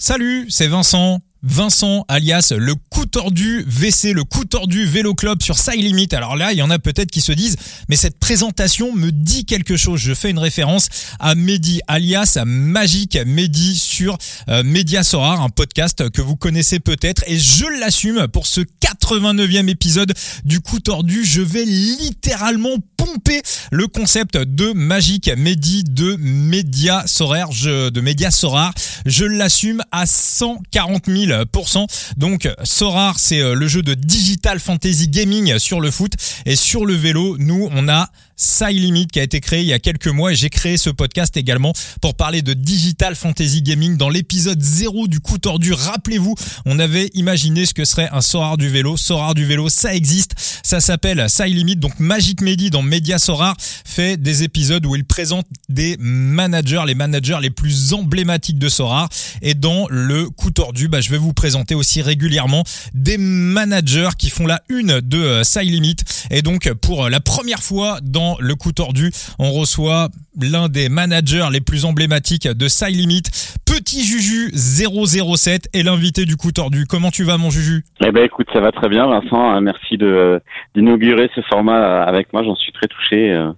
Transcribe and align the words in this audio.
Salut, 0.00 0.46
c'est 0.48 0.68
Vincent. 0.68 1.20
Vincent 1.42 2.04
alias 2.08 2.52
le 2.56 2.74
coup 2.76 3.06
tordu 3.06 3.64
VC, 3.66 4.12
le 4.12 4.22
coup 4.22 4.44
tordu 4.44 4.84
vélo 4.84 5.14
club 5.14 5.42
sur 5.42 5.58
Side 5.58 5.82
Limit. 5.82 6.08
Alors 6.12 6.36
là, 6.36 6.52
il 6.52 6.58
y 6.58 6.62
en 6.62 6.70
a 6.70 6.78
peut-être 6.78 7.10
qui 7.10 7.20
se 7.20 7.32
disent, 7.32 7.56
mais 7.88 7.96
cette 7.96 8.18
présentation 8.18 8.92
me 8.94 9.10
dit 9.10 9.44
quelque 9.44 9.76
chose. 9.76 10.00
Je 10.00 10.14
fais 10.14 10.30
une 10.30 10.38
référence 10.38 10.88
à 11.18 11.34
Mehdi 11.34 11.80
alias 11.88 12.34
à 12.36 12.44
Magique 12.44 13.18
Mehdi 13.26 13.76
sur 13.76 14.18
euh, 14.48 14.62
un 14.62 15.48
podcast 15.48 16.10
que 16.10 16.22
vous 16.22 16.36
connaissez 16.36 16.78
peut-être 16.78 17.24
et 17.26 17.38
je 17.38 17.66
l'assume 17.80 18.28
pour 18.28 18.46
ce 18.46 18.60
89e 18.60 19.68
épisode 19.68 20.12
du 20.44 20.60
coup 20.60 20.78
tordu. 20.78 21.24
Je 21.24 21.42
vais 21.42 21.64
littéralement 21.64 22.76
pomper 22.98 23.40
le 23.72 23.86
concept 23.86 24.36
de 24.36 24.72
Magique 24.72 25.30
Mehdi 25.38 25.84
de 25.84 26.16
Media 26.18 27.04
Sorar, 27.06 27.50
je, 27.52 27.88
de 27.88 28.00
Media 28.02 28.30
Sorar. 28.30 28.74
Je 29.06 29.24
l'assume 29.24 29.82
à 29.90 30.04
140 30.04 31.08
000% 31.08 31.86
donc 32.16 32.48
Sorar, 32.64 33.18
c'est 33.18 33.40
euh, 33.40 33.54
le 33.54 33.68
jeu 33.68 33.82
de 33.82 33.94
digital 33.94 34.60
fantasy 34.60 35.08
gaming 35.08 35.58
sur 35.58 35.80
le 35.80 35.90
foot. 35.90 36.12
Et 36.44 36.56
sur 36.56 36.84
le 36.84 36.94
vélo, 36.94 37.36
nous 37.38 37.68
on 37.72 37.88
a 37.88 38.10
Side 38.40 38.78
Limit 38.78 39.08
qui 39.08 39.18
a 39.18 39.24
été 39.24 39.40
créé 39.40 39.62
il 39.62 39.66
y 39.66 39.72
a 39.72 39.80
quelques 39.80 40.06
mois 40.06 40.32
et 40.32 40.36
j'ai 40.36 40.48
créé 40.48 40.76
ce 40.76 40.90
podcast 40.90 41.36
également 41.36 41.72
pour 42.00 42.14
parler 42.14 42.40
de 42.40 42.54
Digital 42.54 43.16
Fantasy 43.16 43.62
Gaming 43.62 43.96
dans 43.96 44.08
l'épisode 44.08 44.62
0 44.62 45.08
du 45.08 45.18
coup 45.18 45.38
tordu. 45.38 45.72
Rappelez-vous, 45.72 46.36
on 46.64 46.78
avait 46.78 47.10
imaginé 47.14 47.66
ce 47.66 47.74
que 47.74 47.84
serait 47.84 48.08
un 48.12 48.20
Sorar 48.20 48.56
du 48.56 48.68
vélo. 48.68 48.96
Sorar 48.96 49.34
du 49.34 49.44
vélo, 49.44 49.68
ça 49.68 49.92
existe. 49.92 50.34
Ça 50.62 50.80
s'appelle 50.80 51.28
Side 51.28 51.54
Limit. 51.54 51.76
Donc 51.76 51.98
Magic 51.98 52.40
Medi 52.40 52.70
dans 52.70 52.82
Media 52.82 53.18
Sorar 53.18 53.56
fait 53.84 54.16
des 54.16 54.44
épisodes 54.44 54.86
où 54.86 54.94
il 54.94 55.04
présente 55.04 55.46
des 55.68 55.96
managers, 55.98 56.82
les 56.86 56.94
managers 56.94 57.38
les 57.42 57.50
plus 57.50 57.92
emblématiques 57.92 58.58
de 58.58 58.68
Sorar. 58.68 59.08
Et 59.42 59.54
dans 59.54 59.88
le 59.90 60.30
coup 60.30 60.52
tordu, 60.52 60.86
bah, 60.86 61.00
je 61.00 61.10
vais 61.10 61.18
vous 61.18 61.32
présenter 61.32 61.74
aussi 61.74 62.02
régulièrement 62.02 62.62
des 62.94 63.18
managers 63.18 64.10
qui 64.16 64.30
font 64.30 64.46
la 64.46 64.62
une 64.68 65.00
de 65.00 65.18
euh, 65.18 65.42
Side 65.42 65.70
Limit. 65.70 65.96
Et 66.30 66.42
donc 66.42 66.72
pour 66.74 67.08
la 67.08 67.18
première 67.18 67.64
fois 67.64 67.98
dans 68.02 68.27
le 68.40 68.54
coup 68.54 68.72
tordu, 68.72 69.10
on 69.38 69.50
reçoit 69.50 70.08
l'un 70.40 70.68
des 70.68 70.88
managers 70.88 71.46
les 71.52 71.60
plus 71.60 71.84
emblématiques 71.84 72.48
de 72.48 72.68
Side 72.68 72.96
Limit, 72.96 73.22
Petit 73.66 74.04
Juju 74.04 74.50
007 74.54 75.68
et 75.74 75.82
l'invité 75.82 76.24
du 76.24 76.36
coup 76.36 76.52
tordu. 76.52 76.86
Comment 76.88 77.10
tu 77.10 77.24
vas 77.24 77.38
mon 77.38 77.50
Juju? 77.50 77.84
Eh 78.00 78.10
ben 78.10 78.24
écoute, 78.24 78.48
ça 78.52 78.60
va 78.60 78.72
très 78.72 78.88
bien 78.88 79.06
Vincent, 79.06 79.50
hein, 79.50 79.60
merci 79.60 79.96
de 79.96 80.40
d'inaugurer 80.74 81.30
ce 81.34 81.40
format 81.42 82.02
avec 82.02 82.32
moi, 82.32 82.42
j'en 82.42 82.56
suis 82.56 82.72
très 82.72 82.86
touché. 82.86 83.32
Euh, 83.32 83.52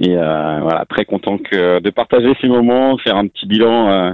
et 0.00 0.16
euh, 0.16 0.84
très 0.88 1.04
content 1.04 1.36
de 1.36 1.90
partager 1.90 2.34
ces 2.40 2.48
moments, 2.48 2.98
faire 2.98 3.16
un 3.16 3.28
petit 3.28 3.46
bilan 3.46 3.90
euh, 3.90 4.12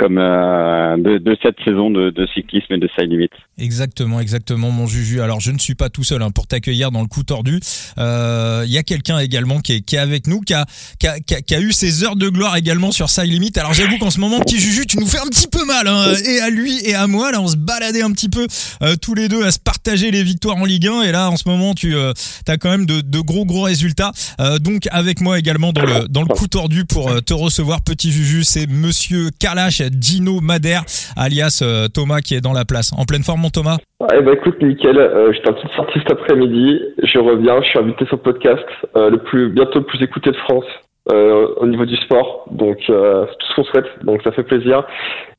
comme 0.00 0.16
euh, 0.16 0.96
de, 0.96 1.18
de, 1.18 1.36
cette 1.42 1.56
saison 1.62 1.90
de, 1.90 2.08
de, 2.08 2.26
cyclisme 2.34 2.72
et 2.72 2.78
de 2.78 2.88
side 2.98 3.10
limit. 3.10 3.28
Exactement, 3.58 4.18
exactement, 4.18 4.70
mon 4.70 4.86
Juju. 4.86 5.20
Alors, 5.20 5.40
je 5.40 5.50
ne 5.50 5.58
suis 5.58 5.74
pas 5.74 5.90
tout 5.90 6.04
seul 6.04 6.22
hein, 6.22 6.30
pour 6.30 6.46
t'accueillir 6.46 6.90
dans 6.90 7.02
le 7.02 7.06
coup 7.06 7.22
tordu. 7.22 7.60
Il 7.96 8.02
euh, 8.02 8.64
y 8.66 8.78
a 8.78 8.82
quelqu'un 8.82 9.18
également 9.18 9.60
qui 9.60 9.74
est, 9.74 9.80
qui 9.82 9.96
est 9.96 9.98
avec 9.98 10.26
nous, 10.26 10.40
qui 10.40 10.54
a, 10.54 10.64
qui, 10.98 11.06
a, 11.06 11.20
qui, 11.20 11.54
a, 11.54 11.60
eu 11.60 11.72
ses 11.72 12.02
heures 12.02 12.16
de 12.16 12.30
gloire 12.30 12.56
également 12.56 12.92
sur 12.92 13.10
side 13.10 13.30
limit. 13.30 13.52
Alors, 13.56 13.74
j'avoue 13.74 13.98
qu'en 13.98 14.10
ce 14.10 14.20
moment, 14.20 14.40
petit 14.40 14.58
Juju, 14.58 14.86
tu 14.86 14.98
nous 14.98 15.06
fais 15.06 15.20
un 15.20 15.28
petit 15.28 15.48
peu 15.48 15.64
mal, 15.66 15.86
hein, 15.86 16.14
et 16.26 16.40
à 16.40 16.48
lui 16.48 16.80
et 16.84 16.94
à 16.94 17.06
moi. 17.06 17.30
Là, 17.30 17.42
on 17.42 17.48
se 17.48 17.56
baladait 17.56 18.02
un 18.02 18.12
petit 18.12 18.30
peu 18.30 18.46
euh, 18.82 18.96
tous 18.96 19.14
les 19.14 19.28
deux 19.28 19.44
à 19.44 19.50
se 19.50 19.58
partager 19.58 20.10
les 20.10 20.22
victoires 20.22 20.56
en 20.56 20.64
Ligue 20.64 20.86
1. 20.86 21.02
Et 21.02 21.12
là, 21.12 21.28
en 21.30 21.36
ce 21.36 21.46
moment, 21.46 21.74
tu 21.74 21.94
as 21.96 22.56
quand 22.56 22.70
même 22.70 22.86
de, 22.86 23.02
de, 23.02 23.20
gros, 23.20 23.44
gros 23.44 23.62
résultats. 23.62 24.12
donc, 24.60 24.88
avec 24.90 25.20
moi 25.20 25.38
également 25.38 25.72
dans 25.72 25.84
le, 25.84 26.08
dans 26.08 26.22
le 26.22 26.28
coup 26.28 26.48
tordu 26.48 26.86
pour 26.86 27.10
euh, 27.10 27.20
te 27.20 27.34
recevoir, 27.34 27.82
petit 27.82 28.10
Juju. 28.10 28.44
C'est 28.44 28.66
monsieur 28.66 29.30
Kalash 29.38 29.80
Dino 29.90 30.40
Madère, 30.40 30.82
alias 31.16 31.60
euh, 31.62 31.88
Thomas, 31.88 32.20
qui 32.20 32.34
est 32.34 32.40
dans 32.40 32.52
la 32.52 32.64
place. 32.64 32.92
En 32.96 33.04
pleine 33.04 33.22
forme, 33.22 33.40
mon 33.40 33.50
Thomas? 33.50 33.78
Eh 34.12 34.22
ben, 34.22 34.34
écoute, 34.34 34.62
nickel. 34.62 34.98
Euh, 34.98 35.32
J'étais 35.32 35.50
un 35.50 35.52
petit 35.52 35.74
sorti 35.76 35.98
cet 35.98 36.12
après-midi. 36.12 36.80
Je 37.02 37.18
reviens. 37.18 37.60
Je 37.62 37.68
suis 37.68 37.78
invité 37.78 38.06
sur 38.06 38.16
le 38.16 38.22
podcast, 38.22 38.64
le 38.94 39.16
plus, 39.16 39.50
bientôt 39.50 39.80
le 39.80 39.84
plus 39.84 40.02
écouté 40.02 40.30
de 40.30 40.36
France. 40.36 40.64
Euh, 41.10 41.46
au 41.56 41.66
niveau 41.66 41.86
du 41.86 41.96
sport. 41.96 42.44
Donc 42.50 42.78
euh, 42.90 43.24
tout 43.24 43.46
ce 43.48 43.54
qu'on 43.56 43.64
souhaite. 43.64 43.86
Donc 44.04 44.20
ça 44.22 44.32
fait 44.32 44.42
plaisir. 44.42 44.84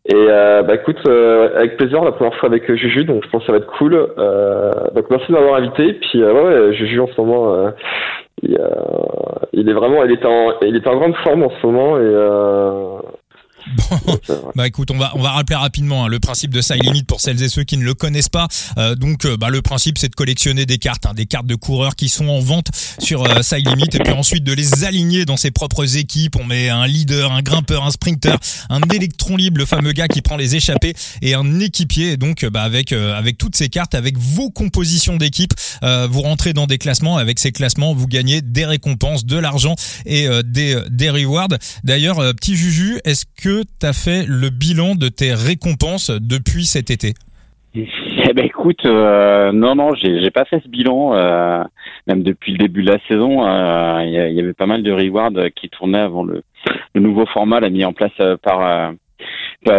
Et 0.06 0.16
euh, 0.16 0.63
bah 0.63 0.73
écoute, 0.75 0.97
avec 1.56 1.78
plaisir 1.78 2.03
la 2.03 2.11
première 2.11 2.35
fois 2.35 2.50
avec 2.50 2.73
Juju, 2.73 3.06
donc 3.06 3.23
je 3.23 3.29
pense 3.29 3.41
que 3.41 3.45
ça 3.45 3.51
va 3.51 3.59
être 3.59 3.72
cool. 3.78 3.91
donc 3.91 5.06
merci 5.11 5.28
de 5.28 5.34
m'avoir 5.34 5.56
invité. 5.56 5.94
Puis 5.94 6.19
Juju 6.72 7.00
en 7.00 7.07
ce 7.07 7.22
moment, 7.22 7.72
il, 8.41 8.59
il, 9.53 9.69
est 9.69 9.73
vraiment, 9.73 10.03
il 10.03 10.11
est 10.11 10.25
en, 10.25 10.59
il 10.63 10.75
est 10.75 10.88
en 10.88 10.97
grande 10.97 11.16
forme 11.17 11.44
en 11.44 11.51
ce 11.61 11.67
moment 11.67 12.00
et 12.00 13.21
Bon, 13.67 14.19
bah 14.55 14.67
écoute, 14.67 14.91
on 14.91 14.97
va 14.97 15.11
on 15.16 15.22
va 15.22 15.31
rappeler 15.31 15.55
rapidement 15.55 16.05
hein, 16.05 16.07
le 16.07 16.19
principe 16.19 16.51
de 16.51 16.61
Side 16.61 16.83
Limit 16.83 17.03
pour 17.03 17.22
celles 17.22 17.41
et 17.44 17.49
ceux 17.49 17.63
qui 17.63 17.77
ne 17.77 17.83
le 17.83 17.94
connaissent 17.94 18.29
pas. 18.29 18.47
Euh, 18.77 18.95
donc, 18.95 19.25
euh, 19.25 19.38
bah, 19.38 19.49
le 19.49 19.61
principe 19.61 19.97
c'est 19.97 20.09
de 20.09 20.16
collectionner 20.16 20.66
des 20.66 20.77
cartes, 20.77 21.05
hein, 21.05 21.13
des 21.13 21.25
cartes 21.25 21.45
de 21.45 21.55
coureurs 21.55 21.95
qui 21.95 22.09
sont 22.09 22.27
en 22.27 22.39
vente 22.39 22.67
sur 22.99 23.23
euh, 23.23 23.41
Side 23.41 23.67
Limit, 23.67 23.89
et 23.94 23.99
puis 23.99 24.13
ensuite 24.13 24.44
de 24.44 24.53
les 24.53 24.83
aligner 24.83 25.25
dans 25.25 25.38
ses 25.38 25.51
propres 25.51 25.97
équipes. 25.97 26.35
On 26.38 26.45
met 26.45 26.69
un 26.69 26.88
leader, 26.88 27.31
un 27.31 27.41
grimpeur, 27.41 27.85
un 27.85 27.91
sprinter, 27.91 28.38
un 28.69 28.81
électron 28.94 29.38
libre, 29.38 29.59
le 29.59 29.66
fameux 29.66 29.91
gars 29.91 30.07
qui 30.07 30.22
prend 30.22 30.38
les 30.38 30.55
échappées, 30.55 30.93
et 31.22 31.33
un 31.33 31.59
équipier. 31.59 32.17
Donc, 32.17 32.45
bah, 32.45 32.63
avec 32.63 32.91
avec 32.91 33.38
toutes 33.38 33.55
ces 33.55 33.69
cartes, 33.69 33.95
avec 33.95 34.17
vos 34.17 34.49
compositions 34.49 35.17
d'équipe, 35.17 35.53
vous 35.81 36.22
rentrez 36.22 36.53
dans 36.53 36.67
des 36.67 36.78
classements. 36.78 37.17
Avec 37.17 37.39
ces 37.39 37.51
classements, 37.51 37.93
vous 37.93 38.07
gagnez 38.07 38.41
des 38.41 38.66
récompenses, 38.66 39.25
de 39.25 39.38
l'argent 39.38 39.75
et 40.05 40.28
des 40.43 40.81
des 40.89 41.09
rewards. 41.09 41.49
D'ailleurs, 41.83 42.17
petit 42.35 42.55
Juju, 42.55 42.99
est-ce 43.05 43.25
que 43.35 43.50
tu 43.63 43.85
as 43.85 43.94
fait 43.94 44.25
le 44.28 44.50
bilan 44.50 44.95
de 44.95 45.07
tes 45.07 45.34
récompenses 45.34 46.12
depuis 46.12 46.66
cet 46.66 46.89
été 46.89 47.13
eh 47.75 48.34
ben 48.34 48.45
écoute, 48.45 48.85
euh, 48.85 49.53
non 49.53 49.75
non, 49.75 49.94
j'ai 49.95 50.29
pas 50.31 50.44
fait 50.44 50.62
ce 50.62 50.67
bilan, 50.67 51.13
euh, 51.13 51.63
même 52.06 52.22
depuis 52.22 52.51
le 52.51 52.57
début 52.57 52.84
de 52.84 52.91
la 52.91 53.00
saison. 53.07 53.47
Euh, 53.47 54.03
il 54.03 54.11
y, 54.11 54.40
avait 54.41 54.53
pas 54.53 54.66
mal 54.66 54.84
de 54.84 54.91
rewards 54.91 55.50
qui 55.56 55.69
tournaient 55.69 56.00
avant 56.00 56.23
le, 56.23 56.44
nouveau 56.95 57.25
format, 57.25 57.61
là, 57.61 57.69
mis 57.69 57.85
en 57.85 57.94
place 57.94 58.11
par 58.44 58.94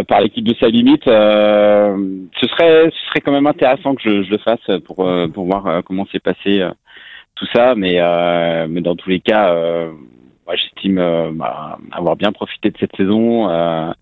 par 0.09 0.21
l'équipe 0.23 0.45
de 0.45 0.55
sa 0.59 0.69
limite. 0.69 1.05
ce 1.05 2.47
serait 2.49 2.91
ce 2.91 3.07
serait 3.09 3.21
quand 3.23 3.33
même 3.33 3.47
intéressant 3.47 3.95
que 3.95 4.03
je, 4.03 4.23
je 4.23 4.31
le 4.31 4.39
fasse 4.39 4.81
pour 4.87 5.07
pour 5.35 5.45
voir 5.45 5.83
comment 5.85 6.07
s'est 6.07 6.21
passé 6.21 6.67
tout 7.35 7.47
ça, 7.55 7.75
mais 7.75 8.01
mais 8.69 8.81
dans 8.81 8.97
tous 8.97 9.11
les 9.11 9.21
cas 9.21 9.55
j'estime 10.57 10.99
euh, 10.99 11.31
bah, 11.33 11.79
avoir 11.91 12.17
bien 12.17 12.33
profité 12.33 12.71
de 12.71 12.77
cette 12.79 12.95
saison, 12.97 13.49
euh, 13.49 13.93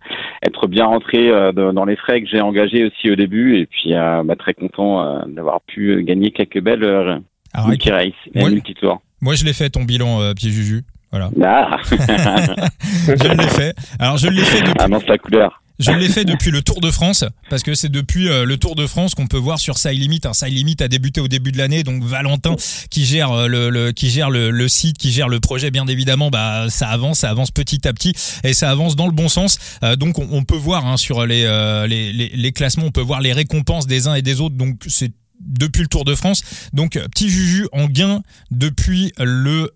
être 0.43 0.66
bien 0.66 0.87
rentré 0.87 1.28
euh, 1.31 1.53
dans 1.53 1.84
les 1.84 1.97
frais 1.97 2.22
que 2.22 2.28
j'ai 2.28 2.41
engagés 2.41 2.87
aussi 2.87 3.11
au 3.11 3.16
début, 3.16 3.59
et 3.59 3.66
puis 3.66 3.93
bah, 3.93 4.37
très 4.38 4.55
content 4.55 5.27
d'avoir 5.27 5.60
pu 5.62 6.03
gagner 6.03 6.31
quelques 6.31 6.60
belles 6.60 7.22
multi-races 7.66 8.12
et 8.34 8.44
multi-tours. 8.44 9.00
Moi, 9.21 9.34
je 9.34 9.44
l'ai 9.44 9.53
fait 9.53 9.71
ton 9.71 9.84
bilan, 9.84 10.33
Pied 10.34 10.50
Juju. 10.50 10.83
Voilà. 11.10 11.31
Ah. 11.43 11.78
je 11.91 13.37
l'ai 13.37 13.49
fait. 13.49 13.75
Alors, 13.99 14.16
je 14.16 14.28
l'ai 14.28 14.43
fait 14.43 14.60
depuis. 14.60 14.75
Ah 14.78 14.89
non, 14.89 15.00
la 15.06 15.19
couleur. 15.19 15.60
Je 15.80 15.92
l'ai 15.92 16.10
fait 16.10 16.26
depuis 16.26 16.50
le 16.50 16.60
Tour 16.60 16.82
de 16.82 16.91
France 16.91 17.24
parce 17.48 17.62
que 17.62 17.74
c'est 17.74 17.88
depuis 17.88 18.28
euh, 18.28 18.44
le 18.44 18.58
Tour 18.58 18.74
de 18.74 18.86
France 18.86 19.14
qu'on 19.14 19.26
peut 19.26 19.38
voir 19.38 19.58
sur 19.58 19.78
Side 19.78 19.98
Limit. 19.98 20.20
Un 20.24 20.34
Side 20.34 20.52
Limit 20.52 20.76
a 20.80 20.88
débuté 20.88 21.22
au 21.22 21.28
début 21.28 21.52
de 21.52 21.58
l'année, 21.58 21.84
donc 21.84 22.04
Valentin 22.04 22.54
qui 22.91 23.06
gère 23.06 23.32
euh, 23.32 23.48
le, 23.48 23.91
qui 23.92 24.10
gère 24.10 24.28
le, 24.28 24.68
site, 24.68 24.98
qui 24.98 25.10
gère 25.10 25.30
le 25.30 25.41
projet, 25.41 25.70
bien 25.70 25.86
évidemment, 25.86 26.28
bah 26.28 26.66
ça 26.68 26.88
avance, 26.88 27.20
ça 27.20 27.30
avance 27.30 27.50
petit 27.50 27.88
à 27.88 27.94
petit 27.94 28.12
et 28.44 28.52
ça 28.52 28.70
avance 28.70 28.94
dans 28.94 29.06
le 29.06 29.12
bon 29.12 29.30
sens. 29.30 29.58
Euh, 29.82 29.96
donc 29.96 30.18
on, 30.18 30.44
peut 30.44 30.54
voir 30.54 30.86
hein, 30.86 30.98
sur 30.98 31.24
les, 31.24 31.44
les, 31.88 32.12
les 32.12 32.52
classements, 32.52 32.84
on 32.84 32.91
peut 32.91 33.00
voir 33.00 33.22
les 33.22 33.32
récompenses 33.32 33.86
des 33.86 34.06
uns 34.06 34.14
et 34.14 34.22
des 34.22 34.42
autres. 34.42 34.56
Donc 34.56 34.82
c'est 34.86 35.12
depuis 35.41 35.80
le 35.80 35.88
Tour 35.88 36.04
de 36.04 36.14
France. 36.14 36.42
Donc 36.74 36.98
petit 37.14 37.30
Juju 37.30 37.68
en 37.72 37.86
gain 37.86 38.20
depuis 38.50 39.14
le 39.18 39.72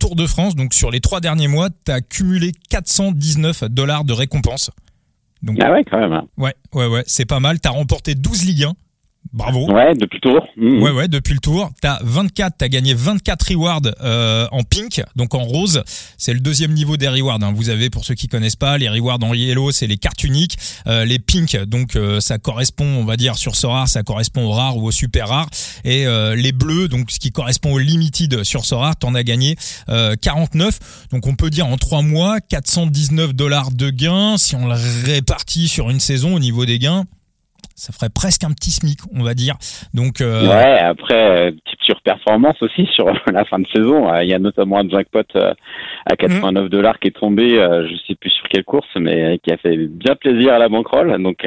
Tour 0.00 0.16
de 0.16 0.26
France. 0.26 0.56
Donc 0.56 0.74
sur 0.74 0.90
les 0.90 0.98
trois 0.98 1.20
derniers 1.20 1.46
mois, 1.46 1.68
tu 1.84 1.92
as 1.92 2.00
cumulé 2.00 2.50
419 2.68 3.64
dollars 3.70 4.02
de 4.02 4.12
récompenses 5.42 5.56
ah 5.60 5.72
ouais, 5.72 5.84
quand 5.84 5.98
même. 5.98 6.12
Hein. 6.12 6.26
Ouais, 6.36 6.54
ouais, 6.74 6.86
ouais, 6.86 7.04
c'est 7.06 7.26
pas 7.26 7.40
mal. 7.40 7.60
T'as 7.60 7.70
remporté 7.70 8.14
12 8.14 8.44
Ligue 8.44 8.64
1. 8.64 8.74
Bravo. 9.32 9.70
Ouais, 9.72 9.94
depuis 9.94 10.20
le 10.22 10.30
tour. 10.30 10.46
Mmh. 10.56 10.82
Ouais, 10.82 10.90
ouais, 10.90 11.08
depuis 11.08 11.34
le 11.34 11.40
tour. 11.40 11.70
T'as 11.80 11.98
24, 12.02 12.56
t'as 12.58 12.68
gagné 12.68 12.94
24 12.94 13.50
rewards 13.50 13.80
euh, 14.02 14.46
en 14.52 14.62
pink, 14.62 15.02
donc 15.14 15.34
en 15.34 15.44
rose. 15.44 15.82
C'est 16.16 16.32
le 16.32 16.40
deuxième 16.40 16.72
niveau 16.72 16.96
des 16.96 17.08
rewards. 17.08 17.38
Hein. 17.42 17.52
Vous 17.54 17.70
avez, 17.70 17.90
pour 17.90 18.04
ceux 18.04 18.14
qui 18.14 18.28
connaissent 18.28 18.56
pas, 18.56 18.78
les 18.78 18.88
rewards 18.88 19.22
en 19.22 19.34
yellow, 19.34 19.72
c'est 19.72 19.86
les 19.86 19.96
cartes 19.96 20.24
uniques. 20.24 20.56
Euh, 20.86 21.04
les 21.04 21.18
pink, 21.18 21.56
donc 21.64 21.96
euh, 21.96 22.20
ça 22.20 22.38
correspond, 22.38 22.86
on 22.86 23.04
va 23.04 23.16
dire, 23.16 23.36
sur 23.36 23.56
ce 23.56 23.66
rare, 23.66 23.88
ça 23.88 24.02
correspond 24.02 24.44
au 24.44 24.50
rare 24.50 24.76
ou 24.76 24.86
au 24.86 24.90
super 24.90 25.28
rare. 25.28 25.48
Et 25.84 26.06
euh, 26.06 26.34
les 26.34 26.52
bleus, 26.52 26.88
donc 26.88 27.10
ce 27.10 27.18
qui 27.18 27.32
correspond 27.32 27.72
au 27.72 27.78
limited 27.78 28.44
sur 28.44 28.64
ce 28.64 28.74
rare, 28.74 28.96
t'en 28.96 29.14
as 29.14 29.22
gagné 29.22 29.56
49. 29.86 31.08
Donc 31.10 31.26
on 31.26 31.34
peut 31.34 31.50
dire 31.50 31.66
en 31.66 31.76
trois 31.76 32.02
mois, 32.02 32.40
419 32.40 33.34
dollars 33.34 33.70
de 33.70 33.90
gains. 33.90 34.36
Si 34.36 34.54
on 34.54 34.66
le 34.66 34.74
répartit 35.04 35.68
sur 35.68 35.90
une 35.90 36.00
saison 36.00 36.34
au 36.34 36.38
niveau 36.38 36.66
des 36.66 36.78
gains, 36.78 37.04
ça 37.76 37.92
ferait 37.92 38.08
presque 38.08 38.42
un 38.44 38.52
petit 38.52 38.70
SMIC, 38.70 38.98
on 39.14 39.22
va 39.22 39.34
dire. 39.34 39.56
Donc 39.94 40.20
euh... 40.20 40.48
ouais, 40.48 40.78
après 40.78 41.52
petite 41.52 41.82
surperformance 41.82 42.60
aussi 42.62 42.86
sur 42.86 43.06
la 43.32 43.44
fin 43.44 43.58
de 43.58 43.66
saison. 43.68 44.12
Il 44.20 44.28
y 44.28 44.34
a 44.34 44.38
notamment 44.38 44.78
un 44.78 44.88
jackpot 44.88 45.24
à 46.06 46.16
89 46.16 46.68
dollars 46.68 46.98
qui 46.98 47.08
est 47.08 47.18
tombé, 47.18 47.50
je 47.50 47.96
sais 48.06 48.14
plus 48.14 48.30
sur 48.30 48.48
quelle 48.48 48.64
course, 48.64 48.88
mais 48.96 49.38
qui 49.38 49.52
a 49.52 49.56
fait 49.58 49.76
bien 49.76 50.16
plaisir 50.16 50.54
à 50.54 50.58
la 50.58 50.68
banquerolle. 50.68 51.22
Donc 51.22 51.44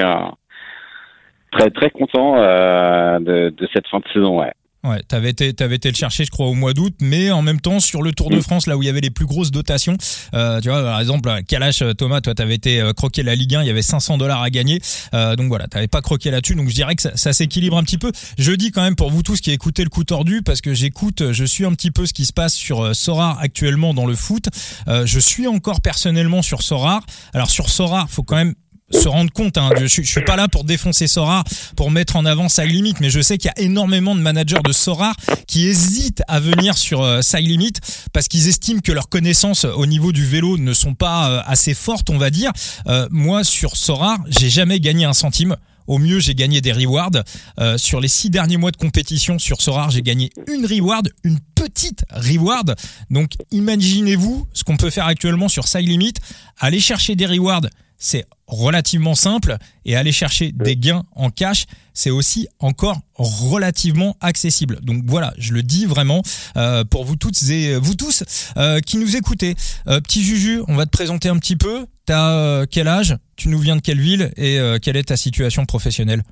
très 1.52 1.70
très 1.72 1.90
content 1.90 2.36
de, 2.36 3.50
de 3.50 3.70
cette 3.74 3.88
fin 3.88 4.00
de 4.00 4.08
saison. 4.14 4.40
Ouais. 4.40 4.54
Ouais, 4.86 5.04
t'avais 5.06 5.31
été, 5.31 5.54
t'avais 5.54 5.76
été 5.76 5.90
le 5.90 5.96
chercher, 5.96 6.24
je 6.24 6.31
crois, 6.31 6.48
au 6.48 6.54
mois 6.54 6.74
d'août, 6.74 6.94
mais 7.02 7.31
en 7.31 7.42
même 7.42 7.60
temps 7.60 7.81
sur 7.81 8.02
le 8.02 8.14
Tour 8.14 8.30
de 8.30 8.38
mm. 8.38 8.42
France, 8.42 8.66
là 8.66 8.78
où 8.78 8.81
il 8.81 8.86
y 8.86 8.90
avait 8.90 9.02
les 9.02 9.10
plus 9.10 9.26
grosses 9.26 9.52
dotations, 9.52 9.98
euh, 10.34 10.62
tu 10.62 10.70
vois, 10.70 10.81
par 10.81 11.02
exemple, 11.02 11.30
Kalash, 11.50 11.81
euh, 11.81 11.94
Thomas, 11.94 12.22
toi, 12.22 12.34
t'avais 12.34 12.56
été 12.56 12.80
euh, 12.80 12.94
croqué 12.94 13.22
la 13.22 13.36
Ligue 13.36 13.56
1, 13.56 13.64
il 13.64 13.68
y 13.68 13.70
avait 13.70 13.81
500 13.81 14.18
dollars 14.18 14.42
à 14.42 14.50
gagner, 14.50 14.80
euh, 15.14 15.36
donc 15.36 15.50
voilà, 15.50 15.68
t'avais 15.68 15.90
pas 15.90 16.02
croqué 16.02 16.31
là-dessus, 16.31 16.56
donc 16.56 16.70
je 16.70 16.76
dirais 16.76 16.96
que 16.96 17.02
ça, 17.02 17.12
ça 17.18 17.34
s'équilibre 17.34 17.78
un 17.78 17.84
petit 17.84 17.98
peu. 17.98 18.14
Je 18.38 18.54
dis 18.54 18.72
quand 18.72 18.81
même 18.81 18.96
pour 18.96 19.12
vous 19.12 19.22
tous 19.22 19.42
qui 19.42 19.52
écoutez 19.52 19.84
le 19.84 19.90
coup 19.90 20.06
tordu, 20.06 20.44
parce 20.44 20.62
que 20.62 20.74
j'écoute, 20.74 21.34
je 21.34 21.44
suis 21.44 21.66
un 21.66 21.74
petit 21.74 21.92
peu 21.92 22.06
ce 22.06 22.14
qui 22.14 22.24
se 22.24 22.31
passe 22.31 22.56
sur 22.56 22.81
euh, 22.81 22.94
Sorar 22.94 23.38
actuellement 23.42 23.94
dans 23.94 24.06
le 24.06 24.16
foot. 24.16 24.46
je 24.88 25.20
suis 25.20 25.48
encore 25.48 25.81
personnellement 25.81 26.42
sur 26.42 26.62
Sorar. 26.62 27.06
Alors 27.34 27.50
sur 27.50 27.70
Sorar, 27.70 28.10
faut 28.10 28.24
quand 28.24 28.36
même 28.36 28.56
se 28.92 29.08
rendre 29.08 29.32
compte. 29.32 29.58
Hein, 29.58 29.70
je, 29.78 29.88
je, 29.88 30.02
suis 30.02 30.24
pas 30.24 30.36
là 30.36 30.48
pour 30.48 30.64
défoncer 30.64 31.08
Sora, 31.08 31.44
pour 31.76 31.92
mettre 31.92 32.16
en 32.16 32.26
avant 32.26 32.50
Side 32.50 32.72
Limit, 32.72 32.96
mais 33.02 33.10
je 33.10 33.22
sais 33.22 33.38
qu'il 33.38 33.52
y 33.56 33.60
a 33.60 33.64
énormément 33.64 34.16
de 34.16 34.22
managers 34.22 34.62
de 34.64 34.72
Sora 34.72 35.14
qui 35.48 35.68
hésitent 35.68 36.24
à 36.28 36.40
venir 36.40 36.78
sur 36.78 37.02
euh, 37.02 37.22
Side 37.22 37.48
Limit 37.48 37.74
parce 38.14 38.28
qu'ils 38.28 38.48
estiment 38.48 38.82
que 38.82 38.92
leurs 38.92 39.10
connaissances 39.10 39.66
au 39.66 39.86
niveau 39.86 40.12
du 40.12 40.26
vélo 40.26 40.58
ne 40.58 40.74
sont 40.74 40.96
pas 40.96 41.30
euh, 41.30 41.42
assez 41.46 41.74
fortes, 41.74 42.10
on 42.10 42.18
va 42.18 42.30
dire. 42.30 42.52
Euh, 42.88 43.08
moi, 43.12 43.44
sur 43.44 43.76
Sora, 43.76 44.18
j'ai 44.28 44.50
jamais 44.50 44.80
gagné 44.80 45.06
un 45.06 45.14
centime. 45.14 45.56
Au 45.90 45.98
mieux, 45.98 46.20
j'ai 46.20 46.36
gagné 46.36 46.62
des 46.62 46.72
rewards. 46.72 47.24
Euh, 47.60 47.80
sur 47.80 48.00
les 48.00 48.08
six 48.08 48.30
derniers 48.30 48.58
mois 48.58 48.70
de 48.70 48.78
compétition 48.78 49.40
sur 49.40 49.60
Sorar, 49.60 49.90
j'ai 49.90 50.04
gagné 50.04 50.30
une 50.48 50.64
reward, 50.68 51.10
une 51.24 51.40
petite 51.56 52.06
reward. 52.12 52.76
Donc, 53.10 53.32
imaginez-vous 53.50 54.48
ce 54.54 54.64
qu'on 54.64 54.78
peut 54.78 54.92
faire 54.92 55.08
actuellement 55.08 55.50
sur 55.50 55.68
Side 55.68 55.88
Limit. 55.88 56.14
Aller 56.60 56.80
chercher 56.80 57.16
des 57.16 57.26
rewards 57.26 57.66
c'est 58.00 58.25
relativement 58.48 59.13
simple 59.13 59.57
et 59.86 59.96
aller 59.96 60.12
chercher 60.12 60.51
des 60.51 60.75
gains 60.75 61.04
en 61.16 61.30
cash, 61.30 61.66
c'est 61.94 62.10
aussi 62.10 62.48
encore 62.60 62.98
relativement 63.16 64.16
accessible. 64.22 64.80
Donc 64.81 65.04
voilà, 65.06 65.34
je 65.38 65.54
le 65.54 65.62
dis 65.62 65.86
vraiment 65.86 66.22
euh, 66.57 66.84
pour 66.90 67.04
vous 67.04 67.18
toutes 67.18 67.38
et 67.51 67.75
vous 67.75 67.96
tous 67.96 68.54
euh, 68.57 68.80
qui 68.80 68.98
nous 68.98 69.16
écoutez. 69.16 69.56
Euh, 69.88 70.00
petit 70.00 70.24
Juju, 70.24 70.62
on 70.68 70.75
va 70.75 70.86
te 70.86 70.92
présenter 70.92 71.30
un 71.30 71.38
petit 71.38 71.57
peu. 71.57 71.86
T'as 72.06 72.66
quel 72.66 72.88
âge? 72.88 73.16
Tu 73.36 73.50
nous 73.50 73.60
viens 73.60 73.75
de 73.75 73.81
quelle 73.81 74.00
ville 74.00 74.31
et 74.36 74.57
quelle 74.81 74.98
est 74.98 75.10
ta 75.10 75.16
situation 75.16 75.66
professionnelle? 75.66 76.24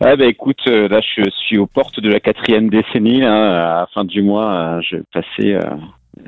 Ah 0.00 0.16
bah 0.16 0.24
écoute, 0.24 0.64
là 0.66 1.00
je 1.00 1.30
suis 1.44 1.58
aux 1.58 1.66
portes 1.66 2.00
de 2.00 2.08
la 2.08 2.20
quatrième 2.20 2.70
décennie. 2.70 3.22
À 3.22 3.28
la 3.28 3.88
fin 3.92 4.04
du 4.04 4.22
mois, 4.22 4.80
je 4.80 4.96
vais 4.96 5.02
passer 5.12 5.58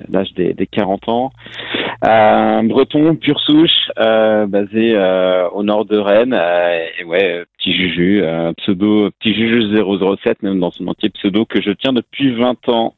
l'âge 0.09 0.33
des, 0.35 0.55
des, 0.55 0.67
40 0.67 1.09
ans. 1.09 1.33
Euh, 2.07 2.63
breton, 2.63 3.17
pure 3.17 3.41
souche, 3.41 3.91
euh, 3.99 4.47
basé 4.47 4.95
euh, 4.95 5.49
au 5.51 5.63
nord 5.63 5.85
de 5.85 5.99
Rennes. 5.99 6.35
Euh, 6.35 6.87
et 6.99 7.05
ouais, 7.05 7.45
petit 7.59 7.75
Juju, 7.75 8.23
pseudo, 8.59 9.11
petit 9.19 9.35
Juju 9.35 9.75
007, 10.23 10.43
même 10.43 10.61
dans 10.61 10.71
son 10.71 10.87
entier 10.89 11.11
pseudo 11.11 11.45
que 11.45 11.61
je 11.61 11.71
tiens 11.71 11.93
depuis 11.93 12.35
20 12.35 12.69
ans, 12.69 12.95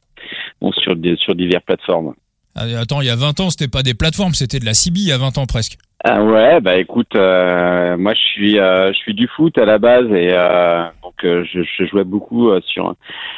bon, 0.61 0.71
sur, 0.71 0.95
sur 1.17 1.35
diverses 1.35 1.65
plateformes. 1.65 2.13
Ah, 2.59 2.63
attends, 2.81 3.01
il 3.01 3.07
y 3.07 3.11
a 3.11 3.15
20 3.15 3.39
ans, 3.39 3.49
c'était 3.51 3.67
pas 3.67 3.83
des 3.83 3.93
plateformes, 3.93 4.33
c'était 4.33 4.57
de 4.57 4.65
la 4.65 4.73
CB 4.73 4.99
il 4.99 5.07
y 5.07 5.11
a 5.11 5.17
20 5.19 5.37
ans 5.37 5.45
presque. 5.45 5.77
Ah 6.03 6.23
ouais, 6.23 6.59
bah 6.59 6.77
écoute, 6.77 7.15
euh, 7.15 7.97
moi 7.97 8.13
je 8.15 8.19
suis 8.19 8.59
euh, 8.59 8.91
je 8.93 8.97
suis 8.97 9.13
du 9.13 9.27
foot 9.27 9.57
à 9.59 9.65
la 9.65 9.77
base 9.77 10.11
et 10.11 10.29
euh, 10.31 10.83
donc 11.03 11.15
je, 11.21 11.63
je, 11.63 11.85
jouais 11.85 12.03
beaucoup 12.03 12.49
sur 12.61 12.95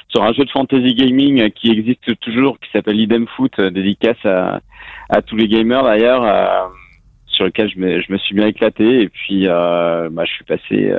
sur 0.10 0.24
un 0.24 0.34
jeu 0.34 0.46
de 0.46 0.50
fantasy 0.52 0.94
gaming 0.94 1.50
qui 1.52 1.70
existe 1.70 2.18
toujours 2.20 2.60
qui 2.60 2.70
s'appelle 2.72 3.00
Idem 3.00 3.28
Foot, 3.36 3.60
dédicace 3.60 4.24
à 4.26 4.62
à 5.10 5.22
tous 5.22 5.36
les 5.36 5.48
gamers 5.48 5.84
d'ailleurs 5.84 6.72
sur 7.28 7.46
lequel 7.46 7.70
je 7.74 7.80
me, 7.80 8.02
je 8.02 8.12
me 8.12 8.18
suis 8.18 8.36
bien 8.36 8.48
éclaté 8.48 9.02
et 9.02 9.10
puis 9.10 9.48
euh, 9.48 10.10
bah, 10.12 10.24
je 10.26 10.32
suis 10.32 10.46
passé 10.46 10.94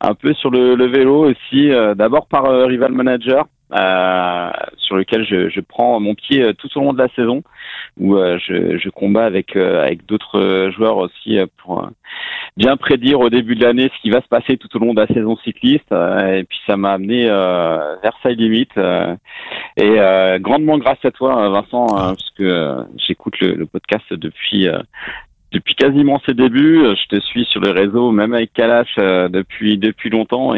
un 0.00 0.14
peu 0.14 0.34
sur 0.34 0.50
le, 0.50 0.74
le 0.74 0.86
vélo 0.86 1.30
aussi 1.30 1.70
d'abord 1.96 2.26
par 2.26 2.44
Rival 2.66 2.92
Manager 2.92 3.46
euh, 3.72 4.50
sur 4.78 4.96
lequel 4.96 5.24
je, 5.24 5.48
je, 5.48 5.60
prends 5.60 6.00
mon 6.00 6.14
pied 6.14 6.42
euh, 6.42 6.52
tout 6.52 6.68
au 6.76 6.80
long 6.80 6.92
de 6.92 6.98
la 6.98 7.08
saison, 7.14 7.42
où 7.98 8.16
euh, 8.16 8.38
je, 8.44 8.78
je, 8.78 8.88
combats 8.90 9.24
avec 9.24 9.54
avec 9.54 10.06
d'autres 10.06 10.70
joueurs 10.76 10.96
aussi 10.96 11.38
pour 11.58 11.88
bien 12.56 12.76
prédire 12.76 13.20
au 13.20 13.30
début 13.30 13.54
de 13.54 13.64
l'année 13.64 13.90
ce 13.94 14.02
qui 14.02 14.10
va 14.10 14.20
se 14.20 14.28
passer 14.28 14.56
tout 14.56 14.74
au 14.76 14.80
long 14.80 14.92
de 14.92 15.00
la 15.00 15.06
saison 15.06 15.36
cycliste. 15.44 15.92
et 15.92 16.44
puis 16.48 16.58
ça 16.66 16.76
m'a 16.76 16.92
amené 16.92 17.26
euh, 17.28 17.96
vers 18.02 18.16
sa 18.22 18.30
limite. 18.30 18.76
et 19.76 19.96
grandement 20.40 20.78
grâce 20.78 21.04
à 21.04 21.10
toi, 21.10 21.48
Vincent, 21.50 21.86
parce 21.86 22.30
que 22.36 22.76
j'écoute 23.06 23.38
le, 23.40 23.54
le, 23.54 23.66
podcast 23.66 24.12
depuis 24.12 24.68
depuis 25.52 25.74
quasiment 25.74 26.20
ses 26.26 26.34
débuts. 26.34 26.80
Je 26.84 27.16
te 27.16 27.20
suis 27.20 27.44
sur 27.46 27.60
les 27.60 27.72
réseaux, 27.72 28.10
même 28.10 28.34
avec 28.34 28.52
Kalash 28.52 28.94
depuis 28.96 29.78
depuis 29.78 30.10
longtemps 30.10 30.54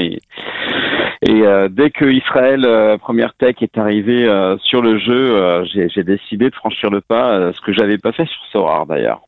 et 1.25 1.43
euh, 1.43 1.69
dès 1.71 1.91
que 1.91 2.05
Israël 2.05 2.65
euh, 2.65 2.99
Première 2.99 3.35
Tech 3.35 3.55
est 3.61 3.79
arrivé 3.79 4.25
euh, 4.25 4.57
sur 4.59 4.83
le 4.83 4.99
jeu, 4.99 5.65
j'ai 5.73 6.03
décidé 6.03 6.51
de 6.51 6.55
franchir 6.55 6.91
le 6.91 7.01
pas, 7.01 7.53
ce 7.53 7.61
que 7.61 7.73
j'avais 7.73 7.99
pas 7.99 8.13
fait 8.13 8.27
sur 8.27 8.41
Sorar 8.51 8.87
d'ailleurs. 8.87 9.21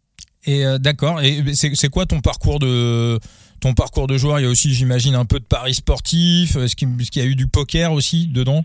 Et 0.46 0.64
d'accord. 0.78 1.22
Et 1.22 1.54
c'est 1.54 1.88
quoi 1.88 2.04
ton 2.04 2.20
parcours 2.20 2.58
de 2.58 3.18
ton 3.60 3.72
parcours 3.72 4.06
de 4.06 4.18
joueur? 4.18 4.40
Il 4.40 4.42
y 4.42 4.46
a 4.46 4.50
aussi, 4.50 4.74
j'imagine, 4.74 5.14
un 5.14 5.24
peu 5.24 5.38
de 5.38 5.44
paris 5.44 5.72
sportif. 5.72 6.56
Est-ce 6.56 6.76
qu'il 6.76 7.22
y 7.22 7.26
a 7.26 7.28
eu 7.28 7.34
du 7.34 7.46
poker 7.46 7.92
aussi 7.92 8.26
dedans? 8.26 8.64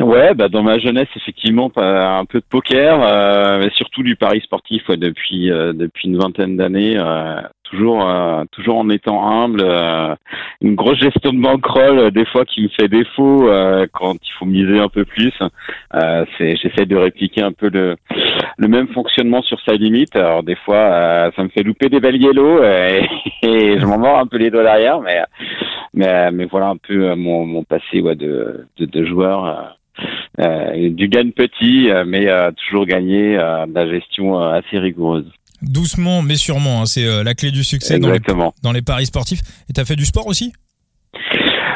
Ouais, 0.00 0.34
bah 0.34 0.48
dans 0.48 0.62
ma 0.62 0.78
jeunesse 0.78 1.08
effectivement 1.16 1.70
un 1.76 2.24
peu 2.26 2.40
de 2.40 2.44
poker, 2.48 3.00
euh, 3.02 3.58
mais 3.58 3.70
surtout 3.70 4.02
du 4.02 4.16
pari 4.16 4.40
sportif 4.40 4.86
depuis 4.90 5.48
depuis 5.48 6.08
une 6.08 6.18
vingtaine 6.18 6.56
d'années 6.56 6.98
toujours 7.70 8.08
euh, 8.08 8.44
toujours 8.52 8.78
en 8.78 8.88
étant 8.90 9.26
humble 9.28 9.62
euh, 9.62 10.14
une 10.60 10.74
grosse 10.74 10.98
gestion 10.98 11.32
de 11.32 11.40
bankroll 11.40 11.98
euh, 11.98 12.10
des 12.10 12.24
fois 12.26 12.44
qui 12.44 12.62
me 12.62 12.68
fait 12.68 12.88
défaut 12.88 13.48
quand 13.92 14.14
il 14.14 14.32
faut 14.38 14.46
miser 14.46 14.78
un 14.78 14.88
peu 14.88 15.04
plus 15.04 15.32
c'est 16.38 16.56
j'essaie 16.56 16.86
de 16.86 16.96
répliquer 16.96 17.42
un 17.42 17.52
peu 17.52 17.68
le 17.68 17.96
le 18.58 18.68
même 18.68 18.88
fonctionnement 18.88 19.42
sur 19.42 19.60
sa 19.60 19.74
limite. 19.74 20.16
Alors 20.16 20.42
des 20.42 20.56
fois 20.56 21.30
ça 21.36 21.42
me 21.42 21.48
fait 21.48 21.62
louper 21.62 21.88
des 21.88 22.00
belles 22.00 22.20
yellow 22.20 22.62
et, 22.62 23.08
et 23.42 23.78
je 23.78 23.86
m'en 23.86 23.98
mords 23.98 24.18
un 24.18 24.26
peu 24.26 24.38
les 24.38 24.50
doigts 24.50 24.62
derrière 24.62 25.00
mais 25.00 25.22
mais 25.94 26.30
mais 26.30 26.44
voilà 26.46 26.68
un 26.68 26.76
peu 26.76 27.14
mon 27.14 27.46
mon 27.46 27.64
passé 27.64 28.00
ouais 28.00 28.16
de 28.16 28.66
de, 28.78 28.86
de 28.86 29.04
joueur 29.04 29.76
du 30.38 31.08
gagne 31.08 31.32
petit, 31.32 31.88
mais 32.06 32.28
toujours 32.66 32.86
gagner 32.86 33.36
de 33.36 33.74
la 33.74 33.88
gestion 33.88 34.38
assez 34.38 34.78
rigoureuse 34.78 35.30
doucement 35.62 36.22
mais 36.22 36.36
sûrement. 36.36 36.82
Hein, 36.82 36.86
c'est 36.86 37.06
euh, 37.06 37.22
la 37.22 37.34
clé 37.34 37.50
du 37.50 37.64
succès 37.64 37.98
dans 37.98 38.10
les, 38.10 38.20
dans 38.62 38.72
les, 38.72 38.82
paris 38.82 39.06
sportifs. 39.06 39.40
Et 39.68 39.72
tu 39.72 39.80
as 39.80 39.84
fait 39.84 39.96
du 39.96 40.04
sport 40.04 40.26
aussi? 40.26 40.52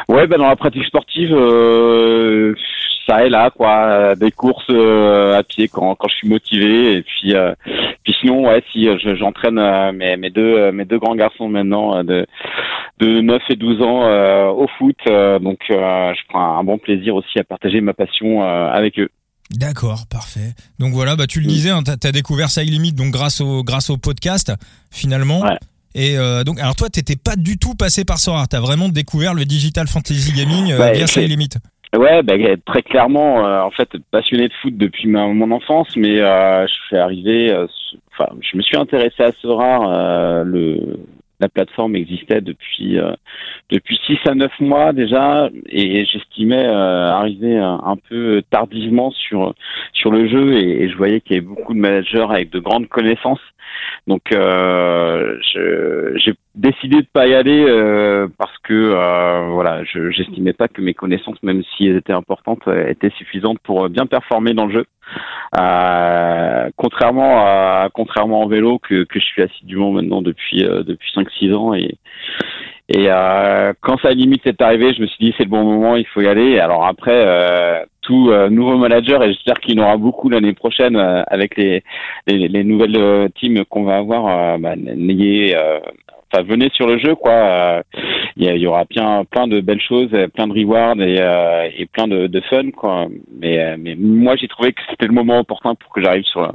Ouais, 0.07 0.27
bah 0.27 0.37
dans 0.37 0.47
la 0.47 0.55
pratique 0.55 0.85
sportive, 0.85 1.33
euh, 1.33 2.53
ça 3.07 3.25
est 3.25 3.29
là, 3.29 3.49
quoi. 3.49 4.15
Des 4.15 4.31
courses 4.31 4.65
euh, 4.69 5.37
à 5.37 5.43
pied 5.43 5.67
quand, 5.69 5.95
quand 5.95 6.09
je 6.09 6.15
suis 6.15 6.27
motivé. 6.27 6.97
Et 6.97 7.01
puis, 7.01 7.33
puis 8.03 8.15
sinon, 8.19 8.47
ouais, 8.47 8.63
si 8.71 8.87
j'entraîne 9.17 9.59
mes, 9.93 10.17
mes, 10.17 10.29
deux, 10.29 10.71
mes 10.71 10.85
deux 10.85 10.99
grands 10.99 11.15
garçons 11.15 11.47
maintenant 11.47 12.03
de, 12.03 12.25
de 13.01 13.21
9 13.21 13.41
et 13.49 13.55
12 13.55 13.81
ans 13.81 14.51
au 14.51 14.67
foot. 14.77 14.97
donc, 15.05 15.59
je 15.67 16.27
prends 16.29 16.59
un 16.59 16.63
bon 16.63 16.77
plaisir 16.77 17.15
aussi 17.15 17.39
à 17.39 17.43
partager 17.43 17.81
ma 17.81 17.93
passion 17.93 18.43
avec 18.43 18.99
eux. 18.99 19.09
D'accord, 19.57 20.05
parfait. 20.09 20.53
Donc 20.79 20.93
voilà, 20.93 21.15
bah 21.15 21.27
tu 21.27 21.41
le 21.41 21.45
disais, 21.45 21.69
hein, 21.69 21.83
tu 21.83 22.07
as, 22.07 22.11
découvert 22.11 22.49
Side 22.49 22.69
Limit 22.69 22.93
donc 22.93 23.11
grâce 23.11 23.41
au 23.41 23.63
grâce 23.63 23.89
au 23.89 23.97
podcast 23.97 24.53
finalement. 24.91 25.43
Et 25.93 26.17
euh, 26.17 26.43
donc 26.43 26.59
alors 26.59 26.75
toi 26.75 26.87
t'étais 26.89 27.17
pas 27.17 27.35
du 27.35 27.57
tout 27.57 27.75
passé 27.75 28.05
par 28.05 28.17
Sora, 28.17 28.47
tu 28.49 28.55
as 28.55 28.61
vraiment 28.61 28.87
découvert 28.87 29.33
le 29.33 29.43
digital 29.43 29.87
fantasy 29.87 30.31
gaming 30.31 30.71
euh, 30.71 30.91
via 30.91 31.05
Side 31.05 31.29
Limit. 31.29 31.49
Ouais, 31.93 32.23
bah, 32.23 32.35
très 32.65 32.83
clairement, 32.83 33.45
euh, 33.45 33.63
en 33.63 33.71
fait, 33.71 33.89
passionné 34.11 34.47
de 34.47 34.53
foot 34.61 34.77
depuis 34.77 35.09
ma, 35.09 35.27
mon 35.27 35.51
enfance, 35.51 35.89
mais 35.97 36.19
je 36.19 36.73
suis 36.87 36.95
arrivé, 36.95 37.53
enfin, 38.13 38.31
je 38.39 38.55
me 38.55 38.61
suis 38.61 38.77
intéressé 38.77 39.21
à 39.21 39.33
Sora 39.41 40.43
le 40.45 40.97
la 41.41 41.49
plateforme 41.49 41.95
existait 41.95 42.39
depuis 42.39 42.99
euh, 42.99 43.13
depuis 43.69 43.99
six 44.05 44.19
à 44.27 44.35
neuf 44.35 44.51
mois 44.59 44.93
déjà 44.93 45.49
et 45.67 46.05
j'estimais 46.05 46.65
euh, 46.65 47.11
arriver 47.11 47.57
un, 47.57 47.97
peu 48.09 48.43
tardivement 48.51 49.11
sur 49.11 49.53
sur 49.93 50.11
le 50.11 50.29
jeu 50.29 50.53
et, 50.53 50.89
je 50.89 50.95
voyais 50.95 51.19
qu'il 51.19 51.35
y 51.35 51.39
avait 51.39 51.47
beaucoup 51.47 51.73
de 51.73 51.79
managers 51.79 52.27
avec 52.29 52.51
de 52.51 52.59
grandes 52.59 52.87
connaissances. 52.87 53.41
Donc 54.07 54.21
euh, 54.33 55.37
j'ai 55.43 56.33
décidé 56.55 56.97
de 56.97 57.07
pas 57.13 57.27
y 57.27 57.33
aller 57.33 57.65
euh, 57.67 58.27
parce 58.37 58.57
que 58.59 58.73
euh, 58.73 59.47
voilà, 59.51 59.83
je 59.83 60.11
j'estimais 60.11 60.53
pas 60.53 60.67
que 60.67 60.81
mes 60.81 60.93
connaissances, 60.93 61.41
même 61.43 61.63
si 61.75 61.87
elles 61.87 61.97
étaient 61.97 62.13
importantes, 62.13 62.61
étaient 62.87 63.11
suffisantes 63.11 63.59
pour 63.59 63.89
bien 63.89 64.05
performer 64.05 64.53
dans 64.53 64.65
le 64.65 64.73
jeu. 64.73 64.85
contrairement 66.75 67.45
à 67.45 67.89
contrairement 67.93 68.41
en 68.41 68.47
vélo 68.47 68.79
que, 68.79 69.03
que 69.03 69.19
je 69.19 69.25
suis 69.25 69.41
assidûment 69.41 69.91
maintenant 69.91 70.21
depuis 70.21 70.63
depuis 70.63 71.11
5-6 71.15 71.53
ans 71.53 71.73
et 71.73 71.97
Et 72.93 73.05
euh, 73.07 73.73
quand 73.79 73.97
ça 74.01 74.11
limite 74.11 74.45
est 74.47 74.61
arrivé, 74.61 74.93
je 74.93 75.01
me 75.01 75.07
suis 75.07 75.25
dit 75.25 75.33
c'est 75.37 75.45
le 75.45 75.49
bon 75.49 75.63
moment, 75.63 75.95
il 75.95 76.05
faut 76.07 76.19
y 76.21 76.27
aller. 76.27 76.59
Alors 76.59 76.85
après, 76.85 77.23
euh, 77.25 77.85
tout 78.01 78.31
euh, 78.31 78.49
nouveau 78.49 78.77
manager, 78.77 79.23
et 79.23 79.31
j'espère 79.33 79.59
qu'il 79.61 79.77
y 79.77 79.79
en 79.79 79.83
aura 79.83 79.95
beaucoup 79.95 80.27
l'année 80.29 80.53
prochaine 80.53 80.97
euh, 80.97 81.23
avec 81.27 81.55
les, 81.55 81.83
les, 82.27 82.49
les 82.49 82.63
nouvelles 82.65 82.97
euh, 82.97 83.29
teams 83.39 83.63
qu'on 83.65 83.83
va 83.83 83.97
avoir. 83.97 84.59
bah, 84.59 84.75
n'ayez, 84.75 85.55
enfin 86.31 86.43
venez 86.43 86.69
sur 86.73 86.87
le 86.87 86.97
jeu 86.97 87.15
quoi. 87.15 87.83
Il 88.37 88.49
y, 88.49 88.59
y, 88.59 88.67
aura 88.67 88.85
bien 88.85 89.25
plein 89.25 89.47
de 89.47 89.59
belles 89.59 89.81
choses, 89.81 90.09
plein 90.33 90.47
de 90.47 90.53
rewards 90.53 91.01
et, 91.01 91.19
et 91.77 91.85
plein 91.85 92.07
de, 92.07 92.27
de, 92.27 92.41
fun 92.41 92.71
quoi. 92.71 93.07
Mais, 93.39 93.77
mais 93.77 93.95
moi 93.95 94.35
j'ai 94.35 94.47
trouvé 94.47 94.73
que 94.73 94.81
c'était 94.89 95.07
le 95.07 95.13
moment 95.13 95.39
opportun 95.39 95.75
pour 95.75 95.91
que 95.93 96.01
j'arrive 96.01 96.23
sur 96.23 96.53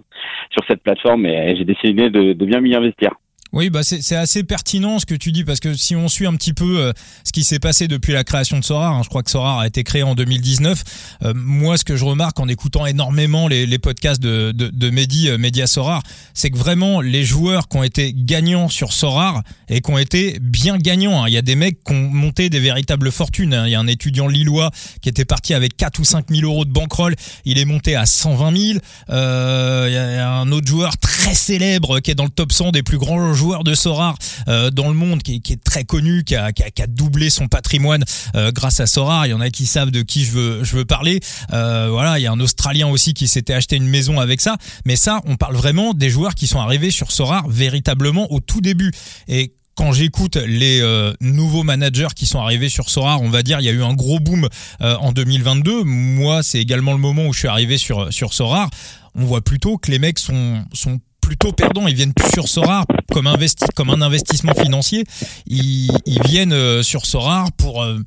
sur 0.50 0.64
cette 0.68 0.82
plateforme 0.82 1.26
et, 1.26 1.56
j'ai 1.56 1.64
décidé 1.64 2.10
de, 2.10 2.32
de 2.32 2.44
bien 2.44 2.60
m'y 2.60 2.74
investir. 2.74 3.12
Oui, 3.52 3.70
bah 3.70 3.80
c'est 3.82 4.16
assez 4.16 4.42
pertinent 4.42 4.98
ce 4.98 5.06
que 5.06 5.14
tu 5.14 5.32
dis 5.32 5.44
parce 5.44 5.60
que 5.60 5.74
si 5.74 5.94
on 5.94 6.08
suit 6.08 6.26
un 6.26 6.34
petit 6.34 6.52
peu 6.52 6.78
euh, 6.78 6.92
ce 7.24 7.32
qui 7.32 7.44
s'est 7.44 7.58
passé 7.58 7.86
depuis 7.86 8.12
la 8.12 8.24
création 8.24 8.58
de 8.58 8.64
Sorar, 8.64 8.94
hein, 8.94 9.02
je 9.04 9.08
crois 9.08 9.22
que 9.22 9.30
Sorar 9.30 9.60
a 9.60 9.66
été 9.66 9.84
créé 9.84 10.02
en 10.02 10.14
2019. 10.14 10.82
Euh, 11.22 11.32
moi, 11.34 11.78
ce 11.78 11.84
que 11.84 11.96
je 11.96 12.04
remarque 12.04 12.38
en 12.40 12.48
écoutant 12.48 12.86
énormément 12.86 13.46
les, 13.46 13.66
les 13.66 13.78
podcasts 13.78 14.20
de, 14.20 14.52
de, 14.52 14.68
de 14.68 14.90
Mehdi, 14.90 15.28
euh, 15.28 15.38
Media 15.38 15.66
Sorar, 15.66 16.02
c'est 16.34 16.50
que 16.50 16.58
vraiment 16.58 17.00
les 17.00 17.24
joueurs 17.24 17.68
qui 17.68 17.76
ont 17.76 17.82
été 17.84 18.12
gagnants 18.14 18.68
sur 18.68 18.92
Sorar 18.92 19.42
et 19.68 19.80
qui 19.80 19.90
ont 19.90 19.98
été 19.98 20.38
bien 20.40 20.76
gagnants. 20.76 21.22
Hein. 21.22 21.28
Il 21.28 21.34
y 21.34 21.38
a 21.38 21.42
des 21.42 21.56
mecs 21.56 21.82
qui 21.84 21.92
ont 21.92 22.10
monté 22.10 22.50
des 22.50 22.60
véritables 22.60 23.12
fortunes. 23.12 23.54
Hein. 23.54 23.66
Il 23.66 23.70
y 23.70 23.74
a 23.74 23.80
un 23.80 23.86
étudiant 23.86 24.26
lillois 24.26 24.70
qui 25.00 25.08
était 25.08 25.24
parti 25.24 25.54
avec 25.54 25.76
4 25.76 26.00
ou 26.00 26.04
5 26.04 26.26
000 26.30 26.42
euros 26.42 26.64
de 26.64 26.72
bankroll. 26.72 27.14
Il 27.44 27.58
est 27.58 27.64
monté 27.64 27.94
à 27.94 28.06
120 28.06 28.56
000. 28.56 28.78
Euh, 29.10 29.86
il 29.88 29.94
y 29.94 29.96
a 29.96 30.32
un 30.32 30.50
autre 30.50 30.66
joueur 30.66 30.96
très 30.98 31.34
célèbre 31.34 32.00
qui 32.00 32.10
est 32.10 32.14
dans 32.14 32.24
le 32.24 32.30
top 32.30 32.52
100 32.52 32.72
des 32.72 32.82
plus 32.82 32.98
grands 32.98 33.35
joueur 33.36 33.62
de 33.62 33.74
Sorar 33.74 34.16
euh, 34.48 34.70
dans 34.70 34.88
le 34.88 34.94
monde 34.94 35.22
qui 35.22 35.34
est, 35.34 35.64
très 35.64 35.84
connu, 35.84 36.24
qui 36.24 36.34
a, 36.34 36.50
doublé 36.88 37.30
son 37.30 37.48
patrimoine 37.48 38.04
euh, 38.34 38.50
grâce 38.50 38.80
à 38.80 38.86
Sorar. 38.86 39.26
Il 39.26 39.30
y 39.30 39.34
en 39.34 39.40
a 39.40 39.50
qui 39.50 39.66
savent 39.66 39.90
de 39.90 40.02
qui 40.02 40.24
je 40.24 40.32
veux, 40.32 40.64
je 40.64 40.76
veux 40.76 40.84
parler. 40.84 41.20
Euh, 41.52 41.88
voilà, 41.90 42.18
il 42.18 42.22
y 42.22 42.26
a 42.26 42.32
un 42.32 42.40
Australien 42.40 42.88
aussi 42.88 43.14
qui 43.14 43.28
s'était 43.28 43.54
acheté 43.54 43.76
une 43.76 43.86
maison 43.86 44.18
avec 44.18 44.40
ça. 44.40 44.56
Mais 44.84 44.96
ça, 44.96 45.20
on 45.26 45.36
parle 45.36 45.54
vraiment 45.54 45.94
des 45.94 46.10
joueurs 46.10 46.34
qui 46.34 46.46
sont 46.46 46.60
arrivés 46.60 46.90
sur 46.90 47.12
Sorar 47.12 47.48
véritablement 47.48 48.32
au 48.32 48.40
tout 48.40 48.60
début. 48.60 48.90
Et 49.28 49.52
quand 49.74 49.92
j'écoute 49.92 50.36
les 50.36 50.82
nouveaux 51.20 51.62
managers 51.62 52.08
qui 52.16 52.24
sont 52.24 52.40
arrivés 52.40 52.70
sur 52.70 52.88
Sorar, 52.88 53.20
on 53.20 53.28
va 53.28 53.42
dire 53.42 53.60
il 53.60 53.64
y 53.64 53.68
a 53.68 53.72
eu 53.72 53.82
un 53.82 53.92
gros 53.92 54.18
boom 54.18 54.48
en 54.80 55.12
2022. 55.12 55.84
Moi, 55.84 56.42
c'est 56.42 56.60
également 56.60 56.92
le 56.92 56.98
moment 56.98 57.26
où 57.26 57.34
je 57.34 57.40
suis 57.40 57.48
arrivé 57.48 57.76
sur 57.76 58.10
sur 58.10 58.32
Sorar. 58.32 58.70
On 59.14 59.24
voit 59.24 59.42
plutôt 59.42 59.76
que 59.76 59.90
les 59.90 59.98
mecs 59.98 60.18
sont 60.18 60.64
sont 60.72 60.98
plutôt 61.26 61.50
perdants. 61.50 61.88
Ils 61.88 61.96
viennent 61.96 62.14
plus 62.14 62.30
sur 62.30 62.48
Sorar 62.48 62.86
comme, 63.12 63.26
investi 63.26 63.64
comme 63.74 63.90
un 63.90 64.00
investissement 64.00 64.54
financier. 64.54 65.02
Ils, 65.46 65.90
ils 66.06 66.22
viennent 66.22 66.52
euh, 66.52 66.84
sur 66.84 67.04
Sorar 67.04 67.50
pour 67.52 67.82
euh, 67.82 67.98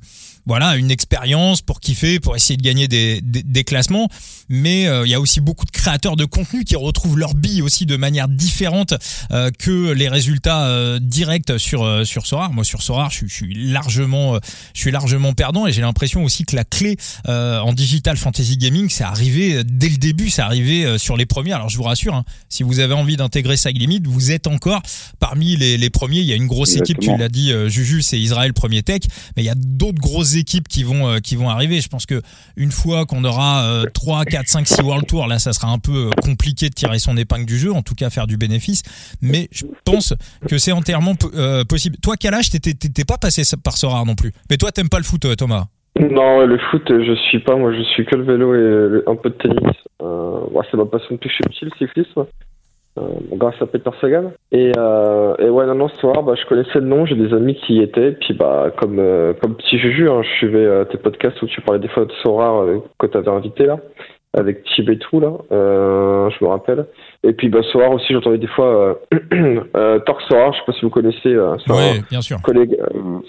voilà 0.46 0.76
une 0.76 0.90
expérience 0.90 1.62
pour 1.62 1.80
kiffer, 1.80 2.20
pour 2.20 2.36
essayer 2.36 2.56
de 2.56 2.62
gagner 2.62 2.88
des, 2.88 3.20
des, 3.22 3.64
classements. 3.64 4.08
Mais 4.48 4.88
euh, 4.88 5.06
il 5.06 5.10
y 5.10 5.14
a 5.14 5.20
aussi 5.20 5.40
beaucoup 5.40 5.64
de 5.64 5.70
créateurs 5.70 6.16
de 6.16 6.24
contenu 6.24 6.64
qui 6.64 6.76
retrouvent 6.76 7.18
leur 7.18 7.34
bille 7.34 7.62
aussi 7.62 7.86
de 7.86 7.96
manière 7.96 8.26
différente 8.26 8.94
euh, 9.30 9.50
que 9.56 9.92
les 9.92 10.08
résultats 10.08 10.66
euh, 10.66 10.98
directs 11.00 11.58
sur 11.58 12.06
sur 12.06 12.26
Sorar. 12.26 12.52
Moi 12.52 12.64
sur 12.64 12.82
Sorar, 12.82 13.10
je, 13.10 13.26
je 13.26 13.34
suis 13.34 13.54
largement 13.54 14.38
je 14.74 14.80
suis 14.80 14.90
largement 14.90 15.34
perdant 15.34 15.66
et 15.66 15.72
j'ai 15.72 15.82
l'impression 15.82 16.24
aussi 16.24 16.44
que 16.44 16.56
la 16.56 16.64
clé 16.64 16.96
en 17.26 17.72
digital 17.72 18.16
fantasy 18.16 18.56
gaming, 18.56 18.88
c'est 18.88 19.04
arrivé 19.04 19.62
dès 19.64 19.88
le 19.88 19.96
début, 19.96 20.30
c'est 20.30 20.42
arrivé 20.42 20.98
sur 20.98 21.16
les 21.16 21.26
premiers. 21.26 21.52
Alors 21.52 21.68
je 21.68 21.76
vous 21.76 21.82
rassure, 21.84 22.14
hein, 22.14 22.24
si 22.48 22.62
vous 22.62 22.80
avez 22.80 22.94
envie 22.94 23.16
d'intégrer 23.16 23.56
Side 23.56 23.78
Limit, 23.78 24.02
vous 24.04 24.30
êtes 24.30 24.46
encore 24.46 24.82
parmi 25.18 25.56
les, 25.56 25.76
les 25.76 25.90
premiers. 25.90 26.20
Il 26.20 26.26
y 26.26 26.32
a 26.32 26.36
une 26.36 26.46
grosse 26.46 26.76
équipe, 26.76 26.98
tu 26.98 27.16
l'as 27.16 27.28
dit, 27.28 27.52
Juju, 27.68 28.02
c'est 28.02 28.18
Israël 28.18 28.52
Premier 28.52 28.82
Tech, 28.82 29.02
mais 29.36 29.42
il 29.42 29.46
y 29.46 29.50
a 29.50 29.54
d'autres 29.54 30.00
grosses 30.00 30.29
équipes 30.36 30.68
qui 30.68 30.84
vont 30.84 31.08
euh, 31.08 31.18
qui 31.18 31.36
vont 31.36 31.48
arriver. 31.48 31.80
Je 31.80 31.88
pense 31.88 32.06
que 32.06 32.20
une 32.56 32.70
fois 32.70 33.06
qu'on 33.06 33.24
aura 33.24 33.84
3 33.94 34.24
4 34.24 34.48
5 34.48 34.66
6 34.66 34.82
World 34.82 35.06
Tour, 35.06 35.26
là 35.26 35.38
ça 35.38 35.52
sera 35.52 35.68
un 35.68 35.78
peu 35.78 36.08
euh, 36.08 36.10
compliqué 36.22 36.68
de 36.68 36.74
tirer 36.74 36.98
son 36.98 37.16
épingle 37.16 37.46
du 37.46 37.58
jeu, 37.58 37.72
en 37.72 37.82
tout 37.82 37.94
cas 37.94 38.10
faire 38.10 38.26
du 38.26 38.36
bénéfice, 38.36 38.82
mais 39.20 39.48
je 39.52 39.64
pense 39.84 40.14
que 40.48 40.58
c'est 40.58 40.72
entièrement 40.72 41.14
euh, 41.34 41.64
possible. 41.64 41.96
Toi 42.02 42.16
Kalash, 42.16 42.50
t'étais 42.50 43.04
pas 43.04 43.18
passé 43.18 43.42
par 43.62 43.76
ce 43.76 43.86
rare 43.86 44.06
non 44.06 44.14
plus. 44.14 44.32
Mais 44.50 44.56
toi 44.56 44.70
t'aimes 44.72 44.88
pas 44.88 44.98
le 44.98 45.04
foot 45.04 45.26
Thomas? 45.36 45.66
Non, 45.98 46.46
le 46.46 46.56
foot, 46.70 46.84
je 46.88 47.14
suis 47.28 47.40
pas. 47.40 47.56
Moi, 47.56 47.72
je 47.74 47.82
suis 47.82 48.06
que 48.06 48.14
le 48.14 48.22
vélo 48.22 48.54
et 48.54 49.02
un 49.06 49.16
peu 49.16 49.30
de 49.30 49.34
tennis. 49.34 49.76
Euh, 50.02 50.40
c'est 50.70 50.76
ma 50.76 50.86
passion 50.86 51.14
depuis 51.16 51.28
que 51.28 51.34
je 51.34 51.34
suis 51.34 51.44
petit, 51.44 51.64
le 51.64 51.86
cyclisme. 51.86 52.26
Euh, 52.98 53.02
grâce 53.32 53.54
à 53.60 53.66
Peter 53.66 53.90
Sagan. 54.00 54.32
Et, 54.50 54.72
euh, 54.76 55.36
et 55.38 55.48
ouais, 55.48 55.64
non, 55.66 55.76
non, 55.76 55.88
ce 55.88 55.96
soir, 55.98 56.24
bah, 56.24 56.34
je 56.34 56.44
connaissais 56.46 56.80
le 56.80 56.86
nom, 56.86 57.06
j'ai 57.06 57.14
des 57.14 57.32
amis 57.32 57.54
qui 57.54 57.74
y 57.74 57.82
étaient. 57.82 58.12
Puis, 58.12 58.34
bah, 58.34 58.72
comme, 58.76 58.98
euh, 58.98 59.32
comme 59.40 59.54
petit 59.54 59.78
Juju, 59.78 60.10
hein, 60.10 60.22
je 60.22 60.28
suivais 60.30 60.58
euh, 60.58 60.84
tes 60.84 60.98
podcasts 60.98 61.40
où 61.40 61.46
tu 61.46 61.60
parlais 61.60 61.80
des 61.80 61.88
fois 61.88 62.04
de 62.04 62.12
Sora 62.24 62.66
que 62.98 63.06
tu 63.06 63.16
avais 63.16 63.30
invité 63.30 63.66
là, 63.66 63.78
avec 64.36 64.64
Tib 64.64 64.90
et 64.90 64.98
tout, 64.98 65.20
là, 65.20 65.30
je 65.50 66.44
me 66.44 66.48
rappelle. 66.48 66.86
Et 67.22 67.32
puis, 67.32 67.48
bah, 67.48 67.60
Sora 67.70 67.90
aussi, 67.90 68.12
j'entendais 68.12 68.38
des 68.38 68.48
fois 68.48 68.98
Torque 70.04 70.22
Sora, 70.22 70.50
je 70.50 70.58
sais 70.58 70.64
pas 70.66 70.72
si 70.72 70.82
vous 70.82 70.90
connaissez. 70.90 71.36
bien 72.10 72.20
sûr. 72.22 72.38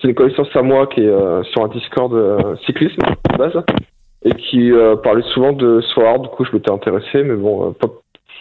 c'est 0.02 0.08
une 0.08 0.16
connaissance 0.16 0.56
à 0.56 0.64
moi 0.64 0.88
qui 0.88 1.02
est 1.02 1.44
sur 1.52 1.64
un 1.64 1.68
Discord 1.68 2.58
cyclisme, 2.66 3.02
de 3.32 3.38
base. 3.38 3.64
Et 4.24 4.34
qui 4.34 4.72
parlait 5.04 5.24
souvent 5.34 5.52
de 5.52 5.82
Sora, 5.94 6.18
du 6.18 6.30
coup, 6.30 6.46
je 6.46 6.52
m'étais 6.52 6.72
intéressé, 6.72 7.24
mais 7.24 7.36
bon, 7.36 7.74
pas 7.74 7.88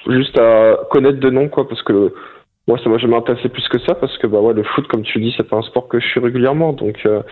juste 0.07 0.38
à 0.38 0.78
connaître 0.90 1.21
de 1.21 1.30
nom, 1.30 1.49
quoi, 1.49 1.69
parce 1.69 1.83
que 1.83 2.12
moi, 2.66 2.78
ça 2.83 2.88
m'a 2.88 2.99
jamais 2.99 3.16
intéressé 3.16 3.49
plus 3.49 3.66
que 3.69 3.78
ça, 3.80 3.95
parce 3.95 4.16
que 4.19 4.26
bah 4.26 4.40
ouais, 4.40 4.54
le 4.54 4.62
foot, 4.62 4.87
comme 4.88 5.02
tu 5.02 5.21
dis, 5.21 5.35
c'est 5.37 5.49
pas 5.49 5.57
un 5.57 5.62
sport 5.62 5.88
que 5.88 5.99
je 6.00 6.07
suis 6.07 6.21
régulièrement, 6.21 6.73
donc 6.73 7.00
euh, 7.07 7.23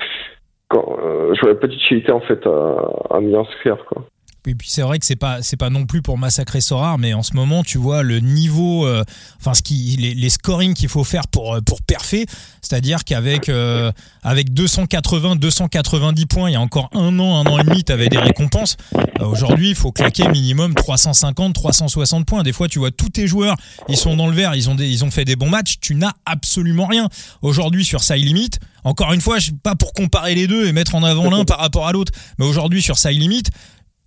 quand, 0.69 0.99
euh, 1.03 1.35
je 1.35 1.41
voyais 1.41 1.59
pas 1.59 1.67
d'utilité 1.67 2.13
en 2.13 2.21
fait 2.21 2.47
à, 2.47 3.17
à 3.17 3.21
m'y 3.21 3.37
inscrire, 3.37 3.85
quoi. 3.87 4.05
Et 4.49 4.55
puis 4.55 4.69
c'est 4.71 4.83
vrai 4.83 4.99
que 4.99 5.05
c'est 5.05 5.17
pas 5.17 5.41
pas 5.59 5.71
non 5.71 5.85
plus 5.85 6.03
pour 6.03 6.17
massacrer 6.19 6.61
Sorar, 6.61 6.99
mais 6.99 7.13
en 7.13 7.23
ce 7.23 7.35
moment 7.35 7.63
tu 7.63 7.79
vois 7.79 8.03
le 8.03 8.21
niveau, 8.21 8.87
euh, 8.87 9.05
enfin 9.41 9.53
les, 9.71 10.31
scorings 10.31 10.75
qu'il 10.75 10.89
faut 10.89 11.05
faire 11.05 11.27
pour 11.29 11.55
euh, 11.55 11.61
pour 11.61 11.83
perfer, 11.83 12.27
c'est-à-dire 12.63 13.05
qu'avec 13.05 13.49
euh, 13.49 13.93
avec 14.23 14.55
280 14.55 15.37
290 15.37 16.27
points, 16.27 16.51
il 16.51 16.55
y 16.55 16.57
a 16.57 16.61
encore 16.61 16.89
un 16.95 17.19
an 17.19 17.45
un 17.45 17.51
an 17.51 17.59
et 17.59 17.65
demi, 17.65 17.85
tu 17.85 17.93
avais 17.93 18.09
des 18.09 18.19
récompenses. 18.19 18.77
Aujourd'hui, 19.21 19.71
il 19.71 19.75
faut 19.75 19.93
claquer 19.93 20.29
minimum 20.29 20.75
350 20.75 21.55
360 21.55 22.25
points. 22.25 22.43
Des 22.43 22.53
fois, 22.53 22.69
tu 22.69 22.79
vois 22.79 22.91
tous 22.91 23.11
tes 23.11 23.27
joueurs, 23.27 23.57
ils 23.89 23.97
sont 23.97 24.17
dans 24.17 24.29
le 24.29 24.35
vert, 24.35 24.55
ils 24.55 24.71
ont 24.71 24.75
des, 24.75 24.89
ils 24.89 25.05
ont 25.05 25.11
fait 25.11 25.25
des 25.25 25.37
bons 25.37 25.51
matchs, 25.51 25.77
tu 25.81 25.95
n'as 25.95 26.13
absolument 26.25 26.87
rien. 26.87 27.09
Aujourd'hui 27.43 27.85
sur 27.85 28.03
Side 28.03 28.25
Limit, 28.25 28.51
encore 28.85 29.13
une 29.13 29.21
fois, 29.21 29.39
pas 29.63 29.75
pour 29.75 29.93
comparer 29.93 30.35
les 30.35 30.47
deux 30.47 30.67
et 30.67 30.73
mettre 30.73 30.95
en 30.95 31.03
avant 31.03 31.31
l'un 31.31 31.45
par 31.45 31.59
rapport 31.59 31.87
à 31.87 31.93
l'autre, 31.93 32.13
mais 32.39 32.47
aujourd'hui 32.47 32.81
sur 32.81 32.97
Side 32.97 33.19
Limit, 33.21 33.43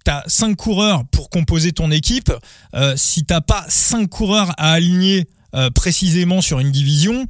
t'as 0.03 0.23
cinq 0.27 0.55
coureurs 0.55 1.03
pour 1.11 1.29
composer 1.29 1.71
ton 1.71 1.91
équipe. 1.91 2.31
Euh, 2.75 2.93
si 2.95 3.25
t'as 3.25 3.41
pas 3.41 3.63
cinq 3.67 4.09
coureurs 4.09 4.51
à 4.57 4.73
aligner 4.73 5.25
euh, 5.55 5.69
précisément 5.69 6.41
sur 6.41 6.59
une 6.59 6.71
division, 6.71 7.25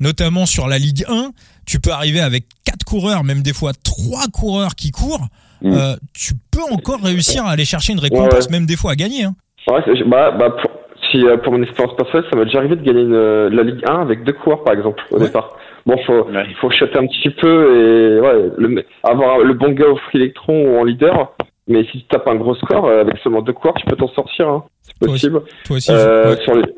notamment 0.00 0.46
sur 0.46 0.68
la 0.68 0.78
Ligue 0.78 1.04
1, 1.08 1.30
tu 1.66 1.80
peux 1.80 1.90
arriver 1.90 2.20
avec 2.20 2.44
quatre 2.64 2.84
coureurs, 2.84 3.24
même 3.24 3.42
des 3.42 3.52
fois 3.52 3.72
trois 3.84 4.26
coureurs 4.32 4.74
qui 4.74 4.90
courent. 4.90 5.26
Mm. 5.62 5.72
Euh, 5.72 5.96
tu 6.14 6.34
peux 6.50 6.62
encore 6.72 7.00
réussir 7.00 7.44
à 7.44 7.50
aller 7.50 7.64
chercher 7.64 7.92
une 7.92 8.00
récompense, 8.00 8.50
même 8.50 8.66
des 8.66 8.76
fois 8.76 8.92
à 8.92 8.94
gagner. 8.94 9.24
Hein. 9.24 9.34
Ouais, 9.68 9.82
bah, 10.06 10.30
bah, 10.30 10.50
pour, 10.50 10.70
si, 11.10 11.24
pour 11.42 11.52
mon 11.52 11.62
expérience 11.62 11.96
personnelle, 11.96 12.26
ça 12.30 12.36
m'a 12.36 12.44
déjà 12.44 12.58
arrivé 12.58 12.76
de 12.76 12.82
gagner 12.82 13.56
la 13.56 13.62
Ligue 13.62 13.82
1 13.88 14.00
avec 14.00 14.24
deux 14.24 14.32
coureurs, 14.32 14.62
par 14.64 14.74
exemple, 14.74 15.02
au 15.10 15.18
départ. 15.18 15.56
Bon, 15.86 15.96
faut, 16.04 16.26
il 16.30 16.54
faut 16.60 16.70
chuter 16.70 16.98
un 16.98 17.06
petit 17.06 17.30
peu 17.30 17.76
et 17.76 18.20
ouais, 18.20 18.50
le, 18.58 18.84
avoir 19.04 19.38
le 19.38 19.54
bon 19.54 19.70
gars 19.70 19.86
au 19.86 19.96
free 19.96 20.18
électron 20.18 20.66
ou 20.66 20.80
en 20.80 20.84
leader, 20.84 21.32
mais 21.68 21.84
si 21.84 21.98
tu 21.98 22.04
tapes 22.04 22.28
un 22.28 22.36
gros 22.36 22.54
score, 22.54 22.86
euh, 22.86 23.00
avec 23.00 23.18
seulement 23.18 23.42
deux 23.42 23.52
coureurs, 23.52 23.74
tu 23.74 23.86
peux 23.86 23.96
t'en 23.96 24.08
sortir. 24.08 24.48
Hein. 24.48 24.64
C'est 24.82 24.98
possible. 25.06 25.42
Toi 25.64 25.76
aussi, 25.76 25.90
euh, 25.92 26.36
sur, 26.36 26.54
les, 26.54 26.74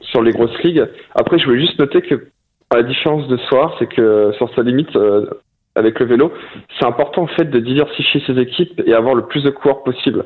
sur 0.00 0.22
les 0.22 0.32
grosses 0.32 0.62
ligues. 0.62 0.84
Après, 1.14 1.38
je 1.38 1.44
voulais 1.46 1.60
juste 1.60 1.78
noter 1.78 2.02
que, 2.02 2.28
à 2.70 2.76
la 2.76 2.82
différence 2.82 3.28
de 3.28 3.36
Soir, 3.48 3.76
c'est 3.78 3.86
que 3.86 4.32
sur 4.36 4.52
sa 4.54 4.62
limite, 4.62 4.94
euh, 4.96 5.26
avec 5.74 6.00
le 6.00 6.06
vélo, 6.06 6.32
c'est 6.78 6.86
important 6.86 7.22
en 7.22 7.26
fait 7.28 7.44
de 7.44 7.60
diversifier 7.60 8.20
ses 8.26 8.38
équipes 8.38 8.82
et 8.84 8.92
avoir 8.92 9.14
le 9.14 9.26
plus 9.26 9.44
de 9.44 9.50
coureurs 9.50 9.84
possible. 9.84 10.24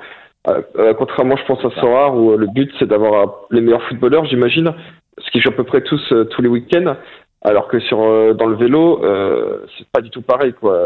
Euh, 0.48 0.94
contrairement, 0.94 1.36
je 1.36 1.44
pense 1.44 1.64
à 1.64 1.70
Sorar, 1.78 2.16
où 2.16 2.36
le 2.36 2.46
but 2.46 2.72
c'est 2.78 2.88
d'avoir 2.88 3.42
les 3.50 3.60
meilleurs 3.60 3.82
footballeurs, 3.84 4.24
j'imagine, 4.24 4.72
ce 5.18 5.30
qui 5.30 5.40
joue 5.40 5.50
à 5.50 5.52
peu 5.52 5.64
près 5.64 5.82
tous 5.82 6.02
tous 6.30 6.42
les 6.42 6.48
week-ends. 6.48 6.96
Alors 7.44 7.68
que 7.68 7.80
sur 7.80 7.98
dans 8.34 8.46
le 8.46 8.56
vélo, 8.56 9.04
euh, 9.04 9.66
c'est 9.76 9.86
pas 9.88 10.00
du 10.00 10.10
tout 10.10 10.22
pareil 10.22 10.52
quoi. 10.52 10.80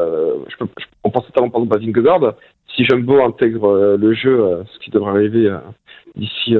Je 0.48 0.56
peux, 0.56 0.66
on 1.04 1.10
pense 1.10 1.24
notamment 1.24 1.50
par 1.50 1.60
exemple 1.62 1.76
à 1.76 1.86
Vingegaard, 1.86 2.34
si 2.76 2.84
Jumbo 2.84 3.24
intègre 3.24 3.68
euh, 3.68 3.96
le 3.96 4.14
jeu, 4.14 4.38
euh, 4.38 4.62
ce 4.72 4.84
qui 4.84 4.90
devrait 4.90 5.10
arriver 5.10 5.46
euh, 5.46 5.58
d'ici 6.14 6.54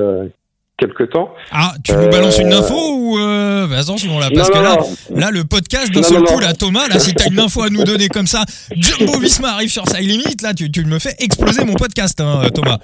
quelques 0.79 1.11
temps. 1.11 1.35
Ah, 1.53 1.73
tu 1.83 1.93
nous 1.95 2.09
balances 2.11 2.39
une 2.39 2.53
info 2.53 2.75
ou 2.75 3.19
euh... 3.19 3.67
attention 3.71 4.19
là 4.19 4.29
parce 4.35 4.51
que 4.51 4.59
là, 4.59 4.77
là 5.15 5.31
le 5.31 5.45
podcast 5.45 5.91
d'un 5.91 6.03
seul 6.03 6.23
coup 6.25 6.39
là 6.39 6.53
Thomas 6.53 6.87
là 6.91 6.99
si 6.99 7.15
t'as 7.15 7.31
une 7.31 7.41
info 7.41 7.63
à 7.63 7.71
nous 7.71 7.83
donner 7.83 8.09
comme 8.09 8.27
ça, 8.27 8.43
Jumbo 8.77 9.19
Visma 9.19 9.53
arrive 9.53 9.71
sur 9.71 9.87
sa 9.89 10.01
limite 10.01 10.43
là 10.43 10.53
tu, 10.53 10.71
tu 10.71 10.85
me 10.85 10.99
fais 10.99 11.15
exploser 11.19 11.65
mon 11.65 11.73
podcast 11.73 12.21
hein, 12.21 12.43
Thomas. 12.55 12.77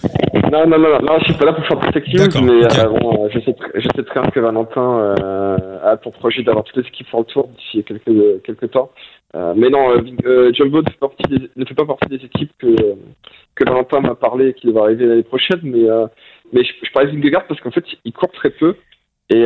Non, 0.51 0.67
non, 0.67 0.79
non, 0.79 1.01
non, 1.03 1.19
je 1.19 1.25
suis 1.25 1.35
pas 1.35 1.45
là 1.45 1.53
pour 1.53 1.67
faire 1.67 1.77
news, 1.77 2.43
mais 2.43 2.99
bon, 3.01 3.29
je, 3.31 3.41
sais, 3.41 3.55
je 3.75 3.89
sais 3.95 4.05
très 4.05 4.21
bien 4.21 4.31
que 4.31 4.41
Valentin 4.41 5.15
a 5.85 5.97
pour 5.99 6.13
projet 6.13 6.43
d'avoir 6.43 6.65
toutes 6.65 6.77
les 6.77 6.89
équipes 6.89 7.09
sur 7.09 7.19
le 7.19 7.25
tour 7.25 7.49
d'ici 7.49 7.85
quelques, 7.85 8.43
quelques 8.43 8.71
temps. 8.71 8.91
Mais 9.35 9.71
non, 9.71 9.97
Jumbo 10.53 10.83
ne 10.83 10.91
fait, 10.91 10.99
partie 10.99 11.23
des, 11.29 11.51
ne 11.57 11.65
fait 11.65 11.75
pas 11.75 11.87
partie 11.87 12.09
des 12.09 12.25
équipes 12.25 12.53
que, 12.59 12.77
que 13.55 13.65
Valentin 13.65 14.01
m'a 14.01 14.15
parlé 14.15 14.49
et 14.49 14.55
qui 14.55 14.71
va 14.73 14.83
arriver 14.83 15.07
l'année 15.07 15.23
prochaine, 15.23 15.61
mais, 15.63 15.87
mais 16.53 16.65
je, 16.65 16.73
je 16.83 16.93
parlais 16.93 17.11
de 17.11 17.17
Vingegaard 17.17 17.47
parce 17.47 17.61
qu'en 17.61 17.71
fait, 17.71 17.85
il 18.05 18.13
court 18.13 18.33
très 18.33 18.51
peu. 18.51 18.77
Et 19.31 19.45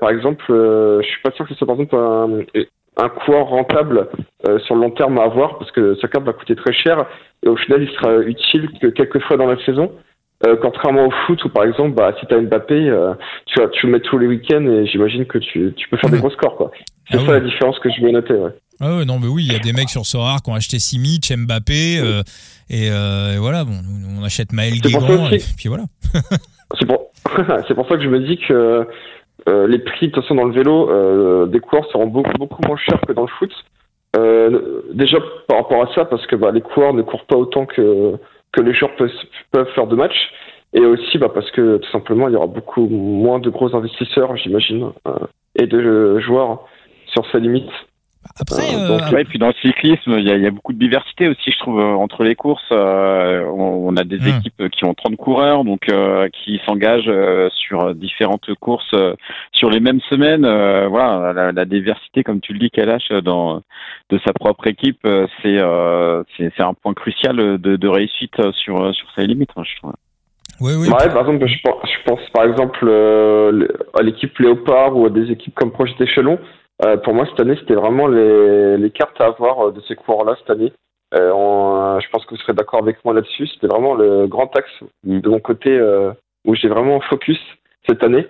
par 0.00 0.10
exemple, 0.10 0.44
je 0.48 1.06
suis 1.06 1.22
pas 1.22 1.30
sûr 1.32 1.46
que 1.46 1.52
ce 1.52 1.58
soit 1.58 1.66
par 1.66 1.76
exemple 1.76 1.96
un, 1.96 2.44
un 2.96 3.08
coureur 3.08 3.46
rentable 3.46 4.08
euh, 4.48 4.58
sur 4.60 4.74
le 4.74 4.82
long 4.82 4.90
terme 4.90 5.18
à 5.18 5.22
avoir 5.22 5.58
parce 5.58 5.70
que 5.70 5.94
sa 5.96 6.08
carte 6.08 6.24
va 6.24 6.32
coûter 6.32 6.54
très 6.54 6.72
cher 6.72 7.06
et 7.42 7.48
au 7.48 7.56
final 7.56 7.82
il 7.82 7.90
sera 7.90 8.18
utile 8.18 8.68
que 8.80 8.88
quelques 8.88 9.20
fois 9.20 9.36
dans 9.36 9.46
la 9.46 9.62
saison. 9.64 9.92
Euh, 10.44 10.56
contrairement 10.60 11.06
au 11.06 11.10
foot 11.24 11.42
où 11.44 11.48
par 11.48 11.64
exemple 11.64 11.92
bah, 11.94 12.12
si 12.18 12.26
tu 12.26 12.34
as 12.34 12.40
Mbappé 12.40 12.74
euh, 12.74 13.14
tu, 13.46 13.60
tu 13.74 13.86
le 13.86 13.92
mets 13.92 14.00
tous 14.00 14.18
les 14.18 14.26
week-ends 14.26 14.66
et 14.66 14.86
j'imagine 14.86 15.24
que 15.24 15.38
tu, 15.38 15.72
tu 15.76 15.88
peux 15.88 15.96
faire 15.96 16.10
des 16.10 16.18
gros 16.18 16.30
scores 16.30 16.56
quoi. 16.56 16.72
C'est 17.08 17.18
ah 17.18 17.26
ça 17.26 17.32
la 17.34 17.40
différence 17.40 17.78
que 17.78 17.88
je 17.90 18.02
veux 18.02 18.10
noter 18.10 18.34
ouais. 18.34 18.50
Ah 18.82 18.96
ouais, 18.96 19.04
non 19.04 19.18
mais 19.18 19.28
oui 19.28 19.46
il 19.46 19.52
y 19.52 19.56
a 19.56 19.60
des 19.60 19.72
mecs 19.72 19.90
sur 19.90 20.04
Sorare 20.04 20.42
qui 20.42 20.50
ont 20.50 20.54
acheté 20.54 20.78
Simic, 20.78 21.32
Mbappé 21.34 21.98
euh, 22.00 22.22
et, 22.68 22.86
et, 22.86 23.38
voilà 23.38 23.64
bon 23.64 23.80
on 24.18 24.24
achète 24.24 24.52
Maël 24.52 24.74
Guégan 24.80 25.30
et 25.30 25.38
puis 25.56 25.68
voilà. 25.68 25.84
c'est 27.68 27.74
pour 27.74 27.88
ça 27.88 27.96
que 27.96 28.02
je 28.02 28.08
me 28.08 28.20
dis 28.20 28.38
que 28.38 28.86
euh, 29.48 29.66
les 29.66 29.78
prix, 29.78 30.08
de 30.08 30.12
toute 30.12 30.22
façon, 30.22 30.34
dans 30.34 30.44
le 30.44 30.52
vélo, 30.52 30.90
euh, 30.90 31.46
des 31.46 31.60
coureurs 31.60 31.86
seront 31.90 32.06
beaucoup, 32.06 32.32
beaucoup 32.38 32.62
moins 32.66 32.76
chers 32.76 33.00
que 33.00 33.12
dans 33.12 33.22
le 33.22 33.28
foot. 33.38 33.52
Euh, 34.16 34.82
déjà 34.92 35.18
par 35.48 35.58
rapport 35.58 35.82
à 35.82 35.94
ça, 35.94 36.04
parce 36.04 36.26
que 36.26 36.36
bah, 36.36 36.50
les 36.52 36.60
coureurs 36.60 36.94
ne 36.94 37.02
courent 37.02 37.24
pas 37.24 37.36
autant 37.36 37.66
que, 37.66 38.14
que 38.52 38.60
les 38.60 38.74
joueurs 38.74 38.94
peuvent, 38.96 39.10
peuvent 39.50 39.70
faire 39.74 39.86
de 39.86 39.96
matchs. 39.96 40.30
Et 40.74 40.80
aussi 40.80 41.18
bah, 41.18 41.30
parce 41.32 41.50
que 41.50 41.78
tout 41.78 41.90
simplement, 41.90 42.28
il 42.28 42.34
y 42.34 42.36
aura 42.36 42.46
beaucoup 42.46 42.86
moins 42.86 43.38
de 43.38 43.50
gros 43.50 43.74
investisseurs, 43.74 44.36
j'imagine, 44.36 44.92
et 45.56 45.66
de 45.66 46.18
joueurs 46.20 46.64
sur 47.12 47.30
sa 47.30 47.38
limite. 47.38 47.70
Après, 48.38 48.74
euh, 48.74 48.98
euh, 48.98 49.10
ouais, 49.10 49.24
puis 49.24 49.38
dans 49.38 49.48
le 49.48 49.54
cyclisme, 49.60 50.14
il 50.18 50.26
y 50.26 50.30
a, 50.30 50.36
y 50.36 50.46
a, 50.46 50.50
beaucoup 50.50 50.72
de 50.72 50.78
diversité 50.78 51.28
aussi, 51.28 51.50
je 51.50 51.58
trouve, 51.58 51.80
euh, 51.80 51.94
entre 51.94 52.22
les 52.22 52.34
courses. 52.34 52.70
on, 52.70 53.96
a 53.96 54.04
des 54.04 54.18
hmm. 54.18 54.38
équipes 54.38 54.68
qui 54.70 54.84
ont 54.84 54.94
30 54.94 55.16
coureurs, 55.16 55.64
donc 55.64 55.88
qui 56.32 56.60
s'engagent 56.64 57.10
sur 57.50 57.94
différentes 57.94 58.52
courses 58.60 58.94
sur 59.52 59.70
les 59.70 59.80
mêmes 59.80 60.00
semaines. 60.08 60.42
voilà, 60.88 61.32
la, 61.32 61.52
la, 61.52 61.64
diversité, 61.64 62.22
comme 62.22 62.40
tu 62.40 62.52
le 62.52 62.58
dis, 62.58 62.70
Kalash, 62.70 63.08
dans 63.24 63.62
de 64.10 64.20
sa 64.24 64.32
propre 64.32 64.66
équipe, 64.66 65.00
c'est 65.42 65.58
c'est 66.36 66.60
un 66.60 66.74
point 66.74 66.94
crucial 66.94 67.36
de, 67.36 67.76
de 67.76 67.88
réussite 67.88 68.36
sur 68.52 68.94
sur 68.94 69.06
ses 69.14 69.26
limites, 69.26 69.50
hein, 69.56 69.62
je 69.64 69.76
trouve. 69.76 69.92
Oui, 70.60 70.72
oui. 70.78 70.88
Ouais, 70.88 71.08
par 71.08 71.28
exemple, 71.28 71.46
je 71.46 71.60
pense, 71.62 71.80
je 71.84 72.10
pense 72.10 72.20
par 72.32 72.44
exemple 72.44 72.88
à 72.88 74.02
l'équipe 74.02 74.38
Léopard 74.38 74.96
ou 74.96 75.06
à 75.06 75.10
des 75.10 75.30
équipes 75.30 75.54
comme 75.54 75.72
Projet 75.72 75.94
Échelon 76.00 76.38
euh, 76.84 76.96
pour 76.96 77.14
moi, 77.14 77.26
cette 77.26 77.40
année, 77.40 77.56
c'était 77.60 77.74
vraiment 77.74 78.06
les, 78.06 78.76
les, 78.76 78.90
cartes 78.90 79.20
à 79.20 79.26
avoir 79.26 79.68
euh, 79.68 79.72
de 79.72 79.80
ces 79.82 79.94
coureurs-là 79.94 80.34
cette 80.38 80.50
année. 80.50 80.72
Euh, 81.14 82.00
je 82.00 82.08
pense 82.10 82.24
que 82.24 82.34
vous 82.34 82.40
serez 82.40 82.54
d'accord 82.54 82.80
avec 82.82 83.04
moi 83.04 83.14
là-dessus. 83.14 83.46
C'était 83.46 83.66
vraiment 83.66 83.94
le 83.94 84.26
grand 84.26 84.54
axe 84.56 84.72
de 85.04 85.28
mon 85.28 85.40
côté 85.40 85.78
où 86.46 86.54
j'ai 86.54 86.68
vraiment 86.68 87.00
focus 87.00 87.38
cette 87.86 88.02
année. 88.02 88.26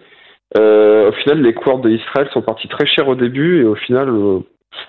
au 0.57 1.13
final, 1.13 1.43
les 1.43 1.55
coureurs 1.55 1.79
d'Israël 1.79 2.29
sont 2.33 2.43
partis 2.43 2.67
très 2.67 2.87
cher 2.87 3.07
au 3.07 3.15
début 3.15 3.63
et 3.63 3.65
au 3.65 3.77
final, 3.77 4.11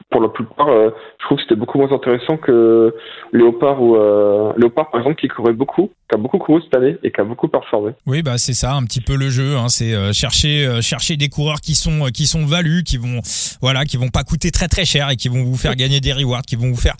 pour 0.10 0.22
la 0.22 0.30
plupart, 0.30 0.70
euh, 0.70 0.90
je 1.20 1.25
trouve 1.25 1.38
que 1.38 1.44
c'était 1.44 1.56
beaucoup 1.56 1.78
moins 1.78 1.92
intéressant 1.92 2.38
que 2.38 2.94
Léopard 3.32 3.82
ou 3.82 3.96
euh, 3.96 4.54
Léopard 4.58 4.92
par 4.92 5.02
exemple 5.02 5.20
qui 5.20 5.28
courait 5.28 5.54
beaucoup, 5.54 5.92
qui 6.10 6.16
a 6.16 6.18
beaucoup 6.18 6.38
couru 6.38 6.62
cette 6.62 6.75
année 6.75 6.98
et 7.04 7.12
qui 7.12 7.22
a 7.22 7.24
beaucoup 7.24 7.48
performé. 7.48 7.94
Oui, 8.06 8.22
bah 8.22 8.38
c'est 8.38 8.54
ça, 8.54 8.74
un 8.74 8.84
petit 8.84 9.02
peu 9.02 9.16
le 9.16 9.30
jeu. 9.30 9.56
Hein, 9.58 9.70
c'est 9.70 9.94
euh, 9.94 10.13
chercher 10.13 10.82
chercher 10.82 11.18
des 11.18 11.30
coureurs 11.30 11.62
qui 11.62 11.74
sont 11.74 12.06
qui 12.13 12.25
sont 12.25 12.46
valus, 12.46 12.84
qui 12.84 12.98
vont 12.98 13.22
voilà, 13.62 13.86
qui 13.86 13.98
vont 13.98 14.10
pas 14.10 14.24
coûter 14.24 14.52
très 14.52 14.68
très 14.68 14.86
cher 14.86 15.10
et 15.10 15.16
qui 15.16 15.30
vont 15.30 15.44
vous 15.44 15.58
faire 15.58 15.75
gagner 15.75 16.00
des 16.00 16.13
rewards, 16.13 16.44
qui 16.44 16.56
vont 16.56 16.70
vous 16.70 16.82
faire 16.82 16.96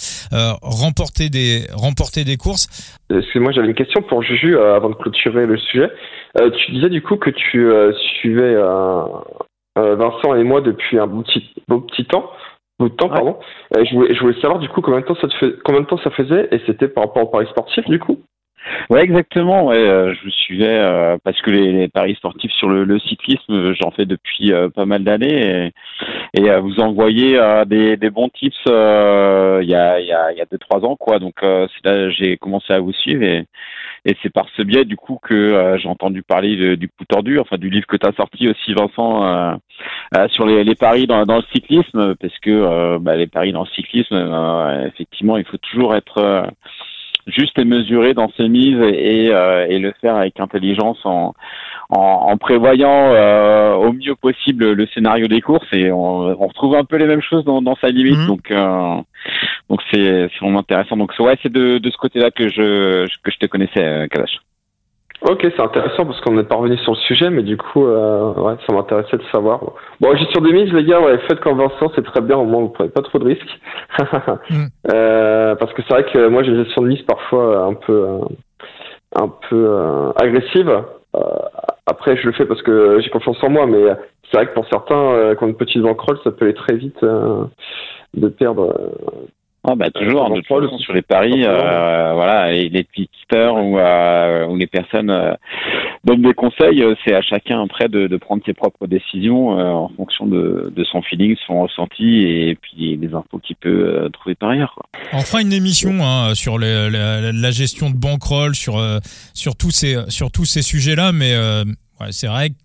remporter 0.62 1.30
des 1.30 1.66
remporter 1.74 2.24
des 2.24 2.38
courses. 2.38 2.68
Excuse-moi, 3.10 3.52
j'avais 3.52 3.68
une 3.68 3.76
question 3.76 4.02
pour 4.02 4.24
Juju 4.24 4.58
avant 4.58 4.90
de 4.90 4.96
clôturer 4.96 5.46
le 5.46 5.58
sujet. 5.58 5.90
tu 6.36 6.72
disais 6.72 6.90
du 6.90 7.02
coup 7.02 7.18
que 7.18 7.30
tu 7.30 7.70
suivais 8.20 8.56
Vincent 9.76 10.36
et 10.36 10.44
moi 10.44 10.62
depuis 10.62 11.00
un 11.00 11.08
petit, 11.08 11.54
beau 11.68 11.82
petit 11.82 12.06
temps 12.06 12.30
de 12.80 12.88
temps, 12.90 13.10
pardon. 13.10 13.38
Euh, 13.78 13.86
je, 13.86 13.96
voulais, 13.96 14.14
je, 14.14 14.20
voulais, 14.20 14.40
savoir 14.42 14.60
du 14.60 14.68
coup 14.70 14.82
combien 14.82 15.02
de 15.02 15.06
temps 15.06 15.16
ça, 15.16 15.28
te 15.28 15.36
fait, 15.36 15.54
combien 15.64 15.82
de 15.82 15.86
temps 15.86 16.00
ça 16.00 16.10
faisait 16.12 16.48
et 16.52 16.60
c'était 16.66 16.88
par 16.88 17.06
rapport 17.06 17.24
au 17.24 17.28
paris 17.28 17.48
sportif 17.50 17.86
du 17.86 18.00
coup? 18.00 18.20
Ouais, 18.90 19.04
exactement. 19.04 19.66
Ouais, 19.66 19.78
euh, 19.78 20.14
je 20.14 20.24
vous 20.24 20.32
suivais 20.32 20.80
euh, 20.80 21.18
parce 21.24 21.40
que 21.42 21.52
les, 21.52 21.72
les, 21.74 21.88
paris 21.90 22.16
sportifs 22.16 22.52
sur 22.54 22.70
le, 22.70 22.86
le 22.86 22.98
cyclisme, 23.00 23.74
j'en 23.74 23.92
fais 23.92 24.06
depuis 24.06 24.54
pas 24.74 24.86
mal 24.86 25.04
d'années 25.04 25.72
et, 26.34 26.42
et 26.42 26.60
vous 26.60 26.80
envoyez 26.80 27.40
des, 27.68 27.98
des, 27.98 28.10
bons 28.10 28.30
tips 28.30 28.56
il 28.66 28.72
y 28.72 29.76
a 29.76 30.00
il 30.00 30.08
y 30.08 30.14
a 30.14 30.32
il 30.32 30.38
y 30.38 30.42
a 30.42 30.46
deux 30.50 30.58
trois 30.58 30.84
ans 30.86 30.96
quoi. 30.96 31.20
Donc 31.20 31.36
c'est 31.42 31.86
là 31.86 32.10
j'ai 32.10 32.38
commencé 32.38 32.72
à 32.72 32.80
vous 32.80 32.94
suivre 32.94 33.24
et, 33.24 33.46
et 34.06 34.16
c'est 34.22 34.32
par 34.32 34.48
ce 34.56 34.62
biais 34.62 34.86
du 34.86 34.98
coup 34.98 35.20
que 35.22 35.78
j'ai 35.82 35.88
entendu 35.88 36.24
parler 36.24 36.78
du 36.78 36.88
coup 36.90 37.06
tordu, 37.08 37.40
enfin 37.40 37.58
du 37.58 37.70
livre 37.70 37.88
que 37.88 37.98
tu 37.98 38.08
as 38.08 38.14
sorti 38.14 38.50
aussi 38.50 38.74
Vincent 38.74 39.60
sur 40.30 40.46
les, 40.46 40.76
paris 40.76 41.08
dans, 41.08 41.24
le 41.24 41.44
cyclisme 41.54 42.16
parce 42.16 42.38
que 42.40 42.98
bah, 42.98 43.16
les 43.16 43.28
paris 43.28 43.54
dans 43.54 43.64
le 43.64 43.70
cyclisme 43.76 44.16
effectivement 44.88 45.38
il 45.38 45.46
faut 45.46 45.58
toujours 45.58 45.96
être 45.96 46.50
juste 47.28 47.58
et 47.58 47.66
mesuré 47.66 48.14
dans 48.14 48.30
ses 48.38 48.50
mises 48.50 48.80
et, 48.82 49.30
euh, 49.32 49.66
et, 49.70 49.80
le 49.80 49.94
faire 50.02 50.16
avec 50.16 50.40
intelligence 50.40 51.00
en, 51.06 51.34
en, 51.90 52.00
en 52.00 52.38
prévoyant 52.38 53.14
euh, 53.14 53.74
au 53.74 53.94
mieux 53.94 54.16
possible 54.16 54.72
le 54.74 54.88
scénario 54.88 55.28
des 55.28 55.42
courses 55.42 55.68
et 55.72 55.92
on, 55.92 56.42
on 56.42 56.48
retrouve 56.48 56.76
un 56.76 56.84
peu 56.84 56.98
les 56.98 57.06
mêmes 57.06 57.22
choses 57.22 57.46
dans, 57.46 57.62
dans 57.62 57.76
sa 57.78 57.90
limite 57.90 58.20
mhm. 58.20 58.28
donc 58.28 58.52
euh, 58.52 58.96
donc 59.70 59.82
c'est 59.92 60.30
vraiment 60.42 60.60
intéressant 60.60 60.98
donc 60.98 61.14
ouais 61.20 61.38
c'est 61.42 61.52
de, 61.52 61.78
de 61.78 61.90
ce 61.90 61.98
côté 61.98 62.20
là 62.20 62.32
que 62.32 62.50
je 62.50 63.06
que 63.24 63.32
je 63.32 63.38
te 63.38 63.46
connaissais 63.46 64.08
Kalash. 64.10 64.40
Ok, 65.24 65.40
c'est 65.42 65.62
intéressant 65.62 66.06
parce 66.06 66.20
qu'on 66.20 66.34
n'est 66.34 66.44
pas 66.44 66.56
revenu 66.56 66.78
sur 66.80 66.92
le 66.92 66.98
sujet, 66.98 67.30
mais 67.30 67.44
du 67.44 67.56
coup, 67.56 67.86
euh, 67.86 68.34
ouais, 68.34 68.56
ça 68.68 68.74
m'intéressait 68.74 69.16
de 69.16 69.24
savoir. 69.32 69.62
Bon, 70.02 70.14
gestion 70.18 70.42
des 70.42 70.52
mises, 70.52 70.74
les 70.74 70.84
gars, 70.84 71.00
ouais, 71.00 71.18
faites 71.30 71.40
comme 71.40 71.58
Vincent, 71.60 71.90
c'est 71.96 72.04
très 72.04 72.20
bien, 72.20 72.36
au 72.36 72.44
moins 72.44 72.64
vous 72.64 72.70
prenez 72.70 72.90
pas 72.90 73.02
trop 73.02 73.20
de 73.20 73.26
risques. 73.26 73.60
Mm. 74.50 74.66
euh, 74.92 75.56
parce 75.56 75.72
que 75.74 75.82
c'est 75.84 75.94
vrai 75.94 76.04
que 76.12 76.28
moi 76.28 76.44
j'ai 76.44 76.52
une 76.52 76.64
gestion 76.64 76.82
de 76.82 76.88
mise 76.88 77.02
parfois 77.04 77.66
un 77.66 77.74
peu, 77.76 77.94
euh, 77.94 78.20
un 79.16 79.30
peu 79.50 79.66
euh, 79.70 80.12
agressive. 80.16 80.70
Euh, 80.70 81.20
après, 81.86 82.18
je 82.18 82.26
le 82.26 82.34
fais 82.34 82.46
parce 82.46 82.62
que 82.62 83.00
j'ai 83.00 83.10
confiance 83.10 83.42
en 83.44 83.50
moi, 83.50 83.66
mais 83.66 83.84
c'est 84.30 84.38
vrai 84.38 84.48
que 84.48 84.54
pour 84.54 84.68
certains, 84.68 85.36
quand 85.40 85.48
une 85.48 85.56
petite 85.56 85.82
bankroll, 85.82 86.18
ça 86.24 86.32
peut 86.32 86.46
aller 86.46 86.54
très 86.54 86.76
vite 86.76 87.00
de 87.02 88.28
perdre 88.28 88.76
ah 89.66 89.76
bah 89.76 89.90
toujours, 89.92 90.30
de 90.30 90.42
toute 90.42 90.48
façon, 90.48 90.78
sur 90.78 90.92
les 90.92 91.02
paris, 91.02 91.46
euh, 91.46 92.12
voilà, 92.14 92.52
et 92.52 92.68
les 92.68 92.84
tipsters 92.84 93.56
ou, 93.56 93.80
euh, 93.80 94.46
ou 94.48 94.58
les 94.58 94.68
personnes 94.68 95.10
euh, 95.10 95.36
donnent 96.04 96.22
des 96.22 96.34
conseils, 96.34 96.84
euh, 96.84 96.96
c'est 97.06 97.16
à 97.16 97.22
chacun 97.22 97.64
après 97.64 97.88
de, 97.88 98.08
de, 98.08 98.18
prendre 98.18 98.44
ses 98.46 98.54
propres 98.54 98.88
décisions 98.88 99.58
euh, 99.58 99.64
en 99.72 99.88
fonction 99.96 100.26
de, 100.26 100.70
de, 100.76 100.84
son 100.84 101.02
feeling, 101.02 101.38
son 101.48 101.62
ressenti 101.62 102.24
et 102.24 102.58
puis 102.62 102.98
des 102.98 103.14
infos 103.14 103.40
qu'il 103.40 103.56
peut 103.56 104.10
trouver 104.12 104.36
par 104.36 104.50
ailleurs. 104.50 104.74
Quoi. 104.76 104.86
On 105.14 105.22
fera 105.22 105.42
une 105.42 105.54
émission 105.54 105.94
hein, 106.02 106.36
sur 106.36 106.60
les, 106.60 106.90
la, 106.90 107.32
la, 107.32 107.52
gestion 107.52 107.90
de 107.90 107.96
bankroll, 107.96 108.56
sur 108.56 108.82
sur 109.34 109.56
tous 109.56 109.72
ces 109.72 109.96
sur 110.10 110.30
tous 110.30 110.44
ces 110.44 110.62
sujets-là, 110.62 111.14
mais 111.14 111.38
ouais, 112.02 112.08
c'est 112.12 112.28
vrai 112.28 112.50
que 112.50 112.56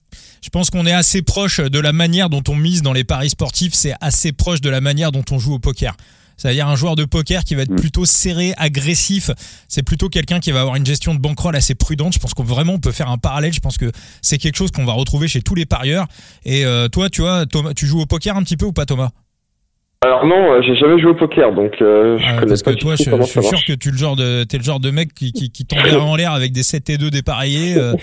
je 0.42 0.50
pense 0.50 0.70
qu'on 0.70 0.86
est 0.86 0.92
assez 0.92 1.22
proche 1.22 1.60
de 1.60 1.78
la 1.78 1.92
manière 1.92 2.28
dont 2.28 2.42
on 2.48 2.56
mise 2.56 2.82
dans 2.82 2.92
les 2.92 3.04
paris 3.04 3.30
sportifs, 3.30 3.74
c'est 3.74 3.94
assez 4.00 4.32
proche 4.32 4.60
de 4.60 4.70
la 4.70 4.80
manière 4.80 5.12
dont 5.12 5.24
on 5.30 5.38
joue 5.38 5.54
au 5.54 5.58
poker. 5.60 5.94
C'est-à-dire 6.38 6.68
un 6.68 6.76
joueur 6.76 6.96
de 6.96 7.04
poker 7.04 7.44
qui 7.44 7.54
va 7.54 7.62
être 7.62 7.72
mm. 7.72 7.76
plutôt 7.76 8.06
serré, 8.06 8.54
agressif. 8.56 9.30
C'est 9.68 9.82
plutôt 9.82 10.08
quelqu'un 10.08 10.40
qui 10.40 10.52
va 10.52 10.60
avoir 10.60 10.76
une 10.76 10.86
gestion 10.86 11.14
de 11.14 11.20
bankroll 11.20 11.54
assez 11.56 11.74
prudente. 11.74 12.14
Je 12.14 12.18
pense 12.18 12.32
qu'on 12.32 12.44
vraiment 12.44 12.74
on 12.74 12.78
peut 12.78 12.92
faire 12.92 13.10
un 13.10 13.18
parallèle. 13.18 13.52
Je 13.52 13.60
pense 13.60 13.76
que 13.76 13.92
c'est 14.22 14.38
quelque 14.38 14.56
chose 14.56 14.70
qu'on 14.70 14.86
va 14.86 14.92
retrouver 14.92 15.28
chez 15.28 15.42
tous 15.42 15.54
les 15.54 15.66
parieurs. 15.66 16.06
Et 16.44 16.64
euh, 16.64 16.88
toi, 16.88 17.10
tu 17.10 17.20
vois, 17.20 17.44
Thomas, 17.44 17.74
tu 17.74 17.86
joues 17.86 18.00
au 18.00 18.06
poker 18.06 18.36
un 18.36 18.42
petit 18.42 18.56
peu 18.56 18.66
ou 18.66 18.72
pas, 18.72 18.86
Thomas? 18.86 19.10
Alors 20.00 20.24
non, 20.26 20.52
euh, 20.52 20.62
j'ai 20.62 20.76
jamais 20.76 21.00
joué 21.00 21.10
au 21.10 21.14
poker, 21.14 21.52
donc 21.52 21.72
euh, 21.82 22.18
je 22.18 22.24
ah, 22.24 22.34
connais 22.38 22.50
parce 22.50 22.62
pas 22.62 22.72
que 22.72 22.78
toi, 22.78 22.94
je, 22.94 23.02
je 23.02 23.22
suis 23.24 23.42
sûr 23.42 23.64
que 23.66 23.72
tu 23.72 23.90
le 23.90 23.96
genre 23.96 24.14
de 24.14 24.44
t'es 24.44 24.56
le 24.56 24.62
genre 24.62 24.78
de 24.78 24.92
mec 24.92 25.12
qui 25.12 25.32
qui, 25.32 25.50
qui 25.50 25.66
tomberait 25.66 25.96
en 25.96 26.14
l'air 26.14 26.30
avec 26.30 26.52
des 26.52 26.62
7 26.62 26.88
et 26.90 26.98
2 26.98 27.10
dépareillés. 27.10 27.76
Euh, 27.76 27.94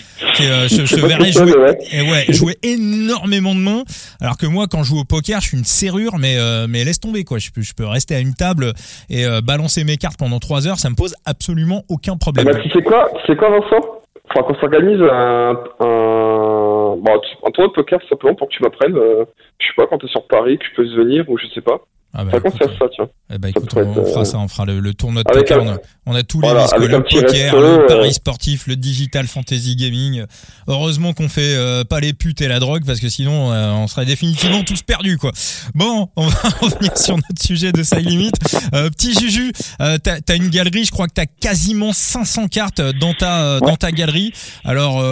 euh, 0.41 0.67
je, 0.67 0.83
je 0.85 0.95
verrais 1.07 1.31
jouer, 1.31 1.53
et 1.93 2.01
ouais, 2.01 2.25
jouer 2.33 2.57
énormément 2.63 3.55
de 3.55 3.61
mains. 3.61 3.83
Alors 4.19 4.35
que 4.37 4.45
moi, 4.45 4.65
quand 4.69 4.83
je 4.83 4.89
joue 4.89 4.99
au 4.99 5.05
poker, 5.05 5.39
je 5.39 5.47
suis 5.47 5.57
une 5.57 5.63
serrure, 5.63 6.17
mais 6.19 6.35
euh, 6.37 6.67
mais 6.69 6.83
laisse 6.83 6.99
tomber 6.99 7.23
quoi. 7.23 7.37
Je 7.37 7.51
peux 7.51 7.61
je 7.61 7.73
peux 7.73 7.85
rester 7.85 8.13
à 8.13 8.19
une 8.19 8.33
table 8.33 8.73
et 9.09 9.23
balancer 9.41 9.85
mes 9.85 9.95
cartes 9.95 10.19
pendant 10.19 10.39
3 10.39 10.67
heures, 10.67 10.79
ça 10.79 10.89
me 10.89 10.95
pose 10.95 11.15
absolument 11.25 11.83
aucun 11.87 12.17
problème. 12.17 12.45
Bah, 12.45 12.59
tu 12.61 12.69
sais 12.71 12.81
quoi, 12.81 13.09
tu 13.21 13.31
sais 13.31 13.37
quoi, 13.37 13.51
Vincent? 13.51 14.01
Faudra 14.33 14.47
qu'on 14.47 14.59
s'organise 14.59 15.01
un, 15.01 15.53
un, 15.79 16.54
bon, 16.97 17.21
tournoi 17.53 17.69
de 17.69 17.73
poker 17.73 17.99
simplement 18.09 18.35
pour 18.35 18.47
que 18.49 18.53
tu 18.53 18.63
m'apprennes. 18.63 18.95
je 18.95 19.67
sais 19.67 19.73
pas 19.75 19.87
quand 19.87 19.97
t'es 19.97 20.07
sur 20.07 20.27
Paris, 20.27 20.57
que 20.57 20.65
je 20.65 20.75
peux 20.75 20.95
venir 20.95 21.29
ou 21.29 21.37
je 21.37 21.47
sais 21.47 21.61
pas. 21.61 21.81
Ah 22.17 22.23
bah, 22.23 22.39
ça, 22.57 22.85
tiens. 22.95 23.09
Eh 23.33 23.37
bah, 23.37 23.49
écoute, 23.49 23.69
on, 23.75 24.05
fera 24.05 24.23
ça, 24.23 24.37
on 24.37 24.47
fera 24.47 24.65
le, 24.65 24.93
tournoi 24.93 25.23
de 25.23 25.31
poker. 25.31 25.61
On, 26.05 26.15
a, 26.15 26.23
tous 26.23 26.39
les 26.39 26.49
risques, 26.49 26.77
le 26.77 27.03
poker, 27.03 27.55
le 27.59 27.87
pari 27.87 28.13
sportif, 28.13 28.67
le 28.67 28.77
digital 28.77 29.27
fantasy 29.27 29.75
gaming. 29.75 30.23
Heureusement 30.67 31.13
qu'on 31.13 31.27
fait 31.27 31.83
pas 31.89 31.99
les 31.99 32.13
putes 32.13 32.39
et 32.39 32.47
la 32.47 32.59
drogue 32.59 32.85
parce 32.85 33.01
que 33.01 33.09
sinon 33.09 33.51
on 33.51 33.87
serait 33.87 34.05
définitivement 34.05 34.63
tous 34.63 34.81
perdus 34.81 35.17
quoi. 35.17 35.33
Bon, 35.73 36.09
on 36.15 36.27
va 36.27 36.49
revenir 36.61 36.97
sur 36.97 37.17
notre 37.17 37.41
sujet 37.41 37.73
de 37.73 37.83
Side 37.83 38.07
Limit. 38.07 38.31
petit 38.71 39.13
Juju, 39.13 39.51
t'as 39.77 40.19
as 40.29 40.35
une 40.35 40.49
galerie, 40.49 40.85
je 40.85 40.91
crois 40.91 41.07
que 41.07 41.13
t'as 41.13 41.25
quasiment 41.25 41.91
500 41.91 42.47
cartes 42.47 42.81
dans 42.81 43.13
ta 43.13 43.59
dans 43.59 43.75
ta 43.75 43.91
galerie. 43.91 44.31
Alors 44.63 45.03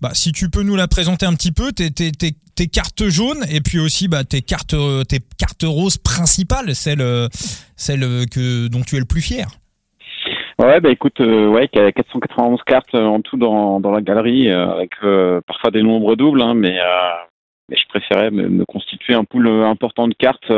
bah, 0.00 0.10
si 0.14 0.32
tu 0.32 0.48
peux 0.48 0.62
nous 0.62 0.76
la 0.76 0.88
présenter 0.88 1.26
un 1.26 1.34
petit 1.34 1.52
peu, 1.52 1.72
tes, 1.72 1.90
tes, 2.60 2.66
tes, 2.66 2.66
tes 2.66 2.68
cartes 2.68 3.08
jaunes 3.08 3.44
et 3.50 3.60
puis 3.60 3.78
aussi 3.78 4.08
bah, 4.08 4.24
tes 4.24 4.42
cartes 4.42 4.76
tes 5.08 5.18
cartes 5.38 5.64
roses 5.64 5.98
principales, 5.98 6.74
celles 6.74 7.04
celles 7.76 8.26
que 8.30 8.68
dont 8.68 8.82
tu 8.82 8.96
es 8.96 9.00
le 9.00 9.06
plus 9.06 9.22
fier. 9.22 9.46
Ouais, 10.60 10.78
bah 10.78 10.90
écoute, 10.90 11.18
euh, 11.22 11.46
ouais, 11.46 11.68
491 11.68 12.60
cartes 12.66 12.94
en 12.94 13.22
tout 13.22 13.38
dans, 13.38 13.80
dans 13.80 13.92
la 13.92 14.02
galerie, 14.02 14.50
euh, 14.50 14.68
avec 14.68 14.90
euh, 15.02 15.40
parfois 15.46 15.70
des 15.70 15.82
nombres 15.82 16.16
doubles, 16.16 16.42
hein, 16.42 16.52
mais, 16.52 16.78
mais 17.70 17.76
je 17.76 17.88
préférais 17.88 18.30
me, 18.30 18.64
constituer 18.64 19.14
un 19.14 19.24
pool 19.24 19.48
important 19.48 20.08
de 20.08 20.14
cartes 20.14 20.50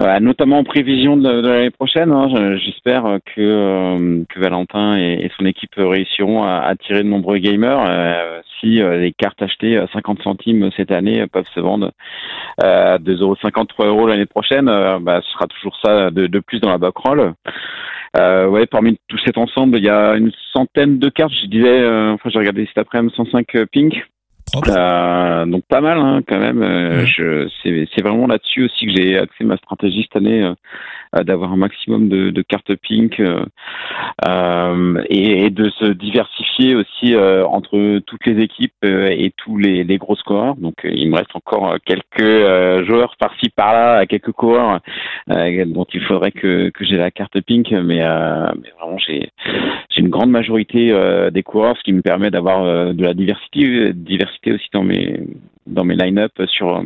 euh, 0.00 0.20
notamment 0.20 0.58
en 0.58 0.64
prévision 0.64 1.18
de, 1.18 1.28
l'année 1.28 1.70
prochaine. 1.70 2.10
Hein, 2.12 2.56
J'espère 2.56 3.18
que, 3.26 3.40
euh, 3.40 4.24
Valentin 4.36 4.96
et, 4.96 5.30
son 5.38 5.44
équipe 5.44 5.74
réussiront 5.76 6.44
à 6.44 6.60
attirer 6.60 7.02
de 7.02 7.08
nombreux 7.08 7.38
gamers. 7.38 7.84
Euh, 7.86 8.40
si 8.60 8.76
les 8.76 9.12
cartes 9.12 9.42
achetées 9.42 9.76
à 9.76 9.88
50 9.88 10.22
centimes 10.22 10.70
cette 10.76 10.92
année 10.92 11.26
peuvent 11.26 11.48
se 11.52 11.58
vendre 11.58 11.90
à 12.62 12.98
2,50 12.98 13.66
3 13.66 13.86
euros 13.86 14.06
l'année 14.06 14.26
prochaine, 14.26 14.66
bah, 14.66 15.20
ce 15.22 15.32
sera 15.32 15.46
toujours 15.48 15.76
ça 15.82 16.10
de, 16.10 16.38
plus 16.38 16.60
dans 16.60 16.70
la 16.70 16.78
backroll. 16.78 17.34
Euh, 18.16 18.66
parmi 18.70 18.98
tout 19.08 19.18
cet 19.24 19.36
ensemble, 19.36 19.78
il 19.78 19.84
y 19.84 19.88
a 19.88 20.14
une 20.14 20.30
centaine 20.52 21.00
de 21.00 21.08
cartes. 21.08 21.32
Je 21.42 21.46
disais, 21.48 21.84
enfin, 22.12 22.30
j'ai 22.30 22.38
regardé 22.38 22.64
cet 22.66 22.78
après-midi 22.78 23.12
105 23.16 23.46
Euh, 24.54 25.46
donc 25.46 25.64
pas 25.66 25.80
mal 25.80 25.98
hein, 25.98 26.20
quand 26.26 26.38
même. 26.38 26.62
Euh, 26.62 27.06
je, 27.06 27.48
c'est, 27.62 27.88
c'est 27.94 28.02
vraiment 28.02 28.26
là-dessus 28.26 28.64
aussi 28.64 28.86
que 28.86 28.92
j'ai 28.92 29.18
axé 29.18 29.44
ma 29.44 29.56
stratégie 29.56 30.02
cette 30.02 30.16
année, 30.16 30.42
euh, 30.42 30.54
d'avoir 31.12 31.52
un 31.52 31.56
maximum 31.56 32.08
de, 32.08 32.30
de 32.30 32.42
cartes 32.42 32.74
pink 32.76 33.20
euh, 33.20 35.02
et, 35.08 35.44
et, 35.44 35.50
de 35.50 35.70
se 35.70 35.84
diversifier 35.86 36.74
aussi 36.74 37.14
entre 37.16 37.98
toutes 38.00 38.26
les 38.26 38.42
équipes 38.42 38.84
et 38.84 39.32
tous 39.36 39.58
les, 39.58 39.84
les 39.84 39.98
gros 39.98 40.16
scoreurs. 40.16 40.56
Donc 40.56 40.74
il 40.84 41.10
me 41.10 41.16
reste 41.16 41.34
encore 41.34 41.76
quelques 41.84 42.86
joueurs 42.86 43.16
par-ci 43.18 43.50
par-là, 43.50 44.06
quelques 44.06 44.32
coureurs 44.32 44.80
dont 45.28 45.86
il 45.92 46.02
faudrait 46.02 46.32
que, 46.32 46.70
que 46.70 46.84
j'ai 46.84 46.96
la 46.96 47.10
carte 47.10 47.40
pink, 47.40 47.70
mais, 47.70 48.00
mais 48.00 48.72
vraiment 48.78 48.98
j'ai, 48.98 49.30
une 49.96 50.08
grande 50.08 50.30
majorité 50.30 50.92
des 51.30 51.42
coureurs, 51.42 51.76
ce 51.76 51.82
qui 51.82 51.92
me 51.92 52.02
permet 52.02 52.30
d'avoir 52.30 52.94
de 52.94 53.02
la 53.02 53.14
diversité, 53.14 53.92
diversité 53.92 54.52
aussi 54.52 54.68
dans 54.72 54.82
mes 54.82 55.20
dans 55.66 55.84
mes 55.84 55.94
line-up 55.94 56.32
sur 56.46 56.82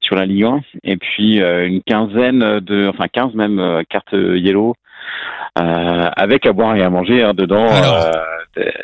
sur 0.00 0.16
la 0.16 0.26
Ligue 0.26 0.44
1 0.44 0.60
et 0.84 0.96
puis 0.96 1.40
euh, 1.40 1.66
une 1.66 1.82
quinzaine 1.82 2.60
de 2.60 2.88
enfin 2.88 3.08
15 3.12 3.34
même 3.34 3.58
euh, 3.62 3.82
cartes 3.88 4.12
yellow 4.12 4.74
euh, 5.58 6.10
avec 6.16 6.46
à 6.46 6.52
boire 6.52 6.76
et 6.76 6.82
à 6.82 6.90
manger 6.90 7.22
hein, 7.22 7.34
dedans 7.34 7.68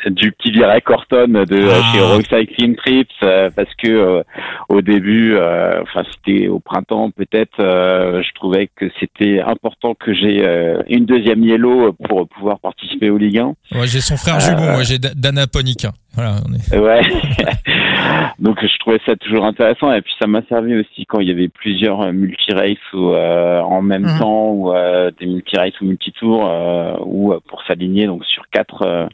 du 0.07 0.31
petit 0.31 0.51
direct 0.51 0.87
Corton 0.87 1.27
de 1.27 1.69
ah. 1.69 1.81
chez 1.91 1.99
Recycling 2.01 2.75
Trips 2.75 3.07
parce 3.19 3.73
que 3.81 4.23
au 4.67 4.81
début 4.81 5.37
enfin 5.37 6.03
c'était 6.11 6.47
au 6.47 6.59
printemps 6.59 7.11
peut-être 7.11 7.57
je 7.57 8.33
trouvais 8.33 8.67
que 8.75 8.85
c'était 8.99 9.41
important 9.41 9.93
que 9.93 10.13
j'ai 10.13 10.43
une 10.87 11.05
deuxième 11.05 11.43
yellow 11.43 11.93
pour 12.07 12.27
pouvoir 12.27 12.59
participer 12.59 13.11
aux 13.11 13.17
Ligue 13.17 13.39
1 13.39 13.45
ouais, 13.79 13.87
j'ai 13.87 14.01
son 14.01 14.17
frère 14.17 14.39
jumeau 14.39 14.71
moi 14.71 14.81
j'ai 14.81 14.97
Dana 14.97 15.45
Ponic 15.45 15.85
voilà, 16.19 16.35
on 16.45 16.53
est... 16.53 16.77
ouais 16.77 17.01
donc 18.39 18.59
je 18.61 18.77
trouvais 18.79 18.99
ça 19.05 19.15
toujours 19.15 19.45
intéressant 19.45 19.91
et 19.93 20.01
puis 20.01 20.13
ça 20.19 20.27
m'a 20.27 20.41
servi 20.49 20.75
aussi 20.75 21.05
quand 21.05 21.19
il 21.19 21.27
y 21.27 21.31
avait 21.31 21.47
plusieurs 21.47 22.01
euh, 22.01 22.11
multi-races 22.11 22.77
ou 22.93 23.13
euh, 23.13 23.61
en 23.61 23.81
même 23.81 24.03
mhm. 24.03 24.19
temps 24.19 24.49
ou 24.51 24.73
euh, 24.73 25.11
des 25.19 25.25
multi-races 25.25 25.79
ou 25.81 25.85
multi-tours 25.85 27.01
ou 27.05 27.33
pour 27.47 27.63
s'aligner 27.63 28.07
donc 28.07 28.25
sur 28.25 28.49
quatre 28.49 29.09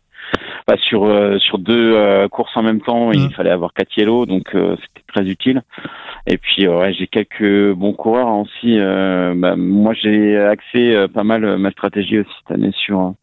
bah, 0.68 0.76
sur 0.78 1.08
sur 1.40 1.60
deux 1.60 2.28
courses 2.30 2.56
en 2.56 2.64
même 2.64 2.82
temps 2.82 3.12
il 3.12 3.22
mhm. 3.22 3.32
fallait 3.32 3.52
avoir 3.52 3.74
quatre 3.74 3.96
yellow 3.98 4.26
donc 4.26 4.44
c'était 4.52 5.06
très 5.08 5.26
utile 5.26 5.62
et 6.28 6.38
puis 6.38 6.68
ouais 6.68 6.94
j'ai 6.94 7.08
quelques 7.08 7.74
bons 7.74 7.94
coureurs 7.94 8.28
aussi 8.38 8.78
bah, 8.78 9.56
moi 9.56 9.94
j'ai 9.94 10.38
axé 10.38 11.08
pas 11.14 11.24
mal 11.24 11.58
ma 11.58 11.72
stratégie 11.72 12.20
aussi 12.20 12.32
cette 12.42 12.58
année 12.58 12.74
sur 12.74 13.14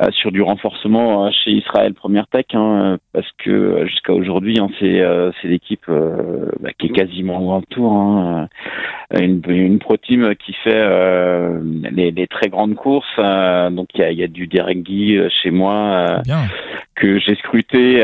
euh, 0.00 0.10
sur 0.12 0.32
du 0.32 0.40
renforcement 0.40 1.26
euh, 1.26 1.30
chez 1.44 1.50
Israël 1.50 1.92
Première 1.92 2.26
Tech, 2.26 2.46
hein, 2.54 2.96
parce 3.12 3.30
que 3.36 3.50
euh, 3.50 3.86
jusqu'à 3.86 4.14
aujourd'hui, 4.14 4.58
hein, 4.58 4.68
c'est 4.78 5.02
c'est 5.40 5.48
l'équipe 5.48 5.84
bah, 5.88 6.70
qui 6.78 6.86
est 6.86 6.90
quasiment 6.90 7.38
loin 7.38 7.60
de 7.60 7.66
tour. 7.66 7.92
Hein, 7.92 8.48
une, 9.18 9.42
une 9.48 9.78
pro 9.78 9.96
team 9.96 10.34
qui 10.36 10.52
fait 10.64 10.82
les, 11.90 12.12
les, 12.12 12.26
très 12.28 12.48
grandes 12.48 12.76
courses. 12.76 13.16
donc 13.16 13.88
il 13.94 14.00
y 14.00 14.04
a, 14.04 14.12
y 14.12 14.22
a, 14.22 14.28
du 14.28 14.46
Derek 14.46 14.86
chez 15.42 15.50
moi 15.50 16.09
que 16.94 17.18
j'ai 17.18 17.34
scruté 17.36 18.00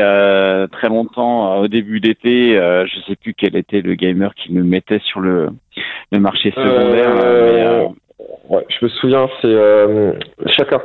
très 0.71 0.89
longtemps 0.89 1.57
au 1.59 1.67
début 1.67 1.99
d'été. 1.99 2.53
je 2.53 2.99
sais 3.07 3.15
plus 3.15 3.33
quel 3.33 3.55
était 3.55 3.81
le 3.81 3.95
gamer 3.95 4.33
qui 4.35 4.51
me 4.51 4.63
mettait 4.63 5.01
sur 5.05 5.19
le, 5.19 5.49
le 6.11 6.19
marché 6.19 6.51
secondaire. 6.51 7.15
Mais, 7.15 8.55
ouais, 8.55 8.65
je 8.69 8.85
me 8.85 8.89
souviens, 8.89 9.27
c'est 9.41 10.51
chacun. 10.51 10.81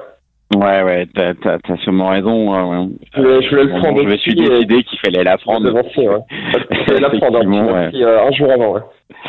Ouais, 0.57 0.83
ouais, 0.83 1.07
t'as, 1.15 1.35
t'as, 1.35 1.59
t'as 1.59 1.77
sûrement 1.79 2.09
raison. 2.09 2.53
Ouais, 2.53 2.89
Je, 3.15 3.21
voulais 3.21 3.65
le 3.65 3.81
prendre. 3.81 4.03
je 4.03 4.07
me 4.07 4.17
suis 4.19 4.35
décidé 4.35 4.83
qu'il 4.85 4.99
fallait 4.99 5.25
la 5.25 5.39
prendre. 5.39 5.65
Devancer, 5.65 6.09
ouais. 6.09 6.21
Il 6.71 6.85
fallait 6.85 7.01
la 7.01 7.11
prendre. 7.11 7.41
Hein, 7.41 7.91
ouais. 7.93 8.03
Euh, 8.03 8.27
un 8.27 8.33
jour 8.33 8.51
avant, 8.53 8.73
ouais. 8.75 8.81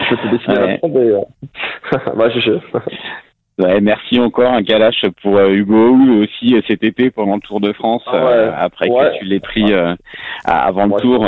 Je 0.09 0.15
suis 0.15 0.29
décidé 0.31 0.53
ouais. 0.53 0.63
à 0.63 0.67
la 0.67 0.77
prendre 0.79 0.99
et. 0.99 1.11
Euh... 1.11 1.21
bah, 2.17 2.29
GG. 2.29 2.59
Ouais, 3.59 3.81
merci 3.81 4.19
encore 4.19 4.51
un 4.51 4.63
galache 4.63 5.05
pour 5.21 5.37
euh, 5.37 5.51
Hugo 5.51 5.95
aussi 6.23 6.55
euh, 6.55 6.61
cet 6.67 6.83
été 6.83 7.11
pendant 7.11 7.35
le 7.35 7.41
Tour 7.41 7.61
de 7.61 7.71
France 7.71 8.01
ah 8.07 8.15
euh, 8.15 8.51
après 8.57 8.89
que 8.89 9.19
tu 9.19 9.25
l'aies 9.25 9.39
pris 9.39 9.71
avant 10.43 10.87
le 10.87 10.99
Tour 10.99 11.23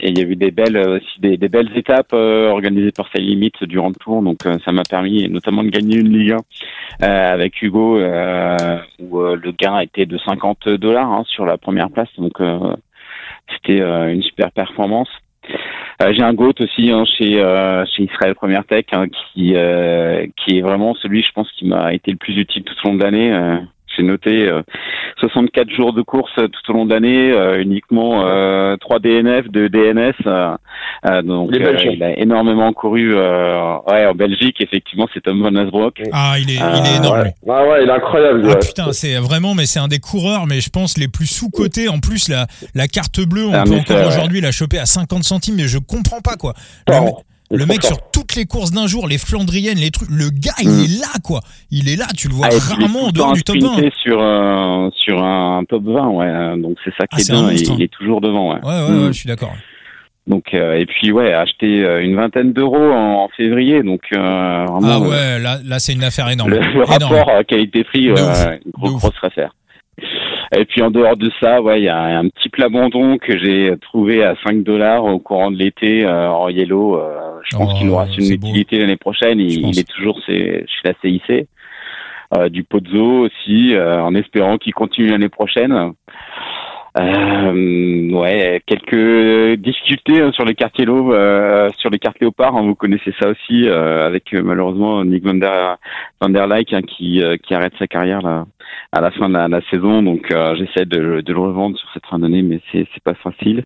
et 0.00 0.08
il 0.08 0.18
y 0.18 0.22
a 0.22 0.24
eu 0.24 0.34
des 0.34 0.50
belles 0.50 0.76
aussi 0.76 1.20
des, 1.20 1.36
des 1.36 1.48
belles 1.48 1.70
étapes 1.76 2.12
organisées 2.12 2.90
par 2.90 3.08
sa 3.14 3.20
limite 3.20 3.62
durant 3.62 3.88
le 3.88 3.94
Tour 3.94 4.22
donc 4.22 4.38
ça 4.64 4.72
m'a 4.72 4.82
permis 4.82 5.28
notamment 5.28 5.62
de 5.62 5.68
gagner 5.68 5.98
une 5.98 6.12
Ligue 6.12 6.34
1 7.00 7.06
avec 7.06 7.62
Hugo 7.62 7.96
où 7.96 9.20
le 9.20 9.52
gain 9.52 9.78
était 9.78 10.06
de 10.06 10.18
50 10.18 10.68
dollars 10.70 11.12
hein, 11.12 11.22
sur 11.28 11.46
la 11.46 11.58
première 11.58 11.90
place 11.90 12.08
donc 12.18 12.42
c'était 13.52 13.80
une 13.80 14.22
super 14.22 14.50
performance 14.50 15.08
euh, 16.02 16.12
j'ai 16.12 16.22
un 16.22 16.34
GOAT 16.34 16.54
aussi 16.60 16.90
hein, 16.90 17.04
chez 17.04 17.40
euh, 17.40 17.84
chez 17.86 18.04
Israël 18.04 18.34
Première 18.34 18.64
Tech 18.64 18.84
hein, 18.92 19.06
qui 19.08 19.54
euh, 19.54 20.26
qui 20.36 20.58
est 20.58 20.60
vraiment 20.60 20.94
celui 20.94 21.22
je 21.22 21.32
pense 21.32 21.50
qui 21.52 21.66
m'a 21.66 21.94
été 21.94 22.10
le 22.10 22.18
plus 22.18 22.36
utile 22.36 22.64
tout 22.64 22.74
au 22.84 22.88
long 22.88 22.94
de 22.96 23.02
l'année 23.02 23.58
j'ai 23.96 24.02
noté 24.02 24.50
64 25.20 25.70
jours 25.70 25.92
de 25.92 26.02
course 26.02 26.32
tout 26.34 26.70
au 26.70 26.72
long 26.72 26.86
de 26.86 26.94
l'année, 26.94 27.32
uniquement 27.60 28.22
3 28.78 28.98
DNF, 28.98 29.48
2 29.48 29.68
DNS. 29.68 30.12
donc 31.24 31.50
il 31.52 32.02
a 32.02 32.18
énormément 32.18 32.72
couru 32.72 33.14
ouais, 33.14 34.06
en 34.06 34.14
Belgique. 34.14 34.56
Effectivement, 34.60 35.06
c'est 35.14 35.22
Tom 35.22 35.42
Van 35.42 35.54
Asbroek. 35.54 36.02
Ah, 36.12 36.36
il 36.38 36.50
est, 36.50 36.54
il 36.54 36.86
est 36.86 36.96
énorme. 36.96 37.24
Ouais. 37.42 37.68
ouais, 37.68 37.82
il 37.82 37.88
est 37.88 37.92
incroyable. 37.92 38.48
Ah, 38.50 38.56
putain, 38.56 38.92
c'est 38.92 39.16
vraiment, 39.16 39.54
mais 39.54 39.66
c'est 39.66 39.80
un 39.80 39.88
des 39.88 39.98
coureurs, 39.98 40.46
mais 40.46 40.60
je 40.60 40.70
pense 40.70 40.98
les 40.98 41.08
plus 41.08 41.26
sous 41.26 41.50
cotés. 41.50 41.88
En 41.88 42.00
plus, 42.00 42.28
la, 42.28 42.46
la 42.74 42.88
carte 42.88 43.20
bleue, 43.20 43.46
on 43.46 43.64
peut 43.64 43.76
encore 43.76 44.06
aujourd'hui 44.06 44.40
la 44.40 44.52
choper 44.52 44.78
à 44.78 44.86
50 44.86 45.24
centimes, 45.24 45.56
mais 45.56 45.68
je 45.68 45.78
comprends 45.78 46.20
pas 46.20 46.36
quoi. 46.36 46.54
Le 46.88 46.94
mec 47.50 47.82
sur 47.82 47.98
toutes 48.10 48.34
les 48.34 48.44
courses 48.44 48.72
d'un 48.72 48.86
jour, 48.86 49.06
les 49.06 49.18
Flandriennes, 49.18 49.78
les 49.78 49.90
trucs, 49.90 50.10
le 50.10 50.30
gars 50.30 50.52
il 50.62 50.68
mm. 50.68 50.84
est 50.84 51.00
là 51.00 51.12
quoi. 51.22 51.40
Il 51.70 51.88
est 51.88 51.96
là, 51.96 52.06
tu 52.16 52.28
le 52.28 52.34
vois 52.34 52.48
ah, 52.50 52.74
rarement 52.74 53.04
en 53.04 53.10
dehors 53.10 53.32
du 53.32 53.42
top 53.42 53.56
20. 53.56 53.90
sur 54.02 54.20
un 54.20 54.90
sur 54.94 55.22
un 55.22 55.64
top 55.68 55.84
20 55.84 56.08
ouais, 56.08 56.60
donc 56.60 56.76
c'est 56.84 56.92
ça 56.98 57.06
qui 57.06 57.16
ah, 57.16 57.20
est 57.20 57.30
bien, 57.30 57.52
il, 57.76 57.82
est 57.82 57.92
toujours 57.92 58.20
devant 58.20 58.54
ouais. 58.54 58.60
Ouais 58.62 58.68
ouais, 58.68 59.00
ouais 59.00 59.08
mm. 59.08 59.12
je 59.12 59.18
suis 59.18 59.28
d'accord. 59.28 59.54
Donc 60.26 60.54
euh, 60.54 60.74
et 60.74 60.86
puis 60.86 61.12
ouais, 61.12 61.32
acheter 61.32 61.84
euh, 61.84 62.02
une 62.02 62.16
vingtaine 62.16 62.52
d'euros 62.52 62.90
en, 62.90 63.28
février, 63.36 63.82
donc 63.82 64.00
euh, 64.12 64.64
vraiment, 64.64 64.88
Ah 64.88 65.00
ouais, 65.00 65.38
là 65.38 65.58
là 65.64 65.78
c'est 65.78 65.92
une 65.92 66.02
affaire 66.02 66.28
énorme. 66.28 66.50
Le, 66.50 66.82
rapport 66.82 67.30
qualité-prix, 67.46 68.10
euh, 68.10 68.56
gros, 68.72 68.96
grosse 68.96 69.12
affaire. 69.22 69.54
Et 70.54 70.64
puis 70.64 70.82
en 70.82 70.90
dehors 70.90 71.16
de 71.16 71.30
ça, 71.40 71.60
ouais, 71.60 71.80
il 71.80 71.84
y 71.84 71.88
a 71.88 72.18
un 72.18 72.28
petit 72.28 72.48
plabondon 72.48 73.18
que 73.18 73.36
j'ai 73.36 73.74
trouvé 73.80 74.22
à 74.22 74.36
5 74.44 74.62
dollars 74.62 75.04
au 75.04 75.18
courant 75.18 75.50
de 75.50 75.56
l'été 75.56 76.04
euh, 76.04 76.30
en 76.30 76.48
yellow. 76.48 76.98
Euh, 76.98 77.40
je 77.44 77.56
pense 77.56 77.78
qu'il 77.78 77.88
aura 77.88 78.06
oh, 78.08 78.14
une 78.18 78.32
utilité 78.32 78.78
l'année 78.78 78.96
prochaine. 78.96 79.40
Il, 79.40 79.78
est 79.78 79.88
toujours 79.88 80.20
chez, 80.24 80.64
la 80.84 80.92
CIC. 81.02 81.48
Euh, 82.36 82.48
du 82.48 82.64
Pozzo 82.64 83.26
aussi, 83.26 83.76
en 83.78 84.14
espérant 84.14 84.58
qu'il 84.58 84.74
continue 84.74 85.08
l'année 85.08 85.28
prochaine. 85.28 85.92
Euh, 86.98 88.10
ouais, 88.10 88.62
quelques 88.64 89.60
difficultés 89.60 90.22
hein, 90.22 90.32
sur 90.32 90.46
les 90.46 90.54
quartiers 90.54 90.86
low, 90.86 91.12
euh, 91.12 91.68
sur 91.76 91.90
les 91.90 91.98
cartes 91.98 92.18
léopards. 92.20 92.56
Hein, 92.56 92.62
vous 92.62 92.74
connaissez 92.74 93.12
ça 93.20 93.28
aussi, 93.28 93.68
euh, 93.68 94.06
avec 94.06 94.32
euh, 94.32 94.42
malheureusement 94.42 95.04
Nick 95.04 95.24
Van 95.24 95.34
der, 95.34 95.76
Van 96.20 96.30
der 96.30 96.46
Leik 96.46 96.72
hein, 96.72 96.80
qui, 96.82 97.22
qui 97.42 97.54
arrête 97.54 97.74
sa 97.78 97.86
carrière 97.86 98.22
là 98.22 98.46
à 98.92 99.00
la 99.00 99.10
fin 99.10 99.28
de 99.28 99.34
la, 99.34 99.60
saison. 99.70 100.02
Donc 100.02 100.32
j'essaie 100.56 100.86
de, 100.86 101.20
de, 101.20 101.32
le 101.32 101.38
revendre 101.38 101.76
sur 101.78 101.88
cette 101.92 102.06
fin 102.06 102.18
d'année, 102.18 102.42
mais 102.42 102.60
c'est 102.72 102.86
pas 103.04 103.14
facile. 103.14 103.64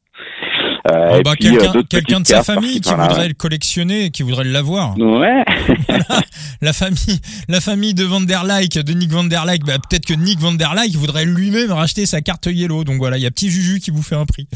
Euh, 0.91 1.21
bah, 1.23 1.33
quelqu'un 1.37 2.21
de 2.21 2.27
sa 2.27 2.43
famille 2.43 2.81
qui 2.81 2.93
voudrait 2.95 3.29
le 3.29 3.35
collectionner, 3.35 4.11
qui 4.11 4.23
voudrait 4.23 4.45
l'avoir. 4.45 4.97
Ouais. 4.99 5.45
la 6.63 6.73
famille, 6.73 7.21
la 7.49 7.61
famille 7.61 7.95
de 7.95 8.05
Van 8.05 8.21
der 8.21 8.45
Leik, 8.45 8.79
de 8.79 8.93
Nick 8.93 9.11
Van 9.11 9.25
der 9.25 9.45
Leik, 9.47 9.65
bah, 9.65 9.75
peut-être 9.75 10.07
que 10.07 10.15
Nick 10.15 10.39
Van 10.39 10.53
der 10.53 10.75
Leik 10.75 10.95
voudrait 10.97 11.25
lui-même 11.25 11.73
racheter 11.73 12.07
sa 12.07 12.21
carte 12.21 12.47
yellow. 12.47 12.85
Donc 12.85 12.97
voilà, 12.97 13.17
il 13.17 13.23
y 13.23 13.27
a 13.27 13.31
petit 13.31 13.51
Juju 13.51 13.81
qui 13.81 13.91
vous 13.91 14.03
fait 14.03 14.17
un 14.17 14.27
prix. 14.27 14.47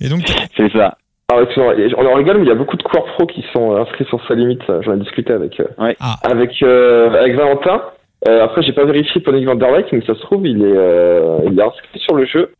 Et 0.00 0.08
donc. 0.08 0.22
C'est 0.56 0.72
ça. 0.72 0.96
Ah, 1.32 1.36
on 1.36 2.06
en 2.06 2.14
rigole, 2.14 2.38
mais 2.38 2.44
il 2.44 2.48
y 2.48 2.52
a 2.52 2.56
beaucoup 2.56 2.76
de 2.76 2.82
coureurs 2.82 3.06
pro 3.14 3.26
qui 3.26 3.44
sont 3.52 3.76
inscrits 3.76 4.04
sur 4.06 4.20
sa 4.26 4.34
limite. 4.34 4.62
J'en 4.80 4.94
ai 4.94 4.98
discuté 4.98 5.32
avec, 5.32 5.60
euh, 5.60 5.94
ah. 6.00 6.16
avec, 6.24 6.60
euh, 6.62 7.12
avec 7.12 7.36
Valentin. 7.36 7.82
Euh, 8.28 8.44
après, 8.44 8.62
j'ai 8.62 8.72
pas 8.72 8.84
vérifié 8.84 9.20
pour 9.20 9.32
Nick 9.32 9.46
Van 9.46 9.54
der 9.54 9.70
Leik, 9.70 9.92
mais 9.92 10.00
ça 10.00 10.14
se 10.14 10.20
trouve, 10.22 10.44
il 10.44 10.60
est, 10.60 11.46
il 11.46 11.58
est 11.58 11.62
inscrit 11.62 12.00
sur 12.00 12.16
le 12.16 12.26
jeu. 12.26 12.52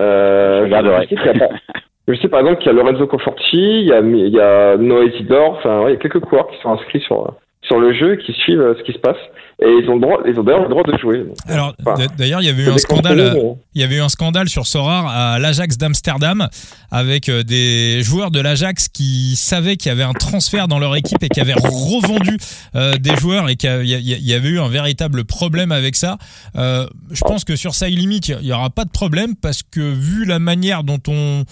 Euh, 0.00 0.66
je, 0.68 1.16
je 2.08 2.20
sais 2.20 2.28
par 2.28 2.40
exemple 2.40 2.58
qu'il 2.58 2.72
y 2.72 2.74
a 2.74 2.78
Lorenzo 2.78 3.06
Conforti, 3.06 3.82
il 3.82 3.86
y 3.86 4.40
a, 4.40 4.76
Noé 4.76 5.10
Zidor, 5.10 5.56
enfin, 5.58 5.84
il 5.88 5.90
y 5.90 5.94
a 5.94 5.96
quelques 5.96 6.20
coureurs 6.20 6.48
qui 6.48 6.58
sont 6.62 6.70
inscrits 6.70 7.00
sur, 7.00 7.34
sur 7.62 7.78
le 7.78 7.92
jeu 7.92 8.16
qui 8.16 8.32
suivent 8.32 8.60
euh, 8.60 8.74
ce 8.76 8.82
qui 8.82 8.92
se 8.92 8.98
passe 8.98 9.18
et 9.60 9.66
ils 9.82 9.90
ont 9.90 9.94
le 9.94 10.00
droit 10.00 10.18
ils 10.24 10.38
ont 10.38 10.44
d'ailleurs 10.44 10.62
le 10.62 10.68
droit 10.68 10.84
de 10.84 10.96
jouer. 10.98 11.24
Alors 11.48 11.74
d'ailleurs 12.16 12.40
il 12.40 12.46
y 12.46 12.48
avait 12.48 12.62
eu 12.62 12.70
un 12.70 12.78
scandale 12.78 13.18
euh, 13.18 13.54
il 13.74 13.80
y 13.80 13.84
avait 13.84 13.96
eu 13.96 14.00
un 14.00 14.08
scandale 14.08 14.48
sur 14.48 14.68
Sorar 14.68 15.08
à 15.08 15.40
l'Ajax 15.40 15.78
d'Amsterdam 15.78 16.48
avec 16.92 17.28
euh, 17.28 17.42
des 17.42 18.00
joueurs 18.02 18.30
de 18.30 18.40
l'Ajax 18.40 18.88
qui 18.88 19.34
savaient 19.34 19.76
qu'il 19.76 19.88
y 19.88 19.92
avait 19.92 20.04
un 20.04 20.12
transfert 20.12 20.68
dans 20.68 20.78
leur 20.78 20.94
équipe 20.94 21.24
et 21.24 21.28
qui 21.28 21.40
avaient 21.40 21.54
revendu 21.54 22.38
des 22.74 23.16
joueurs 23.16 23.48
et 23.48 23.56
qu'il 23.56 23.84
y 23.84 24.34
avait 24.34 24.48
eu 24.48 24.60
un 24.60 24.68
véritable 24.68 25.24
problème 25.24 25.72
avec 25.72 25.96
ça. 25.96 26.18
je 26.54 27.20
pense 27.22 27.44
que 27.44 27.56
sur 27.56 27.74
ça 27.74 27.88
limite 27.88 28.28
il 28.28 28.46
y 28.46 28.52
aura 28.52 28.70
pas 28.70 28.84
de 28.84 28.90
problème 28.90 29.34
parce 29.34 29.62
que 29.64 29.80
vu 29.80 30.24
la 30.24 30.38
manière 30.38 30.84
dont 30.84 31.00
on 31.08 31.44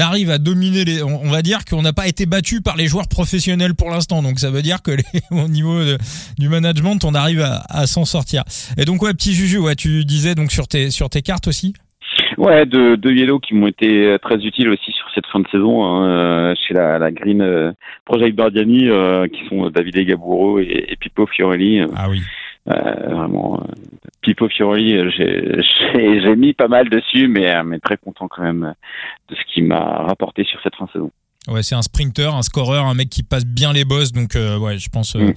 arrive 0.00 0.30
à 0.30 0.38
dominer 0.38 0.84
les 0.84 1.02
on 1.02 1.30
va 1.30 1.42
dire 1.42 1.64
qu'on 1.64 1.82
n'a 1.82 1.92
pas 1.92 2.08
été 2.08 2.26
battu 2.26 2.60
par 2.60 2.76
les 2.76 2.88
joueurs 2.88 3.08
professionnels 3.08 3.74
pour 3.74 3.90
l'instant 3.90 4.22
donc 4.22 4.40
ça 4.40 4.50
veut 4.50 4.62
dire 4.62 4.82
que 4.82 4.90
les, 4.90 5.04
au 5.30 5.46
niveau 5.48 5.80
du 6.38 6.48
management 6.48 7.04
on 7.04 7.14
arrive 7.14 7.40
à 7.40 7.51
à, 7.68 7.86
s'en 7.86 8.04
sortir. 8.04 8.42
Et 8.78 8.84
donc 8.84 9.02
ouais, 9.02 9.12
petit 9.12 9.32
Juju, 9.32 9.58
ouais, 9.58 9.74
tu 9.74 10.04
disais 10.04 10.34
donc 10.34 10.50
sur 10.50 10.68
tes 10.68 10.90
sur 10.90 11.10
tes 11.10 11.22
cartes 11.22 11.48
aussi? 11.48 11.74
Ouais, 12.38 12.66
deux, 12.66 12.96
deux 12.96 13.12
yellow 13.12 13.38
qui 13.38 13.54
m'ont 13.54 13.68
été 13.68 14.16
très 14.22 14.36
utiles 14.36 14.68
aussi 14.68 14.92
sur 14.92 15.06
cette 15.14 15.26
fin 15.26 15.40
de 15.40 15.48
saison 15.48 15.84
hein, 15.84 16.08
euh, 16.08 16.54
chez 16.56 16.74
la, 16.74 16.98
la 16.98 17.10
Green 17.10 17.40
euh, 17.40 17.72
Project 18.04 18.36
Bardiani, 18.36 18.88
euh, 18.88 19.28
qui 19.28 19.46
sont 19.48 19.70
David 19.70 20.06
Gaburo 20.06 20.58
et, 20.58 20.86
et 20.88 20.96
Pippo 20.96 21.26
Fiorelli. 21.26 21.82
Ah 21.94 22.08
oui. 22.08 22.20
vraiment, 22.66 23.62
Pippo 24.22 24.48
Fiorelli, 24.48 24.98
j'ai 25.16 26.36
mis 26.36 26.54
pas 26.54 26.68
mal 26.68 26.88
dessus, 26.88 27.28
mais, 27.28 27.62
mais 27.64 27.78
très 27.78 27.96
content 27.96 28.28
quand 28.28 28.42
même 28.42 28.74
de 29.28 29.34
ce 29.34 29.52
qu'il 29.52 29.64
m'a 29.64 30.02
rapporté 30.02 30.44
sur 30.44 30.60
cette 30.62 30.76
fin 30.76 30.86
de 30.86 30.90
saison. 30.90 31.10
Ouais, 31.48 31.62
c'est 31.62 31.74
un 31.74 31.82
sprinter, 31.82 32.34
un 32.34 32.42
scoreur, 32.42 32.86
un 32.86 32.94
mec 32.94 33.08
qui 33.08 33.22
passe 33.22 33.44
bien 33.44 33.72
les 33.72 33.84
bosses, 33.84 34.12
donc 34.12 34.34
ouais, 34.34 34.78
je 34.78 34.88
pense. 34.88 35.14
Mm 35.14 35.32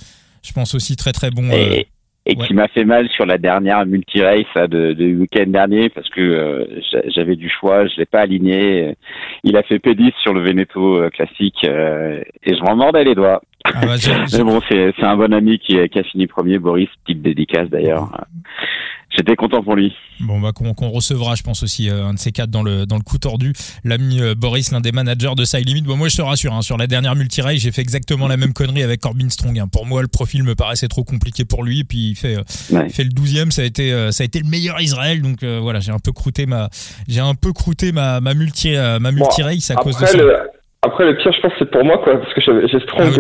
je 0.46 0.54
pense 0.54 0.76
aussi 0.76 0.96
très 0.96 1.12
très 1.12 1.32
bon. 1.32 1.50
Et, 1.52 1.88
euh, 2.28 2.34
qui 2.34 2.54
m'a 2.54 2.68
fait 2.68 2.86
mal 2.86 3.08
sur 3.10 3.26
la 3.26 3.38
dernière 3.38 3.86
multi-race 3.86 4.70
de, 4.70 4.94
de 4.94 5.16
week-end 5.16 5.46
dernier 5.48 5.90
parce 5.90 6.10
que 6.10 6.22
euh, 6.22 6.66
j'avais 7.08 7.36
du 7.36 7.50
choix, 7.50 7.86
je 7.88 7.98
l'ai 7.98 8.06
pas 8.06 8.22
aligné. 8.22 8.96
Il 9.44 9.56
a 9.58 9.64
fait 9.64 9.78
P10 9.78 10.12
sur 10.22 10.34
le 10.34 10.42
Veneto 10.42 10.98
euh, 10.98 11.10
classique 11.10 11.64
et 11.64 12.56
je 12.56 12.64
m'en 12.64 12.76
mordais 12.76 13.04
les 13.04 13.16
doigts. 13.16 13.42
Ah 13.64 13.72
bah, 13.86 13.96
Mais 14.34 14.44
bon, 14.44 14.60
c'est 14.70 15.04
un 15.04 15.18
bon 15.18 15.34
ami 15.34 15.60
qui, 15.60 15.78
qui, 15.90 16.00
a 16.00 16.04
fini 16.04 16.28
premier, 16.28 16.60
Boris, 16.60 16.90
petite 17.04 17.22
dédicace 17.22 17.70
d'ailleurs. 17.70 18.10
J'étais 19.16 19.36
content 19.36 19.64
pour 19.64 19.76
lui. 19.76 19.96
Bon, 20.20 20.40
bah, 20.40 20.52
qu'on 20.54 20.90
recevra, 20.90 21.36
je 21.36 21.44
pense 21.44 21.64
aussi, 21.64 21.90
euh, 21.90 22.06
un 22.06 22.14
de 22.14 22.20
ces 22.20 22.32
quatre 22.32 22.50
dans 22.50 22.64
le, 22.64 22.86
dans 22.86 22.98
le 22.98 23.02
coup 23.02 23.18
tordu. 23.18 23.54
L'ami 23.84 24.22
euh, 24.22 24.36
Boris, 24.36 24.72
l'un 24.72 24.82
des 24.82 24.92
managers 24.92 25.36
de 25.38 25.46
Side 25.46 25.68
Limit. 25.68 25.84
Bon, 25.84 25.96
moi, 25.96 26.10
je 26.10 26.18
te 26.18 26.22
rassure, 26.22 26.54
hein, 26.54 26.62
sur 26.62 26.78
la 26.78 26.88
dernière 26.88 27.16
multi-race, 27.16 27.60
j'ai 27.60 27.72
fait 27.72 27.82
exactement 27.82 28.28
la 28.28 28.36
même 28.36 28.54
connerie 28.54 28.84
avec 28.84 29.02
Corbin 29.02 29.30
Strong. 29.30 29.58
Hein. 29.58 29.68
Pour 29.72 29.86
moi, 29.86 30.02
le 30.02 30.10
profil 30.10 30.44
me 30.44 30.56
paraissait 30.56 30.88
trop 30.88 31.04
compliqué 31.04 31.46
pour 31.46 31.64
lui. 31.64 31.84
Puis 31.86 32.10
il 32.10 32.16
fait, 32.16 32.38
euh, 32.38 32.90
fait 32.90 33.04
le 33.04 33.10
12 33.10 33.50
Ça 33.52 33.62
a 33.62 33.66
été, 33.66 33.92
ça 34.12 34.24
a 34.24 34.26
été 34.26 34.40
le 34.40 34.50
meilleur 34.50 34.82
Israël. 34.82 35.22
Donc 35.22 35.44
voilà, 35.44 35.80
j'ai 35.80 35.92
un 35.92 36.00
peu 36.00 36.12
croûté 36.12 36.46
ma, 36.46 36.70
j'ai 37.08 37.22
un 37.22 37.36
peu 37.36 37.54
croûté 37.54 37.92
ma, 37.92 38.20
ma 38.20 38.34
multi, 38.34 38.74
ma 38.74 39.12
multi 39.12 39.42
race 39.44 39.72
à 39.72 39.76
cause 39.76 39.98
de 39.98 40.06
ça. 40.06 40.18
après, 40.82 41.06
le 41.06 41.18
pire, 41.18 41.32
je 41.32 41.42
pense, 41.42 41.54
c'est 41.60 41.70
pour 41.72 41.86
moi, 41.86 42.00
quoi, 42.04 42.18
parce 42.20 42.34
que 42.34 42.42
j'ai 42.42 42.80
Strong. 42.82 43.12
Ah, 43.14 43.20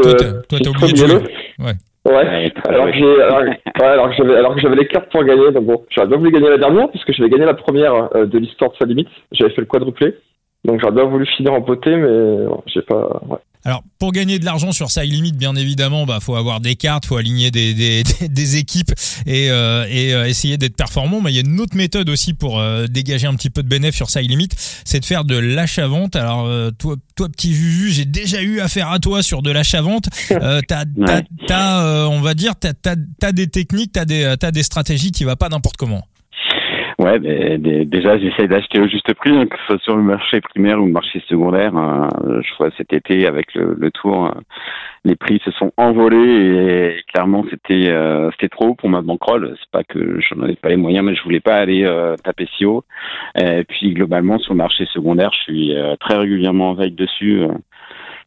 toi, 0.49 0.59
t'as 0.61 0.69
oublié 0.69 0.93
de 0.93 0.97
jouer. 0.97 1.23
Ouais. 1.59 1.73
Ouais, 2.09 2.51
alors, 2.67 2.85
que 2.85 2.93
j'ai, 2.93 3.21
alors, 3.21 3.41
ouais, 3.41 3.59
alors 3.79 4.09
que 4.09 4.15
j'avais, 4.15 4.35
alors 4.35 4.53
que 4.53 4.61
j'avais 4.61 4.75
les 4.75 4.87
cartes 4.87 5.11
pour 5.11 5.23
gagner, 5.23 5.51
donc 5.51 5.65
bon, 5.65 5.85
j'aurais 5.89 6.07
bien 6.07 6.17
voulu 6.17 6.31
gagner 6.31 6.49
la 6.49 6.59
dernière, 6.59 6.89
puisque 6.91 7.11
j'avais 7.13 7.31
gagné 7.31 7.45
la 7.45 7.55
première 7.55 8.15
euh, 8.15 8.27
de 8.27 8.37
l'histoire 8.37 8.71
de 8.71 8.77
sa 8.77 8.85
limite, 8.85 9.07
j'avais 9.31 9.51
fait 9.51 9.61
le 9.61 9.65
quadruplé, 9.65 10.15
donc 10.65 10.79
j'aurais 10.79 10.93
bien 10.93 11.05
voulu 11.05 11.25
finir 11.25 11.53
en 11.53 11.61
beauté, 11.61 11.95
mais 11.95 12.45
bon, 12.45 12.61
j'ai 12.67 12.83
pas, 12.83 13.21
ouais. 13.27 13.37
Alors, 13.65 13.83
pour 13.97 14.11
gagner 14.11 14.37
de 14.37 14.45
l'argent 14.45 14.71
sur 14.71 14.91
Side 14.91 15.11
Limit, 15.11 15.31
bien 15.31 15.55
évidemment, 15.55 16.05
bah, 16.05 16.19
faut 16.21 16.35
avoir 16.35 16.61
des 16.61 16.75
cartes, 16.75 17.07
faut 17.07 17.17
aligner 17.17 17.49
des, 17.49 17.73
des, 17.73 18.03
des 18.29 18.57
équipes 18.57 18.91
et, 19.25 19.49
euh, 19.49 19.87
et 19.89 20.13
euh, 20.13 20.27
essayer 20.27 20.57
d'être 20.57 20.75
performant. 20.75 21.19
Mais 21.19 21.31
il 21.31 21.35
y 21.35 21.39
a 21.39 21.41
une 21.41 21.59
autre 21.59 21.75
méthode 21.75 22.07
aussi 22.09 22.35
pour 22.35 22.59
euh, 22.59 22.85
dégager 22.85 23.25
un 23.25 23.33
petit 23.33 23.49
peu 23.49 23.63
de 23.63 23.67
bénéfice 23.67 23.95
sur 23.95 24.09
Side 24.09 24.29
Limit, 24.29 24.49
c'est 24.83 24.99
de 24.99 25.05
faire 25.05 25.25
de 25.25 25.35
l'achat-vente. 25.35 26.15
Alors, 26.15 26.47
toi, 26.77 26.95
toi, 27.15 27.29
petit 27.29 27.53
Juju, 27.53 27.91
j'ai 27.91 28.05
déjà 28.05 28.41
eu 28.41 28.59
affaire 28.59 28.91
à 28.91 28.99
toi 28.99 29.23
sur 29.23 29.41
de 29.41 29.49
l'achat-vente. 29.49 30.09
t'as, 30.67 30.85
t'as, 31.47 32.07
on 32.07 32.21
va 32.21 32.33
dire, 32.33 32.55
t'as, 32.59 32.73
t'as, 32.73 32.95
t'as 33.19 33.31
des 33.31 33.47
techniques, 33.47 33.93
t'as 33.93 34.05
des, 34.05 34.35
t'as 34.39 34.51
des 34.51 34.63
stratégies, 34.63 35.11
qui 35.11 35.23
va 35.23 35.37
pas 35.37 35.49
n'importe 35.49 35.77
comment. 35.77 36.05
Ouais, 37.05 37.19
mais 37.19 37.59
déjà 37.85 38.17
j'essaie 38.17 38.47
d'acheter 38.47 38.79
au 38.79 38.87
juste 38.87 39.13
prix, 39.13 39.29
hein, 39.29 39.45
que 39.45 39.55
ce 39.59 39.65
soit 39.65 39.83
sur 39.83 39.95
le 39.95 40.01
marché 40.01 40.41
primaire 40.41 40.81
ou 40.81 40.87
le 40.87 40.91
marché 40.91 41.21
secondaire. 41.27 41.77
Hein. 41.77 42.09
Je 42.23 42.57
vois 42.57 42.71
cet 42.77 42.93
été 42.93 43.27
avec 43.27 43.53
le, 43.53 43.91
tour, 43.91 44.25
hein, 44.25 44.41
les 45.03 45.15
prix 45.15 45.39
se 45.45 45.51
sont 45.51 45.71
envolés 45.77 46.97
et, 46.97 47.03
clairement 47.13 47.45
c'était 47.51 47.89
euh, 47.89 48.31
c'était 48.31 48.49
trop 48.49 48.73
pour 48.73 48.89
ma 48.89 49.03
bankroll. 49.03 49.55
C'est 49.59 49.69
pas 49.69 49.83
que 49.83 50.19
j'en 50.19 50.41
avais 50.41 50.55
pas 50.55 50.69
les 50.69 50.77
moyens, 50.77 51.05
mais 51.05 51.13
je 51.13 51.21
voulais 51.21 51.41
pas 51.41 51.57
aller 51.57 51.83
euh, 51.83 52.15
taper 52.23 52.47
si 52.57 52.65
haut. 52.65 52.83
Et 53.39 53.63
puis 53.65 53.93
globalement 53.93 54.39
sur 54.39 54.53
le 54.53 54.57
marché 54.57 54.87
secondaire, 54.87 55.29
je 55.31 55.43
suis 55.43 55.75
euh, 55.75 55.95
très 55.97 56.17
régulièrement 56.17 56.71
en 56.71 56.73
veille 56.73 56.91
dessus 56.91 57.43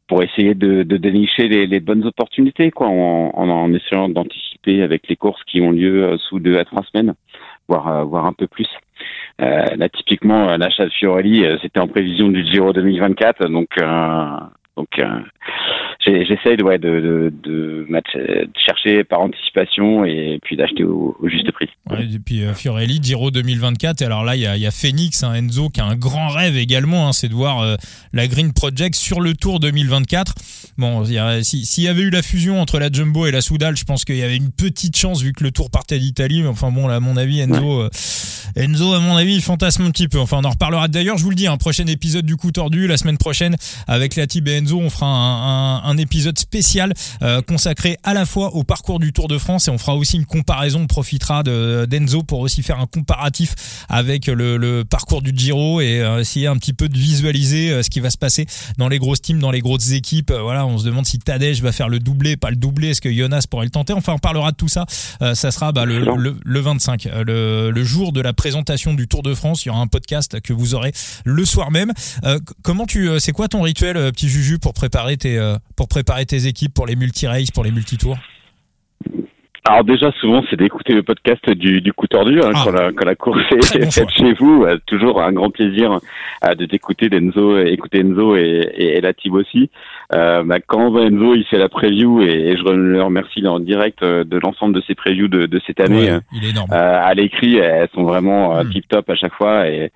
pour 0.07 0.23
essayer 0.23 0.55
de, 0.55 0.85
dénicher 0.85 1.49
les, 1.49 1.81
bonnes 1.81 2.07
opportunités, 2.07 2.71
quoi, 2.71 2.87
en 2.89 3.75
essayant 3.75 4.09
d'anticiper 4.09 4.83
avec 4.83 5.07
les 5.09 5.17
courses 5.17 5.43
qui 5.45 5.61
ont 5.61 5.71
lieu 5.71 6.17
sous 6.17 6.39
deux 6.39 6.57
à 6.59 6.65
trois 6.65 6.83
semaines 6.85 7.15
voire, 7.69 7.89
euh, 7.89 8.05
voire 8.05 8.27
un 8.27 8.33
peu 8.33 8.47
plus. 8.47 8.69
Euh, 9.41 9.77
là, 9.77 9.89
typiquement, 9.89 10.57
l'achat 10.57 10.85
de 10.85 10.91
Fiorelli, 10.91 11.45
euh, 11.45 11.57
c'était 11.63 11.81
en 11.81 11.87
prévision 11.87 12.29
du 12.29 12.45
Giro 12.45 12.73
2024, 12.73 13.47
donc 13.49 13.69
donc 14.77 14.91
j'essaye 16.27 16.57
de, 16.57 16.63
ouais, 16.63 16.79
de, 16.79 17.01
de, 17.01 17.33
de, 17.45 17.87
chercher 18.65 19.05
par 19.05 19.21
anticipation 19.21 20.05
et 20.05 20.39
puis 20.43 20.57
d'acheter 20.57 20.85
au, 20.85 21.17
juste 21.25 21.51
prix. 21.53 21.69
Ouais, 21.91 22.05
et 22.05 22.19
puis 22.19 22.45
euh, 22.45 22.55
Fiorelli, 22.55 23.01
Giro 23.03 23.31
2024. 23.31 24.03
Et 24.03 24.05
alors 24.05 24.25
là, 24.25 24.37
il 24.37 24.43
y 24.43 24.47
a, 24.47 24.57
y 24.57 24.67
a, 24.67 24.71
Phoenix, 24.71 25.23
hein, 25.23 25.35
Enzo, 25.35 25.69
qui 25.69 25.81
a 25.81 25.85
un 25.85 25.97
grand 25.97 26.29
rêve 26.29 26.57
également, 26.57 27.09
hein, 27.09 27.13
c'est 27.13 27.29
de 27.29 27.35
voir 27.35 27.61
euh, 27.63 27.77
la 28.13 28.27
Green 28.27 28.53
Project 28.53 28.95
sur 28.95 29.21
le 29.21 29.35
Tour 29.35 29.61
2024. 29.61 30.35
Bon, 30.79 31.05
s'il 31.05 31.85
y 31.85 31.89
avait 31.89 32.03
eu 32.03 32.11
la 32.11 32.23
fusion 32.23 32.61
entre 32.61 32.79
la 32.79 32.91
Jumbo 32.91 33.27
et 33.27 33.31
la 33.31 33.41
Soudal, 33.41 33.77
je 33.77 33.85
pense 33.85 34.05
qu'il 34.05 34.17
y 34.17 34.23
avait 34.23 34.37
une 34.37 34.53
petite 34.53 34.97
chance 34.97 35.23
vu 35.23 35.33
que 35.33 35.43
le 35.45 35.51
Tour 35.51 35.71
partait 35.71 35.99
d'Italie. 35.99 36.43
Mais 36.43 36.49
enfin 36.49 36.71
bon, 36.71 36.87
là, 36.87 36.97
à 36.97 37.01
mon 37.01 37.17
avis, 37.17 37.41
Enzo, 37.41 37.83
euh, 37.83 37.91
Enzo, 38.57 38.95
à 38.95 39.01
mon 39.01 39.17
avis, 39.17 39.35
il 39.35 39.43
fantasme 39.43 39.83
un 39.83 39.91
petit 39.91 40.09
peu. 40.09 40.19
Enfin, 40.19 40.39
on 40.41 40.45
en 40.45 40.51
reparlera 40.51 40.89
d'ailleurs. 40.89 41.19
Je 41.19 41.25
vous 41.25 41.31
le 41.31 41.37
dis, 41.37 41.47
un 41.47 41.57
prochain 41.57 41.87
épisode 41.87 42.25
du 42.25 42.37
coup 42.37 42.53
tordu 42.53 42.87
la 42.87 42.97
semaine 42.97 43.19
prochaine 43.19 43.57
avec 43.87 44.17
la 44.17 44.25
et 44.25 44.51
Enzo. 44.51 44.79
On 44.79 44.91
fera 44.91 45.07
un, 45.07 45.79
un, 45.79 45.83
un 45.85 45.98
épisode 45.99 46.39
spécial 46.39 46.93
euh, 47.23 47.43
consacré 47.43 47.97
à 48.03 48.15
la 48.15 48.27
fois 48.27 48.55
au 48.55 48.65
parcours 48.65 48.99
du 48.99 49.13
Tour 49.13 49.29
de 49.29 49.39
France 49.39 49.69
et 49.69 49.71
on 49.71 49.79
fera 49.79 49.95
aussi 49.95 50.17
une 50.17 50.27
comparaison. 50.27 50.81
On 50.81 50.87
profitera 50.87 51.43
de 51.43 51.87
d'Enzo 51.89 52.23
pour 52.23 52.41
aussi 52.41 52.63
faire 52.63 52.81
un 52.81 52.87
comparatif 52.87 53.55
avec 53.89 54.27
le, 54.27 54.57
le 54.57 54.85
parcours 54.85 55.23
du 55.23 55.33
Giro 55.35 55.81
et 55.81 56.01
euh, 56.01 56.21
essayer 56.21 56.47
un 56.47 56.57
petit 56.57 56.73
peu 56.73 56.89
de 56.89 56.97
visualiser 56.97 57.71
euh, 57.71 57.83
ce 57.83 57.91
qui 57.91 58.01
va 58.01 58.11
se 58.11 58.19
passer 58.19 58.47
dans 58.77 58.89
les 58.89 58.99
grosses 58.99 59.23
teams, 59.23 59.39
dans 59.39 59.51
les 59.51 59.61
grosses 59.61 59.93
équipes. 59.93 60.33
voilà, 60.33 60.67
on 60.67 60.79
se 60.79 60.85
demande 60.85 61.07
si 61.07 61.19
Tadej 61.19 61.63
va 61.63 61.73
faire 61.73 61.89
le 61.89 61.99
doublé, 61.99 62.37
pas 62.37 62.51
le 62.51 62.57
doublé. 62.57 62.91
Est-ce 62.91 63.01
que 63.01 63.13
Jonas 63.13 63.47
pourrait 63.51 63.67
le 63.67 63.71
tenter? 63.71 63.93
Enfin, 63.93 64.15
on 64.15 64.19
parlera 64.19 64.53
de 64.53 64.57
tout 64.57 64.69
ça. 64.69 64.87
ça 65.21 65.51
sera 65.51 65.73
bah, 65.73 65.85
le, 65.85 66.01
le, 66.01 66.37
le, 66.43 66.61
25, 66.61 67.09
le, 67.27 67.71
le 67.71 67.85
jour 67.85 68.13
de 68.13 68.21
la 68.21 68.33
présentation 68.33 68.95
du 68.95 69.09
Tour 69.09 69.23
de 69.23 69.35
France. 69.35 69.65
Il 69.65 69.69
y 69.69 69.71
aura 69.71 69.81
un 69.81 69.87
podcast 69.87 70.41
que 70.41 70.53
vous 70.53 70.75
aurez 70.75 70.93
le 71.25 71.45
soir 71.45 71.71
même. 71.71 71.93
comment 72.63 72.87
tu, 72.87 73.09
c'est 73.19 73.33
quoi 73.33 73.49
ton 73.49 73.63
rituel, 73.63 73.95
petit 74.13 74.29
Juju, 74.29 74.59
pour 74.59 74.75
préparer 74.75 75.17
tes, 75.17 75.39
pour 75.77 75.88
préparer 75.89 76.27
tes 76.27 76.47
équipes 76.47 76.75
pour 76.75 76.87
les 76.87 76.97
multi-races, 76.97 77.51
pour 77.51 77.65
les 77.65 77.71
multi-tours 77.71 78.19
alors 79.69 79.85
déjà, 79.85 80.11
souvent, 80.13 80.43
c'est 80.49 80.57
d'écouter 80.57 80.95
le 80.95 81.03
podcast 81.03 81.51
du, 81.51 81.83
du 81.83 81.93
coup 81.93 82.07
tordu 82.07 82.41
hein, 82.41 82.53
ah. 82.55 82.61
quand, 82.65 82.71
la, 82.71 82.93
quand, 82.93 83.05
la, 83.05 83.15
course 83.15 83.43
est 83.53 83.93
faite 83.93 84.09
chez 84.09 84.33
vous. 84.33 84.65
Euh, 84.65 84.79
toujours 84.87 85.21
un 85.21 85.31
grand 85.33 85.51
plaisir 85.51 85.99
euh, 86.45 86.55
de 86.55 86.65
t'écouter, 86.65 87.11
d'Enzo, 87.11 87.59
écouter 87.59 88.01
Enzo 88.01 88.35
et, 88.35 88.67
et, 88.77 89.01
la 89.03 89.13
team 89.13 89.35
aussi. 89.35 89.69
Euh, 90.15 90.43
bah, 90.43 90.57
quand 90.67 90.99
Enzo 90.99 91.35
il 91.35 91.45
fait 91.45 91.59
la 91.59 91.69
preview 91.69 92.23
et, 92.23 92.57
je 92.57 92.63
le 92.73 93.03
remercie 93.03 93.47
en 93.47 93.61
direct 93.61 94.03
euh, 94.03 94.25
de 94.25 94.39
l'ensemble 94.39 94.75
de 94.75 94.81
ses 94.87 94.95
previews 94.95 95.29
de, 95.29 95.45
de 95.45 95.61
cette 95.67 95.81
année. 95.81 96.19
à 96.71 97.13
l'écrit, 97.13 97.59
elles 97.59 97.91
sont 97.95 98.05
vraiment 98.05 98.63
hmm. 98.63 98.71
tip 98.71 98.89
top 98.89 99.11
à 99.11 99.17
chaque 99.17 99.35
fois 99.35 99.69
et 99.69 99.93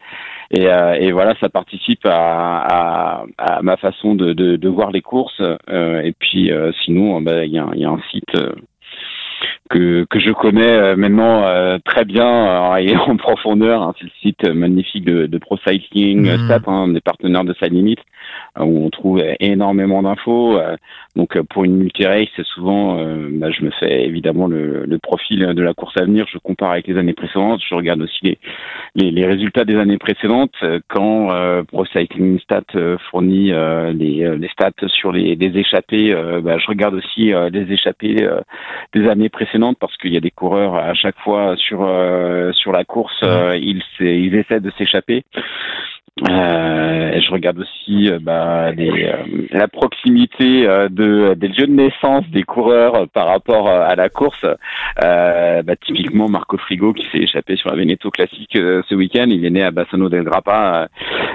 et, 0.53 0.67
et, 1.01 1.12
voilà, 1.12 1.35
ça 1.41 1.49
participe 1.49 2.05
à, 2.05 2.59
à, 2.59 3.25
à 3.38 3.62
ma 3.62 3.77
façon 3.77 4.15
de, 4.15 4.33
de, 4.33 4.57
de, 4.57 4.69
voir 4.69 4.91
les 4.91 5.03
courses. 5.03 5.43
et 5.71 6.15
puis 6.19 6.51
sinon, 6.85 7.21
bah, 7.21 7.45
il 7.45 7.53
y, 7.53 7.59
a, 7.59 7.67
y, 7.75 7.85
a, 7.85 7.91
un 7.91 8.01
site 8.11 8.37
que, 9.71 10.05
que 10.11 10.19
je 10.19 10.31
connais 10.31 10.71
euh, 10.71 10.97
maintenant 10.97 11.45
euh, 11.45 11.79
très 11.85 12.05
bien 12.05 12.75
euh, 12.75 12.77
et 12.77 12.97
en 13.09 13.17
profondeur. 13.17 13.83
Hein, 13.83 13.95
c'est 13.99 14.05
le 14.05 14.11
site 14.21 14.49
magnifique 14.49 15.05
de, 15.05 15.27
de 15.27 15.38
Pro 15.38 15.57
Cycling 15.67 16.31
mmh. 16.31 16.61
Hein, 16.67 16.88
des 16.88 17.01
partenaires 17.01 17.45
de 17.45 17.55
sa 17.59 17.67
limite, 17.67 18.01
où 18.59 18.85
on 18.85 18.91
trouve 18.91 19.23
énormément 19.41 20.03
d'infos. 20.03 20.59
Donc 21.16 21.38
pour 21.42 21.64
une 21.64 21.77
multi-race, 21.77 22.29
souvent, 22.55 22.96
bah, 23.33 23.51
je 23.51 23.64
me 23.64 23.70
fais 23.70 24.05
évidemment 24.05 24.46
le, 24.46 24.85
le, 24.85 24.98
profil 24.98 25.40
de 25.40 25.62
la 25.62 25.75
course 25.75 25.96
à 25.96 26.05
venir. 26.05 26.27
Je 26.33 26.38
compare 26.38 26.72
avec 26.72 26.87
les 26.87 26.96
années 26.96 27.12
précédentes. 27.12 27.61
Je 27.68 27.75
regarde 27.75 28.01
aussi 28.01 28.18
les, 28.22 28.38
les, 28.94 29.11
les 29.11 29.27
résultats 29.27 29.64
des 29.64 29.77
années 29.77 29.98
précédentes. 29.98 30.55
Quand 30.88 31.29
Pro 31.68 31.85
Cycling 31.87 32.38
Stat 32.40 32.64
fournit 33.11 33.53
les, 33.94 34.37
les 34.38 34.48
stats 34.48 34.70
sur 34.88 35.12
les, 35.12 35.35
les 35.35 35.59
échappées, 35.59 36.14
bah, 36.42 36.59
je 36.59 36.66
regarde 36.66 36.94
aussi 36.94 37.33
les 37.53 37.72
échappées 37.72 38.27
des 38.94 39.09
années 39.09 39.29
précédentes 39.29 39.77
parce 39.79 39.96
qu'il 39.98 40.12
y 40.12 40.16
a 40.16 40.20
des 40.20 40.31
coureurs 40.31 40.77
à 40.77 40.94
chaque 40.94 41.18
fois 41.18 41.57
sur 41.57 41.83
euh, 41.83 42.53
sur 42.53 42.72
la 42.72 42.85
course, 42.85 43.20
euh, 43.22 43.57
ils, 43.57 43.83
ils 44.01 44.35
essaient 44.35 44.61
de 44.61 44.70
s'échapper. 44.79 45.25
Euh, 46.21 47.21
je 47.21 47.31
regarde 47.31 47.59
aussi 47.59 48.11
euh, 48.11 48.73
les, 48.73 49.07
euh, 49.07 49.47
la 49.51 49.67
proximité 49.67 50.67
de, 50.91 51.35
des 51.35 51.49
lieux 51.49 51.67
de 51.67 51.73
naissance 51.73 52.29
des 52.31 52.43
coureurs 52.43 53.09
par 53.09 53.29
rapport 53.29 53.69
à 53.69 53.95
la 53.95 54.09
course. 54.09 54.45
Bah, 55.01 55.77
typiquement, 55.87 56.29
Marco 56.29 56.59
Frigo 56.59 56.93
qui 56.93 57.07
s'est 57.11 57.23
échappé 57.23 57.57
sur 57.57 57.71
la 57.71 57.77
Veneto 57.77 58.11
Classique 58.11 58.53
ce 58.53 58.95
week-end, 58.95 59.27
il 59.29 59.45
est 59.45 59.51
né 59.51 59.62
à 59.62 59.71
Bassano 59.71 60.09
del 60.09 60.25
Grappa 60.25 60.88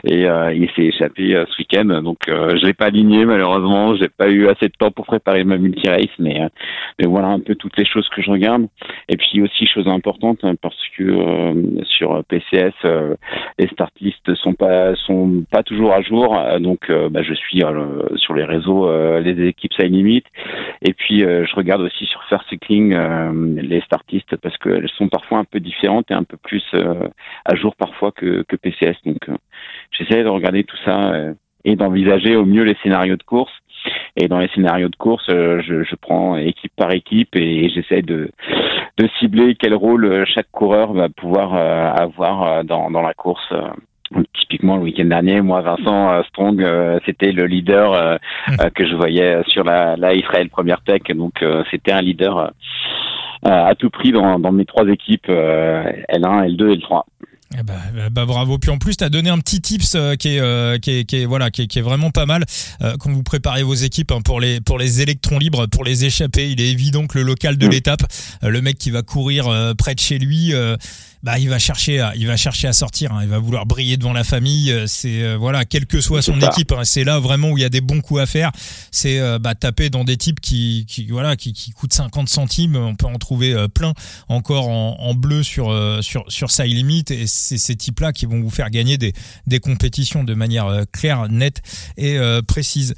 et 0.03 0.23
il 0.23 0.69
s'est 0.75 0.85
échappé 0.85 1.43
ce 1.49 1.57
week-end. 1.57 2.01
Donc, 2.01 2.19
je 2.27 2.65
l'ai 2.65 2.73
pas 2.73 2.85
aligné 2.85 3.25
malheureusement. 3.25 3.95
J'ai 3.95 4.09
pas 4.09 4.29
eu 4.29 4.47
assez 4.47 4.67
de 4.67 4.73
temps 4.77 4.91
pour 4.91 5.05
préparer 5.05 5.43
ma 5.43 5.57
multi-race, 5.57 6.05
mais, 6.19 6.39
mais 6.99 7.07
voilà 7.07 7.29
un 7.29 7.39
peu 7.39 7.55
toutes 7.55 7.77
les 7.77 7.85
choses 7.85 8.07
que 8.09 8.21
je 8.21 8.29
regarde. 8.29 8.67
Et 9.09 9.17
puis 9.17 9.41
aussi 9.41 9.65
chose 9.65 9.87
importante 9.87 10.39
hein, 10.43 10.53
parce 10.61 10.77
que 10.97 11.83
sur 11.83 12.23
PCS, 12.25 12.73
les 13.57 13.67
start 13.67 13.93
lists 14.01 14.35
sont 14.35 14.53
pas 14.57 14.87
euh, 14.87 14.95
sont 14.95 15.43
pas 15.49 15.63
toujours 15.63 15.93
à 15.93 16.01
jour. 16.01 16.37
Euh, 16.37 16.59
donc, 16.59 16.89
euh, 16.89 17.09
bah, 17.09 17.21
je 17.23 17.33
suis 17.33 17.61
sur 18.15 18.33
les 18.33 18.43
réseaux, 18.43 18.89
les 19.19 19.47
équipes 19.47 19.73
ça 19.73 19.85
limite. 19.85 20.25
Et 20.81 20.93
puis, 20.93 21.19
je 21.19 21.55
regarde 21.55 21.81
aussi 21.81 22.05
sur 22.05 22.23
First 22.25 22.47
Cycling 22.49 22.95
les 23.55 23.81
startistes 23.81 24.35
parce 24.37 24.57
qu'elles 24.57 24.89
sont 24.97 25.07
parfois 25.07 25.39
un 25.39 25.43
peu 25.43 25.59
différentes 25.59 26.09
et 26.11 26.13
un 26.13 26.23
peu 26.23 26.37
plus 26.37 26.63
à 27.45 27.55
jour 27.55 27.75
parfois 27.75 28.11
que, 28.11 28.43
que 28.47 28.55
PCS. 28.55 28.97
Donc, 29.05 29.29
j'essaie 29.91 30.23
de 30.23 30.29
regarder 30.29 30.63
tout 30.63 30.77
ça 30.85 31.13
et 31.65 31.75
d'envisager 31.75 32.35
au 32.35 32.45
mieux 32.45 32.63
les 32.63 32.75
scénarios 32.83 33.17
de 33.17 33.23
course. 33.23 33.53
Et 34.15 34.27
dans 34.27 34.39
les 34.39 34.49
scénarios 34.49 34.89
de 34.89 34.95
course, 34.95 35.25
je, 35.27 35.83
je 35.83 35.95
prends 35.95 36.37
équipe 36.37 36.73
par 36.75 36.91
équipe 36.91 37.35
et, 37.35 37.69
j'essaie 37.69 38.01
de, 38.01 38.29
de 38.97 39.09
cibler 39.19 39.55
quel 39.55 39.73
rôle 39.73 40.25
chaque 40.27 40.51
coureur 40.51 40.93
va 40.93 41.09
pouvoir 41.09 41.55
avoir 41.55 42.63
dans, 42.63 42.91
dans 42.91 43.01
la 43.01 43.13
course 43.13 43.53
typiquement 44.39 44.77
le 44.77 44.83
week-end 44.83 45.05
dernier, 45.05 45.41
moi 45.41 45.61
Vincent 45.61 46.11
euh, 46.11 46.21
Strong, 46.29 46.61
euh, 46.61 46.99
c'était 47.05 47.31
le 47.31 47.45
leader 47.45 47.93
euh, 47.93 48.17
mmh. 48.47 48.69
que 48.75 48.87
je 48.87 48.95
voyais 48.95 49.41
sur 49.47 49.63
la, 49.63 49.95
la 49.97 50.13
Israël 50.13 50.49
Première 50.49 50.81
Tech, 50.81 51.01
donc 51.15 51.43
c'était 51.71 51.91
un 51.91 52.01
leader 52.01 52.51
à 53.43 53.75
tout 53.75 53.89
prix 53.89 54.11
dans, 54.11 54.39
dans 54.39 54.51
mes 54.51 54.65
trois 54.65 54.87
équipes 54.87 55.27
L1, 55.27 56.55
L2 56.55 56.73
et 56.73 56.77
L3. 56.77 57.03
Eh 57.57 57.63
bah, 57.63 57.75
bah, 58.11 58.25
bravo. 58.25 58.57
Puis 58.57 58.69
en 58.71 58.77
plus, 58.77 58.97
tu 58.97 59.05
as 59.05 59.09
donné 59.09 59.29
un 59.29 59.37
petit 59.37 59.61
tips 59.61 59.95
qui, 60.19 60.35
est, 60.35 60.81
qui, 60.81 60.91
est, 60.91 61.05
qui, 61.05 61.21
est, 61.21 61.25
voilà, 61.25 61.49
qui, 61.49 61.61
est, 61.61 61.67
qui 61.67 61.79
est 61.79 61.83
vraiment 61.83 62.11
pas 62.11 62.25
mal 62.25 62.43
quand 62.99 63.09
vous 63.09 63.23
préparez 63.23 63.63
vos 63.63 63.73
équipes 63.73 64.11
hein, 64.11 64.19
pour 64.23 64.41
les 64.41 64.59
pour 64.59 64.77
les 64.77 65.01
électrons 65.01 65.39
libres, 65.39 65.65
pour 65.67 65.85
les 65.85 66.03
échapper. 66.03 66.49
Il 66.49 66.59
est 66.59 66.71
évident 66.71 67.07
que 67.07 67.17
le 67.17 67.23
local 67.23 67.57
de 67.57 67.67
mmh. 67.67 67.71
l'étape, 67.71 68.01
le 68.41 68.61
mec 68.61 68.77
qui 68.77 68.91
va 68.91 69.01
courir 69.01 69.45
près 69.77 69.95
de 69.95 69.99
chez 69.99 70.19
lui, 70.19 70.53
bah 71.23 71.39
il 71.39 71.49
va 71.49 71.59
chercher 71.59 71.99
à, 71.99 72.15
il 72.15 72.27
va 72.27 72.37
chercher 72.37 72.67
à 72.67 72.73
sortir 72.73 73.11
hein. 73.11 73.19
il 73.23 73.29
va 73.29 73.39
vouloir 73.39 73.65
briller 73.65 73.97
devant 73.97 74.13
la 74.13 74.23
famille 74.23 74.71
euh, 74.71 74.85
c'est 74.87 75.23
euh, 75.23 75.37
voilà 75.37 75.65
quelle 75.65 75.85
que 75.85 76.01
soit 76.01 76.21
son 76.21 76.39
équipe 76.39 76.71
hein. 76.71 76.83
c'est 76.83 77.03
là 77.03 77.19
vraiment 77.19 77.51
où 77.51 77.57
il 77.57 77.61
y 77.61 77.65
a 77.65 77.69
des 77.69 77.81
bons 77.81 78.01
coups 78.01 78.21
à 78.21 78.25
faire. 78.25 78.51
C'est 78.91 79.19
euh, 79.19 79.39
bah, 79.39 79.55
taper 79.55 79.89
dans 79.89 80.03
des 80.03 80.17
types 80.17 80.39
qui, 80.39 80.85
qui 80.87 81.07
voilà 81.07 81.35
qui, 81.35 81.53
qui 81.53 81.71
coûtent 81.71 81.93
50 81.93 82.29
centimes. 82.29 82.75
On 82.75 82.95
peut 82.95 83.05
en 83.05 83.17
trouver 83.17 83.55
plein 83.73 83.93
encore 84.27 84.69
en, 84.69 84.97
en 84.99 85.13
bleu 85.13 85.43
sur 85.43 85.73
sur 86.01 86.25
sur 86.27 86.51
sa 86.51 86.65
limite 86.65 87.11
et 87.11 87.27
c'est 87.27 87.57
ces 87.57 87.75
types 87.75 87.99
là 87.99 88.13
qui 88.13 88.25
vont 88.25 88.41
vous 88.41 88.49
faire 88.49 88.69
gagner 88.69 88.97
des 88.97 89.13
des 89.45 89.59
compétitions 89.59 90.23
de 90.23 90.33
manière 90.33 90.83
claire 90.91 91.29
nette 91.29 91.61
et 91.97 92.17
précise. 92.47 92.95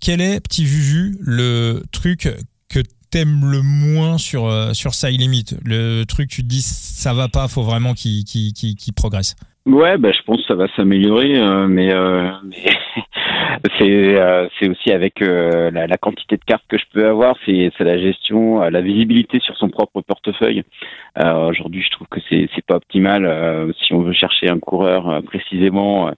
Quel 0.00 0.20
est 0.20 0.40
petit 0.40 0.66
Juju 0.66 1.16
le 1.20 1.84
truc 1.92 2.28
que 2.68 2.80
t'aimes 3.10 3.50
le 3.50 3.62
moins 3.62 4.18
sur 4.18 4.46
euh, 4.46 4.72
sur 4.72 4.94
Side 4.94 5.20
Limit 5.20 5.46
Le 5.64 6.04
truc, 6.04 6.30
tu 6.30 6.42
te 6.42 6.48
dis 6.48 6.62
ça 6.62 7.12
va 7.14 7.28
pas, 7.28 7.48
faut 7.48 7.62
vraiment 7.62 7.94
qu'il 7.94 8.24
qu'il 8.24 8.52
qu'il 8.52 8.92
progresse. 8.94 9.36
Ouais, 9.66 9.98
bah, 9.98 10.10
je 10.10 10.22
pense 10.22 10.38
que 10.38 10.46
ça 10.46 10.54
va 10.54 10.68
s'améliorer, 10.74 11.36
euh, 11.36 11.66
mais, 11.68 11.92
euh, 11.92 12.30
euh, 13.82 14.48
c'est 14.58 14.68
aussi 14.70 14.90
avec 14.90 15.20
la, 15.20 15.98
quantité 15.98 16.38
de 16.38 16.44
cartes 16.44 16.64
que 16.66 16.78
je 16.78 16.84
peux 16.94 17.06
avoir, 17.06 17.36
c'est 17.44 17.70
la 17.80 17.98
gestion, 17.98 18.60
la 18.60 18.80
visibilité 18.80 19.38
sur 19.40 19.54
son 19.58 19.68
propre 19.68 20.00
portefeuille. 20.00 20.62
Aujourd'hui, 21.22 21.82
je 21.82 21.90
trouve 21.90 22.06
que 22.08 22.20
c'est 22.30 22.48
pas 22.66 22.76
optimal. 22.76 23.74
si 23.82 23.92
on 23.92 24.00
veut 24.00 24.14
chercher 24.14 24.48
un 24.48 24.58
coureur 24.58 25.22
précisément, 25.24 26.10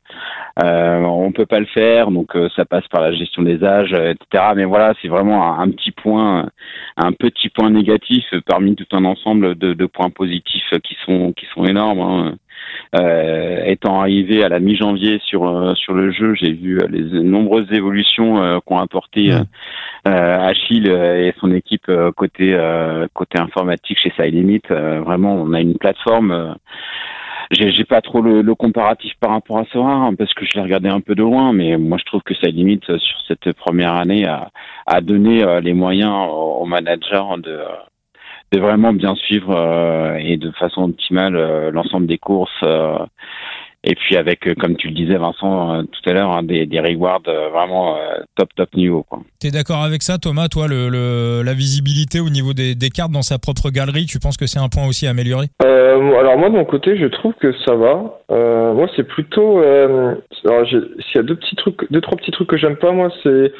on 0.62 1.32
peut 1.32 1.46
pas 1.46 1.58
le 1.58 1.66
faire, 1.66 2.12
donc 2.12 2.36
ça 2.54 2.64
passe 2.64 2.86
par 2.88 3.00
la 3.00 3.12
gestion 3.12 3.42
des 3.42 3.64
âges, 3.64 3.92
etc. 3.92 4.52
Mais 4.54 4.64
voilà, 4.64 4.94
c'est 5.02 5.08
vraiment 5.08 5.58
un, 5.58 5.70
petit 5.70 5.90
point, 5.90 6.48
un 6.96 7.12
petit 7.12 7.48
point 7.48 7.70
négatif 7.70 8.24
parmi 8.46 8.76
tout 8.76 8.86
un 8.92 9.04
ensemble 9.04 9.56
de, 9.56 9.74
de 9.74 9.86
points 9.86 10.10
positifs 10.10 10.70
qui 10.84 10.96
sont 11.04 11.32
qui 11.32 11.46
sont 11.54 11.64
énormes. 11.64 12.00
Hein. 12.00 12.36
Euh, 12.94 13.64
étant 13.64 14.00
arrivé 14.00 14.44
à 14.44 14.50
la 14.50 14.58
mi-janvier 14.58 15.18
sur 15.24 15.48
euh, 15.48 15.74
sur 15.74 15.94
le 15.94 16.12
jeu, 16.12 16.34
j'ai 16.34 16.52
vu 16.52 16.78
euh, 16.78 16.86
les 16.90 17.22
nombreuses 17.22 17.72
évolutions 17.72 18.60
qu'ont 18.66 18.78
apporté 18.78 19.32
Achille 20.04 20.88
et 20.88 21.32
son 21.40 21.52
équipe 21.52 21.90
côté 22.16 22.58
côté 23.14 23.38
informatique 23.38 23.98
chez 23.98 24.10
SideLimit. 24.10 24.62
vraiment, 24.68 25.34
on 25.34 25.52
a 25.52 25.60
une 25.60 25.78
plateforme 25.78 26.56
j'ai 27.50 27.84
pas 27.84 28.00
trop 28.00 28.22
le, 28.22 28.54
comparatif 28.54 29.12
par 29.20 29.30
rapport 29.30 29.58
à 29.58 29.64
Sora 29.66 29.92
hein, 29.92 30.14
parce 30.14 30.32
que 30.32 30.46
je 30.46 30.52
l'ai 30.54 30.62
regardé 30.62 30.88
un 30.88 31.00
peu 31.00 31.14
de 31.14 31.22
loin, 31.22 31.52
mais 31.52 31.76
moi 31.76 31.98
je 31.98 32.04
trouve 32.04 32.22
que 32.22 32.34
ça 32.34 32.48
limite 32.48 32.84
sur 32.96 33.20
cette 33.28 33.52
première 33.52 33.94
année 33.94 34.26
a, 34.26 34.50
a 34.86 35.00
donné 35.02 35.44
les 35.60 35.74
moyens 35.74 36.14
aux 36.30 36.64
managers 36.64 37.40
de 37.42 37.60
de 38.52 38.60
vraiment 38.60 38.92
bien 38.92 39.14
suivre 39.14 39.54
euh, 39.56 40.16
et 40.16 40.36
de 40.36 40.50
façon 40.52 40.82
optimale 40.84 41.36
euh, 41.36 41.70
l'ensemble 41.70 42.06
des 42.06 42.18
courses. 42.18 42.50
Euh, 42.62 42.98
et 43.84 43.96
puis 43.96 44.16
avec, 44.16 44.48
comme 44.60 44.76
tu 44.76 44.86
le 44.86 44.94
disais 44.94 45.16
Vincent 45.16 45.82
tout 45.82 46.08
à 46.08 46.12
l'heure, 46.12 46.30
hein, 46.30 46.44
des, 46.44 46.66
des 46.66 46.78
rewards 46.78 47.22
vraiment 47.52 47.98
top 48.36 48.48
top 48.54 48.72
niveau. 48.76 49.04
Tu 49.40 49.48
es 49.48 49.50
d'accord 49.50 49.82
avec 49.82 50.04
ça 50.04 50.18
Thomas 50.18 50.46
Toi, 50.46 50.68
le, 50.68 51.42
la 51.44 51.52
visibilité 51.52 52.20
au 52.20 52.30
niveau 52.30 52.52
des, 52.52 52.76
des, 52.76 52.90
cartes 52.90 53.10
dans 53.10 53.22
sa 53.22 53.40
propre 53.40 53.70
galerie, 53.70 54.06
tu 54.06 54.20
penses 54.20 54.36
que 54.36 54.46
c'est 54.46 54.60
un 54.60 54.68
point 54.68 54.86
aussi 54.86 55.08
à 55.08 55.10
améliorer? 55.10 55.46
Alors 55.58 56.38
moi 56.38 56.48
de 56.48 56.54
mon 56.54 56.64
côté, 56.64 56.96
je 56.96 57.06
trouve 57.06 57.34
que 57.40 57.52
ça 57.66 57.74
va. 57.74 58.20
moi 58.30 58.86
c'est 58.94 59.02
plutôt... 59.02 59.58
alors 59.58 60.64
s'il 60.68 61.16
y 61.16 61.18
a 61.18 61.24
deux 61.24 61.34
petits 61.34 61.56
trucs, 61.56 61.90
deux 61.90 62.00
trois 62.00 62.16
petits 62.16 62.30
trucs 62.30 62.50
que 62.50 62.58
j'aime 62.58 62.76
pas, 62.76 62.92
moi 62.92 63.10
c'est 63.24 63.52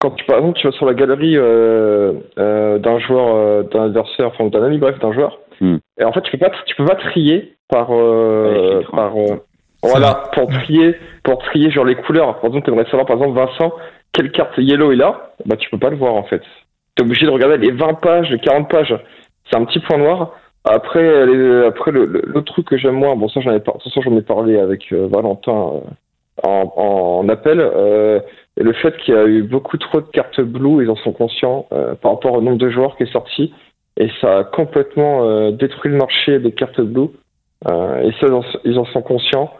quand 0.00 0.12
tu, 0.12 0.24
par 0.26 0.38
exemple, 0.38 0.58
tu 0.58 0.66
vas 0.66 0.72
sur 0.72 0.86
la 0.86 0.94
galerie 0.94 1.36
euh, 1.36 2.12
euh, 2.38 2.78
d'un 2.78 2.98
joueur, 3.00 3.34
euh, 3.34 3.62
d'un 3.64 3.86
adversaire, 3.86 4.28
enfin 4.28 4.46
d'un 4.46 4.62
ami, 4.62 4.78
bref, 4.78 4.98
d'un 5.00 5.12
joueur, 5.12 5.38
hmm. 5.60 5.76
et 6.00 6.04
en 6.04 6.12
fait, 6.12 6.22
tu 6.22 6.32
peux 6.32 6.38
pas, 6.38 6.52
tu 6.66 6.74
peux 6.76 6.84
pas 6.84 6.94
trier 6.94 7.56
par, 7.68 7.88
euh, 7.90 8.82
par, 8.92 9.16
euh, 9.16 9.36
voilà, 9.82 10.22
pour 10.32 10.48
trier, 10.48 10.94
pour 11.24 11.38
trier 11.38 11.70
genre 11.70 11.84
les 11.84 11.96
couleurs. 11.96 12.36
Par 12.36 12.46
exemple, 12.46 12.64
tu 12.64 12.70
aimerais 12.70 12.84
savoir, 12.90 13.06
par 13.06 13.16
exemple, 13.16 13.38
Vincent, 13.38 13.74
quelle 14.12 14.30
carte 14.30 14.56
yellow 14.56 14.92
il 14.92 15.02
a, 15.02 15.32
bah 15.46 15.56
tu 15.56 15.68
peux 15.70 15.78
pas 15.78 15.90
le 15.90 15.96
voir 15.96 16.14
en 16.14 16.24
fait. 16.24 16.42
Tu 16.96 17.02
es 17.02 17.06
obligé 17.06 17.26
de 17.26 17.30
regarder 17.30 17.58
les 17.58 17.72
20 17.72 17.94
pages, 17.94 18.30
les 18.30 18.38
40 18.38 18.68
pages. 18.70 18.94
C'est 19.50 19.56
un 19.56 19.64
petit 19.64 19.80
point 19.80 19.98
noir. 19.98 20.32
Après, 20.64 21.26
les, 21.26 21.66
après 21.66 21.90
le, 21.92 22.04
le, 22.04 22.42
truc 22.42 22.66
que 22.66 22.76
j'aime 22.76 22.96
moins, 22.96 23.14
bon 23.16 23.28
ça 23.28 23.40
j'en 23.40 23.52
ai, 23.52 23.62
j'en 24.04 24.16
ai 24.16 24.22
parlé 24.22 24.58
avec 24.58 24.92
Valentin 24.92 25.82
en, 26.42 26.72
en, 26.76 27.28
appel. 27.28 27.60
Euh, 28.58 28.64
le 28.64 28.72
fait 28.72 28.96
qu'il 28.98 29.14
y 29.14 29.16
a 29.16 29.26
eu 29.26 29.42
beaucoup 29.42 29.76
trop 29.78 30.00
de 30.00 30.06
cartes 30.06 30.40
blue, 30.40 30.84
ils 30.84 30.90
en 30.90 30.96
sont 30.96 31.12
conscients 31.12 31.66
euh, 31.72 31.94
par 31.94 32.12
rapport 32.12 32.34
au 32.34 32.40
nombre 32.40 32.58
de 32.58 32.70
joueurs 32.70 32.96
qui 32.96 33.04
est 33.04 33.12
sorti. 33.12 33.52
et 33.96 34.10
ça 34.20 34.38
a 34.38 34.44
complètement 34.44 35.50
détruit 35.50 35.90
le 35.90 35.98
marché 35.98 36.38
des 36.38 36.52
cartes 36.52 36.80
blue. 36.80 37.08
et 37.66 38.12
ça, 38.20 38.26
ils 38.64 38.78
en 38.78 38.84
sont 38.86 39.02
conscients. 39.02 39.50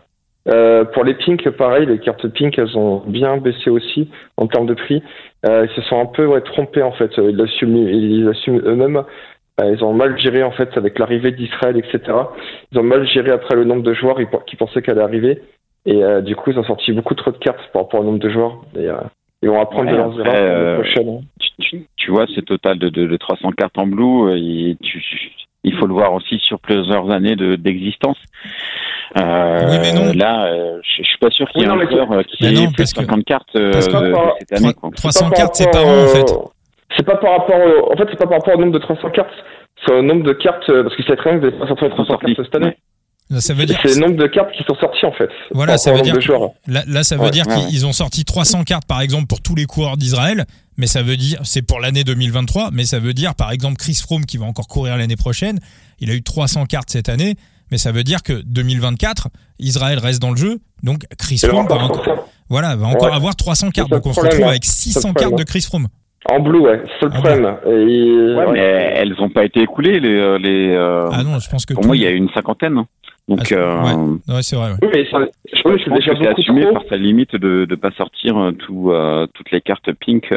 pour 0.92 1.04
les 1.04 1.14
pink, 1.14 1.48
pareil, 1.50 1.86
les 1.86 1.98
cartes 1.98 2.28
pink, 2.28 2.56
elles 2.58 2.76
ont 2.78 3.02
bien 3.06 3.36
baissé 3.38 3.68
aussi 3.70 4.08
en 4.36 4.46
termes 4.46 4.66
de 4.66 4.74
prix. 4.74 5.02
ils 5.44 5.70
se 5.74 5.82
sont 5.82 6.00
un 6.00 6.06
peu 6.06 6.40
trompés 6.42 6.82
en 6.82 6.92
fait. 6.92 7.10
Ils 7.18 7.40
assument, 7.40 7.88
ils 7.88 8.28
assument 8.28 8.62
eux-mêmes. 8.64 9.02
Ils 9.60 9.82
ont 9.82 9.92
mal 9.92 10.16
géré 10.20 10.44
en 10.44 10.52
fait 10.52 10.76
avec 10.76 11.00
l'arrivée 11.00 11.32
d'Israël, 11.32 11.76
etc. 11.76 12.16
Ils 12.70 12.78
ont 12.78 12.84
mal 12.84 13.04
géré 13.08 13.32
après 13.32 13.56
le 13.56 13.64
nombre 13.64 13.82
de 13.82 13.92
joueurs 13.92 14.18
qui 14.46 14.54
pensaient 14.54 14.82
qu'elle 14.82 15.00
allait 15.00 15.02
arriver. 15.02 15.42
Et 15.86 16.02
euh, 16.02 16.20
du 16.20 16.36
coup, 16.36 16.50
ils 16.50 16.58
ont 16.58 16.64
sorti 16.64 16.92
beaucoup 16.92 17.14
trop 17.14 17.30
de 17.30 17.38
cartes 17.38 17.60
par 17.72 17.82
rapport 17.82 18.00
au 18.00 18.04
nombre 18.04 18.18
de 18.18 18.28
joueurs. 18.28 18.58
Et, 18.76 18.88
euh, 18.88 18.96
ils 19.42 19.48
vont 19.48 19.60
apprendre 19.60 19.90
de 19.90 19.96
leurs 19.96 20.20
erreurs 20.20 20.34
euh, 20.34 20.74
prochaine. 20.74 21.08
Hein. 21.08 21.20
Tu, 21.60 21.86
tu, 21.96 22.10
vois, 22.10 22.26
ce 22.26 22.40
total 22.40 22.78
de, 22.78 22.88
de, 22.88 23.06
de, 23.06 23.16
300 23.16 23.52
cartes 23.52 23.78
en 23.78 23.86
blue, 23.86 24.36
il, 24.36 24.76
tu, 24.82 25.02
il 25.64 25.74
faut 25.76 25.86
le 25.86 25.94
voir 25.94 26.12
aussi 26.12 26.38
sur 26.38 26.58
plusieurs 26.58 27.10
années 27.10 27.36
d'existence. 27.36 28.16
Euh, 29.16 29.60
oui, 29.70 29.78
mais 29.80 29.92
non. 29.92 30.12
Là, 30.14 30.52
je, 30.82 31.02
je 31.02 31.08
suis 31.08 31.18
pas 31.18 31.30
sûr 31.30 31.48
qu'il 31.50 31.62
y 31.62 31.64
ait 31.64 31.68
un 31.68 31.88
joueur 31.88 32.24
qui 32.26 32.46
ait 32.46 32.66
plus 32.74 32.82
de 32.82 32.84
50 32.84 33.24
cartes 33.24 33.50
cette 33.52 33.94
année. 34.52 34.74
300 34.96 35.30
cartes, 35.30 35.54
c'est 35.54 35.70
par 35.70 35.86
an, 35.86 36.02
en 36.02 36.06
fait. 36.06 36.34
C'est 36.96 37.06
pas 37.06 37.16
par 37.16 37.38
rapport 37.38 37.56
au, 37.56 37.92
en 37.92 37.96
fait, 37.96 38.08
c'est 38.10 38.18
pas 38.18 38.26
par 38.26 38.38
rapport 38.38 38.56
au 38.56 38.60
nombre 38.60 38.72
de 38.72 38.78
300 38.78 39.10
cartes. 39.10 39.30
C'est 39.86 39.94
au 39.94 40.02
nombre 40.02 40.24
de 40.24 40.32
cartes, 40.32 40.66
parce 40.66 40.96
que 40.96 41.02
c'est 41.06 41.16
très 41.16 41.30
bien 41.30 41.40
que 41.40 41.46
vous 41.46 41.52
avez 41.52 41.58
pas 41.58 41.68
sorti 41.68 41.88
300 41.88 42.16
cartes 42.16 42.42
cette 42.42 42.56
année. 42.56 42.76
Ça 43.36 43.52
veut 43.52 43.66
dire 43.66 43.78
c'est 43.84 43.94
le 43.94 44.06
nombre 44.06 44.16
de 44.16 44.26
cartes 44.26 44.52
qui 44.52 44.64
sont 44.64 44.74
sorties 44.76 45.04
en 45.04 45.12
fait. 45.12 45.28
Voilà, 45.52 45.76
ça 45.76 45.92
veut 45.92 46.00
dire 46.00 46.16
là, 46.66 46.82
là, 46.86 47.02
ça 47.04 47.16
veut 47.16 47.30
dire 47.30 47.44
qu'ils 47.46 47.86
ont 47.86 47.92
sorti 47.92 48.24
300 48.24 48.64
cartes 48.64 48.86
par 48.86 49.00
exemple 49.00 49.26
pour 49.26 49.42
tous 49.42 49.54
les 49.54 49.66
coureurs 49.66 49.98
d'Israël, 49.98 50.46
mais 50.78 50.86
ça 50.86 51.02
veut 51.02 51.16
dire 51.16 51.38
c'est 51.44 51.60
pour 51.60 51.80
l'année 51.80 52.04
2023, 52.04 52.70
mais 52.72 52.84
ça 52.84 52.98
veut 52.98 53.12
dire 53.12 53.34
par 53.34 53.52
exemple 53.52 53.76
Chris 53.76 54.00
Froome 54.02 54.24
qui 54.24 54.38
va 54.38 54.46
encore 54.46 54.66
courir 54.66 54.96
l'année 54.96 55.16
prochaine, 55.16 55.58
il 56.00 56.10
a 56.10 56.14
eu 56.14 56.22
300 56.22 56.64
cartes 56.64 56.88
cette 56.88 57.10
année, 57.10 57.34
mais 57.70 57.76
ça 57.76 57.92
veut 57.92 58.04
dire 58.04 58.22
que 58.22 58.32
2024, 58.46 59.28
Israël 59.58 59.98
reste 59.98 60.22
dans 60.22 60.30
le 60.30 60.38
jeu, 60.38 60.58
donc 60.82 61.04
Chris 61.18 61.38
Froome 61.38 61.68
va 61.68 61.76
encore, 61.76 62.28
voilà, 62.48 62.76
va 62.76 62.86
encore 62.86 63.14
avoir 63.14 63.36
300 63.36 63.70
cartes, 63.70 63.90
donc 63.90 64.06
on 64.06 64.14
se 64.14 64.20
retrouve 64.20 64.44
avec 64.48 64.64
600 64.64 65.12
cartes 65.12 65.36
de 65.36 65.44
Chris 65.44 65.62
Froome. 65.62 65.88
En 66.30 66.40
blue, 66.40 66.58
ouais, 66.60 66.82
c'est 67.00 67.06
le 67.06 67.12
ah 67.14 67.20
problème. 67.20 67.44
Ouais, 67.64 68.52
mais 68.52 68.92
elles 68.96 69.14
n'ont 69.18 69.30
pas 69.30 69.44
été 69.44 69.60
écoulées 69.60 69.98
les. 69.98 70.14
Euh, 70.14 70.38
les 70.38 70.74
euh, 70.74 71.08
Ah 71.10 71.22
non, 71.22 71.38
je 71.38 71.48
pense 71.48 71.64
que. 71.64 71.72
Pour 71.72 71.86
moi, 71.86 71.96
il 71.96 72.02
y 72.02 72.06
a 72.06 72.10
une 72.10 72.28
cinquantaine. 72.30 72.84
Donc, 73.28 73.52
ah, 73.52 73.54
euh, 73.54 74.16
ouais. 74.28 74.42
c'est 74.42 74.56
vrai. 74.56 74.70
Oui, 74.80 74.88
mais 74.94 75.04
ça, 75.10 75.18
je, 75.52 75.62
pense 75.62 75.74
que 75.74 76.16
c'est 76.22 76.28
assumé 76.28 76.66
par 76.72 76.82
sa 76.88 76.96
limite 76.96 77.36
de 77.36 77.66
ne 77.68 77.74
pas 77.74 77.90
sortir 77.90 78.38
euh, 78.38 78.52
tout, 78.52 78.90
euh, 78.90 79.26
toutes 79.34 79.50
les 79.50 79.60
cartes 79.60 79.92
pink 79.92 80.32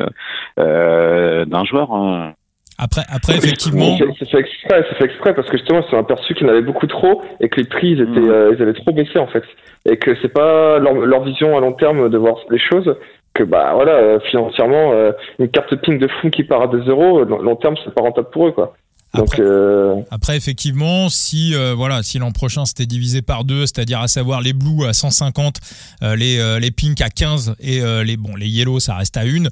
euh, 0.60 1.46
d'un 1.46 1.64
joueur. 1.64 1.94
Hein. 1.94 2.34
Après, 2.78 3.04
après 3.10 3.38
effectivement. 3.38 3.98
C'est 4.20 4.30
fait 4.30 4.39
exprès, 4.39 4.86
c'est 4.89 4.98
fait 4.98 5.06
exprès 5.06 5.34
parce 5.34 5.48
que 5.50 5.58
justement, 5.58 5.86
c'est 5.89 5.96
un 5.96 6.04
perçu 6.04 6.34
qu'il 6.34 6.46
y 6.46 6.50
en 6.50 6.54
avait 6.54 6.64
beaucoup 6.64 6.88
trop 6.88 7.22
et 7.39 7.48
que 7.48 7.62
les 7.62 7.68
prix, 7.68 7.92
ils, 7.92 8.02
étaient, 8.02 8.20
mm. 8.20 8.56
ils 8.58 8.62
avaient 8.62 8.74
trop 8.74 8.92
baissé 8.92 9.20
en 9.20 9.28
fait. 9.28 9.44
Et 9.89 9.96
que 9.98 10.16
c'est 10.22 10.34
pas 10.34 10.78
leur, 10.80 10.94
leur, 10.94 11.24
vision 11.24 11.56
à 11.58 11.62
long 11.62 11.74
terme 11.74 12.10
de 12.10 12.18
voir 12.18 12.38
les 12.50 12.60
choses. 12.60 12.96
Que 13.34 13.44
bah 13.44 13.72
voilà, 13.74 14.20
financièrement, 14.30 14.92
une 15.39 15.48
carte 15.48 15.74
pink 15.78 16.02
de 16.02 16.10
fou 16.20 16.30
qui 16.30 16.44
part 16.44 16.64
à 16.64 16.68
2 16.68 16.89
euros, 16.89 17.24
long 17.24 17.56
terme, 17.56 17.76
c'est 17.86 17.94
pas 17.96 18.02
rentable 18.02 18.30
pour 18.30 18.48
eux 18.48 18.52
quoi. 18.52 18.74
Après, 19.14 19.41
euh, 19.41 20.01
après, 20.09 20.38
effectivement, 20.38 21.09
si 21.09 21.53
euh, 21.53 21.74
voilà, 21.76 22.01
si 22.01 22.18
l'an 22.18 22.32
prochain 22.32 22.66
c'était 22.66 22.86
divisé 22.86 23.22
par 23.22 23.43
deux, 23.43 23.66
c'est-à-dire 23.66 23.99
à 23.99 24.07
savoir 24.07 24.39
les 24.39 24.53
blues 24.53 24.88
à 24.88 24.93
150, 24.93 25.59
euh, 26.03 26.16
les 26.16 26.59
les 26.59 26.72
pinks 26.72 27.01
à 27.01 27.09
15 27.09 27.55
et 27.59 27.82
les 28.03 28.18
bon 28.18 28.36
les 28.36 28.47
yellows 28.47 28.80
ça 28.80 28.95
reste 28.95 29.18
à 29.18 29.26
une 29.26 29.49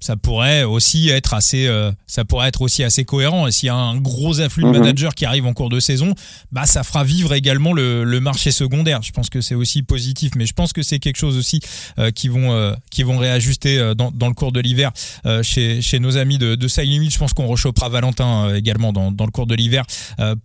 ça 0.00 0.16
pourrait 0.16 0.64
aussi 0.64 1.08
être 1.08 1.34
assez 1.34 1.66
euh, 1.66 1.90
ça 2.06 2.24
pourrait 2.24 2.48
être 2.48 2.62
aussi 2.62 2.82
assez 2.84 3.04
cohérent. 3.04 3.46
Et 3.46 3.52
s'il 3.52 3.68
y 3.68 3.70
a 3.70 3.74
un 3.74 3.96
gros 3.96 4.40
afflux 4.40 4.64
de 4.64 4.68
mhm. 4.68 4.78
managers 4.78 5.10
qui 5.14 5.24
arrive 5.24 5.46
en 5.46 5.52
cours 5.52 5.68
de 5.68 5.80
saison 5.80 6.14
bah 6.52 6.66
ça 6.66 6.82
fera 6.82 7.04
vivre 7.04 7.32
également 7.34 7.72
le, 7.72 8.04
le 8.04 8.20
marché 8.20 8.50
secondaire. 8.50 9.02
Je 9.02 9.12
pense 9.12 9.30
que 9.30 9.40
c'est 9.40 9.54
aussi 9.54 9.82
positif 9.82 10.32
mais 10.36 10.46
je 10.46 10.52
pense 10.52 10.72
que 10.72 10.82
c'est 10.82 10.98
quelque 10.98 11.16
chose 11.16 11.36
aussi 11.36 11.60
euh, 11.98 12.10
qui 12.10 12.28
vont 12.28 12.52
euh, 12.52 12.74
qui 12.90 13.02
vont 13.02 13.18
réajuster 13.18 13.94
dans, 13.96 14.10
dans 14.10 14.28
le 14.28 14.34
cours 14.34 14.52
de 14.52 14.60
l'hiver 14.60 14.92
chez, 15.42 15.82
chez 15.82 15.98
nos 15.98 16.16
amis 16.16 16.38
de, 16.38 16.54
de 16.54 16.68
Side 16.68 16.84
Limit 16.84 17.10
je 17.10 17.18
pense 17.18 17.32
qu'on 17.32 17.46
rechopera 17.46 17.88
Valentin 17.88 18.54
également 18.54 18.92
dans, 18.92 19.10
dans 19.10 19.24
le 19.24 19.30
cours 19.30 19.46
de 19.46 19.54
l'hiver 19.54 19.84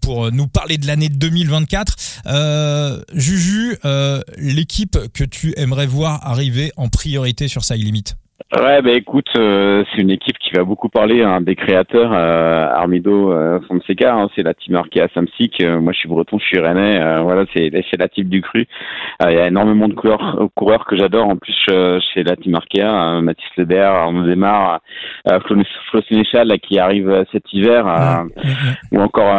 pour 0.02 0.32
nous 0.32 0.47
parler 0.47 0.78
de 0.78 0.88
l'année 0.88 1.10
2024 1.10 3.06
Juju 3.14 3.78
l'équipe 4.38 4.97
que 5.14 5.24
tu 5.24 5.54
aimerais 5.58 5.88
voir 5.88 6.26
arriver 6.26 6.72
en 6.78 6.89
priorité 6.89 7.47
sur 7.47 7.64
Side 7.64 7.84
Limit 7.84 8.16
Ouais, 8.54 8.82
bah 8.82 8.92
écoute, 8.92 9.30
euh, 9.38 9.84
c'est 9.92 10.02
une 10.02 10.10
équipe 10.10 10.38
qui 10.38 10.52
va 10.52 10.64
beaucoup 10.64 10.89
parler 10.89 11.24
hein, 11.24 11.42
des 11.42 11.56
créateurs. 11.56 12.12
Euh, 12.14 12.68
Armido 12.68 13.32
euh, 13.32 13.60
Fonseca, 13.68 14.14
hein, 14.14 14.30
c'est 14.36 14.44
la 14.44 14.54
team 14.54 14.76
Arkea 14.76 15.08
Samsic. 15.14 15.62
Euh, 15.62 15.80
moi, 15.80 15.94
je 15.94 16.00
suis 16.00 16.10
breton, 16.10 16.38
je 16.38 16.46
suis 16.46 16.60
rennais. 16.60 17.00
voilà, 17.22 17.46
c'est 17.54 17.72
la 17.98 18.08
team 18.08 18.28
du 18.28 18.42
cru. 18.42 18.68
Il 19.26 19.34
y 19.34 19.39
a 19.39 19.48
énormément 19.48 19.88
de 19.88 19.94
coureurs, 19.94 20.50
coureurs 20.56 20.86
que 20.86 20.98
j'adore. 20.98 21.28
En 21.28 21.38
plus, 21.38 21.56
chez 22.14 22.24
la 22.24 22.36
team 22.36 22.56
Arkea, 22.56 23.22
Mathis 23.22 23.50
Lebert, 23.58 23.92
Arnaud 23.92 24.24
Desmar, 24.24 24.82
Flo, 25.46 26.02
Sénéchal 26.10 26.52
qui 26.60 26.80
arrive 26.80 27.26
cet 27.32 27.52
hiver, 27.54 28.26
ou 28.92 29.00
encore 29.00 29.34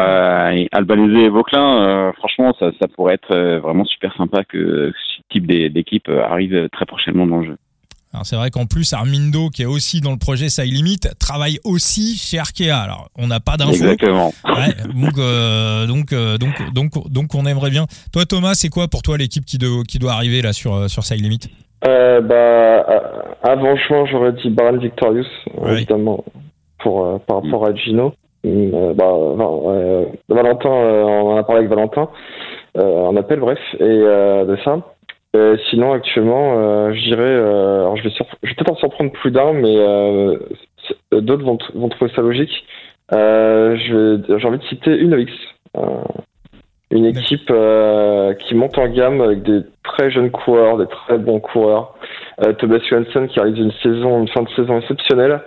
Albanese 0.72 1.24
et 1.24 1.28
Vauclin. 1.28 2.12
franchement, 2.16 2.55
ça, 2.59 2.70
ça 2.80 2.88
pourrait 2.88 3.14
être 3.14 3.59
vraiment 3.59 3.84
super 3.84 4.14
sympa 4.16 4.44
que 4.44 4.92
ce 4.94 5.22
type 5.30 5.46
d'équipe 5.46 6.09
arrive 6.09 6.68
très 6.70 6.86
prochainement 6.86 7.26
dans 7.26 7.38
le 7.38 7.46
jeu. 7.46 7.57
Alors 8.14 8.26
c'est 8.26 8.36
vrai 8.36 8.50
qu'en 8.50 8.66
plus 8.66 8.92
Armindo 8.92 9.48
qui 9.48 9.62
est 9.62 9.66
aussi 9.66 10.02
dans 10.02 10.10
le 10.10 10.18
projet 10.18 10.50
Side 10.50 10.70
Limit 10.70 11.00
travaille 11.18 11.58
aussi 11.64 12.18
chez 12.18 12.38
Arkea. 12.38 12.70
Alors 12.70 13.08
on 13.16 13.26
n'a 13.26 13.40
pas 13.40 13.56
d'infos. 13.56 13.72
Exactement. 13.72 14.32
Ouais, 14.44 14.74
donc, 14.94 15.16
euh, 15.16 15.86
donc 15.86 16.12
euh, 16.12 16.36
donc 16.36 16.72
donc 16.74 16.90
donc 17.10 17.34
on 17.34 17.46
aimerait 17.46 17.70
bien. 17.70 17.86
Toi 18.12 18.26
Thomas, 18.26 18.52
c'est 18.54 18.68
quoi 18.68 18.88
pour 18.88 19.00
toi 19.00 19.16
l'équipe 19.16 19.46
qui, 19.46 19.58
qui 19.88 19.98
doit 19.98 20.12
arriver 20.12 20.42
là 20.42 20.52
sur 20.52 20.74
euh, 20.74 20.88
sur 20.88 21.04
Side 21.04 21.22
Limit? 21.22 21.40
Euh, 21.86 22.20
Bah 22.20 22.84
avant 23.42 23.76
j'aurais 24.10 24.32
dit 24.32 24.50
Baron 24.50 24.76
Victorious 24.76 25.26
évidemment 25.66 26.22
pour 26.80 27.18
par 27.20 27.42
rapport 27.42 27.66
à 27.66 27.74
Gino. 27.74 28.12
bah, 28.44 29.10
Valentin, 30.28 30.68
on 30.68 31.32
en 31.32 31.36
a 31.38 31.44
parlé 31.44 31.60
avec 31.60 31.70
Valentin, 31.70 32.08
on 32.74 33.16
appelle 33.16 33.40
bref 33.40 33.58
et 33.80 33.84
de 33.84 34.58
ça. 34.64 34.76
Euh, 35.34 35.56
sinon, 35.70 35.92
actuellement, 35.92 36.58
euh, 36.58 36.92
je 36.92 37.00
dirais, 37.00 37.22
euh, 37.22 37.80
alors 37.80 37.96
je 37.96 38.02
vais, 38.02 38.10
je 38.10 38.48
vais 38.48 38.54
peut-être 38.54 38.72
en 38.72 38.76
surprendre 38.76 39.12
plus 39.12 39.30
d'un, 39.30 39.54
mais 39.54 39.76
euh, 39.78 40.38
d'autres 41.10 41.44
vont, 41.44 41.58
vont, 41.74 41.88
trouver 41.88 42.10
ça 42.14 42.20
logique. 42.20 42.66
J'ai 43.10 44.46
envie 44.46 44.58
de 44.58 44.64
citer 44.68 44.94
une 44.94 45.18
X, 45.18 45.32
une 46.90 47.06
équipe 47.06 47.50
qui 48.40 48.54
monte 48.54 48.76
en 48.76 48.88
gamme 48.88 49.22
avec 49.22 49.42
des 49.42 49.60
très 49.82 50.10
jeunes 50.10 50.30
coureurs, 50.30 50.76
des 50.76 50.86
très 50.86 51.16
bons 51.16 51.40
coureurs. 51.40 51.94
Tobias 52.58 52.80
Johansson 52.90 53.26
qui 53.26 53.40
réalise 53.40 53.58
une 53.58 53.72
saison, 53.82 54.20
une 54.20 54.28
fin 54.28 54.42
de 54.42 54.50
saison 54.50 54.78
exceptionnelle. 54.78 55.40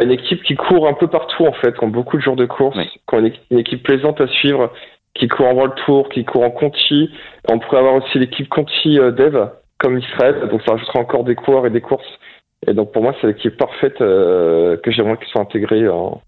une 0.00 0.10
équipe 0.10 0.42
qui 0.42 0.54
court 0.54 0.86
un 0.86 0.94
peu 0.94 1.06
partout 1.06 1.46
en 1.46 1.52
fait, 1.52 1.76
qui 1.76 1.84
ont 1.84 1.88
beaucoup 1.88 2.16
de 2.16 2.22
jours 2.22 2.36
de 2.36 2.46
course, 2.46 2.78
qui 2.78 3.14
ont 3.14 3.30
une 3.50 3.58
équipe 3.58 3.82
plaisante 3.82 4.20
à 4.20 4.26
suivre 4.26 4.70
qui 5.14 5.28
court 5.28 5.46
en 5.46 5.54
World 5.54 5.74
Tour, 5.84 6.08
qui 6.08 6.24
court 6.24 6.42
en 6.42 6.50
Conti. 6.50 7.10
On 7.48 7.58
pourrait 7.58 7.78
avoir 7.78 7.94
aussi 7.94 8.18
l'équipe 8.18 8.48
Conti 8.48 8.98
euh, 8.98 9.12
Dev, 9.12 9.48
comme 9.78 9.98
Israël, 9.98 10.48
donc 10.50 10.62
ça 10.66 10.72
rajoutera 10.72 11.00
encore 11.00 11.24
des 11.24 11.34
coureurs 11.34 11.66
et 11.66 11.70
des 11.70 11.80
courses. 11.80 12.18
Et 12.66 12.74
donc 12.74 12.92
pour 12.92 13.02
moi, 13.02 13.14
c'est 13.20 13.26
l'équipe 13.26 13.56
parfaite 13.56 14.00
euh, 14.00 14.76
que 14.78 14.90
j'aimerais 14.90 15.16
qu'ils 15.18 15.28
soient 15.28 15.42
intégrés 15.42 15.88
en... 15.88 16.20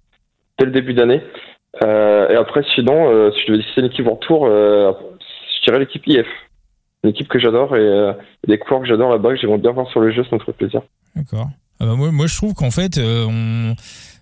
dès 0.59 0.67
le 0.67 0.73
début 0.73 0.95
d'année. 0.95 1.23
Euh, 1.83 2.29
et 2.29 2.37
après, 2.37 2.63
sinon, 2.75 3.11
euh, 3.11 3.31
si 3.33 3.41
je 3.43 3.47
devais 3.53 3.59
décider 3.59 3.81
une 3.81 3.87
équipe 3.87 4.07
World 4.07 4.23
Tour, 4.23 4.47
je 4.47 5.65
dirais 5.67 5.79
l'équipe 5.79 6.07
IF. 6.07 6.27
Une 7.05 7.11
équipe 7.11 7.29
que 7.29 7.39
j'adore 7.39 7.77
et 7.77 8.13
des 8.49 8.59
coureurs 8.59 8.83
que 8.83 8.89
j'adore 8.89 9.11
là-bas, 9.11 9.31
que 9.31 9.37
j'aimerais 9.37 9.59
bien 9.59 9.71
voir 9.71 9.89
sur 9.91 10.01
le 10.01 10.13
jeu, 10.13 10.25
ça 10.25 10.35
me 10.35 10.41
ferait 10.41 10.53
plaisir. 10.53 10.83
D'accord. 11.15 11.49
Ah 11.79 11.85
bah 11.85 11.95
moi, 11.95 12.27
je 12.27 12.37
trouve 12.37 12.55
qu'en 12.55 12.71
fait, 12.71 13.01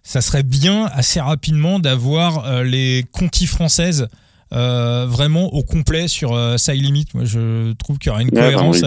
ça 0.02 0.20
serait 0.20 0.42
bien 0.42 0.86
assez 0.92 1.20
rapidement 1.20 1.78
d'avoir 1.78 2.62
les 2.62 3.04
Conti 3.12 3.46
françaises 3.46 4.08
euh, 4.54 5.06
vraiment 5.08 5.46
au 5.52 5.62
complet 5.62 6.06
sur 6.06 6.34
euh, 6.34 6.56
Side 6.56 6.82
Limit. 6.82 7.06
Moi, 7.14 7.24
je 7.24 7.72
trouve 7.74 7.98
qu'il 7.98 8.10
y 8.10 8.12
aura 8.12 8.22
une 8.22 8.30
cohérence. 8.30 8.82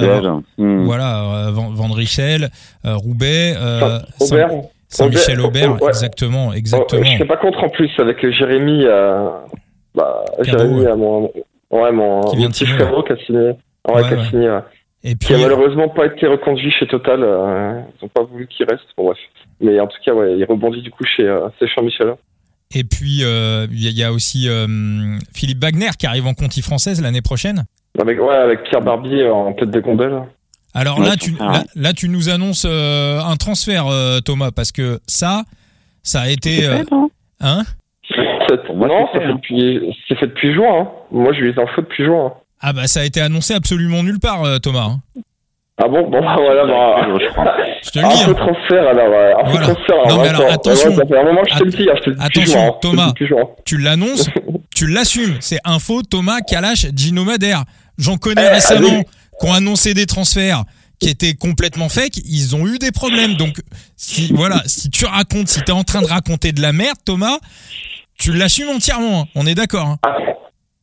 Hmm. 0.57 0.83
Voilà, 0.85 1.47
euh, 1.47 1.51
Van 1.51 1.91
Richel, 1.91 2.49
euh, 2.85 2.95
Roubaix, 2.95 3.53
Saint-Michel 4.89 5.41
Aubert, 5.41 5.75
exactement, 5.87 6.53
exactement. 6.53 7.03
je 7.03 7.23
ne 7.23 7.27
pas 7.27 7.37
contre 7.37 7.63
en 7.63 7.69
plus 7.69 7.91
avec 7.99 8.25
Jérémy, 8.31 8.85
bah, 9.93 10.23
Jérémy 10.39 10.85
à 10.85 10.95
mon, 10.95 11.29
ouais, 11.71 11.91
mon, 11.91 12.21
qui 12.21 12.37
vient 12.37 12.49
de 12.49 12.53
signer, 12.53 12.77
qui 12.77 13.11
a 13.11 13.17
signé, 13.25 13.51
ouais, 13.89 14.03
qui 14.07 14.13
a 14.13 14.25
signé, 14.25 14.59
Et 15.03 15.15
puis, 15.15 15.27
qui 15.27 15.33
a 15.33 15.39
malheureusement 15.39 15.89
pas 15.89 16.05
été 16.05 16.27
reconduit 16.27 16.71
chez 16.71 16.87
Total. 16.87 17.19
ils 17.19 18.03
n'ont 18.03 18.09
pas 18.13 18.23
voulu 18.23 18.47
qu'il 18.47 18.65
reste. 18.69 18.85
Bon 18.95 19.05
bref. 19.05 19.17
Mais 19.59 19.77
en 19.81 19.87
tout 19.87 19.97
cas, 20.05 20.13
ouais, 20.13 20.37
il 20.37 20.45
rebondit 20.45 20.81
du 20.81 20.91
coup 20.91 21.03
chez, 21.03 21.27
chez 21.59 21.67
Jean-Michel. 21.67 22.13
Et 22.73 22.83
puis, 22.83 23.23
euh, 23.23 23.65
il 23.71 23.97
y, 23.97 24.03
a 24.03 24.11
aussi 24.11 24.49
euh, 24.49 24.67
Philippe 25.33 25.61
Wagner 25.61 25.89
qui 25.97 26.05
arrive 26.05 26.27
en 26.27 26.33
Conti 26.33 26.61
française 26.61 27.01
l'année 27.01 27.21
prochaine. 27.21 27.63
Avec, 27.99 28.19
ouais, 28.19 28.35
avec 28.35 28.63
Pierre 28.63 28.81
Barbier 28.81 29.29
en 29.29 29.53
tête 29.53 29.71
de 29.71 29.79
gondole. 29.79 30.23
Alors 30.73 30.99
là, 31.01 31.15
tu, 31.15 31.33
là, 31.75 31.93
tu 31.93 32.09
nous 32.09 32.29
annonces 32.29 32.65
euh, 32.69 33.19
un 33.19 33.35
transfert, 33.37 33.85
Thomas, 34.25 34.51
parce 34.51 34.71
que 34.71 34.99
ça, 35.07 35.43
ça 36.03 36.21
a 36.21 36.29
été. 36.29 36.61
Fait, 36.61 36.85
hein? 37.39 37.63
Moi, 38.73 38.87
non, 38.87 39.07
c'est 39.13 39.19
fait, 39.19 39.25
hein. 39.25 39.35
depuis, 39.35 39.95
c'est 40.07 40.15
fait 40.19 40.27
depuis 40.27 40.53
juin. 40.53 40.81
hein. 40.81 40.87
Moi, 41.11 41.33
j'ai 41.33 41.39
eu 41.39 41.51
les 41.53 41.59
infos 41.61 41.81
depuis 41.81 42.03
juin. 42.05 42.27
hein. 42.27 42.33
Ah 42.59 42.73
bah 42.73 42.87
ça 42.87 43.01
a 43.01 43.03
été 43.03 43.21
annoncé 43.21 43.53
absolument 43.53 44.03
nulle 44.03 44.19
part, 44.19 44.59
Thomas. 44.61 44.89
hein. 44.89 45.21
Ah 45.79 45.87
bon, 45.87 46.09
bon, 46.09 46.21
bah, 46.21 46.35
voilà, 46.37 46.65
bah, 46.65 47.07
je 47.83 47.89
te 47.91 47.99
le 47.99 48.05
un 48.05 48.09
dis. 48.09 48.23
peu 48.25 48.31
hein. 48.31 48.33
transfert 48.35 48.87
alors, 48.87 49.39
un 49.39 49.43
peu 49.45 49.51
Voilà. 49.51 49.67
Non, 50.09 50.21
mais 50.21 50.27
alors, 50.29 50.51
attention. 50.51 50.89
Ouais, 50.89 50.95
ça 50.95 51.05
fait 51.05 51.17
un 51.19 51.23
moment 51.23 51.41
que 51.43 51.51
je 51.53 51.57
te 51.59 51.63
le 51.63 51.71
dis, 51.71 51.87
hein, 51.89 51.93
je 51.97 52.01
te 52.03 52.09
le 52.09 52.15
dis 52.15 52.23
depuis 52.23 52.41
Attention, 52.41 52.59
hein, 52.59 52.71
je 52.83 52.87
te 52.87 52.87
le 52.87 52.91
dis 52.91 52.97
Thomas. 52.97 53.13
juin. 53.43 53.49
Tu 53.65 53.77
l'annonces, 53.77 54.29
tu 54.75 54.87
l'assumes. 54.87 55.37
C'est 55.39 55.59
info 55.65 56.01
Thomas 56.03 56.41
Kalash, 56.41 56.87
Gino 56.95 57.23
Madère. 57.23 57.63
J'en 57.97 58.17
connais 58.17 58.45
Eh, 58.45 58.53
récemment 58.53 59.03
qui 59.39 59.47
ont 59.47 59.53
annoncé 59.53 59.93
des 59.93 60.05
transferts 60.05 60.63
qui 60.99 61.09
étaient 61.09 61.35
complètement 61.35 61.89
fake, 61.89 62.17
ils 62.25 62.55
ont 62.55 62.65
eu 62.67 62.79
des 62.79 62.91
problèmes. 62.91 63.35
Donc 63.35 63.61
si 63.95 64.31
voilà, 64.33 64.63
si 64.65 64.89
tu 64.89 65.05
racontes, 65.05 65.47
si 65.47 65.61
tu 65.61 65.67
es 65.69 65.71
en 65.71 65.83
train 65.83 66.01
de 66.01 66.07
raconter 66.07 66.51
de 66.53 66.61
la 66.61 66.73
merde, 66.73 66.97
Thomas, 67.05 67.37
tu 68.17 68.33
l'assumes 68.33 68.69
entièrement. 68.69 69.21
hein. 69.21 69.25
On 69.35 69.45
est 69.45 69.53
d'accord. 69.55 69.85
hein. 69.87 69.97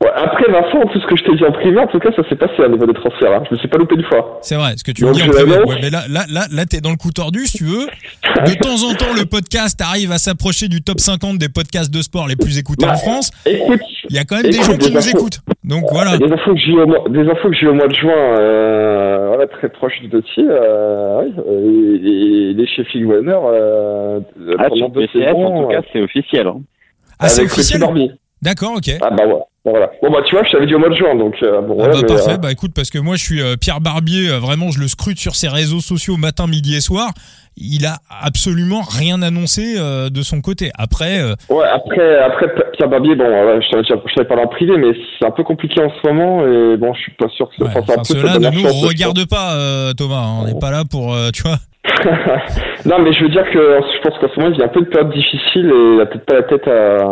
Ouais, 0.04 0.10
après, 0.16 0.44
Vincent, 0.52 0.80
tout 0.92 1.00
ce 1.00 1.06
que 1.06 1.16
je 1.16 1.24
t'ai 1.24 1.34
dit 1.36 1.44
en 1.44 1.52
privé, 1.52 1.78
en 1.78 1.86
tout 1.86 1.98
cas, 1.98 2.10
ça 2.14 2.28
s'est 2.28 2.36
passé 2.36 2.62
à 2.62 2.68
niveau 2.68 2.84
des 2.84 2.92
transferts. 2.92 3.32
Hein. 3.32 3.42
Je 3.48 3.54
me 3.54 3.58
suis 3.58 3.68
pas 3.68 3.78
loupé 3.78 3.94
une 3.94 4.04
fois. 4.04 4.38
C'est 4.42 4.56
vrai, 4.56 4.74
ce 4.76 4.84
que 4.84 4.92
tu 4.92 5.02
me 5.02 5.08
Donc, 5.08 5.16
dis 5.16 5.22
en 5.22 5.26
je 5.26 5.30
privé. 5.30 5.58
Ouais, 5.64 5.76
mais 5.80 5.88
là, 5.88 6.02
là, 6.10 6.24
là, 6.30 6.42
là, 6.52 6.66
t'es 6.66 6.82
dans 6.82 6.90
le 6.90 6.96
coup 6.96 7.10
tordu, 7.10 7.46
si 7.46 7.58
tu 7.58 7.64
veux. 7.64 7.86
De 8.44 8.52
temps 8.60 8.86
en 8.86 8.94
temps, 8.94 9.14
le 9.18 9.24
podcast 9.24 9.80
arrive 9.80 10.12
à 10.12 10.18
s'approcher 10.18 10.68
du 10.68 10.82
top 10.82 11.00
50 11.00 11.38
des 11.38 11.48
podcasts 11.48 11.90
de 11.92 12.02
sport 12.02 12.28
les 12.28 12.36
plus 12.36 12.58
écoutés 12.58 12.84
en 12.84 12.90
Bah, 12.90 12.96
France. 12.96 13.30
Écoute, 13.46 13.80
Il 14.10 14.16
y 14.16 14.18
a 14.18 14.24
quand 14.24 14.36
même 14.36 14.50
des 14.50 14.52
gens 14.62 14.72
qui 14.76 14.88
des 14.88 14.90
nous 14.90 14.98
infos. 14.98 15.08
écoutent. 15.16 15.38
Donc 15.64 15.84
voilà. 15.90 16.18
des 16.18 16.30
infos 16.30 16.52
que 16.52 16.60
j'ai 16.60 16.72
eu 16.72 16.80
au 16.82 16.86
mois, 16.86 17.04
des 17.08 17.20
infos 17.30 17.48
que 17.48 17.56
j'ai 17.56 17.64
eu 17.64 17.68
au 17.70 17.74
mois 17.74 17.88
de 17.88 17.94
juin, 17.94 18.12
euh, 18.12 19.28
voilà, 19.28 19.46
très 19.46 19.70
proche 19.70 19.98
du 20.02 20.08
dossier, 20.08 20.44
euh, 20.46 21.22
oui, 21.22 21.32
euh, 21.38 21.98
et, 22.04 22.50
et 22.50 22.52
les 22.52 22.66
chez 22.66 22.84
Figwaner, 22.84 23.32
euh, 23.46 24.20
Ah, 24.58 24.68
pendant 24.68 24.90
deux 24.90 25.06
PCF, 25.06 25.24
saisons, 25.28 25.46
en 25.46 25.62
tout 25.62 25.68
cas, 25.70 25.80
c'est 25.92 26.02
officiel. 26.02 26.46
hein. 26.46 26.60
Ah, 27.18 27.28
c'est 27.28 27.44
officiel. 27.44 27.80
D'accord, 28.42 28.72
ok. 28.76 28.90
Ah 29.00 29.08
bah 29.10 29.24
voilà. 29.24 29.44
Bon, 29.64 29.70
voilà. 29.70 29.90
Bon 30.02 30.10
bah 30.10 30.18
tu 30.26 30.34
vois, 30.34 30.44
je 30.44 30.52
t'avais 30.52 30.66
dit 30.66 30.74
au 30.74 30.78
mois 30.78 30.90
de 30.90 30.94
juin, 30.94 31.14
donc 31.14 31.36
euh, 31.42 31.62
bon 31.62 31.72
Ah 31.78 31.84
voilà, 31.84 31.92
bah 31.94 31.98
mais, 32.02 32.14
parfait, 32.14 32.32
euh, 32.32 32.36
bah 32.36 32.52
écoute, 32.52 32.72
parce 32.76 32.90
que 32.90 32.98
moi 32.98 33.16
je 33.16 33.22
suis 33.24 33.40
euh, 33.40 33.56
Pierre 33.58 33.80
Barbier, 33.80 34.28
euh, 34.28 34.38
vraiment 34.38 34.70
je 34.70 34.78
le 34.78 34.88
scrute 34.88 35.18
sur 35.18 35.34
ses 35.36 35.48
réseaux 35.48 35.80
sociaux 35.80 36.18
matin, 36.18 36.46
midi 36.46 36.76
et 36.76 36.80
soir. 36.82 37.12
Il 37.56 37.86
a 37.86 37.98
absolument 38.22 38.82
rien 38.82 39.22
annoncé 39.22 39.76
euh, 39.78 40.10
de 40.10 40.20
son 40.22 40.40
côté. 40.42 40.70
Après, 40.76 41.20
euh, 41.20 41.34
Ouais, 41.48 41.64
après, 41.72 42.18
après 42.18 42.46
Pierre 42.76 42.88
Barbier, 42.90 43.14
bon, 43.14 43.24
je 43.24 43.70
t'avais 43.70 43.84
je 43.84 44.14
t'avais 44.14 44.28
parlé 44.28 44.42
en 44.42 44.48
privé, 44.48 44.76
mais 44.76 44.88
c'est 45.18 45.24
un 45.26 45.30
peu 45.30 45.44
compliqué 45.44 45.80
en 45.80 45.88
ce 45.88 46.08
moment, 46.10 46.40
et 46.44 46.76
bon, 46.76 46.92
je 46.92 47.00
suis 47.00 47.12
pas 47.12 47.28
sûr 47.30 47.48
que 47.56 47.64
ouais, 47.64 47.70
enfin, 47.74 48.04
ceux-là 48.04 48.38
ne 48.38 48.50
nous 48.50 48.68
regarde 48.86 49.24
pas, 49.26 49.54
euh, 49.54 49.92
Thomas. 49.94 50.16
hein. 50.26 50.40
on 50.42 50.46
n'est 50.46 50.58
pas 50.60 50.72
là 50.72 50.82
pour, 50.90 51.14
euh, 51.14 51.30
tu 51.32 51.42
vois. 51.42 51.56
non, 52.86 52.98
mais 53.02 53.12
je 53.12 53.22
veux 53.22 53.28
dire 53.30 53.44
que 53.52 53.78
je 53.94 54.00
pense 54.08 54.18
qu'en 54.18 54.28
ce 54.34 54.40
moment, 54.40 54.52
il 54.52 54.58
y 54.58 54.62
a 54.62 54.66
un 54.66 54.68
peu 54.68 54.80
de 54.80 54.86
période 54.86 55.12
difficile 55.12 55.66
et 55.70 55.94
il 55.94 56.00
a 56.02 56.06
peut-être 56.06 56.26
pas 56.26 56.34
la 56.34 56.42
tête 56.42 56.66
à, 56.68 57.06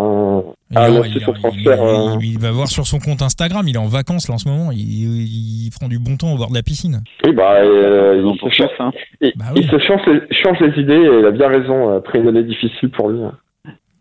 Il, 0.73 0.79
il- 1.07 1.17
il- 1.17 1.21
transfert. 1.23 1.83
euh. 1.83 2.17
il- 2.23 2.39
va 2.39 2.51
voir 2.51 2.67
sur 2.69 2.87
son 2.87 2.99
compte 2.99 3.23
Instagram. 3.23 3.67
Il 3.69 3.75
est 3.75 3.79
en 3.79 3.87
vacances 3.87 4.29
là 4.29 4.35
en 4.35 4.39
ce 4.39 4.49
moment. 4.49 4.71
Il, 4.73 4.79
il 4.81 5.71
prend 5.71 5.89
du 5.89 5.99
bon 5.99 6.17
temps 6.17 6.33
au 6.33 6.37
bord 6.39 6.51
de 6.51 6.55
la 6.55 6.63
piscine. 6.63 7.03
Oui, 7.25 7.33
bah, 7.33 7.57
euh, 7.63 8.17
Ils 8.19 8.25
ont 8.25 8.35
il, 8.35 8.41
se 8.51 8.57
change, 8.57 8.71
hein. 8.79 8.91
il, 9.21 9.33
Bah 9.37 9.45
oui. 9.55 9.65
se 9.65 9.79
change 9.79 10.01
les, 10.07 10.21
change 10.43 10.59
les 10.61 10.83
idées 10.83 10.95
et 10.95 11.19
il 11.21 11.27
a 11.27 11.31
bien 11.31 11.49
raison 11.49 11.91
euh, 11.91 11.99
après 11.99 12.19
une 12.21 12.29
année 12.29 12.43
difficile 12.45 12.91
pour 12.91 13.11
lui. 13.11 13.21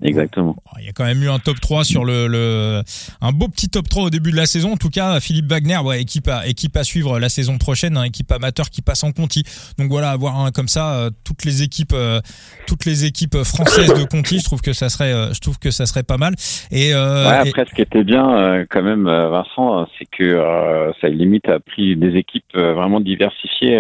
Exactement. 0.03 0.55
Oh, 0.65 0.77
Il 0.79 0.85
y 0.85 0.89
a 0.89 0.93
quand 0.93 1.03
même 1.05 1.21
eu 1.21 1.29
un 1.29 1.39
top 1.39 1.59
3 1.61 1.83
sur 1.83 2.03
le, 2.05 2.27
le 2.27 2.81
un 3.21 3.31
beau 3.31 3.47
petit 3.47 3.69
top 3.69 3.87
3 3.87 4.03
au 4.05 4.09
début 4.09 4.31
de 4.31 4.35
la 4.35 4.45
saison. 4.47 4.73
En 4.73 4.77
tout 4.77 4.89
cas, 4.89 5.19
Philippe 5.19 5.45
Wagner, 5.49 5.77
ouais, 5.77 6.01
équipe 6.01 6.27
à 6.27 6.47
équipe 6.47 6.75
à 6.75 6.83
suivre 6.83 7.19
la 7.19 7.29
saison 7.29 7.57
prochaine, 7.57 7.97
hein, 7.97 8.03
équipe 8.03 8.31
amateur 8.31 8.69
qui 8.69 8.81
passe 8.81 9.03
en 9.03 9.11
Conti. 9.11 9.43
Donc 9.77 9.89
voilà, 9.89 10.09
avoir 10.11 10.39
un 10.39 10.51
comme 10.51 10.67
ça 10.67 10.93
euh, 10.95 11.09
toutes 11.23 11.45
les 11.45 11.61
équipes 11.63 11.93
euh, 11.93 12.19
toutes 12.67 12.85
les 12.85 13.05
équipes 13.05 13.37
françaises 13.43 13.93
de 13.93 14.03
Conti, 14.05 14.39
je 14.39 14.43
trouve 14.45 14.61
que 14.61 14.73
ça 14.73 14.89
serait 14.89 15.13
euh, 15.13 15.33
je 15.33 15.39
trouve 15.39 15.59
que 15.59 15.69
ça 15.71 15.85
serait 15.85 16.03
pas 16.03 16.17
mal. 16.17 16.33
Et, 16.71 16.93
euh, 16.93 17.27
Ouais, 17.29 17.45
et- 17.45 17.49
après, 17.49 17.65
ce 17.69 17.75
qui 17.75 17.81
était 17.81 18.03
bien, 18.03 18.65
quand 18.69 18.81
même, 18.81 19.05
Vincent, 19.05 19.81
euh, 19.81 19.85
c'est 19.99 20.05
que 20.05 20.91
ça 20.99 21.07
limite 21.09 21.47
a 21.49 21.59
pris 21.59 21.95
des 21.95 22.15
équipes 22.17 22.55
vraiment 22.55 22.99
diversifiées 22.99 23.79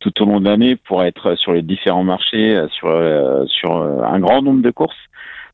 tout 0.00 0.12
au 0.22 0.26
long 0.26 0.40
de 0.40 0.48
l'année 0.48 0.76
pour 0.76 1.02
être 1.04 1.36
sur 1.36 1.52
les 1.52 1.62
différents 1.62 2.04
marchés, 2.04 2.60
sur 2.72 2.88
sur 3.48 3.72
un 3.72 4.18
grand 4.20 4.42
nombre 4.42 4.62
de 4.62 4.70
courses. 4.70 4.94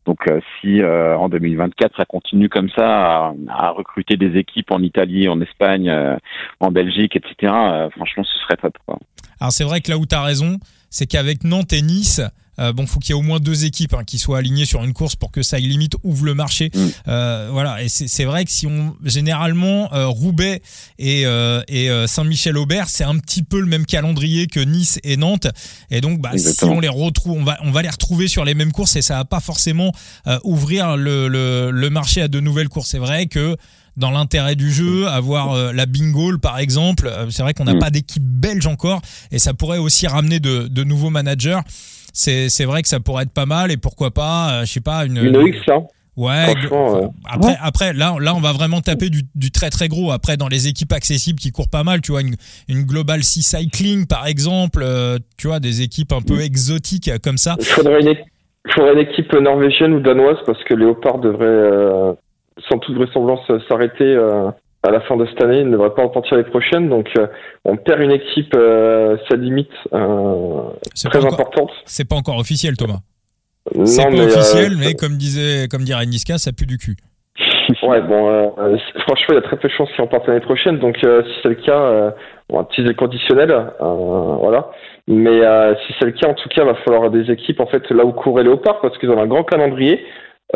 Donc, 0.07 0.27
euh, 0.29 0.41
si 0.61 0.81
euh, 0.81 1.17
en 1.17 1.29
2024 1.29 1.97
ça 1.97 2.05
continue 2.05 2.49
comme 2.49 2.71
ça 2.71 3.35
à, 3.49 3.71
recruter 3.71 4.17
des 4.17 4.39
équipes 4.39 4.71
en 4.71 4.83
Italie, 4.83 5.29
en 5.29 5.41
Espagne, 5.41 5.91
euh, 5.91 6.17
en 6.61 6.71
Belgique, 6.71 7.15
etc. 7.17 7.53
franchement, 7.95 8.25
ce 8.25 8.39
serait 8.41 8.57
top. 8.57 8.77
Quoi. 8.87 8.99
Alors 9.41 9.53
c'est 9.53 9.65
vrai 9.65 9.81
que 9.81 9.91
là 9.91 9.99
où 9.99 10.07
tu 10.07 10.15
as 10.15 10.23
raison, 10.23 10.59
c'est 10.89 11.07
qu'avec 11.07 11.45
Nantes 11.45 11.73
et 11.73 11.83
Nice, 11.83 12.23
euh, 12.59 12.73
bon, 12.73 12.87
faut 12.87 12.99
qu'il 13.01 13.15
y 13.15 13.19
ait 13.19 13.21
au 13.21 13.23
moins 13.23 13.41
deux 13.41 13.65
équipes 13.65 13.95
hein, 13.95 14.05
qui 14.07 14.19
soient 14.19 14.39
alignées 14.39 14.65
sur 14.65 14.83
une 14.85 14.93
course 14.93 15.17
pour 15.17 15.31
que 15.31 15.43
ça 15.43 15.59
limite 15.59 15.95
ouvre 16.03 16.25
le 16.25 16.35
marché. 16.35 16.71
Mm. 16.75 16.79
Euh, 17.09 17.49
voilà, 17.53 17.83
et 17.83 17.89
c'est 17.89 18.09
c'est 18.09 18.25
vrai 18.25 18.45
que 18.45 18.51
si 18.51 18.67
on 18.67 18.97
généralement 19.05 19.93
euh, 19.93 20.07
Roubaix 20.07 20.63
et, 20.99 21.27
euh, 21.27 21.63
et 21.69 21.91
euh, 21.91 22.07
Saint-Michel-Aubert, 22.07 22.89
c'est 22.89 23.05
un 23.05 23.19
petit 23.19 23.43
peu 23.43 23.61
le 23.61 23.67
même 23.67 23.87
calendrier 23.87 24.47
que 24.47 24.61
Nice 24.61 24.99
et 25.05 25.17
Nantes, 25.17 25.49
et 25.91 26.01
donc 26.01 26.21
bah, 26.21 26.33
si 26.37 26.65
on 26.65 26.81
les 26.81 26.89
retrouve, 26.89 27.39
on 27.39 27.45
va 27.45 27.59
on 27.63 27.71
va 27.71 27.83
les 27.83 27.91
retrouver 27.91 28.29
sur 28.29 28.45
les 28.45 28.55
mêmes 28.55 28.73
courses 28.73 28.97
et 28.97 29.03
ça 29.03 29.17
va 29.17 29.25
pas 29.25 29.41
forcément 29.41 29.93
euh, 30.27 30.39
ouvrir 30.45 30.97
le, 30.97 31.29
le 31.29 31.71
le 31.71 31.91
marché 31.91 32.23
à 32.23 32.29
de 32.29 32.41
nouvelles 32.41 32.69
courses. 32.69 32.91
C'est 32.91 32.99
vrai 32.99 33.27
que 33.27 33.57
dans 33.97 34.11
l'intérêt 34.13 34.55
du 34.55 34.73
jeu, 34.73 35.09
avoir 35.09 35.53
euh, 35.53 35.73
la 35.73 35.85
bingo 35.87 36.39
par 36.39 36.59
exemple, 36.59 37.09
euh, 37.09 37.31
c'est 37.31 37.43
vrai 37.43 37.53
qu'on 37.55 37.65
n'a 37.65 37.75
Mm. 37.75 37.79
pas 37.81 37.91
d'équipe 37.91 38.23
belge 38.23 38.67
encore 38.67 39.01
et 39.33 39.39
ça 39.39 39.55
pourrait 39.55 39.79
aussi 39.79 40.07
ramener 40.07 40.39
de, 40.41 40.69
de 40.69 40.85
nouveaux 40.85 41.11
managers. 41.11 41.59
C'est 42.19 42.49
c'est 42.49 42.65
vrai 42.65 42.83
que 42.83 42.89
ça 42.89 42.99
pourrait 42.99 43.23
être 43.23 43.33
pas 43.33 43.47
mal 43.47 43.71
et 43.71 43.77
pourquoi 43.77 44.11
pas, 44.11 44.51
euh, 44.51 44.65
je 44.65 44.73
sais 44.73 44.81
pas, 44.81 45.05
une. 45.05 45.19
Une 45.19 45.47
X, 45.47 45.59
hein. 45.69 45.85
Ouais. 46.17 46.53
Euh, 46.73 47.07
Après, 47.31 47.57
après, 47.63 47.93
là, 47.93 48.17
là, 48.21 48.35
on 48.35 48.41
va 48.41 48.53
vraiment 48.53 48.81
taper 48.81 49.09
du, 49.09 49.23
du 49.37 49.53
très 49.53 49.71
très 49.71 49.87
gros. 49.87 50.11
Après, 50.11 50.37
dans 50.37 50.49
les 50.49 50.67
équipes 50.67 50.93
accessibles 50.93 51.39
qui 51.39 51.53
courent 51.53 51.71
pas 51.71 51.85
mal, 51.85 52.01
tu 52.01 52.11
vois, 52.11 52.23
une, 52.23 52.35
une 52.67 52.83
Global 52.83 53.23
Sea 53.23 53.43
Cycling 53.43 54.09
par 54.09 54.27
exemple, 54.27 54.81
euh, 54.83 55.19
tu 55.37 55.47
vois, 55.47 55.61
des 55.61 55.81
équipes 55.83 56.13
un 56.13 56.21
peu 56.21 56.41
exotiques 56.41 57.07
euh, 57.07 57.19
comme 57.23 57.39
ça. 57.39 57.55
Il 57.61 57.67
faudrait 57.67 58.01
une, 58.01 58.17
il 58.67 58.73
faudrait 58.75 58.95
une 58.95 59.09
équipe 59.09 59.33
norvégienne 59.33 59.93
ou 59.95 60.01
danoise 60.01 60.39
parce 60.45 60.63
que 60.65 60.75
Léopard 60.75 61.21
devrait, 61.21 61.47
euh, 61.47 62.13
sans 62.69 62.79
toute 62.79 62.97
vraisemblance, 62.97 63.47
s'arrêter 63.69 64.03
euh, 64.03 64.51
à 64.83 64.91
la 64.91 65.01
fin 65.01 65.17
de 65.17 65.27
cette 65.27 65.43
année. 65.43 65.61
Il 65.61 65.67
ne 65.67 65.73
devrait 65.73 65.95
pas 65.95 66.03
repartir 66.05 66.37
l'année 66.37 66.49
prochaine. 66.51 66.89
Donc, 66.89 67.09
euh, 67.19 67.27
on 67.65 67.77
perd 67.77 68.01
une 68.01 68.13
équipe, 68.13 68.55
euh, 68.57 69.17
ça 69.29 69.37
limite, 69.37 69.71
euh, 69.93 70.61
très 71.05 71.19
encore- 71.19 71.35
importante. 71.35 71.71
c'est 71.85 72.09
pas 72.09 72.17
encore 72.17 72.39
officiel, 72.39 72.77
Thomas. 72.77 73.01
Non, 73.75 73.85
C'est 73.87 74.03
pas 74.05 74.11
mais, 74.11 74.21
euh, 74.21 74.25
officiel, 74.27 74.73
mais 74.79 74.95
comme 74.95 75.17
disait, 75.17 75.69
comme 75.69 75.83
dirait 75.83 76.07
Niska, 76.07 76.39
ça 76.39 76.53
pue 76.53 76.67
du 76.67 76.79
cul. 76.79 76.97
Ouais, 77.83 78.01
bon, 78.01 78.53
franchement, 79.01 79.27
il 79.31 79.35
y 79.35 79.39
a 79.39 79.43
très 79.43 79.57
peu 79.57 79.69
de 79.69 79.73
chances 79.75 79.91
qu'ils 79.93 80.03
repartent 80.03 80.27
l'année 80.27 80.41
prochaine. 80.41 80.79
Donc, 80.79 80.97
si 80.97 81.33
c'est 81.43 81.49
le 81.51 81.55
cas, 81.57 82.13
on 82.49 82.57
va 82.59 82.63
utiliser 82.71 82.93
le 82.93 82.99
conditionnel. 82.99 83.51
voilà. 83.81 84.71
Mais 85.07 85.41
si 85.87 85.95
c'est 85.99 86.07
le 86.07 86.13
cas, 86.13 86.29
en 86.29 86.35
tout 86.35 86.49
cas, 86.49 86.63
il 86.63 86.67
va 86.67 86.75
falloir 86.77 87.11
des 87.11 87.31
équipes 87.31 87.61
en 87.61 87.67
fait 87.67 87.89
là 87.91 88.05
où 88.05 88.13
courait 88.13 88.43
Léopard 88.43 88.81
parce 88.81 88.97
qu'ils 88.99 89.11
ont 89.11 89.21
un 89.21 89.27
grand 89.27 89.45
calendrier, 89.45 90.03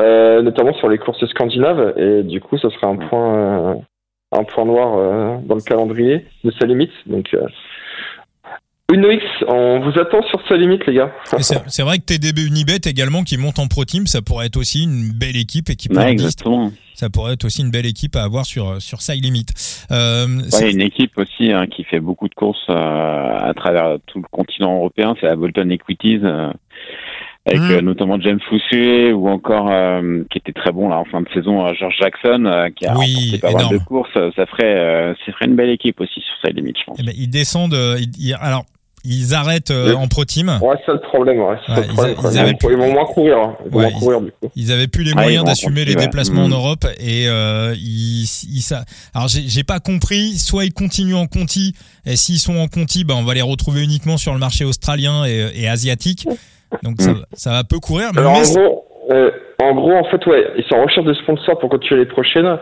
euh, 0.01 0.41
notamment 0.43 0.73
sur 0.75 0.89
les 0.89 0.99
courses 0.99 1.25
scandinaves. 1.27 1.95
Et 1.99 2.23
du 2.23 2.41
coup, 2.41 2.57
ça 2.59 2.71
serait 2.71 2.87
un 2.87 2.97
point, 2.97 3.35
euh, 3.37 3.75
un 4.33 4.45
point 4.45 4.65
noir 4.65 4.97
euh, 4.97 5.37
dans 5.47 5.55
le 5.55 5.61
calendrier 5.63 6.27
de 6.45 6.51
sa 6.59 6.67
limite. 6.67 6.91
Donc, 7.07 7.29
euh, 7.35 7.47
une 8.93 9.05
X, 9.11 9.25
on 9.49 9.81
vous 9.81 9.99
attend 9.99 10.23
sur 10.25 10.47
sa 10.47 10.57
limite, 10.57 10.85
les 10.87 10.95
gars. 10.95 11.11
C'est 11.25 11.83
vrai 11.83 11.99
que 11.99 12.05
TDB 12.05 12.43
Unibet 12.47 12.81
également 12.85 13.23
qui 13.23 13.39
monte 13.39 13.59
en 13.59 13.67
pro 13.67 13.85
team, 13.87 14.07
ça 14.07 14.21
pourrait 14.21 14.47
être 14.47 14.59
aussi 14.59 14.85
une 14.85 15.13
belle 15.19 15.37
équipe 15.37 15.71
et 15.71 15.77
qui 15.77 15.89
Ouais, 15.89 15.95
part 15.95 16.07
exactement. 16.09 16.71
ça 16.95 17.09
pourrait 17.09 17.33
être 17.33 17.45
aussi 17.47 17.63
une 17.63 17.71
belle 17.71 17.87
équipe 17.87 18.17
à 18.17 18.23
avoir 18.23 18.45
sur 18.45 18.83
sur 18.83 19.01
Side 19.01 19.25
Limit. 19.25 19.47
Euh, 19.91 20.27
Ouais, 20.53 20.73
une 20.73 20.83
équipe 20.83 21.17
aussi 21.17 21.51
hein, 21.53 21.67
qui 21.69 21.85
fait 21.85 22.01
beaucoup 22.01 22.29
de 22.29 22.35
courses 22.35 22.67
euh, 22.69 22.75
à 22.75 23.55
travers 23.55 23.97
tout 24.09 24.19
le 24.19 24.27
continent 24.31 24.77
européen, 24.77 25.15
c'est 25.19 25.27
la 25.27 25.37
Bolton 25.37 25.71
Equities, 25.71 26.21
euh, 26.23 26.53
avec 27.47 27.61
Mhm. 27.61 27.71
euh, 27.73 27.81
notamment 27.83 28.21
James 28.21 28.39
Foussuet 28.49 29.13
ou 29.13 29.29
encore 29.29 29.69
euh, 29.71 30.23
qui 30.31 30.39
était 30.39 30.53
très 30.53 30.71
bon 30.73 30.89
là 30.89 30.97
en 30.99 31.05
fin 31.05 31.21
de 31.23 31.29
saison, 31.35 31.67
euh, 31.67 31.73
George 31.79 31.95
Jackson 32.01 32.45
euh, 32.47 32.69
qui 32.71 32.87
a 32.87 32.97
Oui, 32.97 33.15
remporté 33.15 33.39
pas 33.39 33.51
mal 33.53 33.61
énorme. 33.63 33.79
de 33.79 33.85
courses. 33.85 34.11
euh, 34.17 34.31
Ça 34.37 34.47
ferait, 34.47 34.79
euh, 34.79 35.15
ça 35.27 35.33
ferait 35.33 35.47
une 35.47 35.57
belle 35.57 35.71
équipe 35.71 36.01
aussi 36.01 36.21
sur 36.21 36.35
sa 36.45 36.51
limite, 36.51 36.77
je 36.79 36.85
pense. 36.85 36.99
eh 37.01 37.03
ben, 37.05 37.15
ils 37.17 37.29
descendent, 37.31 37.75
euh, 37.75 37.99
ils- 38.19 38.35
alors 38.41 38.65
ils 39.05 39.35
arrêtent 39.35 39.73
euh, 39.73 39.89
Oui. 39.89 39.95
en 39.97 40.07
pro 40.07 40.25
team. 40.25 40.49
Ouais, 40.63 40.77
c'est 40.79 40.87
ça 40.87 40.93
le 40.93 41.01
problème. 41.01 41.41
Ouais, 41.41 41.57
c'est 41.67 41.73
ça 41.75 41.81
Ouais, 41.81 41.87
le 41.89 41.93
problème, 41.93 42.15
ils 42.15 42.19
a- 42.19 42.21
quoi. 42.23 42.31
ils 42.33 42.39
avaient 42.39 42.53
vont, 42.63 42.71
ils 42.71 42.77
vont 42.77 42.93
moins 42.93 43.05
courir. 43.07 43.37
hein. 43.39 43.57
Ils 43.67 43.71
vont 43.73 43.79
Ouais, 43.81 43.91
moins 43.91 43.99
courir, 43.99 44.21
du 44.21 44.31
coup. 44.31 44.49
Ils 44.55 44.71
avaient 44.71 44.87
plus 44.87 45.03
les 45.03 45.11
Ah, 45.11 45.23
moyens 45.23 45.35
ils 45.35 45.39
vont 45.39 45.45
d'assumer 45.47 45.85
les 45.85 45.97
déplacements 45.97 46.45
en 46.45 46.47
Mhm. 46.49 46.55
Europe 46.55 46.87
et 47.01 47.27
euh, 47.27 47.75
ils, 47.77 48.23
ils 48.23 48.61
ça. 48.63 48.85
Alors 49.13 49.27
j'ai 49.27 49.43
j'ai 49.49 49.65
pas 49.65 49.81
compris. 49.81 50.39
Soit 50.39 50.67
ils 50.67 50.73
continuent 50.73 51.17
en 51.17 51.27
Conti 51.27 51.75
et 52.07 52.15
s'ils 52.15 52.39
sont 52.39 52.57
en 52.59 52.69
Conti, 52.69 53.03
ben 53.03 53.15
on 53.17 53.25
va 53.25 53.35
les 53.35 53.43
retrouver 53.43 53.83
uniquement 53.83 54.17
sur 54.19 54.33
le 54.35 54.39
marché 54.39 54.65
australien 54.65 55.25
et, 55.27 55.51
et 55.57 55.67
asiatique. 55.69 56.29
Donc 56.83 57.01
ça, 57.01 57.11
Mhm. 57.11 57.25
ça 57.33 57.51
va 57.53 57.65
peu 57.65 57.79
courir. 57.79 58.11
Alors, 58.17 58.33
mais 58.33 58.39
en 58.49 58.53
gros, 58.53 58.85
euh, 59.11 59.31
en 59.61 59.75
gros, 59.75 59.93
en 59.93 60.05
fait, 60.05 60.25
ouais, 60.27 60.47
ils 60.57 60.65
sont 60.65 60.77
en 60.77 60.85
recherche 60.85 61.07
de 61.07 61.15
sponsors 61.15 61.59
pour 61.59 61.69
continuer 61.71 62.01
les 62.01 62.07
prochaines, 62.11 62.59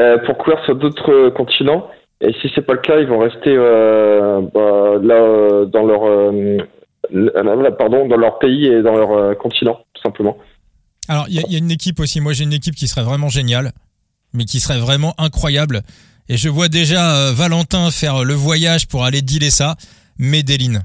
euh, 0.00 0.18
pour 0.26 0.36
courir 0.38 0.58
sur 0.64 0.74
d'autres 0.76 1.12
euh, 1.12 1.30
continents. 1.30 1.86
Et 2.20 2.32
si 2.40 2.50
c'est 2.54 2.62
pas 2.62 2.74
le 2.74 2.80
cas, 2.80 2.98
ils 2.98 3.06
vont 3.06 3.18
rester 3.18 3.54
euh, 3.54 4.40
bah, 4.54 4.94
là 5.02 5.64
dans 5.66 5.84
leur, 5.84 7.72
pardon, 7.76 8.06
dans 8.08 8.16
leur 8.16 8.38
pays 8.38 8.66
et 8.66 8.82
dans 8.82 8.96
leur 8.96 9.36
continent, 9.38 9.78
tout 9.92 10.02
simplement. 10.02 10.36
Alors, 11.08 11.26
il 11.28 11.34
y, 11.34 11.52
y, 11.52 11.54
a 11.56 11.58
une 11.58 11.70
équipe 11.70 12.00
aussi. 12.00 12.20
Moi, 12.20 12.32
j'ai 12.32 12.44
une 12.44 12.52
équipe 12.52 12.74
qui 12.76 12.86
serait 12.86 13.02
vraiment 13.02 13.28
géniale, 13.28 13.72
mais 14.32 14.44
qui 14.44 14.60
serait 14.60 14.78
vraiment 14.78 15.12
incroyable. 15.18 15.82
Et 16.30 16.38
je 16.38 16.48
vois 16.48 16.68
déjà 16.68 17.30
Valentin 17.32 17.90
faire 17.90 18.24
le 18.24 18.32
voyage 18.32 18.88
pour 18.88 19.04
aller 19.04 19.20
dealer 19.20 19.50
ça. 19.50 19.74
Medellin. 20.18 20.80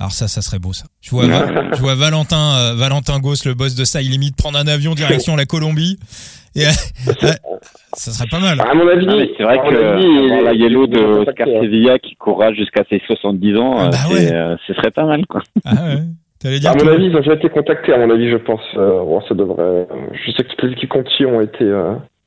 Alors 0.00 0.10
ça, 0.10 0.26
ça 0.26 0.42
serait 0.42 0.58
beau 0.58 0.72
ça. 0.72 0.86
Je 1.00 1.10
vois, 1.10 1.24
je 1.24 1.80
vois 1.80 1.94
Valentin, 1.94 2.56
euh, 2.58 2.74
Valentin 2.74 3.20
Goss, 3.20 3.46
le 3.46 3.54
boss 3.54 3.76
de 3.76 3.84
Side 3.84 4.10
Limit, 4.10 4.32
prendre 4.36 4.58
un 4.58 4.66
avion 4.66 4.94
direction 4.94 5.36
la 5.36 5.46
Colombie. 5.46 5.98
Et, 6.56 6.66
euh, 6.66 6.70
ça 7.94 8.10
serait 8.10 8.28
pas 8.28 8.40
mal. 8.40 8.60
À 8.60 8.74
mon 8.74 8.88
avis, 8.88 9.06
c'est 9.36 9.44
vrai 9.44 9.58
que 9.58 10.44
la 10.44 10.52
Yellow 10.52 10.86
de 10.86 10.98
Oscar 10.98 11.46
Sevilla 11.46 11.98
qui 11.98 12.16
courra 12.16 12.52
jusqu'à 12.52 12.82
ses 12.90 13.00
70 13.06 13.56
ans, 13.56 13.74
ah 13.78 13.88
bah 13.88 13.98
ouais. 14.12 14.56
ce 14.66 14.74
serait 14.74 14.90
pas 14.90 15.04
mal 15.04 15.26
quoi. 15.26 15.42
Ah 15.64 15.74
ouais. 15.84 16.58
Dire 16.58 16.72
à 16.72 16.74
mon 16.74 16.88
avis, 16.88 17.06
ils 17.06 17.16
ont 17.16 17.20
déjà 17.20 17.34
été 17.34 17.48
contactés, 17.48 17.94
à 17.94 17.98
mon 17.98 18.10
avis, 18.10 18.30
je 18.30 18.36
pense. 18.36 18.60
bon, 18.74 19.22
ça 19.28 19.34
devrait. 19.34 19.86
Je 20.12 20.32
sais 20.32 20.42
que 20.42 20.48
toutes 20.50 20.62
les 20.64 20.72
équipes 20.72 20.94
ont 20.94 21.40
été 21.40 21.64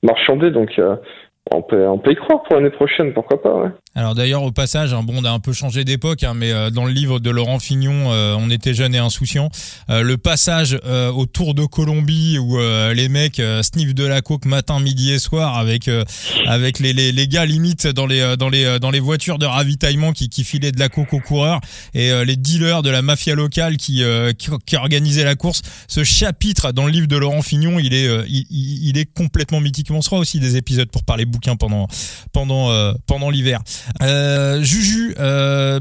marchandées, 0.02 0.52
donc 0.52 0.72
on 1.52 1.62
peut, 1.62 1.88
on 1.88 1.98
peut 1.98 2.12
y 2.12 2.16
croire 2.16 2.44
pour 2.44 2.56
l'année 2.56 2.70
prochaine, 2.70 3.14
pourquoi 3.14 3.42
pas. 3.42 3.54
Ouais. 3.54 3.70
Alors 3.98 4.14
d'ailleurs 4.14 4.44
au 4.44 4.52
passage, 4.52 4.94
un 4.94 5.02
bon, 5.02 5.14
on 5.18 5.26
a 5.26 5.32
un 5.32 5.40
peu 5.40 5.54
changé 5.54 5.84
d'époque, 5.84 6.24
hein, 6.24 6.34
mais 6.36 6.52
euh, 6.52 6.70
dans 6.70 6.86
le 6.86 6.92
livre 6.92 7.20
de 7.20 7.32
Laurent 7.32 7.58
Fignon, 7.58 8.12
euh, 8.12 8.36
on 8.38 8.52
était 8.52 8.76
jeunes 8.76 8.94
et 8.94 9.00
insouciants. 9.00 9.50
Euh, 9.90 10.04
le 10.04 10.18
passage 10.18 10.78
au 11.16 11.26
Tour 11.26 11.56
de 11.56 11.66
Colombie 11.66 12.38
où 12.38 12.58
les 12.94 13.10
mecs 13.10 13.42
sniffent 13.62 13.96
de 13.96 14.06
la 14.06 14.22
coke 14.22 14.46
matin, 14.46 14.80
midi 14.80 15.12
et 15.12 15.20
soir 15.20 15.58
avec 15.58 15.90
avec 16.46 16.80
les, 16.80 16.94
les, 16.94 17.12
les, 17.12 17.28
gars 17.28 17.46
limite 17.46 17.88
dans 17.88 18.06
les 18.06 18.36
dans 18.38 18.50
les 18.50 18.80
dans 18.80 18.92
les 18.92 19.00
voitures 19.00 19.38
de 19.38 19.46
ravitaillement 19.46 20.12
qui, 20.12 20.30
qui 20.30 20.44
filaient 20.44 20.72
de 20.72 20.80
la 20.80 20.90
coke 20.90 21.14
aux 21.14 21.20
coureurs 21.20 21.60
et 21.94 22.12
les 22.26 22.36
dealers 22.36 22.84
de 22.84 22.90
la 22.90 23.02
mafia 23.02 23.36
locale 23.36 23.78
qui, 23.78 24.04
qui, 24.38 24.50
qui 24.66 24.76
organisaient 24.76 25.24
la 25.24 25.36
course. 25.36 25.62
Ce 25.88 26.04
chapitre 26.04 26.72
dans 26.72 26.86
le 26.86 26.92
livre 26.92 27.08
de 27.08 27.18
Laurent 27.18 27.42
Fignon, 27.42 27.80
il 27.80 27.94
est 27.94 28.08
il, 28.28 28.46
il, 28.50 28.98
est 28.98 29.12
complètement 29.12 29.60
mythique. 29.60 29.90
On 29.92 30.02
sera 30.02 30.18
aussi 30.18 30.40
des 30.40 30.58
épisodes 30.58 30.90
pour 30.90 31.04
parler 31.04 31.26
pendant 31.60 31.88
pendant 32.34 32.94
pendant 33.06 33.30
l'hiver. 33.30 33.62
Euh, 34.02 34.62
Juju, 34.62 35.16
euh, 35.20 35.80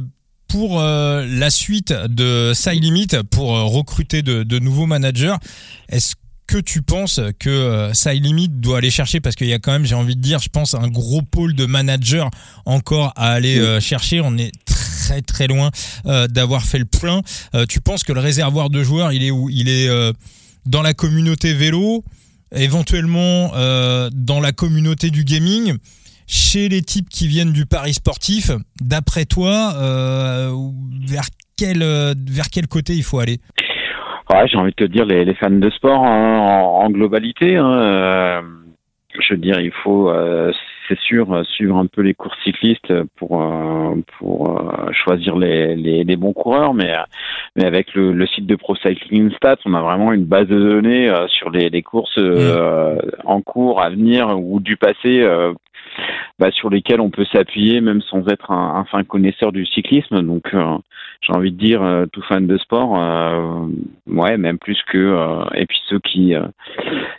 pour 0.49 0.81
euh, 0.81 1.27
la 1.29 1.51
suite 1.51 1.93
de 1.93 2.53
Side 2.55 2.83
Limit, 2.83 3.09
pour 3.31 3.51
recruter 3.51 4.23
de, 4.23 4.43
de 4.43 4.59
nouveaux 4.59 4.87
managers, 4.87 5.35
est-ce 5.89 6.15
que 6.47 6.59
tu 6.59 6.83
penses 6.83 7.21
que 7.41 7.51
euh, 7.51 7.93
Side 7.93 8.25
Limit 8.25 8.49
doit 8.49 8.79
aller 8.79 8.91
chercher? 8.91 9.21
Parce 9.21 9.35
qu'il 9.35 9.49
y 9.49 9.53
a 9.53 9.59
quand 9.59 9.73
même, 9.73 9.85
j'ai 9.85 9.97
envie 9.97 10.15
de 10.15 10.21
dire, 10.21 10.39
je 10.39 10.49
pense 10.49 10.75
un 10.75 10.89
gros 10.89 11.23
pôle 11.23 11.55
de 11.55 11.67
managers 11.67 12.29
encore 12.65 13.13
à 13.17 13.33
aller 13.33 13.81
chercher. 13.81 14.21
On 14.21 14.39
est 14.39 14.53
très 14.65 15.23
très 15.23 15.47
loin 15.49 15.71
d'avoir 16.05 16.65
fait 16.65 16.79
le 16.79 16.85
plein. 16.85 17.23
tu 17.69 17.81
penses 17.81 18.05
que 18.05 18.13
le 18.13 18.21
réservoir 18.21 18.71
de 18.71 18.83
joueurs, 18.83 19.13
il 19.13 19.25
est 19.25 19.31
où? 19.33 19.51
Il 19.51 19.69
est 19.69 19.89
dans 20.65 20.83
la 20.83 20.95
communauté 20.95 21.55
vélo, 21.55 22.05
éventuellement 22.53 23.51
dans 24.13 24.41
la 24.41 24.53
communauté 24.53 25.11
du 25.11 25.25
gaming 25.25 25.77
chez 26.27 26.69
les 26.69 26.83
types 26.83 27.09
qui 27.09 27.29
viennent 27.29 27.53
du 27.53 27.67
Paris 27.67 27.95
sportif, 27.95 28.51
d'après 28.81 29.25
toi, 29.25 29.73
euh, 29.77 30.51
vers 31.09 31.27
quel 31.57 31.83
euh, 31.83 32.15
vers 32.29 32.47
quel 32.53 32.67
côté 32.67 32.95
il 32.95 33.03
faut 33.03 33.21
aller? 33.21 33.39
Ouais, 34.31 34.47
j'ai 34.49 34.59
envie 34.59 34.73
de 34.77 34.87
te 34.87 34.91
dire 34.91 35.05
les, 35.05 35.33
fans 35.35 35.51
de 35.51 35.71
sport 35.71 36.01
en, 36.01 36.91
globalité. 36.91 37.57
Hein, 37.57 37.73
euh, 37.73 38.43
je 39.21 39.35
veux 39.35 39.41
dire, 39.41 39.61
il 39.61 39.71
faut, 39.85 40.11
euh, 40.11 40.53
c'est 40.89 40.99
sûr, 40.99 41.45
suivre 41.47 41.77
un 41.77 41.87
peu 41.87 42.03
les 42.03 42.15
courses 42.15 42.39
cyclistes 42.45 42.93
pour 43.17 43.43
pour 44.19 44.61
choisir 44.93 45.37
les, 45.37 45.77
les, 45.77 46.05
les, 46.05 46.17
bons 46.17 46.33
coureurs, 46.33 46.75
mais 46.75 46.93
mais 47.57 47.65
avec 47.65 47.95
le, 47.95 48.13
le, 48.13 48.27
site 48.27 48.47
de 48.47 48.57
Pro 48.57 48.77
Cycling 48.77 49.31
Stats, 49.33 49.57
on 49.65 49.75
a 49.75 49.83
vraiment 49.83 50.13
une 50.13 50.25
base 50.25 50.47
de 50.49 50.59
données 50.59 51.13
sur 51.29 51.51
les, 51.51 51.71
les 51.71 51.83
courses 51.83 52.19
mmh. 52.19 52.99
en 53.25 53.41
cours, 53.43 53.81
à 53.83 53.91
venir 53.91 54.39
ou 54.39 54.61
du 54.61 54.77
passé 54.77 55.27
bah, 56.39 56.51
sur 56.51 56.69
lesquels 56.69 57.01
on 57.01 57.11
peut 57.11 57.25
s'appuyer 57.33 57.81
même 57.81 58.03
sans 58.03 58.27
être 58.29 58.51
un, 58.51 58.75
un, 58.77 58.85
fin 58.85 59.03
connaisseur 59.05 59.53
du 59.53 59.65
cyclisme. 59.65 60.23
Donc 60.23 60.53
euh, 60.55 60.77
j'ai 61.21 61.33
envie 61.33 61.53
de 61.53 61.59
dire 61.59 61.83
euh, 61.83 62.07
tout 62.07 62.23
fan 62.23 62.47
de 62.47 62.59
sport, 62.59 62.97
euh, 62.97 63.67
ouais, 64.07 64.37
même 64.37 64.59
plus 64.59 64.79
que 64.91 65.45
et 65.55 65.67
puis 65.67 65.79
ceux 65.89 66.01
qui 66.01 66.35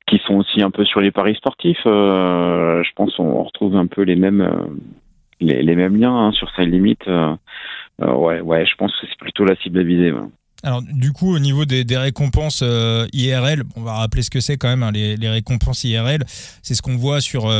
qui 0.07 0.21
sont 0.25 0.35
aussi 0.35 0.61
un 0.61 0.71
peu 0.71 0.85
sur 0.85 1.01
les 1.01 1.11
paris 1.11 1.35
sportifs. 1.35 1.81
je 1.83 2.91
pense 2.95 3.15
qu'on 3.15 3.43
retrouve 3.43 3.75
un 3.75 3.87
peu 3.87 4.03
les 4.03 4.15
mêmes 4.15 4.49
les, 5.39 5.75
mêmes 5.75 5.97
liens 5.97 6.15
hein, 6.15 6.31
sur 6.31 6.49
sa 6.55 6.63
limite. 6.63 7.05
ouais, 7.99 8.41
ouais, 8.41 8.65
je 8.65 8.75
pense 8.75 8.91
que 8.93 9.07
c'est 9.07 9.19
plutôt 9.19 9.45
la 9.45 9.55
cible 9.57 9.79
à 9.79 9.83
viser. 9.83 10.13
Alors 10.63 10.81
du 10.81 11.11
coup 11.11 11.35
au 11.35 11.39
niveau 11.39 11.65
des, 11.65 11.83
des 11.83 11.97
récompenses 11.97 12.63
IRL, 13.13 13.63
on 13.75 13.81
va 13.81 13.93
rappeler 13.93 14.23
ce 14.23 14.29
que 14.29 14.39
c'est 14.39 14.57
quand 14.57 14.69
même 14.69 14.83
hein, 14.83 14.91
les, 14.91 15.15
les, 15.15 15.29
récompenses 15.29 15.83
IRL, 15.83 16.23
c'est 16.27 16.73
ce 16.73 16.81
qu'on 16.81 16.97
voit 16.97 17.21
sur 17.21 17.51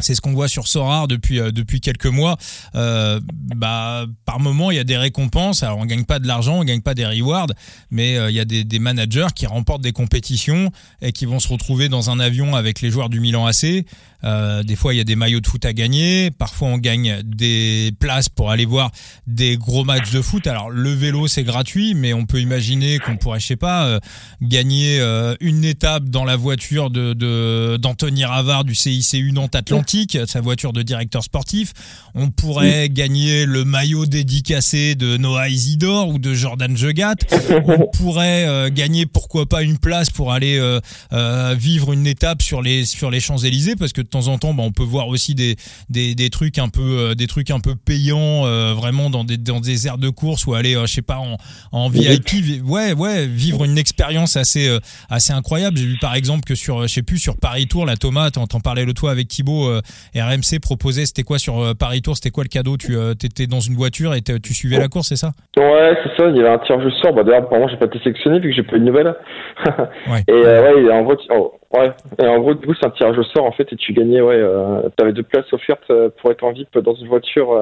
c'est 0.00 0.14
ce 0.14 0.20
qu'on 0.20 0.32
voit 0.32 0.48
sur 0.48 0.66
Sorar 0.66 1.06
depuis 1.06 1.38
euh, 1.38 1.52
depuis 1.52 1.80
quelques 1.80 2.06
mois. 2.06 2.36
Euh, 2.74 3.20
bah 3.54 4.06
par 4.24 4.40
moment 4.40 4.70
il 4.70 4.76
y 4.76 4.80
a 4.80 4.84
des 4.84 4.96
récompenses. 4.96 5.62
Alors 5.62 5.78
on 5.78 5.86
gagne 5.86 6.04
pas 6.04 6.18
de 6.18 6.26
l'argent, 6.26 6.58
on 6.58 6.64
gagne 6.64 6.80
pas 6.80 6.94
des 6.94 7.06
rewards, 7.06 7.48
mais 7.90 8.18
euh, 8.18 8.30
il 8.30 8.36
y 8.36 8.40
a 8.40 8.44
des, 8.44 8.64
des, 8.64 8.78
managers 8.78 9.28
qui 9.34 9.46
remportent 9.46 9.82
des 9.82 9.92
compétitions 9.92 10.70
et 11.00 11.12
qui 11.12 11.26
vont 11.26 11.38
se 11.38 11.48
retrouver 11.48 11.88
dans 11.88 12.10
un 12.10 12.18
avion 12.18 12.56
avec 12.56 12.80
les 12.80 12.90
joueurs 12.90 13.08
du 13.08 13.20
Milan 13.20 13.46
AC. 13.46 13.84
Euh, 14.24 14.62
des 14.62 14.76
fois 14.76 14.94
il 14.94 14.98
y 14.98 15.00
a 15.00 15.04
des 15.04 15.16
maillots 15.16 15.40
de 15.40 15.46
foot 15.46 15.64
à 15.64 15.72
gagner. 15.72 16.30
Parfois 16.30 16.68
on 16.68 16.78
gagne 16.78 17.22
des 17.24 17.92
places 17.98 18.28
pour 18.28 18.50
aller 18.50 18.64
voir 18.64 18.90
des 19.26 19.56
gros 19.56 19.84
matchs 19.84 20.10
de 20.12 20.20
foot. 20.20 20.46
Alors 20.46 20.70
le 20.70 20.90
vélo 20.90 21.28
c'est 21.28 21.44
gratuit, 21.44 21.94
mais 21.94 22.12
on 22.12 22.26
peut 22.26 22.40
imaginer 22.40 22.98
qu'on 22.98 23.16
pourrait 23.16 23.40
je 23.40 23.46
sais 23.46 23.56
pas 23.56 23.86
euh, 23.86 24.00
gagner 24.42 25.00
une 25.40 25.64
étape 25.64 26.04
dans 26.04 26.24
la 26.24 26.36
voiture 26.36 26.90
de 26.90 27.76
d'Anthony 27.76 28.24
Ravard 28.24 28.64
du 28.64 28.74
CICU 28.74 29.32
Nantes 29.32 29.54
Atlantique 29.54 30.18
sa 30.26 30.40
voiture 30.40 30.72
de 30.72 30.82
directeur 30.82 31.22
sportif. 31.22 31.72
On 32.14 32.30
pourrait 32.30 32.88
gagner 32.88 33.44
le 33.46 33.64
maillot 33.64 34.06
dédicacé 34.06 34.94
de 34.94 35.16
Noah 35.16 35.48
Isidore 35.48 36.08
ou 36.08 36.18
de 36.18 36.34
Jordan 36.34 36.76
Jegat. 36.76 37.16
On 37.66 37.86
pourrait 37.96 38.46
euh, 38.46 38.70
gagner 38.70 39.06
pourquoi 39.06 39.46
pas 39.46 39.62
une 39.62 39.78
place 39.78 40.10
pour 40.10 40.32
aller 40.32 40.58
euh, 40.58 40.80
euh, 41.12 41.54
vivre 41.58 41.92
une 41.92 42.06
étape 42.06 42.42
sur 42.42 42.62
les 42.62 42.84
sur 42.84 43.10
les 43.10 43.20
Champs 43.20 43.38
Élysées 43.38 43.76
parce 43.76 43.92
que 43.92 44.00
de 44.00 44.08
temps 44.14 44.28
en 44.28 44.38
temps, 44.38 44.54
bah, 44.54 44.62
on 44.64 44.72
peut 44.72 44.82
voir 44.82 45.08
aussi 45.08 45.34
des, 45.34 45.56
des, 45.88 46.14
des 46.14 46.30
trucs 46.30 46.58
un 46.58 46.68
peu 46.68 47.14
des 47.14 47.26
trucs 47.26 47.50
un 47.50 47.60
peu 47.60 47.74
payants 47.74 48.42
vraiment 48.74 49.10
dans 49.10 49.24
des 49.24 49.36
dans 49.36 49.60
des 49.60 49.86
aires 49.86 49.98
de 49.98 50.08
course 50.08 50.46
ou 50.46 50.54
aller 50.54 50.74
je 50.74 50.86
sais 50.86 51.02
pas 51.02 51.18
en, 51.18 51.36
en 51.72 51.88
VIP. 51.88 52.62
Ouais 52.64 52.92
ouais 52.92 53.26
vivre 53.26 53.64
une 53.64 53.78
expérience 53.78 54.36
assez 54.36 54.78
assez 55.10 55.32
incroyable. 55.32 55.76
J'ai 55.76 55.86
vu 55.86 55.98
par 56.00 56.14
exemple 56.14 56.44
que 56.44 56.54
sur 56.54 56.82
je 56.82 56.88
sais 56.88 57.02
plus 57.02 57.18
sur 57.18 57.36
Paris 57.36 57.66
Tour 57.66 57.86
la 57.86 57.96
Thomas, 57.96 58.30
t'en 58.30 58.60
parlais 58.60 58.84
le 58.84 58.94
toit 58.94 59.10
avec 59.10 59.28
Thibaut 59.28 59.68
euh, 59.68 59.80
RMC 60.14 60.60
proposait, 60.60 61.06
c'était 61.06 61.22
quoi 61.22 61.38
sur 61.38 61.60
euh, 61.60 61.74
Paris 61.74 62.02
Tour 62.02 62.14
C'était 62.16 62.30
quoi 62.30 62.44
le 62.44 62.48
cadeau? 62.48 62.76
Tu 62.76 62.96
euh, 62.96 63.12
étais 63.12 63.46
dans 63.46 63.60
une 63.60 63.74
voiture 63.74 64.14
et 64.14 64.22
tu 64.22 64.54
suivais 64.54 64.78
la 64.78 64.88
course, 64.88 65.08
c'est 65.08 65.16
ça? 65.16 65.32
Ouais, 65.56 65.96
c'est 66.02 66.16
ça. 66.16 66.28
Il 66.30 66.36
y 66.36 66.40
avait 66.40 66.50
un 66.50 66.58
tirage 66.58 66.84
au 66.84 66.90
sort. 66.90 67.12
Bah, 67.12 67.22
D'ailleurs, 67.22 67.44
apparemment, 67.44 67.68
j'ai 67.68 67.76
pas 67.76 67.86
été 67.86 67.98
sélectionné 67.98 68.38
vu 68.38 68.50
que 68.50 68.56
j'ai 68.56 68.62
pas 68.62 68.76
eu 68.76 68.80
de 68.80 68.84
nouvelles. 68.84 69.14
Et 70.28 70.32
ouais, 70.32 70.92
en 70.92 71.02
gros, 71.02 71.16
oh, 71.30 71.54
ouais. 71.78 71.92
Et 72.22 72.26
en 72.26 72.38
gros, 72.40 72.54
du 72.54 72.66
coup, 72.66 72.74
c'est 72.74 72.86
un 72.86 72.90
tirage 72.90 73.18
au 73.18 73.24
sort 73.24 73.44
en 73.44 73.52
fait, 73.52 73.72
et 73.72 73.76
tu 73.76 73.92
gagnais, 73.92 74.20
ouais, 74.20 74.40
tu 74.96 75.02
avais 75.02 75.12
deux 75.12 75.22
places 75.22 75.52
offertes 75.52 75.92
pour 76.20 76.30
être 76.30 76.44
en 76.44 76.52
VIP 76.52 76.78
dans 76.78 76.94
une 76.94 77.08
voiture 77.08 77.52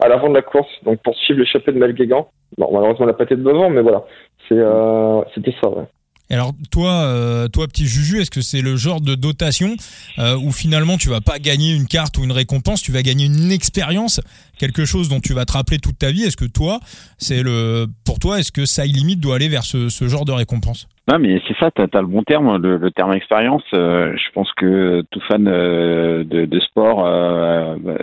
à 0.00 0.08
l'avant 0.08 0.28
de 0.28 0.34
la 0.34 0.42
course, 0.42 0.70
donc 0.84 1.00
pour 1.02 1.16
suivre 1.16 1.40
l'échappée 1.40 1.72
de 1.72 1.78
Mel 1.78 1.94
Guégan. 1.94 2.28
Bon, 2.58 2.68
malheureusement, 2.72 3.06
n'a 3.06 3.12
pas 3.12 3.24
été 3.24 3.36
devant, 3.36 3.70
mais 3.70 3.82
voilà, 3.82 4.04
c'était 4.48 5.54
ça. 5.60 5.68
Ouais 5.68 5.84
alors 6.32 6.52
toi, 6.70 7.04
euh, 7.04 7.48
toi 7.48 7.66
petit 7.68 7.86
Juju, 7.86 8.20
est-ce 8.20 8.30
que 8.30 8.40
c'est 8.40 8.62
le 8.62 8.76
genre 8.76 9.00
de 9.00 9.14
dotation 9.14 9.76
euh, 10.18 10.36
où 10.36 10.50
finalement 10.50 10.96
tu 10.96 11.08
vas 11.08 11.20
pas 11.20 11.38
gagner 11.38 11.74
une 11.74 11.86
carte 11.86 12.16
ou 12.18 12.24
une 12.24 12.32
récompense, 12.32 12.82
tu 12.82 12.92
vas 12.92 13.02
gagner 13.02 13.26
une 13.26 13.52
expérience, 13.52 14.20
quelque 14.62 14.84
chose 14.84 15.08
dont 15.08 15.18
tu 15.18 15.34
vas 15.34 15.44
te 15.44 15.54
rappeler 15.54 15.78
toute 15.78 15.98
ta 15.98 16.12
vie 16.12 16.22
Est-ce 16.22 16.36
que 16.36 16.50
toi, 16.50 16.78
c'est 17.18 17.42
le 17.42 17.86
pour 18.06 18.20
toi, 18.20 18.38
est-ce 18.38 18.52
que 18.52 18.64
ça 18.64 18.84
limite 18.84 19.18
doit 19.18 19.34
aller 19.34 19.48
vers 19.48 19.64
ce, 19.64 19.88
ce 19.88 20.06
genre 20.06 20.24
de 20.24 20.30
récompense? 20.30 20.88
Non, 21.10 21.18
mais 21.18 21.42
c'est 21.48 21.56
ça, 21.58 21.72
tu 21.72 21.82
as, 21.82 22.00
le 22.00 22.06
bon 22.06 22.22
terme, 22.22 22.62
le, 22.62 22.90
terme 22.92 23.12
expérience. 23.12 23.64
Euh, 23.74 24.12
je 24.16 24.32
pense 24.32 24.52
que 24.52 25.02
tout 25.10 25.20
fan 25.26 25.42
de, 25.42 26.24
de, 26.46 26.60
sport 26.60 27.08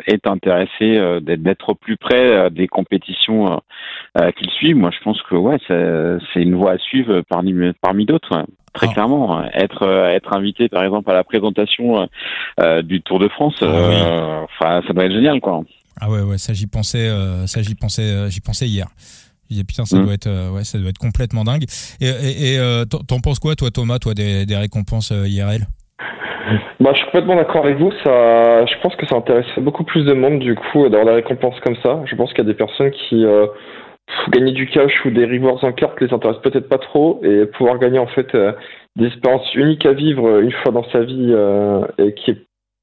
est 0.05 0.27
intéressé 0.27 0.99
d'être 1.21 1.75
plus 1.75 1.95
près 1.95 2.49
des 2.49 2.67
compétitions 2.67 3.61
qu'il 4.35 4.49
suit. 4.51 4.73
Moi, 4.73 4.91
je 4.91 5.01
pense 5.01 5.21
que 5.29 5.35
ouais, 5.35 5.57
c'est 6.33 6.41
une 6.41 6.55
voie 6.55 6.73
à 6.73 6.77
suivre 6.77 7.21
parmi, 7.29 7.53
parmi 7.81 8.05
d'autres 8.05 8.45
très 8.73 8.87
ah. 8.89 8.93
clairement. 8.93 9.43
Être 9.53 9.83
euh, 9.83 10.09
être 10.09 10.33
invité 10.33 10.69
par 10.69 10.83
exemple 10.83 11.09
à 11.11 11.13
la 11.13 11.23
présentation 11.23 12.01
euh, 12.01 12.05
euh, 12.61 12.81
du 12.81 13.01
Tour 13.01 13.19
de 13.19 13.27
France, 13.27 13.55
ah 13.61 14.43
enfin 14.43 14.81
ça 14.87 14.93
doit 14.93 15.05
être 15.05 15.13
génial 15.13 15.39
quoi. 15.41 15.61
Ah 15.99 16.09
ouais 16.09 16.21
ouais 16.21 16.37
ça 16.37 16.53
j'y 16.53 16.67
pensais 16.67 17.09
ça 17.45 17.61
j'y 17.61 17.75
pensais 17.75 18.29
j'y 18.29 18.41
pensais 18.41 18.67
hier. 18.67 18.87
Je 19.49 19.55
disais 19.55 19.63
putain 19.63 19.85
ça 19.85 19.97
mmh. 19.97 20.03
doit 20.03 20.13
être 20.13 20.51
ouais 20.53 20.63
ça 20.63 20.77
doit 20.77 20.89
être 20.89 20.97
complètement 20.97 21.43
dingue. 21.43 21.65
Et 22.01 22.55
et, 22.55 22.59
t'en 22.89 23.19
penses 23.19 23.39
quoi 23.39 23.55
toi 23.55 23.71
Thomas 23.71 23.99
toi 23.99 24.13
des, 24.13 24.45
des 24.45 24.55
récompenses 24.55 25.11
IRL? 25.11 25.67
Bah, 26.79 26.91
je 26.93 26.97
suis 26.97 27.05
complètement 27.05 27.35
d'accord 27.35 27.65
avec 27.65 27.77
vous. 27.77 27.91
Ça, 28.03 28.65
je 28.65 28.81
pense 28.81 28.95
que 28.95 29.05
ça 29.05 29.17
intéresse 29.17 29.45
beaucoup 29.57 29.83
plus 29.83 30.05
de 30.05 30.13
monde 30.13 30.39
du 30.39 30.55
coup 30.55 30.87
d'avoir 30.89 31.05
des 31.05 31.21
récompenses 31.21 31.59
comme 31.63 31.75
ça. 31.83 32.01
Je 32.05 32.15
pense 32.15 32.29
qu'il 32.29 32.39
y 32.39 32.47
a 32.47 32.51
des 32.51 32.57
personnes 32.57 32.91
qui 32.91 33.25
gagner 34.29 34.51
du 34.51 34.67
cash 34.67 34.91
ou 35.05 35.11
des 35.11 35.25
rewards 35.25 35.63
en 35.63 35.71
carte 35.71 35.99
les 36.01 36.13
intéresse 36.13 36.37
peut-être 36.41 36.69
pas 36.69 36.77
trop 36.77 37.21
et 37.23 37.45
pouvoir 37.45 37.79
gagner 37.79 37.99
en 37.99 38.07
fait 38.07 38.33
euh, 38.35 38.51
des 38.95 39.07
expériences 39.07 39.53
uniques 39.55 39.85
à 39.85 39.93
vivre 39.93 40.39
une 40.39 40.51
fois 40.51 40.71
dans 40.71 40.89
sa 40.91 41.01
vie 41.01 41.33
et 41.97 42.13
qui 42.13 42.31
est, 42.31 42.37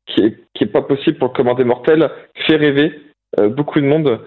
qui 0.07 0.25
est, 0.25 0.37
qui 0.55 0.65
est 0.65 0.73
pas 0.73 0.83
possible 0.83 1.19
pour 1.19 1.29
le 1.29 1.35
commun 1.35 1.55
des 1.55 1.65
mortels, 1.65 2.09
fait 2.47 2.57
rêver 2.57 2.93
beaucoup 3.39 3.81
de 3.81 3.87
monde. 3.87 4.21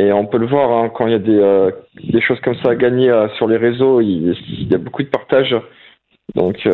Et 0.00 0.12
on 0.12 0.26
peut 0.26 0.38
le 0.38 0.46
voir 0.46 0.70
hein, 0.70 0.90
quand 0.90 1.06
il 1.06 1.12
y 1.12 1.16
a 1.16 1.18
des, 1.18 1.70
des 2.12 2.20
choses 2.20 2.40
comme 2.40 2.54
ça 2.62 2.70
à 2.70 2.74
gagner 2.76 3.12
sur 3.36 3.48
les 3.48 3.56
réseaux, 3.56 4.00
il, 4.00 4.68
y 4.70 4.74
a 4.74 4.78
beaucoup 4.78 5.02
de 5.02 5.08
partage. 5.08 5.56
Donc, 6.36 6.68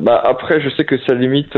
bah, 0.00 0.22
après, 0.24 0.60
je 0.60 0.70
sais 0.70 0.84
que 0.84 0.96
ça 0.98 1.14
limite. 1.14 1.56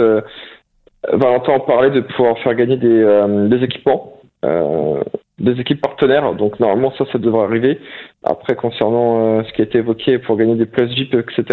Valentin 1.13 1.53
en 1.53 1.61
parlait 1.61 1.91
de 1.91 2.01
pouvoir 2.01 2.39
faire 2.39 2.55
gagner 2.55 2.77
des, 2.77 3.63
équipements. 3.63 4.15
Euh, 4.45 5.03
des 5.39 5.59
équipes 5.61 5.81
partenaires. 5.81 6.35
Donc 6.35 6.61
normalement 6.61 6.93
ça, 6.97 7.05
ça 7.13 7.19
devrait 7.19 7.45
arriver. 7.45 7.81
Après 8.23 8.55
concernant 8.55 9.39
euh, 9.39 9.43
ce 9.45 9.53
qui 9.53 9.63
a 9.63 9.65
été 9.65 9.79
évoqué 9.79 10.19
pour 10.19 10.37
gagner 10.37 10.55
des 10.55 10.67
places 10.67 10.91
VIP, 10.91 11.15
etc. 11.15 11.45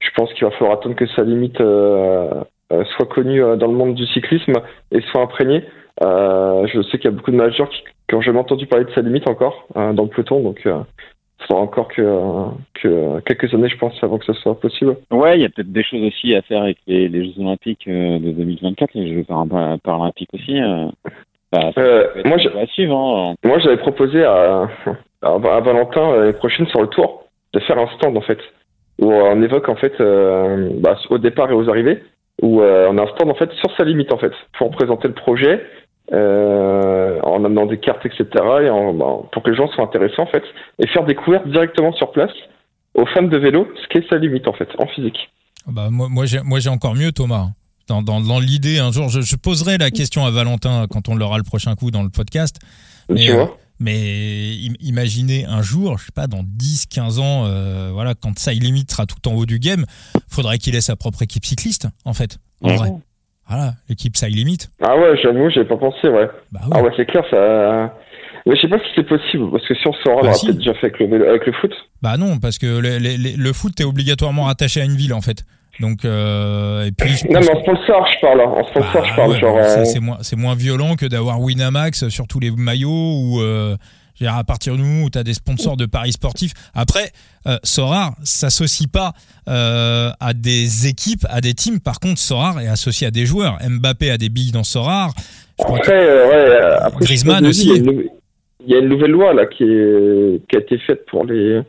Je 0.00 0.10
pense 0.14 0.32
qu'il 0.34 0.44
va 0.44 0.50
falloir 0.52 0.72
attendre 0.72 0.94
que 0.94 1.06
sa 1.06 1.22
limite 1.22 1.60
euh, 1.60 2.28
soit 2.70 3.06
connue 3.06 3.40
dans 3.40 3.66
le 3.66 3.74
monde 3.74 3.94
du 3.94 4.06
cyclisme 4.06 4.54
et 4.90 5.00
soit 5.02 5.22
imprégnée. 5.22 5.64
je 6.00 6.82
sais 6.90 6.98
qu'il 6.98 7.10
y 7.10 7.14
a 7.14 7.16
beaucoup 7.16 7.30
de 7.30 7.36
managers 7.36 7.64
qui, 8.08 8.14
ont 8.14 8.20
jamais 8.20 8.38
entendu 8.38 8.66
parler 8.66 8.84
de 8.84 8.92
sa 8.92 9.00
limite 9.00 9.28
encore 9.28 9.66
dans 9.74 10.02
le 10.02 10.08
peloton, 10.08 10.40
donc 10.40 10.60
il 10.64 11.46
faudra 11.46 11.62
encore 11.62 11.88
que, 11.88 12.02
que, 12.74 13.20
quelques 13.20 13.52
années, 13.54 13.68
je 13.68 13.76
pense, 13.78 13.94
avant 14.02 14.18
que 14.18 14.24
ça 14.24 14.34
soit 14.34 14.58
possible. 14.58 14.96
Ouais, 15.10 15.36
il 15.36 15.42
y 15.42 15.44
a 15.44 15.48
peut-être 15.48 15.72
des 15.72 15.84
choses 15.84 16.02
aussi 16.02 16.34
à 16.34 16.42
faire 16.42 16.62
avec 16.62 16.78
les, 16.86 17.08
Jeux 17.08 17.40
Olympiques 17.40 17.88
de 17.88 18.30
2024, 18.32 18.90
les 18.94 19.14
Jeux 19.14 19.24
Paralympiques 19.82 20.30
aussi. 20.32 20.60
Bah, 21.54 21.70
euh, 21.78 22.08
moi, 22.24 22.36
hein. 22.36 23.34
moi, 23.44 23.58
j'avais 23.60 23.76
proposé 23.76 24.24
à, 24.24 24.68
à, 25.22 25.38
Valentin 25.38 26.16
l'année 26.16 26.32
prochaine 26.32 26.66
sur 26.66 26.80
le 26.82 26.88
tour 26.88 27.26
de 27.52 27.60
faire 27.60 27.78
un 27.78 27.86
stand 27.96 28.16
en 28.16 28.22
fait, 28.22 28.40
où 29.00 29.12
on 29.12 29.40
évoque 29.40 29.68
en 29.68 29.76
fait 29.76 29.92
euh, 30.00 30.70
bah, 30.80 30.96
au 31.10 31.18
départ 31.18 31.50
et 31.50 31.54
aux 31.54 31.68
arrivées, 31.68 32.02
où 32.42 32.60
euh, 32.60 32.88
on 32.90 32.98
a 32.98 33.02
un 33.02 33.06
stand 33.14 33.30
en 33.30 33.34
fait 33.34 33.50
sur 33.52 33.74
sa 33.76 33.84
limite 33.84 34.12
en 34.12 34.18
fait, 34.18 34.32
pour 34.58 34.70
présenter 34.70 35.08
le 35.08 35.14
projet, 35.14 35.64
en 36.12 37.44
amenant 37.44 37.66
des 37.66 37.78
cartes 37.78 38.04
etc. 38.04 38.24
Et 38.34 38.68
bah, 38.68 39.18
pour 39.32 39.42
que 39.42 39.50
les 39.50 39.56
gens 39.56 39.68
soient 39.68 39.84
intéressés 39.84 40.20
en 40.20 40.26
fait, 40.26 40.44
et 40.78 40.86
faire 40.88 41.04
découvrir 41.04 41.44
directement 41.46 41.92
sur 41.92 42.12
place 42.12 42.32
aux 42.94 43.06
fans 43.06 43.22
de 43.22 43.38
vélo 43.38 43.68
ce 43.82 43.88
qu'est 43.88 44.08
sa 44.08 44.16
limite 44.16 44.46
en 44.46 44.52
fait, 44.52 44.68
en 44.78 44.86
physique. 44.86 45.30
Bah, 45.66 45.88
moi, 45.90 46.08
moi 46.08 46.26
j'ai 46.26 46.68
encore 46.68 46.94
mieux 46.94 47.12
Thomas 47.12 47.48
dans, 47.88 48.02
dans, 48.02 48.20
dans 48.20 48.40
l'idée, 48.40 48.78
un 48.78 48.90
jour, 48.90 49.08
je, 49.08 49.20
je, 49.20 49.36
poserai 49.36 49.78
la 49.78 49.90
question 49.90 50.24
à 50.24 50.30
Valentin 50.30 50.86
quand 50.88 51.08
on 51.08 51.16
l'aura 51.16 51.38
le 51.38 51.44
prochain 51.44 51.74
coup 51.74 51.90
dans 51.90 52.02
le 52.02 52.08
podcast. 52.08 52.56
Mais, 53.08 53.30
euh, 53.30 53.44
mais 53.80 54.54
imaginez 54.80 55.44
un 55.46 55.62
jour, 55.62 55.98
je 55.98 56.06
sais 56.06 56.12
pas, 56.14 56.26
dans 56.26 56.42
10, 56.44 56.86
15 56.86 57.18
ans, 57.18 57.44
euh, 57.46 57.90
voilà, 57.92 58.14
quand 58.14 58.38
ça 58.38 58.52
limite 58.52 58.90
sera 58.90 59.06
tout 59.06 59.28
en 59.28 59.34
haut 59.34 59.46
du 59.46 59.58
game, 59.58 59.84
faudrait 60.28 60.58
qu'il 60.58 60.74
ait 60.74 60.80
sa 60.80 60.96
propre 60.96 61.22
équipe 61.22 61.44
cycliste, 61.44 61.88
en 62.04 62.14
fait. 62.14 62.38
En 62.62 62.74
vrai. 62.74 62.90
Voilà, 63.48 63.74
l'équipe 63.88 64.16
ça 64.16 64.28
limite. 64.28 64.70
Ah 64.82 64.96
ouais, 64.96 65.16
j'avoue, 65.22 65.50
j'ai 65.50 65.64
pas 65.64 65.76
pensé, 65.76 66.08
ouais. 66.08 66.28
Bah 66.50 66.62
Ah 66.70 66.82
ouais, 66.82 66.90
c'est 66.96 67.04
clair, 67.04 67.24
ça. 67.30 67.94
Mais 68.46 68.56
je 68.56 68.60
sais 68.62 68.68
pas 68.68 68.78
si 68.78 68.84
c'est 68.94 69.06
possible, 69.06 69.50
parce 69.50 69.66
que 69.66 69.74
si 69.74 69.86
on 69.86 69.92
se 69.92 70.02
bah 70.04 70.30
on 70.30 70.32
si. 70.34 70.46
peut-être 70.46 70.58
déjà 70.58 70.74
fait 70.74 70.86
avec 70.86 70.98
le, 71.00 71.28
avec 71.28 71.46
le 71.46 71.52
foot. 71.52 71.72
Bah 72.00 72.16
non, 72.16 72.38
parce 72.38 72.58
que 72.58 72.66
le, 72.66 72.98
le, 72.98 73.36
le 73.36 73.52
foot, 73.52 73.74
t'es 73.74 73.84
obligatoirement 73.84 74.44
rattaché 74.44 74.80
à 74.80 74.84
une 74.84 74.96
ville, 74.96 75.12
en 75.14 75.20
fait. 75.20 75.44
Donc 75.80 76.04
euh, 76.04 76.86
et 76.86 76.92
puis 76.92 77.14
non 77.30 77.40
mais 77.40 77.50
en 77.50 77.60
sponsor 77.60 78.06
je 78.12 78.20
parle 78.20 78.40
en 78.42 78.64
sponsor 78.64 79.02
bah, 79.02 79.08
je 79.10 79.16
parle 79.16 79.38
genre 79.40 79.56
euh, 79.58 79.84
c'est 79.84 79.98
moins 79.98 80.18
c'est 80.20 80.36
moins 80.36 80.54
violent 80.54 80.94
que 80.94 81.06
d'avoir 81.06 81.40
Winamax 81.40 82.08
sur 82.08 82.28
tous 82.28 82.38
les 82.38 82.52
maillots 82.52 82.88
ou 82.90 83.40
euh, 83.40 83.76
à 84.22 84.44
partir 84.44 84.74
de 84.74 84.78
nous 84.78 85.06
où 85.06 85.10
tu 85.10 85.18
as 85.18 85.24
des 85.24 85.34
sponsors 85.34 85.76
de 85.76 85.86
paris 85.86 86.12
sportifs. 86.12 86.52
Après, 86.74 87.10
euh, 87.46 87.56
Sorar 87.62 88.14
s'associe 88.22 88.88
pas 88.88 89.12
euh, 89.48 90.10
à 90.20 90.32
des 90.32 90.86
équipes, 90.86 91.26
à 91.28 91.40
des 91.40 91.54
teams. 91.54 91.80
Par 91.80 92.00
contre, 92.00 92.18
Sorar 92.18 92.60
est 92.60 92.68
associé 92.68 93.06
à 93.06 93.10
des 93.10 93.26
joueurs. 93.26 93.58
Mbappé 93.68 94.10
a 94.10 94.18
des 94.18 94.28
billes 94.28 94.52
dans 94.52 94.64
Sorar. 94.64 95.10
après, 95.58 95.92
euh, 95.92 96.28
ouais, 96.28 96.76
après, 96.80 97.04
Griezmann 97.04 97.46
aussi. 97.46 97.70
Il 98.66 98.72
y, 98.72 98.76
a 98.76 98.78
une 98.78 98.88
nouvelle 98.88 99.10
loi 99.10 99.34
là 99.34 99.44
qui, 99.44 99.64
est, 99.64 100.40
qui 100.48 100.56
a 100.56 100.60
été 100.60 100.78
faite 100.78 101.04
pour 101.06 101.26
les 101.26 101.60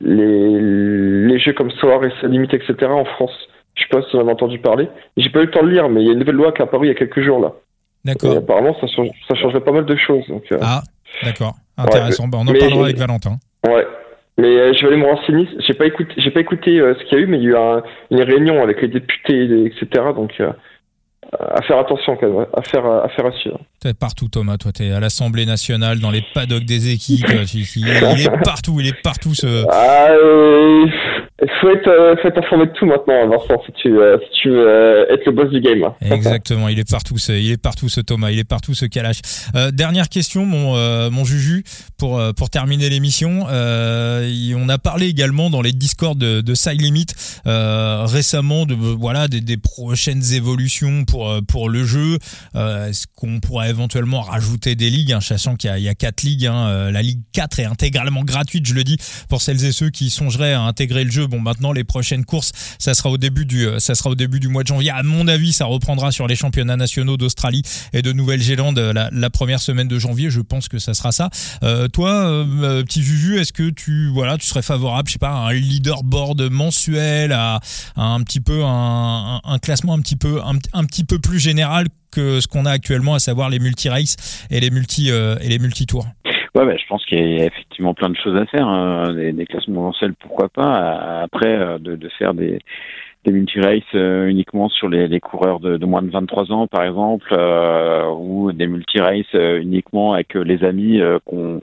les, 0.00 0.60
les 0.60 1.38
jeux 1.38 1.52
comme 1.52 1.70
Soar 1.72 2.04
et 2.04 2.12
sa 2.20 2.26
limite, 2.26 2.54
etc. 2.54 2.74
en 2.86 3.04
France. 3.04 3.48
Je 3.74 3.82
sais 3.82 3.88
pas 3.90 4.02
si 4.02 4.12
vous 4.12 4.18
en 4.18 4.22
avez 4.22 4.32
entendu 4.32 4.58
parler. 4.58 4.88
J'ai 5.16 5.30
pas 5.30 5.40
eu 5.40 5.46
le 5.46 5.50
temps 5.50 5.62
de 5.62 5.70
lire, 5.70 5.88
mais 5.88 6.02
il 6.02 6.06
y 6.06 6.10
a 6.10 6.12
une 6.12 6.18
nouvelle 6.18 6.34
loi 6.34 6.52
qui 6.52 6.60
est 6.60 6.64
apparue 6.64 6.86
il 6.86 6.88
y 6.88 6.92
a 6.92 6.94
quelques 6.94 7.20
jours 7.20 7.40
là. 7.40 7.52
D'accord. 8.04 8.36
Apparemment, 8.36 8.76
ça, 8.80 8.86
change, 8.86 9.08
ça 9.28 9.34
changerait 9.34 9.60
pas 9.60 9.72
mal 9.72 9.84
de 9.84 9.96
choses. 9.96 10.26
Donc, 10.28 10.44
euh. 10.52 10.58
Ah, 10.60 10.82
d'accord. 11.22 11.54
Intéressant. 11.76 12.28
Bah, 12.28 12.38
on 12.40 12.46
en 12.46 12.52
parlera 12.52 12.84
avec 12.84 12.96
Valentin. 12.96 13.38
Ouais. 13.66 13.86
Mais 14.38 14.46
euh, 14.46 14.72
je 14.72 14.82
vais 14.82 14.92
aller 14.92 15.02
me 15.02 15.06
renseigner. 15.06 15.48
J'ai 15.66 15.74
pas 15.74 15.86
écouté, 15.86 16.12
j'ai 16.16 16.30
pas 16.30 16.40
écouté 16.40 16.78
euh, 16.80 16.94
ce 16.94 17.04
qu'il 17.04 17.18
y 17.18 17.20
a 17.20 17.24
eu, 17.24 17.26
mais 17.26 17.38
il 17.38 17.44
y 17.44 17.54
a 17.54 17.78
eu 17.78 18.14
une 18.14 18.22
réunion 18.22 18.62
avec 18.62 18.80
les 18.82 18.88
députés, 18.88 19.66
etc. 19.66 20.04
Donc, 20.14 20.40
à 21.32 21.62
faire 21.62 21.78
attention 21.78 22.16
quand 22.16 22.28
même, 22.28 22.46
à 22.56 22.62
faire 22.62 22.84
à 22.84 23.08
faire 23.08 23.26
à 23.26 23.32
suivre. 23.32 23.60
T'es 23.80 23.94
partout 23.94 24.28
Thomas, 24.28 24.56
toi 24.56 24.72
t'es 24.72 24.90
à 24.90 25.00
l'Assemblée 25.00 25.46
nationale, 25.46 26.00
dans 26.00 26.10
les 26.10 26.22
paddocks 26.34 26.64
des 26.64 26.92
équipes, 26.92 27.26
il, 27.76 27.88
est 27.88 28.44
partout, 28.44 28.80
il 28.80 28.88
est 28.88 29.02
partout 29.02 29.34
ce. 29.34 29.64
Ah, 29.70 30.08
euh, 30.10 30.86
faut 31.60 31.70
être, 31.70 31.88
euh, 31.88 32.16
faut 32.16 32.28
être 32.28 32.38
informé 32.38 32.66
de 32.66 32.72
tout 32.72 32.86
maintenant, 32.86 33.28
Vincent, 33.28 33.62
si 33.66 33.72
tu, 33.72 33.98
euh, 33.98 34.18
si 34.24 34.42
tu 34.42 34.50
veux 34.50 34.68
euh, 34.68 35.14
être 35.14 35.24
le 35.26 35.32
boss 35.32 35.50
du 35.50 35.60
game. 35.60 35.90
Exactement, 36.00 36.68
il 36.68 36.78
est 36.78 36.90
partout, 36.90 37.18
ce, 37.18 37.32
il 37.32 37.52
est 37.52 37.62
partout 37.62 37.88
ce 37.88 38.00
Thomas, 38.00 38.30
il 38.30 38.38
est 38.38 38.48
partout 38.48 38.74
ce 38.74 38.86
Kalash. 38.86 39.20
dernière 39.72 40.08
question, 40.08 40.44
mon 40.44 40.68
mon 41.10 41.24
Juju, 41.24 41.64
pour 41.98 42.20
pour 42.36 42.50
terminer 42.50 42.88
l'émission, 42.88 43.46
on 43.48 44.68
a 44.68 44.78
parlé 44.78 45.06
également 45.06 45.50
dans 45.50 45.62
les 45.62 45.72
discords 45.72 46.16
de, 46.16 46.40
de 46.40 46.54
Side 46.54 46.80
Limit 46.80 47.06
récemment 47.44 48.66
de 48.66 48.74
voilà 48.74 49.28
des, 49.28 49.40
des 49.40 49.56
prochaines 49.56 50.22
évolutions 50.32 51.04
pour 51.04 51.28
euh, 51.28 51.40
pour 51.40 51.68
le 51.68 51.84
jeu. 51.84 52.18
Euh, 52.54 52.88
est-ce 52.88 53.06
qu'on 53.16 53.40
pourrait 53.40 53.70
éventuellement 53.70 54.22
rajouter 54.22 54.74
des 54.74 54.90
ligues, 54.90 55.12
hein, 55.12 55.20
sachant 55.20 55.56
qu'il 55.56 55.76
y, 55.78 55.88
a 55.88 55.94
quatre 55.94 56.22
ligues. 56.22 56.46
Hein, 56.46 56.68
euh, 56.68 56.90
la 56.90 57.02
Ligue 57.02 57.20
4 57.32 57.60
est 57.60 57.64
intégralement 57.64 58.24
gratuite, 58.24 58.66
je 58.66 58.74
le 58.74 58.84
dis, 58.84 58.96
pour 59.28 59.42
celles 59.42 59.64
et 59.64 59.72
ceux 59.72 59.90
qui 59.90 60.10
songeraient 60.10 60.52
à 60.52 60.62
intégrer 60.62 61.04
le 61.04 61.10
jeu. 61.10 61.26
Bon, 61.26 61.40
maintenant 61.48 61.72
les 61.72 61.84
prochaines 61.84 62.24
courses, 62.24 62.52
ça 62.78 62.94
sera 62.94 63.10
au 63.10 63.18
début 63.18 63.44
du 63.44 63.66
ça 63.78 63.94
sera 63.94 64.10
au 64.10 64.14
début 64.14 64.40
du 64.40 64.48
mois 64.48 64.62
de 64.62 64.68
janvier. 64.68 64.90
À 64.90 65.02
mon 65.02 65.26
avis, 65.28 65.52
ça 65.52 65.64
reprendra 65.64 66.12
sur 66.12 66.26
les 66.26 66.36
championnats 66.36 66.76
nationaux 66.76 67.16
d'Australie 67.16 67.62
et 67.92 68.02
de 68.02 68.12
Nouvelle-Zélande 68.12 68.78
la, 68.78 69.30
première 69.30 69.60
semaine 69.60 69.88
de 69.88 69.98
janvier. 69.98 70.30
Je 70.30 70.40
pense 70.40 70.68
que 70.68 70.78
ça 70.78 70.94
sera 70.94 71.12
ça. 71.12 71.30
toi, 71.92 72.44
petit 72.84 73.02
Juju, 73.02 73.38
est-ce 73.38 73.52
que 73.52 73.70
tu 73.70 74.08
voilà, 74.08 74.38
tu 74.38 74.46
serais 74.46 74.62
favorable, 74.62 75.08
je 75.08 75.14
sais 75.14 75.18
pas, 75.18 75.30
à 75.30 75.48
un 75.48 75.52
leaderboard 75.52 76.50
mensuel, 76.50 77.32
à, 77.32 77.60
un 77.96 78.22
petit 78.22 78.40
peu 78.40 78.62
un, 78.64 79.40
un, 79.44 79.58
classement 79.58 79.94
un 79.94 80.00
petit 80.00 80.16
peu 80.16 80.40
un, 80.42 80.58
un 80.72 80.84
petit 80.84 81.04
peu 81.04 81.18
plus 81.18 81.38
général 81.38 81.86
que 82.10 82.40
ce 82.40 82.46
qu'on 82.46 82.64
a 82.64 82.70
actuellement, 82.70 83.14
à 83.14 83.20
savoir 83.20 83.50
les 83.50 83.58
multi-races 83.58 84.16
et 84.50 84.60
les 84.60 84.70
multi 84.70 85.10
euh, 85.10 85.36
et 85.40 85.48
les 85.48 85.58
multi-tours? 85.58 86.06
Ouais, 86.54 86.64
bah, 86.64 86.76
je 86.76 86.86
pense 86.88 87.04
qu'il 87.04 87.18
y 87.18 87.40
a 87.42 87.46
effectivement 87.46 87.94
plein 87.94 88.08
de 88.08 88.16
choses 88.16 88.36
à 88.36 88.46
faire. 88.46 88.66
Hein. 88.66 89.12
Des, 89.12 89.46
classements 89.46 89.82
mensuels, 89.82 90.14
pourquoi 90.14 90.48
pas. 90.48 91.20
Après, 91.22 91.54
euh, 91.54 91.78
de, 91.78 91.96
de 91.96 92.08
faire 92.18 92.34
des, 92.34 92.58
des 93.24 93.32
multi-races 93.32 93.82
euh, 93.94 94.28
uniquement 94.28 94.68
sur 94.68 94.88
les, 94.88 95.08
les 95.08 95.20
coureurs 95.20 95.60
de, 95.60 95.76
de, 95.76 95.86
moins 95.86 96.02
de 96.02 96.10
23 96.10 96.52
ans, 96.52 96.66
par 96.66 96.84
exemple, 96.84 97.28
euh, 97.32 98.08
ou 98.10 98.52
des 98.52 98.66
multi-races 98.66 99.34
euh, 99.34 99.60
uniquement 99.60 100.12
avec 100.14 100.34
les 100.34 100.64
amis 100.64 101.00
qu'on 101.24 101.60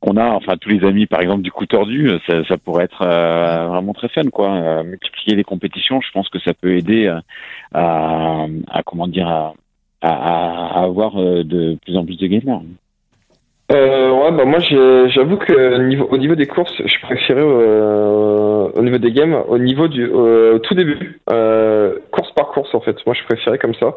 qu'on 0.00 0.16
a, 0.16 0.30
enfin 0.30 0.56
tous 0.56 0.68
les 0.68 0.84
amis, 0.86 1.06
par 1.06 1.20
exemple, 1.20 1.42
du 1.42 1.50
coup 1.50 1.66
tordu, 1.66 2.10
ça, 2.26 2.44
ça 2.44 2.56
pourrait 2.56 2.84
être 2.84 3.04
vraiment 3.04 3.92
très 3.92 4.08
fun, 4.08 4.24
quoi. 4.30 4.82
multiplier 4.84 5.36
les 5.36 5.44
compétitions, 5.44 6.00
je 6.00 6.10
pense 6.12 6.28
que 6.28 6.38
ça 6.40 6.54
peut 6.54 6.76
aider 6.76 7.08
à, 7.72 8.46
à 8.68 8.82
comment 8.84 9.08
dire, 9.08 9.26
à, 9.28 9.54
à, 10.02 10.80
à 10.80 10.84
avoir 10.84 11.16
de 11.16 11.76
plus 11.82 11.96
en 11.96 12.04
plus 12.04 12.16
de 12.16 12.26
gamers. 12.28 12.60
Euh, 13.70 14.10
ouais, 14.12 14.32
bah 14.32 14.46
moi 14.46 14.60
j'avoue 14.60 15.36
que 15.36 15.86
niveau, 15.86 16.08
au 16.10 16.16
niveau 16.16 16.34
des 16.34 16.46
courses, 16.46 16.72
je 16.78 17.00
préférais 17.02 17.42
euh, 17.42 18.68
au 18.74 18.82
niveau 18.82 18.96
des 18.96 19.12
games, 19.12 19.34
au 19.46 19.58
niveau 19.58 19.88
du 19.88 20.10
euh, 20.10 20.58
tout 20.60 20.74
début, 20.74 21.20
euh, 21.30 21.98
course 22.10 22.32
par 22.34 22.48
course 22.48 22.74
en 22.74 22.80
fait. 22.80 22.96
Moi 23.04 23.14
je 23.14 23.24
préférais 23.24 23.58
comme 23.58 23.74
ça. 23.74 23.94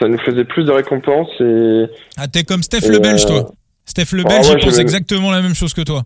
Ça 0.00 0.08
nous 0.08 0.18
faisait 0.18 0.44
plus 0.44 0.64
de 0.64 0.72
récompenses 0.72 1.28
et. 1.40 1.84
Ah 2.16 2.26
t'es 2.26 2.42
comme 2.42 2.62
Steph 2.62 2.88
le 2.88 3.00
Belge 3.00 3.26
toi. 3.26 3.50
Steph 3.84 4.16
le 4.16 4.22
Belge, 4.22 4.46
ah 4.48 4.54
il 4.58 4.64
pense 4.64 4.78
exactement 4.78 5.30
la 5.30 5.42
même 5.42 5.54
chose 5.54 5.74
que 5.74 5.82
toi. 5.82 6.04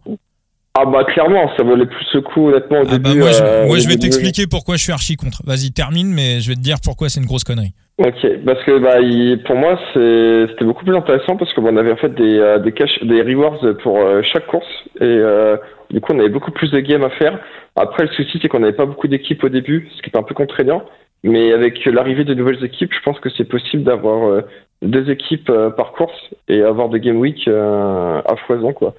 Ah 0.78 0.84
bah 0.84 1.04
clairement, 1.04 1.50
ça 1.56 1.64
valait 1.64 1.86
plus 1.86 2.06
le 2.12 2.20
coup 2.20 2.48
honnêtement 2.48 2.80
au 2.80 2.84
ah 2.86 2.98
bah, 2.98 3.10
début. 3.10 3.20
moi 3.20 3.30
je, 3.32 3.66
moi, 3.66 3.78
je 3.78 3.88
vais 3.88 3.96
t'expliquer 3.96 4.46
pourquoi 4.46 4.76
je 4.76 4.82
suis 4.82 4.92
archi 4.92 5.16
contre. 5.16 5.42
Vas-y 5.46 5.72
termine, 5.72 6.12
mais 6.12 6.40
je 6.40 6.48
vais 6.48 6.54
te 6.54 6.60
dire 6.60 6.76
pourquoi 6.84 7.08
c'est 7.08 7.20
une 7.20 7.26
grosse 7.26 7.44
connerie. 7.44 7.72
Ok, 7.98 8.26
parce 8.44 8.62
que 8.64 8.78
bah, 8.78 8.98
pour 9.46 9.56
moi 9.56 9.78
c'était 9.94 10.66
beaucoup 10.66 10.84
plus 10.84 10.94
intéressant 10.94 11.36
parce 11.36 11.50
qu'on 11.54 11.78
avait 11.78 11.92
en 11.92 11.96
fait 11.96 12.14
des 12.14 12.38
euh, 12.38 12.58
des 12.58 12.72
cash, 12.72 12.90
des 13.02 13.22
rewards 13.22 13.58
pour 13.82 13.98
euh, 13.98 14.20
chaque 14.22 14.46
course 14.48 14.66
et 15.00 15.04
euh, 15.04 15.56
du 15.90 16.02
coup 16.02 16.12
on 16.12 16.18
avait 16.18 16.28
beaucoup 16.28 16.50
plus 16.50 16.70
de 16.70 16.80
games 16.80 17.04
à 17.04 17.10
faire. 17.10 17.38
Après 17.74 18.02
le 18.02 18.10
souci 18.10 18.38
c'est 18.42 18.48
qu'on 18.48 18.60
n'avait 18.60 18.76
pas 18.76 18.84
beaucoup 18.84 19.08
d'équipes 19.08 19.42
au 19.44 19.48
début, 19.48 19.88
ce 19.96 20.02
qui 20.02 20.10
est 20.10 20.18
un 20.18 20.22
peu 20.22 20.34
contraignant. 20.34 20.84
Mais 21.24 21.54
avec 21.54 21.82
l'arrivée 21.86 22.24
de 22.24 22.34
nouvelles 22.34 22.62
équipes, 22.62 22.92
je 22.92 23.02
pense 23.02 23.18
que 23.18 23.30
c'est 23.30 23.48
possible 23.48 23.82
d'avoir 23.82 24.42
deux 24.82 25.10
équipes 25.10 25.50
par 25.76 25.92
course 25.92 26.20
et 26.48 26.62
avoir 26.62 26.90
des 26.90 27.00
game 27.00 27.16
week 27.16 27.48
à 27.48 28.36
foison 28.46 28.74
quoi. 28.74 28.94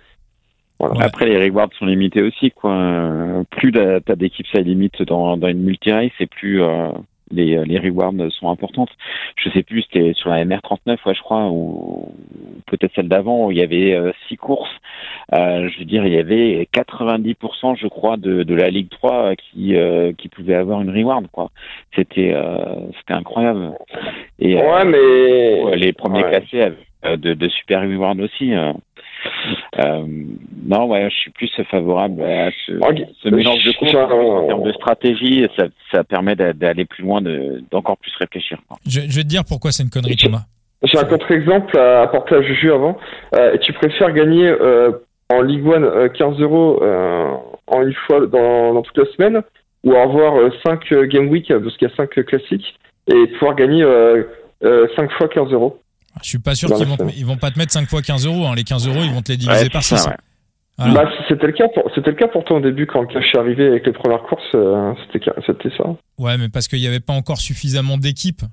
Après, 0.80 1.26
les 1.26 1.50
rewards 1.50 1.70
sont 1.80 1.86
limités 1.86 2.22
aussi, 2.22 2.52
quoi. 2.52 3.44
Plus 3.52 3.72
t'as 3.72 4.16
d'équipes 4.16 4.48
ça 4.52 4.62
limite 4.62 5.02
dans, 5.02 5.38
dans 5.38 5.48
une 5.48 5.64
multi-race, 5.64 6.12
et 6.20 6.28
plus 6.28 6.62
euh, 6.62 6.90
les, 7.32 7.64
les 7.66 7.80
rewards 7.80 8.14
sont 8.32 8.50
importantes. 8.50 8.92
Je 9.36 9.50
sais 9.50 9.64
plus, 9.64 9.84
c'était 9.84 10.14
sur 10.14 10.30
la 10.30 10.46
MR39, 10.46 10.98
ouais, 11.06 11.14
je 11.14 11.22
crois, 11.22 11.48
ou 11.50 12.14
peut-être 12.68 12.94
celle 12.96 13.10
d'avant, 13.10 13.48
où 13.48 13.52
il 13.52 13.58
y 13.58 13.62
avait 13.62 13.94
euh, 13.94 14.12
six 14.28 14.38
courses. 14.38 14.70
Euh, 15.34 15.68
je 15.70 15.80
veux 15.80 15.86
dire, 15.86 16.06
il 16.06 16.14
y 16.14 16.20
avait 16.20 16.68
90%, 16.74 17.78
je 17.78 17.88
crois, 17.88 18.18
de, 18.18 18.44
de 18.44 18.56
la 18.56 18.70
Ligue 18.70 18.90
3 18.90 19.36
qui 19.36 19.76
euh, 19.76 20.14
qui 20.18 20.30
pouvait 20.30 20.56
avoir 20.56 20.82
une 20.82 20.92
reward, 20.92 21.28
quoi. 21.32 21.50
C'était 21.96 22.36
c'était 23.00 23.14
incroyable. 23.14 23.72
Et 24.40 24.56
ouais, 24.56 24.86
mais 24.86 25.76
les 25.76 25.94
premiers 25.94 26.24
classés 26.24 26.62
avaient 26.62 27.18
de, 27.18 27.34
de 27.34 27.50
super 27.50 27.82
rewards 27.82 28.20
aussi. 28.20 28.54
Euh, 29.80 30.06
non, 30.66 30.88
ouais, 30.88 31.10
je 31.10 31.16
suis 31.16 31.32
plus 31.32 31.50
favorable 31.70 32.22
à 32.24 32.50
ce, 32.66 33.30
mélange 33.30 33.64
de 33.64 33.72
courses 33.78 33.94
en 33.94 34.48
termes 34.48 34.64
de 34.64 34.72
stratégie. 34.74 35.48
Ça, 35.58 35.66
ça 35.92 36.04
permet 36.04 36.36
d'aller 36.36 36.86
plus 36.86 37.04
loin, 37.04 37.22
d'encore 37.72 37.98
plus 37.98 38.12
réfléchir. 38.20 38.60
Je, 38.86 39.02
je, 39.02 39.16
vais 39.16 39.24
te 39.24 39.28
dire 39.28 39.44
pourquoi 39.48 39.72
c'est 39.72 39.84
une 39.84 39.90
connerie, 39.90 40.16
Thomas. 40.16 40.46
J'ai 40.84 40.98
un 40.98 41.06
contre-exemple 41.06 41.78
à 41.78 42.02
apporter 42.02 42.36
à 42.36 42.42
Juju 42.42 42.72
avant. 42.72 42.98
Euh, 43.36 43.58
tu 43.58 43.74
préfères 43.74 44.12
gagner 44.14 44.48
euh, 44.48 44.92
en 45.30 45.42
Ligue 45.42 45.68
1 45.68 46.10
15 46.10 46.40
euros 46.40 46.82
en 47.68 47.82
une 47.82 47.94
fois 48.06 48.26
dans, 48.28 48.74
dans, 48.74 48.82
toute 48.82 48.98
la 48.98 49.06
semaine 49.14 49.42
ou 49.84 49.94
avoir 49.94 50.34
5 50.66 50.94
Game 51.10 51.30
Week, 51.30 51.48
parce 51.48 51.78
qu'il 51.78 51.88
y 51.88 51.92
a 51.92 51.96
5 51.96 52.10
classiques, 52.26 52.76
et 53.08 53.28
pouvoir 53.34 53.56
gagner 53.56 53.86
5 54.62 55.12
fois 55.14 55.28
15 55.28 55.52
euros? 55.52 55.80
Je 56.24 56.30
suis 56.30 56.40
pas 56.40 56.56
sûr 56.56 56.74
qu'ils 56.74 56.86
vont, 56.86 56.98
ils 57.16 57.26
vont 57.26 57.38
pas 57.38 57.52
te 57.52 57.60
mettre 57.60 57.72
5 57.72 57.88
fois 57.88 58.02
15 58.02 58.26
euros. 58.26 58.48
Hein. 58.48 58.56
Les 58.56 58.64
15 58.64 58.88
euros, 58.88 59.02
ils 59.04 59.12
vont 59.12 59.22
te 59.22 59.32
les 59.32 59.38
diviser 59.38 59.70
par 59.70 59.84
6. 59.84 60.08
Bah, 60.78 61.10
c'était 61.28 61.48
le 61.48 61.54
cas 61.54 61.68
pour, 61.70 61.90
c'était 61.96 62.12
le 62.12 62.16
cas 62.16 62.28
pour 62.28 62.44
toi 62.44 62.58
au 62.58 62.60
début 62.60 62.86
quand 62.86 63.04
je 63.12 63.20
suis 63.26 63.38
arrivé 63.38 63.66
avec 63.66 63.86
les 63.88 63.94
premières 63.94 64.22
courses, 64.22 64.44
euh, 64.54 64.94
c'était, 65.12 65.32
c'était 65.48 65.76
ça. 65.76 65.86
Ouais, 66.20 66.38
mais 66.38 66.50
parce 66.50 66.68
qu'il 66.68 66.80
n'y 66.80 66.88
avait 66.88 67.00
pas 67.00 67.14
encore 67.14 67.40
suffisamment 67.40 67.98
d'équipes. 67.98 68.44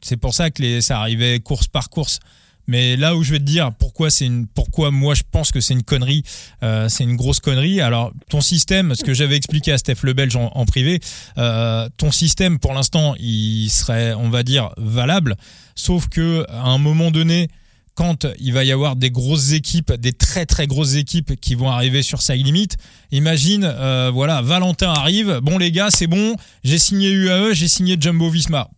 C'est 0.00 0.20
pour 0.20 0.34
ça 0.34 0.50
que 0.50 0.62
les, 0.62 0.80
ça 0.80 0.98
arrivait 0.98 1.40
course 1.40 1.66
par 1.66 1.90
course. 1.90 2.20
Mais 2.66 2.96
là 2.96 3.16
où 3.16 3.22
je 3.22 3.32
vais 3.32 3.38
te 3.38 3.44
dire 3.44 3.72
pourquoi 3.78 4.10
c'est 4.10 4.26
une, 4.26 4.46
pourquoi 4.46 4.90
moi 4.90 5.14
je 5.14 5.22
pense 5.30 5.50
que 5.50 5.60
c'est 5.60 5.74
une 5.74 5.82
connerie, 5.82 6.22
euh, 6.62 6.88
c'est 6.88 7.04
une 7.04 7.16
grosse 7.16 7.40
connerie. 7.40 7.80
Alors 7.80 8.12
ton 8.28 8.40
système, 8.40 8.94
ce 8.94 9.04
que 9.04 9.14
j'avais 9.14 9.36
expliqué 9.36 9.72
à 9.72 9.78
Steph 9.78 10.02
Lebelge 10.02 10.36
en, 10.36 10.64
privé, 10.64 11.00
euh, 11.38 11.88
ton 11.96 12.10
système 12.10 12.58
pour 12.58 12.72
l'instant 12.72 13.14
il 13.18 13.68
serait, 13.68 14.14
on 14.14 14.30
va 14.30 14.42
dire, 14.42 14.70
valable, 14.76 15.36
sauf 15.74 16.08
que 16.08 16.44
à 16.48 16.68
un 16.68 16.78
moment 16.78 17.10
donné, 17.10 17.48
quand 17.94 18.26
il 18.40 18.52
va 18.52 18.64
y 18.64 18.72
avoir 18.72 18.96
des 18.96 19.10
grosses 19.10 19.52
équipes, 19.52 19.92
des 19.92 20.12
très 20.12 20.46
très 20.46 20.66
grosses 20.66 20.96
équipes 20.96 21.38
qui 21.40 21.54
vont 21.54 21.70
arriver 21.70 22.02
sur 22.02 22.22
sa 22.22 22.34
limite, 22.34 22.76
imagine, 23.12 23.64
euh, 23.64 24.10
voilà, 24.12 24.42
Valentin 24.42 24.92
arrive, 24.92 25.38
bon 25.42 25.58
les 25.58 25.70
gars, 25.70 25.90
c'est 25.90 26.08
bon, 26.08 26.34
j'ai 26.64 26.78
signé 26.78 27.10
UAE, 27.10 27.52
j'ai 27.52 27.68
signé 27.68 27.96
Jumbo 27.98 28.30
Visma. 28.30 28.68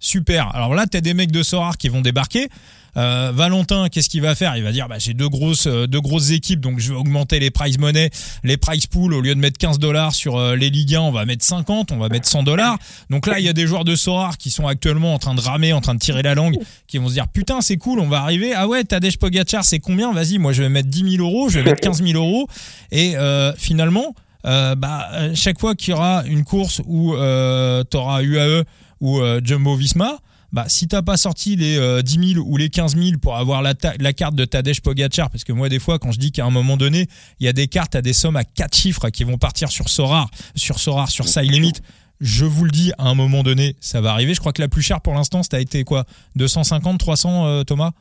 Super. 0.00 0.54
Alors 0.54 0.74
là, 0.74 0.86
t'as 0.90 1.00
des 1.00 1.14
mecs 1.14 1.30
de 1.30 1.42
Sorar 1.42 1.76
qui 1.78 1.88
vont 1.88 2.00
débarquer. 2.00 2.48
Euh, 2.96 3.30
Valentin, 3.34 3.88
qu'est-ce 3.88 4.08
qu'il 4.08 4.22
va 4.22 4.34
faire? 4.34 4.56
Il 4.56 4.64
va 4.64 4.72
dire 4.72 4.88
bah, 4.88 4.96
j'ai 4.98 5.14
deux 5.14 5.28
grosses 5.28 5.66
euh, 5.66 5.86
deux 5.86 6.00
grosses 6.00 6.30
équipes, 6.30 6.60
donc 6.60 6.80
je 6.80 6.92
vais 6.92 6.98
augmenter 6.98 7.38
les 7.38 7.50
prize 7.50 7.78
money, 7.78 8.10
les 8.42 8.56
prize 8.56 8.86
pool 8.86 9.14
au 9.14 9.20
lieu 9.20 9.34
de 9.34 9.40
mettre 9.40 9.58
15 9.58 9.78
dollars 9.78 10.14
sur 10.14 10.36
euh, 10.36 10.56
les 10.56 10.70
Ligue 10.70 10.94
1, 10.94 11.00
on 11.00 11.12
va 11.12 11.24
mettre 11.24 11.44
50, 11.44 11.92
on 11.92 11.98
va 11.98 12.08
mettre 12.08 12.28
100 12.28 12.42
dollars. 12.42 12.78
Donc 13.08 13.26
là, 13.26 13.38
il 13.38 13.44
y 13.44 13.48
a 13.48 13.52
des 13.52 13.66
joueurs 13.66 13.84
de 13.84 13.94
Sorar 13.94 14.38
qui 14.38 14.50
sont 14.50 14.66
actuellement 14.66 15.14
en 15.14 15.18
train 15.18 15.34
de 15.34 15.40
ramer, 15.40 15.72
en 15.72 15.80
train 15.80 15.94
de 15.94 16.00
tirer 16.00 16.22
la 16.22 16.34
langue, 16.34 16.58
qui 16.86 16.98
vont 16.98 17.08
se 17.08 17.14
dire 17.14 17.28
putain 17.28 17.60
c'est 17.60 17.76
cool, 17.76 18.00
on 18.00 18.08
va 18.08 18.22
arriver. 18.22 18.54
Ah 18.54 18.66
ouais, 18.66 18.84
Tadej 18.84 19.18
Pogacar, 19.18 19.64
c'est 19.64 19.78
combien? 19.78 20.12
Vas-y, 20.12 20.38
moi 20.38 20.52
je 20.52 20.62
vais 20.62 20.68
mettre 20.68 20.88
10 20.88 21.16
000 21.16 21.24
euros, 21.24 21.48
je 21.48 21.60
vais 21.60 21.64
mettre 21.64 21.80
15 21.80 22.02
000 22.02 22.12
euros, 22.14 22.48
et 22.90 23.14
finalement. 23.56 24.14
bah, 24.42 25.08
chaque 25.34 25.60
fois 25.60 25.74
qu'il 25.74 25.90
y 25.90 25.94
aura 25.94 26.24
une 26.26 26.44
course 26.44 26.80
où 26.86 27.12
tu 27.14 27.96
auras 27.96 28.22
UAE 28.22 28.64
ou 29.00 29.20
Jumbo 29.42 29.74
Visma, 29.74 30.18
bah 30.52 30.64
si 30.66 30.88
t'as 30.88 31.02
pas 31.02 31.16
sorti 31.16 31.56
les 31.56 31.76
10 32.02 32.18
euh, 32.18 32.34
000 32.34 32.44
ou 32.44 32.56
les 32.56 32.68
15 32.68 32.96
000 32.96 33.18
pour 33.22 33.36
avoir 33.36 33.62
la, 33.62 33.74
la 34.00 34.12
carte 34.12 34.34
de 34.34 34.44
Tadej 34.44 34.80
Pogacar, 34.80 35.30
parce 35.30 35.44
que 35.44 35.52
moi 35.52 35.68
des 35.68 35.78
fois 35.78 35.98
quand 35.98 36.10
je 36.10 36.18
dis 36.18 36.32
qu'à 36.32 36.44
un 36.44 36.50
moment 36.50 36.76
donné 36.76 37.06
il 37.38 37.46
y 37.46 37.48
a 37.48 37.52
des 37.52 37.68
cartes 37.68 37.94
à 37.94 38.02
des 38.02 38.12
sommes 38.12 38.36
à 38.36 38.44
4 38.44 38.74
chiffres 38.76 39.08
qui 39.10 39.24
vont 39.24 39.38
partir 39.38 39.68
sur 39.68 39.88
Sorar, 39.88 40.28
sur 40.56 40.78
Sorar, 40.78 41.08
sur 41.08 41.28
Side 41.28 41.50
Limit, 41.50 41.74
je 42.20 42.44
vous 42.44 42.64
le 42.64 42.70
dis, 42.70 42.92
à 42.98 43.08
un 43.08 43.14
moment 43.14 43.42
donné, 43.42 43.76
ça 43.80 44.00
va 44.00 44.10
arriver. 44.10 44.34
Je 44.34 44.40
crois 44.40 44.52
que 44.52 44.60
la 44.60 44.68
plus 44.68 44.82
chère 44.82 45.00
pour 45.00 45.14
l'instant, 45.14 45.42
ça 45.42 45.56
a 45.56 45.60
été 45.60 45.84
quoi 45.84 46.04
250, 46.36 46.98
300, 46.98 47.46
euh, 47.46 47.62
Thomas? 47.62 47.92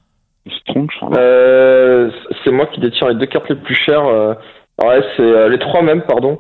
Euh, 1.18 2.12
C'est 2.44 2.52
moi 2.52 2.68
qui 2.68 2.82
détiens 2.82 3.10
les 3.10 3.16
deux 3.16 3.28
cartes 3.28 3.50
les 3.50 3.56
plus 3.56 3.76
chères. 3.76 4.06
Euh, 4.06 4.34
ouais, 4.84 5.02
c'est 5.16 5.50
les 5.50 5.60
trois 5.60 5.82
mêmes, 5.82 6.02
pardon. 6.02 6.40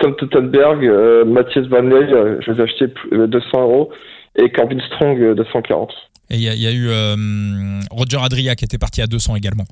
Tom 0.00 0.14
Tottenberg, 0.16 0.84
Mathias 1.26 1.66
Van 1.66 1.82
je 1.82 2.50
les 2.52 2.58
ai 2.58 2.62
achetés 2.62 2.86
200 3.12 3.62
euros 3.62 3.90
et 4.36 4.50
Corbin 4.50 4.78
Strong 4.86 5.34
de 5.34 5.44
140. 5.52 5.92
Et 6.30 6.36
il 6.36 6.40
y, 6.40 6.44
y, 6.44 6.66
a 6.66 6.72
eu 6.72 6.88
euh, 6.88 7.80
Roger 7.90 8.18
Adria 8.22 8.54
qui 8.54 8.64
était 8.64 8.78
parti 8.78 9.00
à 9.00 9.06
200 9.06 9.36
également. 9.36 9.64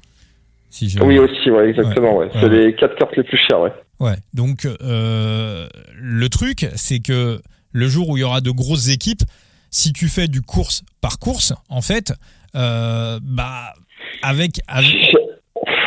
Si 0.70 0.88
je... 0.88 0.98
Oui 1.00 1.18
aussi, 1.18 1.50
ouais, 1.50 1.68
exactement. 1.68 2.16
Ouais, 2.16 2.28
C'est 2.32 2.48
les 2.48 2.74
quatre 2.74 2.96
cartes 2.96 3.16
les 3.16 3.22
plus 3.22 3.38
chères. 3.38 3.60
Ouais. 3.60 3.72
Ouais. 4.00 4.16
Donc 4.32 4.66
euh, 4.66 5.66
le 5.94 6.28
truc, 6.28 6.66
c'est 6.74 7.00
que 7.00 7.40
le 7.72 7.88
jour 7.88 8.08
où 8.08 8.16
il 8.16 8.20
y 8.20 8.24
aura 8.24 8.40
de 8.40 8.50
grosses 8.50 8.88
équipes, 8.88 9.22
si 9.70 9.92
tu 9.92 10.08
fais 10.08 10.28
du 10.28 10.40
course 10.40 10.82
par 11.00 11.18
course, 11.18 11.52
en 11.68 11.82
fait, 11.82 12.12
euh, 12.54 13.18
bah 13.22 13.74
avec, 14.22 14.60
avec 14.66 15.14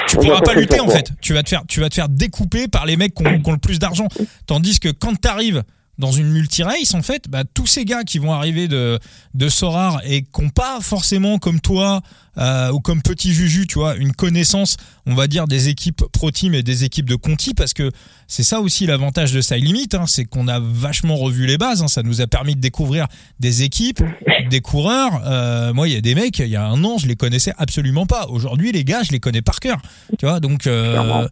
tu 0.09 0.17
pourras 0.17 0.41
pas 0.41 0.53
lutter 0.53 0.79
en 0.79 0.87
fait. 0.89 1.11
Tu 1.21 1.33
vas 1.33 1.43
te 1.43 1.49
faire, 1.49 1.63
tu 1.67 1.79
vas 1.79 1.89
te 1.89 1.95
faire 1.95 2.09
découper 2.09 2.67
par 2.67 2.85
les 2.85 2.97
mecs 2.97 3.13
qui 3.13 3.25
ont, 3.25 3.39
qui 3.39 3.49
ont 3.49 3.53
le 3.53 3.59
plus 3.59 3.79
d'argent. 3.79 4.07
Tandis 4.45 4.79
que 4.79 4.89
quand 4.89 5.19
tu 5.19 5.27
arrives 5.27 5.63
dans 5.99 6.13
une 6.13 6.29
multi-race, 6.29 6.93
en 6.93 7.01
fait, 7.01 7.25
bah, 7.29 7.43
tous 7.53 7.67
ces 7.67 7.83
gars 7.83 8.03
qui 8.03 8.19
vont 8.19 8.31
arriver 8.31 8.69
de, 8.69 8.97
de 9.33 9.49
Sorar 9.49 10.01
et 10.05 10.23
qui 10.23 10.41
n'ont 10.41 10.49
pas 10.49 10.79
forcément 10.81 11.39
comme 11.39 11.59
toi 11.59 12.01
euh, 12.37 12.71
ou 12.71 12.79
comme 12.79 13.01
Petit 13.01 13.33
Juju, 13.33 13.67
tu 13.67 13.79
vois, 13.79 13.97
une 13.97 14.13
connaissance, 14.13 14.77
on 15.05 15.13
va 15.13 15.27
dire, 15.27 15.45
des 15.45 15.67
équipes 15.67 16.01
Pro 16.13 16.31
Team 16.31 16.53
et 16.53 16.63
des 16.63 16.85
équipes 16.85 17.07
de 17.07 17.15
Conti, 17.15 17.53
parce 17.53 17.73
que 17.73 17.91
c'est 18.27 18.43
ça 18.43 18.61
aussi 18.61 18.85
l'avantage 18.85 19.33
de 19.33 19.41
Side 19.41 19.61
Limit, 19.61 19.89
hein, 19.91 20.05
c'est 20.07 20.23
qu'on 20.23 20.47
a 20.47 20.61
vachement 20.61 21.17
revu 21.17 21.45
les 21.45 21.57
bases, 21.57 21.81
hein, 21.81 21.89
ça 21.89 22.01
nous 22.01 22.21
a 22.21 22.27
permis 22.27 22.55
de 22.55 22.61
découvrir 22.61 23.07
des 23.41 23.63
équipes, 23.63 24.01
des 24.49 24.61
coureurs. 24.61 25.21
Euh, 25.25 25.73
moi, 25.73 25.89
il 25.89 25.93
y 25.93 25.97
a 25.97 26.01
des 26.01 26.15
mecs, 26.15 26.39
il 26.39 26.47
y 26.47 26.55
a 26.55 26.65
un 26.65 26.81
an, 26.85 26.97
je 26.97 27.07
les 27.07 27.17
connaissais 27.17 27.51
absolument 27.57 28.05
pas. 28.05 28.27
Aujourd'hui, 28.27 28.71
les 28.71 28.85
gars, 28.85 29.03
je 29.03 29.11
les 29.11 29.19
connais 29.19 29.41
par 29.41 29.59
cœur, 29.59 29.81
tu 30.17 30.25
vois, 30.25 30.39
donc... 30.39 30.65
Euh, 30.65 31.27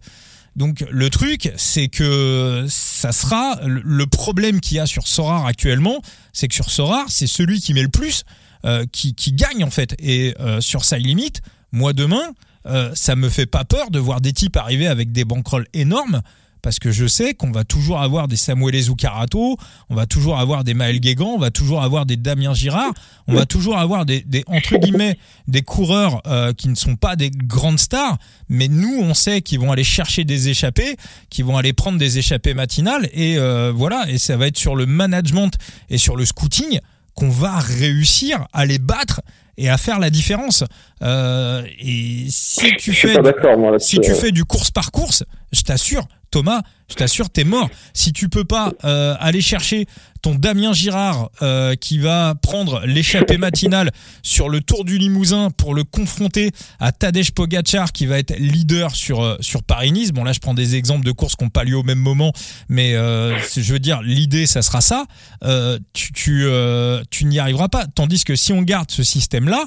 donc 0.57 0.83
le 0.89 1.09
truc, 1.11 1.53
c'est 1.55 1.87
que 1.87 2.65
ça 2.67 3.11
sera 3.11 3.59
le 3.63 4.07
problème 4.07 4.59
qu'il 4.59 4.77
y 4.77 4.79
a 4.79 4.87
sur 4.87 5.07
Sorar 5.07 5.45
actuellement, 5.45 6.01
c'est 6.33 6.47
que 6.47 6.55
sur 6.55 6.71
Sorar, 6.71 7.05
c'est 7.09 7.27
celui 7.27 7.61
qui 7.61 7.75
met 7.75 7.83
le 7.83 7.89
plus 7.89 8.23
euh, 8.65 8.85
qui, 8.91 9.13
gagne 9.33 9.63
en 9.63 9.69
fait. 9.69 9.95
Et 9.99 10.33
euh, 10.39 10.59
sur 10.59 10.83
Side 10.83 11.05
Limit, 11.05 11.33
moi 11.71 11.93
demain, 11.93 12.33
euh, 12.65 12.89
ça 12.95 13.15
me 13.15 13.29
fait 13.29 13.45
pas 13.45 13.65
peur 13.65 13.91
de 13.91 13.99
voir 13.99 14.19
des 14.19 14.33
types 14.33 14.57
arriver 14.57 14.87
avec 14.87 15.11
des 15.11 15.25
bankrolls 15.25 15.67
énormes 15.73 16.23
parce 16.67 16.79
que 16.79 16.91
je 16.91 17.07
sais 17.07 17.33
qu'on 17.33 17.49
va 17.49 17.63
toujours 17.63 18.01
avoir 18.01 18.27
des 18.27 18.35
Samuel 18.35 18.77
Zucarato, 18.77 19.55
on 19.89 19.95
va 19.95 20.05
toujours 20.05 20.37
avoir 20.37 20.65
des 20.65 20.73
Maël 20.73 20.99
Guégan, 20.99 21.27
on 21.27 21.37
va 21.37 21.49
toujours 21.49 21.81
avoir 21.81 22.05
des 22.05 22.17
Damien 22.17 22.53
Girard, 22.53 22.91
on 23.29 23.35
va 23.35 23.45
toujours 23.45 23.77
avoir 23.77 24.05
des, 24.05 24.19
des 24.19 24.43
entre 24.47 24.75
guillemets 24.75 25.17
des 25.47 25.61
coureurs 25.61 26.21
euh, 26.27 26.51
qui 26.51 26.67
ne 26.67 26.75
sont 26.75 26.97
pas 26.97 27.15
des 27.15 27.31
grandes 27.31 27.79
stars, 27.79 28.17
mais 28.49 28.67
nous 28.67 28.99
on 29.01 29.13
sait 29.13 29.39
qu'ils 29.39 29.61
vont 29.61 29.71
aller 29.71 29.85
chercher 29.85 30.25
des 30.25 30.49
échappées, 30.49 30.97
qu'ils 31.29 31.45
vont 31.45 31.55
aller 31.55 31.71
prendre 31.71 31.97
des 31.97 32.17
échappées 32.17 32.53
matinales 32.53 33.07
et 33.13 33.37
euh, 33.37 33.71
voilà 33.73 34.03
et 34.09 34.17
ça 34.17 34.35
va 34.35 34.47
être 34.47 34.57
sur 34.57 34.75
le 34.75 34.85
management 34.85 35.51
et 35.89 35.97
sur 35.97 36.17
le 36.17 36.25
scouting 36.25 36.81
qu'on 37.13 37.29
va 37.29 37.59
réussir 37.59 38.45
à 38.51 38.65
les 38.65 38.77
battre 38.77 39.21
et 39.57 39.69
à 39.69 39.77
faire 39.77 39.99
la 39.99 40.09
différence. 40.09 40.63
Euh, 41.01 41.63
et 41.79 42.25
si 42.29 42.75
tu 42.77 42.93
fais, 42.93 43.15
si 43.79 43.99
tu 43.99 44.13
fais 44.13 44.31
du 44.31 44.45
course 44.45 44.71
par 44.71 44.91
course, 44.91 45.23
je 45.51 45.61
t'assure, 45.61 46.07
Thomas, 46.31 46.61
je 46.89 46.95
t'assure, 46.95 47.29
t'es 47.29 47.43
mort. 47.43 47.69
Si 47.93 48.13
tu 48.13 48.29
peux 48.29 48.43
pas 48.43 48.73
euh, 48.83 49.15
aller 49.19 49.41
chercher 49.41 49.87
ton 50.21 50.35
Damien 50.35 50.73
Girard 50.73 51.29
euh, 51.41 51.75
qui 51.75 51.99
va 51.99 52.35
prendre 52.35 52.85
l'échappée 52.85 53.37
matinale 53.37 53.91
sur 54.23 54.49
le 54.49 54.61
Tour 54.61 54.85
du 54.85 54.97
Limousin 54.97 55.49
pour 55.51 55.73
le 55.73 55.83
confronter 55.83 56.51
à 56.79 56.91
Tadej 56.91 57.31
Pogacar 57.31 57.91
qui 57.91 58.05
va 58.05 58.19
être 58.19 58.35
leader 58.37 58.95
sur 58.95 59.21
euh, 59.21 59.37
sur 59.41 59.63
Paris-Nice. 59.63 60.11
Bon 60.11 60.23
là, 60.23 60.33
je 60.33 60.39
prends 60.39 60.53
des 60.53 60.75
exemples 60.75 61.05
de 61.05 61.11
courses 61.11 61.35
qui 61.35 61.43
n'ont 61.43 61.49
pas 61.49 61.63
lieu 61.63 61.77
au 61.77 61.83
même 61.83 61.99
moment, 61.99 62.31
mais 62.69 62.93
je 62.93 63.73
veux 63.73 63.79
dire, 63.79 64.01
l'idée, 64.01 64.47
ça 64.47 64.61
sera 64.61 64.81
ça. 64.81 65.05
tu 65.93 67.25
n'y 67.25 67.39
arriveras 67.39 67.69
pas. 67.69 67.85
Tandis 67.85 68.23
que 68.23 68.35
si 68.35 68.53
on 68.53 68.61
garde 68.61 68.91
ce 68.91 69.03
système-là, 69.03 69.65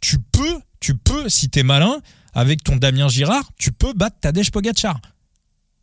tu 0.00 0.18
peux, 0.18 0.60
tu 0.80 0.94
peux, 0.94 1.28
si 1.28 1.50
t'es 1.50 1.62
malin, 1.62 2.00
avec 2.32 2.62
ton 2.62 2.76
Damien 2.76 3.08
Girard, 3.08 3.50
tu 3.58 3.72
peux 3.72 3.92
battre 3.92 4.16
Tadej 4.20 4.50
Pogacar 4.50 5.00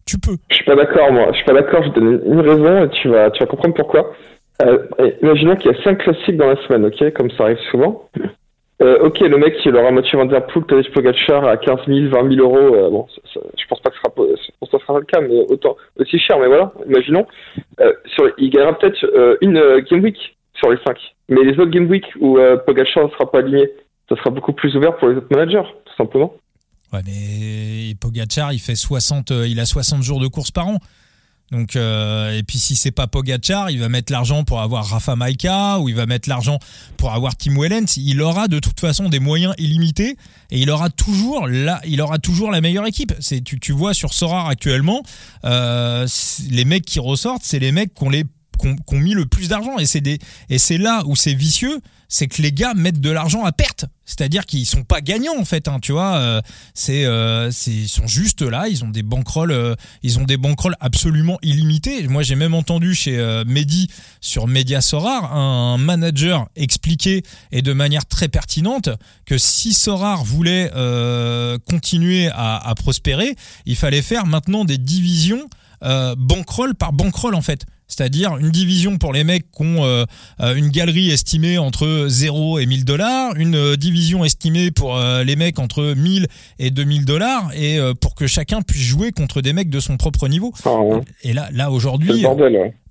tu 0.08 0.18
peux. 0.18 0.38
Je 0.49 0.55
suis 0.55 0.66
pas 0.66 0.76
d'accord, 0.76 1.12
moi. 1.12 1.28
Je 1.32 1.38
suis 1.38 1.45
pas 1.45 1.53
d'accord. 1.53 1.84
Je 1.84 1.89
te 1.89 1.99
donne 1.99 2.22
une 2.26 2.41
raison 2.41 2.84
et 2.86 2.89
tu 2.89 3.10
vas, 3.10 3.30
tu 3.30 3.39
vas 3.39 3.45
comprendre 3.45 3.76
pourquoi. 3.76 4.14
Euh, 4.64 4.80
imaginons 5.22 5.55
qu'il 5.55 5.72
y 5.72 5.76
a 5.76 5.84
cinq 5.84 5.99
classiques 5.99 6.38
dans 6.38 6.47
la 6.47 6.55
semaine, 6.68 6.86
ok, 6.86 7.14
comme 7.14 7.30
ça 7.32 7.43
arrive 7.43 7.60
souvent. 7.70 8.10
Euh, 8.82 8.99
ok, 9.01 9.20
le 9.22 9.38
mec 9.38 9.58
qui 9.58 9.70
aura 9.72 9.91
Mathieu 9.91 10.18
Van 10.18 10.26
Der 10.26 10.45
Poel, 10.47 10.66
Tadej 10.66 10.91
Pogacar 10.91 11.45
à 11.45 11.58
15 11.58 11.80
000, 11.88 12.10
20 12.10 12.36
000 12.36 12.41
euros. 12.41 12.76
euh, 12.76 12.89
bon, 12.89 13.08
je 13.34 13.68
pense 13.68 13.80
pas 13.82 13.89
que 13.89 13.95
ce 13.97 14.78
sera, 14.78 14.99
le 14.99 15.05
cas, 15.05 15.20
mais 15.20 15.45
autant 15.49 15.76
aussi 15.99 16.20
cher. 16.20 16.39
Mais 16.39 16.47
voilà, 16.47 16.72
imaginons. 16.88 17.26
Euh, 17.82 17.93
sur, 18.05 18.32
il 18.38 18.49
gagnera 18.49 18.78
peut-être 18.78 19.38
une 19.41 19.60
game 19.89 20.03
week 20.03 20.38
sur 20.53 20.72
les 20.72 20.78
5. 20.86 20.97
Mais 21.30 21.43
les 21.43 21.60
autres 21.60 21.72
game 21.72 21.89
week 21.89 22.05
où 22.20 22.39
Pogacar 22.66 23.05
ne 23.05 23.10
sera 23.10 23.30
pas 23.30 23.39
aligné, 23.39 23.70
ça 24.10 24.16
sera 24.16 24.30
beaucoup 24.30 24.53
plus 24.53 24.76
ouvert 24.76 24.95
pour 24.97 25.10
les 25.10 25.18
autres 25.18 25.28
managers, 25.32 25.68
tout 25.86 25.95
simplement. 25.95 26.34
Ouais, 26.94 27.02
mais 27.06 27.96
Pogacar, 28.00 28.54
il 28.54 28.60
fait 28.60 28.76
60, 28.76 29.32
euh, 29.32 29.48
il 29.48 29.60
a 29.60 29.66
60 29.66 30.04
jours 30.04 30.20
de 30.20 30.28
course 30.28 30.52
par 30.52 30.68
an. 30.68 30.80
Donc, 31.52 31.78
euh, 31.78 32.38
et 32.38 32.44
puis 32.44 32.60
si 32.60 32.76
c'est 32.76 32.92
pas 32.92 33.08
Pogacar, 33.08 33.72
il 33.72 33.80
va 33.80 33.88
mettre 33.88 34.12
l'argent 34.12 34.44
pour 34.44 34.60
avoir 34.62 34.86
Rafa 34.86 35.16
Maika 35.16 35.80
ou 35.80 35.88
il 35.88 35.96
va 35.96 36.06
mettre 36.06 36.28
l'argent 36.28 36.60
pour 36.98 37.14
avoir 37.14 37.38
Tim 37.38 37.58
Wellens. 37.58 37.96
Il 37.96 38.22
aura 38.22 38.50
de 38.50 38.60
toute 38.60 38.80
façon 38.80 39.08
des 39.08 39.20
moyens 39.20 39.54
illimités 39.58 40.18
et 40.52 40.60
il 40.60 40.70
aura 40.70 40.90
toujours 40.90 41.48
la, 41.48 41.80
il 41.86 42.02
aura 42.02 42.20
toujours 42.20 42.52
la 42.52 42.60
meilleure 42.60 42.86
équipe. 42.86 43.14
C'est 43.22 43.42
tu, 43.42 43.60
tu 43.60 43.72
vois 43.72 43.94
sur 43.94 44.14
Sorar 44.14 44.48
actuellement, 44.48 45.04
euh, 45.46 46.06
les 46.50 46.66
mecs 46.66 46.86
qui 46.86 47.00
ressortent, 47.00 47.44
c'est 47.44 47.60
les 47.60 47.72
mecs 47.72 47.94
qui 47.94 48.04
ont 48.04 48.10
les 48.10 48.26
ont 48.66 48.99
mis 48.99 49.14
le 49.14 49.26
plus 49.26 49.49
d'argent 49.49 49.78
et 49.78 49.86
c'est 49.86 50.01
des 50.01 50.20
et 50.49 50.58
c'est 50.58 50.78
là 50.78 51.03
où 51.05 51.16
c'est 51.16 51.34
vicieux, 51.34 51.80
c'est 52.10 52.28
que 52.28 52.41
les 52.41 52.51
gars 52.51 52.74
mettent 52.74 53.01
de 53.01 53.12
l'argent 53.12 53.43
à 53.43 53.51
perte. 53.51 53.86
C'est-à-dire 54.05 54.45
qu'ils 54.45 54.66
sont 54.66 54.86
pas 54.86 55.01
gagnants 55.01 55.38
en 55.38 55.43
fait, 55.43 55.68
hein, 55.68 55.80
tu 55.82 55.91
vois. 55.91 56.16
euh, 56.16 56.41
c'est, 56.74 57.05
euh, 57.05 57.51
c'est, 57.51 57.72
ils 57.72 57.89
sont 57.89 58.08
juste 58.08 58.41
là, 58.41 58.70
ils 58.70 58.86
ont 58.86 58.89
des 58.89 59.03
bankrolls, 59.03 59.51
euh, 59.51 59.76
ils 60.01 60.18
ont 60.18 60.24
des 60.24 60.38
bankrolls 60.38 60.78
absolument 60.80 61.38
illimités. 61.41 62.08
Moi, 62.08 62.24
j'ai 62.24 62.36
même 62.36 62.53
entendu 62.53 62.95
chez 62.95 63.18
euh, 63.18 63.43
Mehdi 63.45 63.89
sur 64.22 64.47
Media 64.47 64.80
Sorar 64.80 65.36
un 65.36 65.78
manager 65.78 66.47
expliquer 66.55 67.24
et 67.51 67.62
de 67.62 67.74
manière 67.74 68.05
très 68.05 68.30
pertinente 68.30 68.89
que 69.26 69.38
si 69.38 69.74
Sorar 69.74 70.24
voulait 70.24 70.72
continuer 71.70 72.30
à, 72.30 72.55
à 72.58 72.76
prospérer, 72.76 73.36
il 73.66 73.76
fallait 73.76 74.01
faire 74.01 74.26
maintenant 74.26 74.64
des 74.64 74.78
divisions 74.78 75.49
euh, 75.84 76.16
par 76.78 76.93
bankroll 76.93 77.36
en 77.36 77.41
fait. 77.41 77.66
C'est-à-dire 77.88 78.38
une 78.38 78.52
division 78.52 78.98
pour 78.98 79.14
les 79.14 79.24
mecs 79.24 79.50
qui 79.52 79.64
ont 79.64 79.86
euh, 79.86 80.06
euh, 80.42 80.56
une 80.56 80.70
galerie 80.70 81.10
estimée 81.10 81.58
entre 81.58 82.06
0 82.08 82.60
et 82.60 82.66
1000 82.66 82.86
dollars, 82.86 83.36
une 83.38 83.56
euh, 83.56 83.76
division 83.76 84.26
estimée 84.26 84.72
pour 84.72 84.98
euh, 84.98 85.24
les 85.24 85.36
mecs 85.36 85.58
entre 85.58 85.94
1000 85.96 86.28
et 86.60 86.70
2000 86.70 87.06
dollars, 87.06 87.50
et 87.56 87.80
euh, 87.80 87.94
pour 87.94 88.16
que 88.16 88.28
chacun 88.28 88.62
puisse 88.62 88.84
jouer 88.84 89.12
contre 89.12 89.42
des 89.42 89.54
mecs 89.54 89.70
de 89.70 89.80
son 89.80 89.96
propre 89.96 90.28
niveau. 90.28 90.54
Ouais. 90.66 91.00
Et 91.24 91.34
là, 91.34 91.48
là 91.54 91.72
aujourd'hui, 91.72 92.26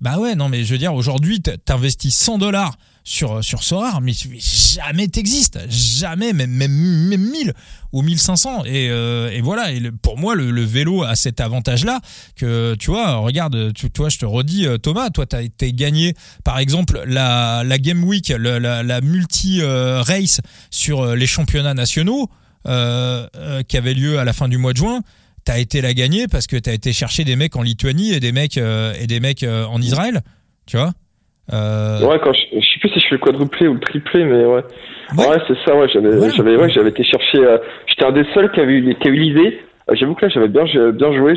bah 0.01 0.19
ouais, 0.19 0.35
non 0.35 0.49
mais 0.49 0.63
je 0.63 0.71
veux 0.71 0.79
dire, 0.79 0.93
aujourd'hui, 0.93 1.41
t'investis 1.41 2.15
100 2.15 2.39
dollars 2.39 2.75
sur 3.07 3.43
sur 3.43 3.63
Sorar, 3.63 4.01
mais 4.01 4.11
jamais 4.13 5.07
t'existes, 5.07 5.59
jamais, 5.69 6.33
même 6.33 6.51
même 6.51 6.71
même 6.71 7.29
1000 7.31 7.53
ou 7.93 8.01
1500. 8.01 8.65
Et, 8.65 8.89
euh, 8.89 9.31
et 9.31 9.41
voilà. 9.41 9.71
Et 9.71 9.81
pour 10.01 10.17
moi, 10.17 10.35
le, 10.35 10.61
vélo 10.63 11.03
a 11.03 11.15
cet 11.15 11.39
avantage-là 11.39 12.01
que 12.35 12.75
tu 12.75 12.91
vois. 12.91 13.15
Regarde, 13.15 13.71
tu 13.73 13.89
toi, 13.89 14.09
je 14.09 14.17
te 14.17 14.25
redis, 14.25 14.65
euh, 14.65 14.77
Thomas, 14.77 15.09
toi, 15.09 15.25
t'as 15.25 15.41
été 15.41 15.71
gagné, 15.71 16.15
par 16.43 16.59
exemple, 16.59 17.01
la 17.07 17.63
la 17.63 17.77
Game 17.77 18.03
Week, 18.03 18.27
la, 18.29 18.83
la 18.83 19.01
multi 19.01 19.61
euh, 19.61 20.03
sur 20.69 21.01
euh, 21.01 21.15
les 21.15 21.27
championnats 21.27 21.73
nationaux 21.73 22.29
euh, 22.67 23.27
euh, 23.37 23.63
qui 23.63 23.77
avait 23.77 23.93
lieu 23.93 24.19
à 24.19 24.25
la 24.25 24.33
fin 24.33 24.49
du 24.49 24.57
mois 24.57 24.73
de 24.73 24.77
juin. 24.77 25.01
T'as 25.45 25.59
été 25.59 25.79
la 25.79 25.93
gagner 25.93 26.27
parce 26.27 26.47
que 26.47 26.57
t'as 26.57 26.73
été 26.73 26.91
chercher 26.91 27.23
des 27.23 27.37
mecs 27.37 27.55
en 27.55 27.61
Lituanie 27.61 28.11
et 28.11 28.19
des 28.19 28.33
mecs 28.33 28.57
euh, 28.57 28.93
et 28.99 29.07
des 29.07 29.21
mecs 29.21 29.43
euh, 29.43 29.65
en 29.65 29.81
Israël, 29.81 30.21
tu 30.65 30.75
vois. 30.75 30.91
Euh, 31.53 32.01
Ouais, 32.05 32.19
quand 32.23 32.33
je, 32.33 32.41
je 32.59 32.65
sais 32.67 32.79
plus 32.79 32.89
si 32.89 32.99
je 32.99 33.07
fais 33.07 33.15
le 33.15 33.19
quadruplé 33.19 33.67
ou 33.67 33.73
le 33.75 33.79
triplé, 33.79 34.23
mais 34.25 34.43
ouais. 34.45 34.63
Ouais. 35.17 35.27
Ouais, 35.29 35.37
c'est 35.47 35.57
ça, 35.65 35.75
ouais, 35.75 35.87
j'avais, 35.89 36.09
Voilà. 36.17 36.33
j'avais, 36.33 36.55
ouais, 36.57 36.69
j'avais 36.69 36.89
été 36.89 37.03
chercher, 37.03 37.37
euh, 37.39 37.57
j'étais 37.87 38.05
un 38.05 38.11
des 38.11 38.25
seuls 38.33 38.51
qui 38.51 38.59
avait 38.59 38.73
eu, 38.73 38.95
qui 38.95 39.07
a 39.07 39.11
eu 39.11 39.15
l'idée. 39.15 39.59
Euh, 39.89 39.95
j'avoue 39.95 40.15
que 40.15 40.25
là, 40.25 40.29
j'avais 40.33 40.49
bien, 40.49 40.65
bien 40.91 41.13
joué 41.13 41.35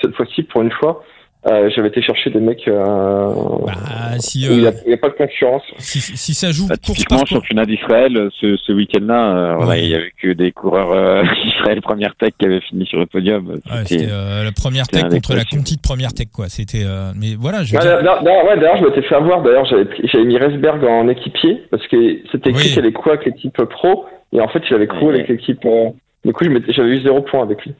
cette 0.00 0.14
fois-ci 0.14 0.44
pour 0.44 0.62
une 0.62 0.70
fois. 0.72 1.02
Euh, 1.46 1.70
j'avais 1.74 1.86
été 1.88 2.02
chercher 2.02 2.30
des 2.30 2.40
mecs, 2.40 2.66
euh, 2.66 3.32
bah, 3.64 3.72
si, 4.18 4.48
où 4.48 4.52
il 4.54 4.58
n'y 4.58 4.66
euh, 4.66 4.70
a, 4.70 4.72
il 4.86 4.90
y 4.90 4.94
a 4.94 4.96
pas 4.96 5.08
de 5.08 5.14
concurrence. 5.14 5.62
si, 5.78 6.00
si 6.00 6.34
ça 6.34 6.50
joue 6.50 6.66
Bah, 6.66 6.76
typiquement, 6.76 7.24
championnat 7.24 7.64
d'Israël, 7.64 8.16
euh, 8.16 8.28
ce, 8.40 8.56
ce 8.56 8.72
week-end-là, 8.72 9.36
euh, 9.60 9.64
Ouais. 9.66 9.84
il 9.84 9.88
y 9.90 9.94
avait 9.94 10.12
que 10.20 10.32
des 10.32 10.50
coureurs 10.50 10.90
euh, 10.90 11.22
d'Israël 11.44 11.80
première 11.80 12.16
tech 12.16 12.30
qui 12.38 12.44
avaient 12.46 12.60
fini 12.62 12.86
sur 12.86 12.98
le 12.98 13.06
podium. 13.06 13.46
Ouais, 13.50 13.60
C'était- 13.86 14.08
euh, 14.10 14.42
la 14.42 14.50
première 14.50 14.88
tech 14.88 15.04
contre 15.04 15.34
la. 15.36 15.44
Conti 15.44 15.76
de 15.76 15.80
première 15.80 16.12
tech, 16.12 16.26
quoi. 16.34 16.48
C'était, 16.48 16.82
euh, 16.84 17.12
mais 17.16 17.36
voilà, 17.38 17.62
je 17.62 17.76
Ah, 17.76 17.80
dire, 17.82 17.96
d'ailleurs, 17.98 18.22
d'ailleurs, 18.24 18.44
ouais, 18.46 18.56
d'ailleurs, 18.56 18.76
je 18.78 18.84
m'étais 18.84 19.02
fait 19.02 19.14
avoir. 19.14 19.42
D'ailleurs, 19.42 19.64
j'avais, 19.66 20.24
mis 20.24 20.36
Resberg 20.38 20.84
en 20.84 21.08
équipier 21.08 21.62
parce 21.70 21.86
que 21.86 22.18
c'était 22.32 22.50
écrit 22.50 22.64
Oui. 22.64 22.68
qu'il 22.70 22.78
allait 22.80 22.92
courir 22.92 23.12
avec 23.14 23.26
l'équipe 23.26 23.56
pro 23.64 24.06
et 24.32 24.40
en 24.40 24.48
fait, 24.48 24.62
il 24.68 24.74
avait 24.74 24.88
couru 24.88 25.06
Ouais. 25.06 25.14
avec 25.14 25.28
l'équipe. 25.28 25.64
euh, 25.64 25.90
du 26.24 26.32
coup, 26.32 26.44
j'avais 26.70 26.88
eu 26.88 27.02
zéro 27.02 27.22
point 27.22 27.42
avec 27.44 27.64
lui. 27.64 27.74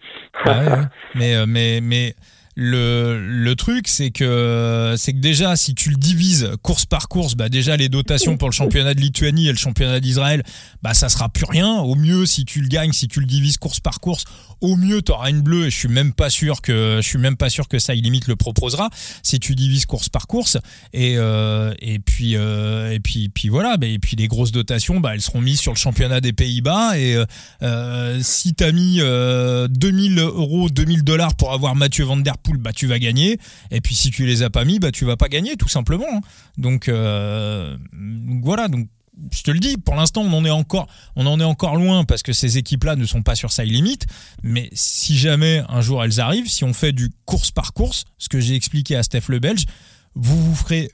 Ah 0.45 0.51
ouais, 0.51 0.67
ouais. 0.71 0.85
mais 1.17 1.35
euh, 1.37 1.45
mais 1.49 1.81
mais 1.83 2.15
le 2.61 3.25
le 3.25 3.55
truc 3.55 3.87
c'est 3.87 4.11
que 4.11 4.95
c'est 4.99 5.13
que 5.13 5.19
déjà 5.19 5.55
si 5.55 5.77
tu 5.77 5.91
le 5.91 5.97
divises 5.97 6.51
course 6.63 6.87
par 6.87 7.07
course 7.07 7.37
bah 7.37 7.49
déjà 7.49 7.77
les 7.77 7.89
dotations 7.89 8.37
pour 8.37 8.49
le 8.49 8.53
championnat 8.53 8.95
de 8.95 9.01
Lituanie 9.01 9.47
et 9.47 9.53
le 9.53 9.59
championnat 9.59 10.01
d'Israël 10.01 10.43
bah 10.83 10.93
ça 10.93 11.09
sera 11.09 11.29
plus 11.29 11.45
rien. 11.45 11.79
Au 11.79 11.95
mieux 11.95 12.27
si 12.27 12.45
tu 12.45 12.61
le 12.61 12.67
gagnes 12.67 12.93
si 12.93 13.07
tu 13.07 13.21
le 13.21 13.27
divises 13.27 13.59
course 13.59 13.79
par 13.79 14.01
course 14.01 14.25
au 14.61 14.75
mieux 14.75 15.03
tu 15.03 15.13
auras 15.13 15.31
une 15.31 15.41
bleue 15.41 15.67
et 15.67 15.71
je 15.71 15.77
suis 15.77 15.89
même 15.89 16.13
pas 16.13 16.31
sûr 16.31 16.61
que 16.61 16.99
je 17.01 17.07
suis 17.07 17.19
même 17.19 17.37
pas 17.37 17.49
sûr 17.49 17.69
que 17.69 17.79
ça 17.79 17.95
limite 17.95 18.27
le 18.27 18.35
proposera. 18.35 18.91
Si 19.23 19.39
tu 19.39 19.55
divises 19.55 19.87
course 19.87 20.09
par 20.09 20.27
course 20.27 20.57
et 20.93 21.15
euh, 21.17 21.73
et 21.79 22.01
puis 22.01 22.35
euh, 22.35 22.91
et 22.91 22.99
puis 22.99 23.29
puis 23.29 23.49
voilà. 23.51 23.77
Bah, 23.77 23.87
et 23.87 24.01
puis 24.01 24.17
les 24.17 24.27
grosses 24.27 24.51
dotations 24.53 24.99
bah 24.99 25.15
elles 25.15 25.23
seront 25.23 25.41
mises 25.41 25.61
sur 25.61 25.73
le 25.73 25.79
championnat 25.79 26.21
des 26.21 26.33
Pays-Bas 26.33 26.99
et 26.99 27.15
euh, 27.15 27.25
euh, 27.63 28.19
si 28.23 28.55
t'as 28.55 28.73
mis 28.73 28.99
euh, 29.01 29.69
2000 29.69 30.19
euros, 30.19 30.69
2000 30.71 31.05
dollars 31.05 31.35
pour 31.35 31.53
avoir 31.53 31.75
Mathieu 31.75 32.05
Van 32.05 32.17
Der 32.17 32.39
Poel, 32.39 32.48
bah 32.57 32.73
tu 32.73 32.87
vas 32.87 32.99
gagner. 32.99 33.39
Et 33.71 33.81
puis 33.83 33.95
si 33.95 34.11
tu 34.11 34.25
les 34.25 34.43
as 34.43 34.49
pas 34.49 34.65
mis, 34.65 34.79
bah 34.79 34.91
tu 34.91 35.05
vas 35.05 35.17
pas 35.17 35.29
gagner 35.29 35.57
tout 35.57 35.69
simplement. 35.69 36.07
hein. 36.11 36.21
Donc, 36.57 36.89
euh, 36.89 37.77
donc 37.93 38.45
voilà. 38.45 38.69
Donc 38.69 38.89
je 39.33 39.43
te 39.43 39.51
le 39.51 39.59
dis, 39.59 39.77
pour 39.77 39.97
l'instant 39.97 40.23
on 40.23 40.33
en 40.33 40.45
est 40.45 40.51
encore, 40.51 40.87
on 41.17 41.27
en 41.27 41.41
est 41.41 41.45
encore 41.45 41.77
loin 41.77 42.05
parce 42.05 42.23
que 42.23 42.33
ces 42.33 42.57
équipes-là 42.57 42.97
ne 42.97 43.05
sont 43.05 43.23
pas 43.23 43.35
sur 43.35 43.53
sa 43.53 43.65
limite. 43.65 44.07
Mais 44.43 44.71
si 44.73 45.19
jamais 45.19 45.63
un 45.69 45.81
jour 45.81 46.03
elles 46.03 46.21
arrivent, 46.21 46.49
si 46.49 46.65
on 46.65 46.73
fait 46.73 46.93
du 46.93 47.11
course 47.25 47.51
par 47.51 47.73
course, 47.73 48.05
ce 48.17 48.29
que 48.29 48.41
j'ai 48.41 48.55
expliqué 48.55 48.97
à 48.97 49.03
Steph 49.03 49.25
le 49.29 49.41
Belge, 49.41 49.67
vous 50.15 50.41
vous 50.41 50.55
ferez 50.55 50.91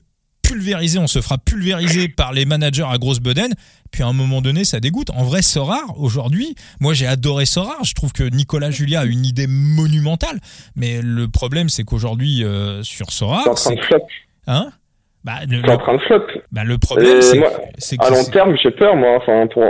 pulvériser, 0.47 0.99
on 0.99 1.07
se 1.07 1.21
fera 1.21 1.39
pulvériser 1.39 2.09
par 2.09 2.33
les 2.33 2.45
managers 2.45 2.85
à 2.89 2.99
grosse 2.99 3.21
bedaine, 3.21 3.55
puis 3.91 4.03
à 4.03 4.07
un 4.07 4.13
moment 4.13 4.41
donné, 4.43 4.65
ça 4.65 4.81
dégoûte. 4.81 5.11
En 5.11 5.25
vrai, 5.25 5.43
Sorar, 5.43 5.99
aujourd'hui, 5.99 6.55
moi 6.81 6.93
j'ai 6.95 7.07
adoré 7.07 7.47
Sorar, 7.47 7.83
je 7.85 7.95
trouve 7.95 8.13
que 8.13 8.25
Nicolas 8.25 8.71
Julia 8.71 9.01
a 9.01 9.05
une 9.05 9.25
idée 9.25 9.47
monumentale, 9.49 10.39
mais 10.77 11.01
le 11.03 11.29
problème, 11.29 11.69
c'est 11.69 11.85
qu'aujourd'hui, 11.85 12.45
euh, 12.45 12.83
sur 12.83 13.07
C'est 13.11 13.25
en 13.25 13.29
Sorar, 13.29 13.45
train 13.45 13.57
c'est... 13.57 13.79
Hein? 14.47 14.71
Bah, 15.25 15.37
le, 15.49 15.61
C'est 15.63 15.69
en 15.71 15.73
le- 15.73 15.79
train 15.79 15.95
de 15.95 16.01
flop. 16.03 16.23
bah, 16.53 16.65
le 16.65 16.77
problème, 16.79 17.21
c'est 17.79 17.97
que-. 17.97 18.05
À 18.05 18.11
long 18.11 18.25
terme, 18.31 18.55
j'ai 18.63 18.71
peur, 18.71 18.95
moi. 18.95 19.17
Enfin, 19.17 19.47
pour, 19.53 19.63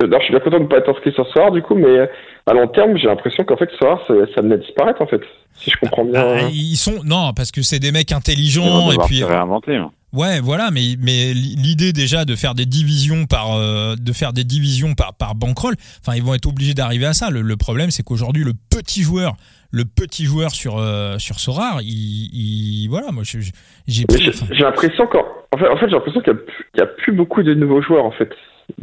D'ailleurs, 0.00 0.20
je 0.20 0.24
suis 0.26 0.32
bien 0.32 0.40
content 0.40 0.58
de 0.58 0.62
ne 0.64 0.68
pas 0.68 0.78
être 0.78 0.90
inscrit 0.90 1.12
sur 1.12 1.26
Soir, 1.32 1.50
du 1.52 1.62
coup, 1.62 1.74
mais 1.76 2.08
à 2.46 2.52
long 2.54 2.66
terme, 2.68 2.96
j'ai 2.96 3.06
l'impression 3.06 3.44
qu'en 3.44 3.56
fait, 3.56 3.70
Soir, 3.78 4.00
ça, 4.06 4.14
ça 4.34 4.40
venait 4.42 4.58
disparaître, 4.58 5.00
en 5.02 5.06
fait. 5.06 5.20
Si 5.54 5.70
je 5.70 5.76
comprends 5.76 6.04
bien. 6.04 6.12
bah, 6.24 6.40
ils 6.52 6.76
sont 6.76 7.02
non 7.04 7.32
parce 7.34 7.50
que 7.52 7.60
c'est 7.62 7.78
des 7.78 7.92
mecs 7.92 8.10
Ils 8.10 8.14
vont 8.14 8.18
intelligents 8.18 8.90
et 8.92 8.96
puis 9.06 9.18
se 9.18 9.24
réinventer. 9.24 9.76
hein. 9.76 9.90
Ouais, 10.14 10.40
voilà, 10.40 10.70
mais 10.70 10.96
mais 10.98 11.32
l'idée 11.34 11.92
déjà 11.94 12.24
de 12.26 12.34
faire 12.36 12.54
des 12.54 12.66
divisions 12.66 13.24
par 13.26 13.54
euh, 13.56 13.94
de 13.98 14.12
faire 14.12 14.32
des 14.34 14.44
divisions 14.44 14.94
par 14.94 15.14
par 15.14 15.34
bankroll, 15.34 15.74
enfin 16.00 16.16
ils 16.16 16.22
vont 16.22 16.34
être 16.34 16.46
obligés 16.46 16.74
d'arriver 16.74 17.06
à 17.06 17.12
ça. 17.14 17.30
Le, 17.30 17.40
le 17.40 17.56
problème 17.56 17.90
c'est 17.90 18.02
qu'aujourd'hui 18.02 18.44
le 18.44 18.52
petit 18.70 19.02
joueur, 19.02 19.36
le 19.70 19.84
petit 19.86 20.24
joueur 20.26 20.50
sur 20.50 20.76
euh, 20.78 21.18
sur 21.18 21.38
Sorar, 21.40 21.80
il, 21.80 21.88
il 21.88 22.88
voilà, 22.90 23.10
moi 23.10 23.22
je- 23.24 23.40
je- 23.40 23.52
j'ai 23.86 24.04
j'ai 24.50 24.62
l'impression 24.62 25.06
qu'en 25.06 25.24
en 25.54 25.56
fait, 25.58 25.68
en 25.68 25.76
fait 25.78 25.86
j'ai 25.86 25.92
l'impression 25.94 26.20
qu'il 26.20 26.32
n'y 26.34 26.38
a, 26.40 26.42
plus- 26.42 26.64
il 26.74 26.78
y 26.78 26.82
a 26.82 26.86
plus 26.86 27.12
beaucoup 27.12 27.42
de 27.42 27.54
nouveaux 27.54 27.80
joueurs, 27.80 28.04
en 28.04 28.12
fait. 28.12 28.30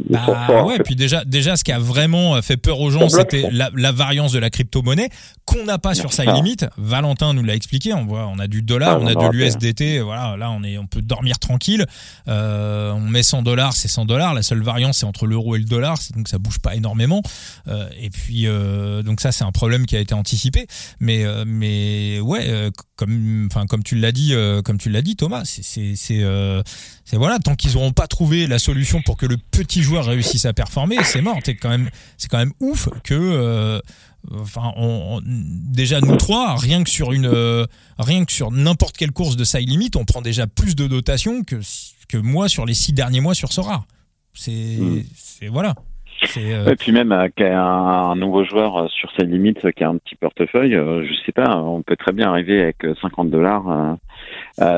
Ils 0.08 0.16
sont 0.16 0.32
Bah 0.32 0.46
en 0.62 0.66
ouais, 0.66 0.76
fait. 0.76 0.82
puis 0.84 0.96
déjà, 0.96 1.24
déjà, 1.24 1.56
ce 1.56 1.64
qui 1.64 1.72
a 1.72 1.78
vraiment 1.78 2.36
euh, 2.36 2.42
fait 2.42 2.56
peur 2.56 2.80
aux 2.80 2.90
gens, 2.90 3.08
c'était 3.08 3.48
la, 3.50 3.70
la 3.74 3.92
variance 3.92 4.32
de 4.32 4.38
la 4.38 4.50
crypto-monnaie 4.50 5.08
qu'on 5.44 5.64
n'a 5.64 5.78
pas 5.78 5.94
sur 5.94 6.12
sa 6.12 6.24
Ah. 6.26 6.34
limite. 6.34 6.66
Valentin 6.76 7.32
nous 7.32 7.42
l'a 7.42 7.54
expliqué. 7.54 7.92
On 7.94 8.04
voit, 8.06 8.26
on 8.26 8.38
a 8.38 8.46
du 8.46 8.62
dollar, 8.62 8.96
Ah, 8.96 9.00
on 9.02 9.06
a 9.06 9.14
de 9.14 9.36
l'USDT. 9.36 10.00
Voilà, 10.00 10.36
là, 10.36 10.50
on 10.50 10.62
est, 10.62 10.78
on 10.78 10.86
peut 10.86 11.02
dormir 11.02 11.38
tranquille. 11.38 11.86
Euh, 12.28 12.92
on 12.92 13.00
met 13.00 13.22
100 13.22 13.42
dollars, 13.42 13.72
c'est 13.74 13.88
100 13.88 14.04
dollars. 14.04 14.34
La 14.34 14.42
seule 14.42 14.62
variance, 14.62 14.98
c'est 14.98 15.06
entre 15.06 15.26
l'euro 15.26 15.56
et 15.56 15.58
le 15.58 15.64
dollar, 15.64 15.98
donc 16.16 16.28
ça 16.28 16.38
bouge 16.38 16.58
pas 16.58 16.74
énormément. 16.76 17.22
Euh, 17.68 17.88
et 18.00 18.10
puis, 18.10 18.46
euh, 18.46 19.02
donc 19.02 19.20
ça, 19.20 19.32
c'est 19.32 19.44
un 19.44 19.52
problème 19.52 19.86
qui 19.86 19.96
a 19.96 20.00
été 20.00 20.14
anticipé. 20.14 20.66
Mais, 21.00 21.24
mais 21.46 22.20
ouais, 22.20 22.70
comme, 22.96 23.48
enfin, 23.50 23.66
comme 23.66 23.82
tu 23.82 23.96
l'as 23.96 24.12
dit, 24.12 24.34
comme 24.64 24.78
tu 24.78 24.90
l'as 24.90 25.02
dit, 25.02 25.16
Thomas, 25.16 25.42
c'est, 25.44 25.62
c'est, 25.64 25.94
c'est 25.96 27.16
voilà, 27.16 27.38
tant 27.38 27.54
qu'ils 27.54 27.72
n'auront 27.74 27.92
pas 27.92 28.06
trouvé 28.06 28.46
la 28.46 28.58
solution 28.58 29.02
pour 29.02 29.16
que 29.16 29.26
le 29.26 29.36
petit 29.36 29.69
joueur 29.82 30.04
réussisse 30.06 30.44
à 30.46 30.52
performer, 30.52 30.96
c'est 31.04 31.22
mort. 31.22 31.38
C'est 31.44 31.54
quand 31.56 31.68
même, 31.70 31.88
c'est 32.18 32.28
quand 32.28 32.38
même 32.38 32.52
ouf 32.60 32.88
que, 33.04 33.14
euh, 33.14 33.78
enfin, 34.40 34.72
on, 34.76 35.18
on- 35.18 35.20
déjà 35.24 36.00
nous 36.00 36.16
trois, 36.16 36.56
rien 36.56 36.82
que 36.82 36.90
sur 36.90 37.12
une, 37.12 37.26
euh, 37.26 37.64
rien 37.98 38.24
que 38.24 38.32
sur 38.32 38.50
n'importe 38.50 38.96
quelle 38.96 39.12
course 39.12 39.36
de 39.36 39.44
side 39.44 39.68
limit, 39.68 39.90
on 39.96 40.04
prend 40.04 40.20
déjà 40.22 40.46
plus 40.46 40.74
de 40.76 40.86
dotation 40.86 41.42
que 41.44 41.56
que 42.08 42.16
moi 42.18 42.48
sur 42.48 42.66
les 42.66 42.74
six 42.74 42.92
derniers 42.92 43.20
mois 43.20 43.34
sur 43.34 43.52
Sora. 43.52 43.84
C'est, 44.34 44.50
Mm. 44.50 45.02
c'est 45.14 45.46
voilà. 45.48 45.74
Et 46.36 46.76
puis 46.78 46.92
même 46.92 47.12
avec 47.12 47.40
un, 47.40 48.14
nouveau 48.14 48.44
joueur 48.44 48.90
sur 48.90 49.10
ses 49.18 49.24
limites 49.24 49.70
qui 49.72 49.84
a 49.84 49.88
un 49.88 49.96
petit 49.96 50.16
portefeuille, 50.16 50.72
je 50.72 51.12
sais 51.24 51.32
pas, 51.32 51.56
on 51.56 51.80
peut 51.82 51.96
très 51.96 52.12
bien 52.12 52.28
arriver 52.28 52.60
avec 52.60 52.76
50 53.00 53.30
dollars 53.30 53.96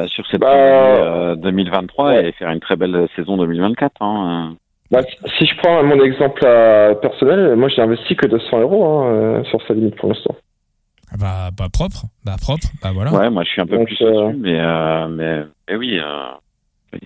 sur 0.07 0.25
cette 0.31 0.41
bah, 0.41 1.35
2023 1.37 2.23
et 2.23 2.33
faire 2.33 2.51
une 2.51 2.61
très 2.61 2.77
belle 2.77 3.09
saison 3.17 3.37
2024. 3.39 3.93
Hein. 4.03 4.57
Bah, 4.93 5.01
si 5.39 5.47
je 5.47 5.57
prends 5.57 5.83
mon 5.83 6.05
exemple 6.05 6.43
personnel, 7.01 7.57
moi 7.57 7.69
j'ai 7.69 7.83
investi 7.83 8.15
que 8.15 8.27
200 8.27 8.61
euros 8.61 9.01
hein, 9.01 9.43
sur 9.51 9.61
sa 9.67 9.75
limite 9.75 9.97
pour 9.97 10.11
l'instant. 10.11 10.37
Ah 11.13 11.17
bah, 11.19 11.51
bah, 11.57 11.69
propre, 11.71 12.05
bah 12.25 12.37
propre, 12.41 12.69
bah 12.83 12.91
voilà. 12.95 13.13
Ouais, 13.13 13.29
moi 13.29 13.45
je 13.45 13.51
suis 13.51 13.61
un 13.61 13.67
peu 13.67 13.85
plus 13.85 14.01
euh... 14.01 14.33
mais, 14.35 14.59
euh, 14.59 15.09
mais, 15.09 15.43
mais 15.69 15.77
oui, 15.77 15.99
euh, 15.99 16.97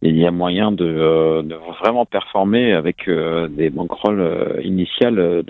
il 0.00 0.16
y 0.16 0.26
a 0.26 0.30
moyen 0.30 0.72
de, 0.72 0.86
euh, 0.86 1.42
de 1.42 1.54
vraiment 1.82 2.06
performer 2.06 2.72
avec 2.72 3.08
euh, 3.08 3.48
des 3.48 3.68
bankrolls 3.68 4.58
initiales 4.64 5.42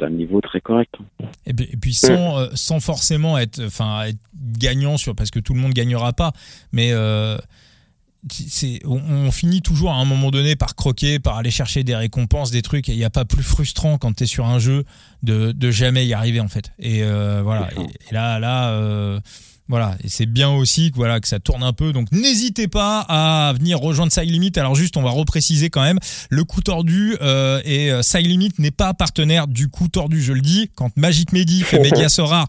d'un 0.00 0.10
niveau 0.10 0.40
très 0.40 0.60
correct. 0.60 0.96
Et 1.46 1.54
puis, 1.54 1.68
et 1.72 1.76
puis 1.76 1.94
sans, 1.94 2.48
sans 2.56 2.80
forcément 2.80 3.38
être, 3.38 3.60
enfin, 3.64 4.06
être 4.08 4.18
gagnant 4.58 4.96
sur, 4.96 5.14
parce 5.14 5.30
que 5.30 5.38
tout 5.38 5.54
le 5.54 5.60
monde 5.60 5.74
gagnera 5.74 6.12
pas, 6.12 6.32
mais 6.72 6.90
on, 8.84 9.30
finit 9.30 9.62
toujours 9.62 9.92
à 9.92 9.96
un 9.96 10.04
moment 10.04 10.30
donné 10.30 10.56
par 10.56 10.74
croquer, 10.74 11.18
par 11.18 11.36
aller 11.36 11.50
chercher 11.50 11.84
des 11.84 11.94
récompenses, 11.94 12.50
des 12.50 12.62
trucs. 12.62 12.88
Et 12.88 12.92
il 12.92 12.98
n'y 12.98 13.04
a 13.04 13.10
pas 13.10 13.24
plus 13.24 13.42
frustrant 13.42 13.98
quand 13.98 14.14
tu 14.14 14.24
es 14.24 14.26
sur 14.26 14.46
un 14.46 14.58
jeu 14.58 14.84
de, 15.22 15.70
jamais 15.70 16.06
y 16.06 16.14
arriver 16.14 16.40
en 16.40 16.48
fait. 16.48 16.72
Et 16.78 17.02
euh, 17.02 17.42
voilà. 17.42 17.68
Et, 18.10 18.14
là, 18.14 18.38
là, 18.38 18.70
euh, 18.70 19.20
voilà, 19.68 19.96
et 20.02 20.08
c'est 20.08 20.26
bien 20.26 20.48
aussi 20.48 20.90
que 20.90 20.96
voilà 20.96 21.20
que 21.20 21.28
ça 21.28 21.38
tourne 21.38 21.62
un 21.62 21.72
peu. 21.72 21.92
Donc 21.92 22.10
n'hésitez 22.10 22.68
pas 22.68 23.00
à 23.08 23.52
venir 23.52 23.78
rejoindre 23.78 24.12
Side 24.12 24.30
Limit. 24.30 24.52
Alors 24.56 24.74
juste, 24.74 24.96
on 24.96 25.02
va 25.02 25.10
repréciser 25.10 25.70
quand 25.70 25.82
même, 25.82 25.98
le 26.30 26.44
coup 26.44 26.62
tordu 26.62 27.16
euh, 27.20 27.60
et 27.64 27.90
Side 28.02 28.26
Limit 28.26 28.52
n'est 28.58 28.70
pas 28.70 28.94
partenaire 28.94 29.46
du 29.46 29.68
coup 29.68 29.88
tordu. 29.88 30.22
Je 30.22 30.32
le 30.32 30.40
dis, 30.40 30.70
quand 30.74 30.96
Magic 30.96 31.32
Medi 31.32 31.62
fait 31.62 31.78
Media 31.82 32.08
Sorar, 32.08 32.48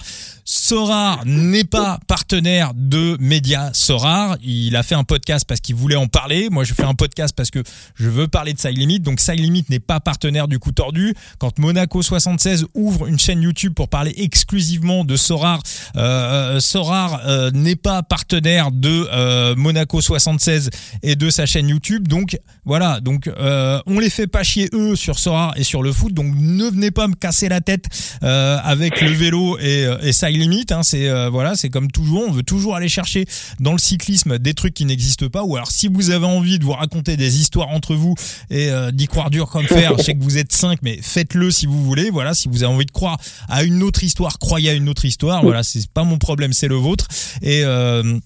Sorar 0.52 1.22
n'est 1.28 1.64
pas 1.64 2.00
partenaire 2.08 2.72
de 2.74 3.18
Média 3.20 3.70
Sorar. 3.72 4.36
Il 4.42 4.76
a 4.76 4.82
fait 4.82 4.96
un 4.96 5.04
podcast 5.04 5.46
parce 5.48 5.60
qu'il 5.60 5.76
voulait 5.76 5.96
en 5.96 6.08
parler. 6.08 6.50
Moi, 6.50 6.64
je 6.64 6.74
fais 6.74 6.86
un 6.86 6.96
podcast 6.96 7.36
parce 7.38 7.52
que 7.52 7.62
je 7.94 8.10
veux 8.10 8.28
parler 8.28 8.54
de 8.54 8.60
Side 8.60 8.76
Limit. 8.76 9.00
Donc, 9.00 9.20
Side 9.20 9.40
Limit 9.40 9.66
n'est 9.70 9.80
pas 9.80 10.00
partenaire 10.00 10.48
du 10.48 10.58
coup 10.58 10.72
tordu. 10.72 11.14
Quand 11.38 11.60
Monaco 11.60 12.02
76 12.02 12.66
ouvre 12.74 13.06
une 13.06 13.20
chaîne 13.20 13.44
YouTube 13.44 13.76
pour 13.76 13.90
parler 13.90 14.12
exclusivement 14.18 15.06
de 15.06 15.16
Sorar, 15.18 15.62
euh, 15.98 16.60
Sorar 16.60 17.22
euh, 17.28 17.52
n'est 17.52 17.76
pas 17.76 18.02
partenaire 18.02 18.72
de 18.72 19.08
euh, 19.14 19.56
Monaco 19.56 20.02
76 20.02 20.72
et 21.04 21.16
de 21.16 21.30
sa 21.30 21.46
chaîne 21.46 21.70
YouTube. 21.70 22.08
Donc, 22.08 22.40
voilà. 22.66 23.02
Donc, 23.02 23.28
euh, 23.28 23.80
on 23.86 24.00
les 24.00 24.10
fait 24.10 24.26
pas 24.26 24.42
chier 24.42 24.68
eux 24.74 24.96
sur 24.96 25.20
Sorar 25.20 25.54
et 25.58 25.64
sur 25.64 25.84
le 25.84 25.92
foot. 25.92 26.12
Donc, 26.12 26.34
ne 26.36 26.66
venez 26.66 26.90
pas 26.90 27.08
me 27.08 27.14
casser 27.14 27.50
la 27.50 27.62
tête 27.62 27.86
euh, 28.24 28.58
avec 28.64 29.00
le 29.02 29.12
vélo 29.12 29.60
et, 29.60 29.86
et 30.02 30.12
limite. 30.40 30.72
Hein, 30.72 30.84
c'est 30.84 31.08
euh, 31.10 31.30
voilà, 31.30 31.56
c'est 31.56 31.70
comme 31.70 31.92
toujours, 31.92 32.24
on 32.28 32.32
veut 32.32 32.44
toujours 32.44 32.76
aller 32.76 32.90
chercher 32.90 33.26
dans 33.60 33.74
le 33.74 33.78
cyclisme 33.78 34.38
des 34.40 34.54
trucs 34.54 34.74
qui 34.74 34.86
n'existent 34.86 35.30
pas. 35.30 35.44
Ou 35.44 35.56
alors, 35.56 35.72
si 35.72 35.88
vous 35.88 36.12
avez 36.12 36.26
envie 36.26 36.60
de 36.60 36.64
vous 36.64 36.74
raconter 36.74 37.18
des 37.18 37.40
histoires 37.40 37.70
entre 37.70 37.96
vous 37.96 38.16
et 38.50 38.70
euh, 38.70 38.92
d'y 38.92 39.08
croire 39.08 39.30
dur 39.30 39.50
comme 39.50 39.66
fer, 39.66 39.94
je 39.98 40.04
sais 40.04 40.14
que 40.14 40.24
vous 40.24 40.38
êtes 40.38 40.52
cinq, 40.54 40.80
mais 40.82 41.00
faites-le 41.02 41.52
si 41.52 41.66
vous 41.66 41.84
voulez. 41.84 42.10
Voilà, 42.10 42.34
si 42.34 42.48
vous 42.48 42.64
avez 42.64 42.74
envie 42.74 42.86
de 42.86 42.92
croire 42.92 43.18
à 43.48 43.64
une 43.64 43.84
autre 43.84 44.04
histoire, 44.04 44.40
croyez 44.40 44.70
à 44.70 44.74
une 44.74 44.90
autre 44.90 45.06
histoire. 45.06 45.44
Voilà, 45.44 45.64
c'est 45.64 45.88
pas 45.90 46.04
mon 46.04 46.18
problème, 46.18 46.54
c'est 46.54 46.68
le 46.68 46.76
vôtre. 46.76 47.08
Et 47.42 47.62
euh, 47.64 48.18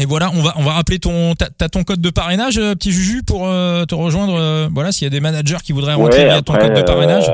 et 0.00 0.06
voilà, 0.06 0.30
on 0.34 0.42
va 0.42 0.54
on 0.56 0.64
va 0.64 0.72
rappeler 0.72 0.98
ton 0.98 1.34
t'as 1.36 1.68
ton 1.68 1.84
code 1.84 2.00
de 2.00 2.10
parrainage, 2.10 2.56
petit 2.56 2.90
Juju, 2.90 3.22
pour 3.22 3.42
te 3.42 3.94
rejoindre. 3.94 4.68
voilà, 4.72 4.90
s'il 4.90 5.04
y 5.04 5.06
a 5.06 5.10
des 5.10 5.20
managers 5.20 5.58
qui 5.62 5.72
voudraient 5.72 5.94
rentrer 5.94 6.24
via 6.24 6.42
ton 6.42 6.54
code 6.54 6.74
de 6.74 6.82
parrainage? 6.82 7.30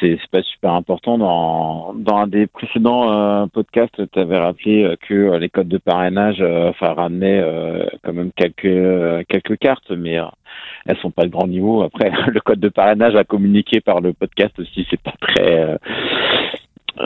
C'est 0.00 0.18
pas 0.30 0.42
super 0.42 0.72
important. 0.72 1.18
Dans, 1.18 1.94
dans 1.94 2.16
un 2.16 2.26
des 2.26 2.46
précédents 2.46 3.12
euh, 3.12 3.46
podcasts, 3.46 4.00
tu 4.12 4.18
avais 4.18 4.38
rappelé 4.38 4.82
euh, 4.82 4.96
que 5.08 5.14
euh, 5.14 5.38
les 5.38 5.48
codes 5.48 5.68
de 5.68 5.78
parrainage 5.78 6.40
enfin, 6.40 6.94
ramenaient 6.94 7.44
quand 8.02 8.12
même 8.12 8.30
quelques, 8.34 9.26
quelques 9.28 9.58
cartes, 9.58 9.90
mais 9.90 10.18
elles 10.86 10.98
sont 10.98 11.10
pas 11.10 11.24
de 11.24 11.30
grand 11.30 11.46
niveau. 11.46 11.82
Après, 11.82 12.10
le 12.26 12.40
code 12.40 12.60
de 12.60 12.68
parrainage 12.68 13.14
à 13.14 13.24
communiquer 13.24 13.80
par 13.80 14.00
le 14.00 14.12
podcast 14.12 14.58
aussi, 14.58 14.86
c'est 14.90 15.00
pas 15.00 15.14
très. 15.20 15.76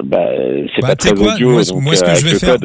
bah, 0.02 0.26
c'est 0.74 0.80
bah, 0.80 0.88
pas 0.88 0.96
très 0.96 1.14
quoi, 1.14 1.34
audio, 1.34 1.50
moi, 1.50 1.62
moi, 1.80 1.94
ce 1.94 2.04
que 2.04 2.14
je 2.14 2.24
vais 2.24 2.38
faire, 2.38 2.56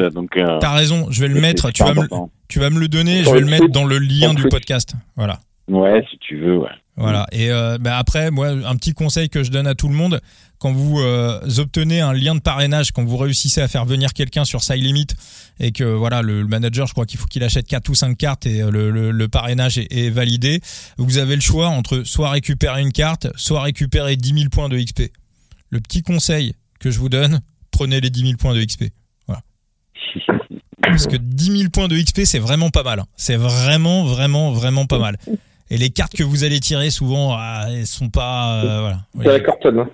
t'as 0.59 0.73
raison, 0.73 1.07
je 1.09 1.21
vais 1.21 1.27
le 1.27 1.39
mettre. 1.39 1.71
Tu 1.71 1.83
vas 1.83 1.93
me, 1.93 2.07
tu 2.47 2.59
vas 2.59 2.69
me 2.69 2.79
le 2.79 2.87
donner, 2.87 3.23
je 3.23 3.31
vais 3.31 3.41
le 3.41 3.47
mettre 3.47 3.69
dans 3.69 3.85
le 3.85 3.97
lien 3.97 4.33
du 4.33 4.43
podcast. 4.43 4.93
Voilà. 5.15 5.39
Ouais, 5.67 6.03
si 6.09 6.17
tu 6.17 6.37
veux, 6.37 6.57
ouais. 6.57 6.69
Voilà. 6.99 7.27
Et 7.31 7.49
euh, 7.49 7.77
bah 7.79 7.97
après, 7.97 8.29
moi, 8.29 8.49
un 8.49 8.75
petit 8.75 8.93
conseil 8.93 9.29
que 9.29 9.41
je 9.41 9.51
donne 9.51 9.67
à 9.67 9.73
tout 9.73 9.87
le 9.87 9.95
monde, 9.95 10.19
quand 10.57 10.73
vous 10.73 10.99
euh, 10.99 11.39
obtenez 11.57 12.01
un 12.01 12.11
lien 12.11 12.35
de 12.35 12.41
parrainage, 12.41 12.91
quand 12.91 13.05
vous 13.05 13.15
réussissez 13.15 13.61
à 13.61 13.69
faire 13.69 13.85
venir 13.85 14.13
quelqu'un 14.13 14.43
sur 14.43 14.61
Side 14.61 14.83
Limit 14.83 15.07
et 15.61 15.71
que 15.71 15.85
voilà, 15.85 16.21
le, 16.21 16.45
manager, 16.45 16.87
je 16.87 16.91
crois 16.91 17.05
qu'il 17.05 17.17
faut 17.17 17.27
qu'il 17.27 17.43
achète 17.43 17.67
4 17.67 17.87
ou 17.87 17.95
5 17.95 18.17
cartes 18.17 18.45
et 18.45 18.61
euh, 18.61 18.69
le, 18.69 19.27
parrainage 19.29 19.77
est, 19.77 20.09
validé, 20.09 20.59
vous 20.97 21.17
avez 21.17 21.35
le 21.35 21.41
choix 21.41 21.69
entre 21.69 22.03
soit 22.03 22.31
récupérer 22.31 22.81
une 22.81 22.91
carte, 22.91 23.27
soit 23.37 23.61
récupérer 23.61 24.17
10 24.17 24.33
000 24.33 24.49
points 24.49 24.67
de 24.67 24.77
XP. 24.77 25.03
Le 25.69 25.79
petit 25.79 26.01
conseil 26.01 26.53
que 26.81 26.91
je 26.91 26.99
vous 26.99 27.09
donne, 27.09 27.39
prenez 27.71 28.01
les 28.01 28.09
10 28.09 28.21
000 28.21 28.33
points 28.37 28.53
de 28.53 28.61
XP. 28.61 28.85
Voilà. 29.25 29.41
Parce 30.81 31.07
que 31.07 31.15
10 31.15 31.57
000 31.59 31.69
points 31.69 31.87
de 31.87 31.97
XP, 31.97 32.25
c'est 32.25 32.39
vraiment 32.39 32.71
pas 32.71 32.83
mal. 32.83 32.99
Hein. 32.99 33.05
C'est 33.15 33.37
vraiment, 33.37 34.03
vraiment, 34.03 34.51
vraiment 34.51 34.85
pas 34.85 34.99
mal. 34.99 35.17
Et 35.72 35.78
les 35.78 35.89
cartes 35.89 36.15
que 36.15 36.24
vous 36.24 36.43
allez 36.43 36.59
tirer, 36.59 36.89
souvent, 36.89 37.36
ah, 37.38 37.65
elles 37.70 37.86
sont 37.86 38.09
pas. 38.09 38.63
Euh, 38.63 38.80
voilà. 38.82 38.97
Derek 39.15 39.47
Horton. 39.47 39.88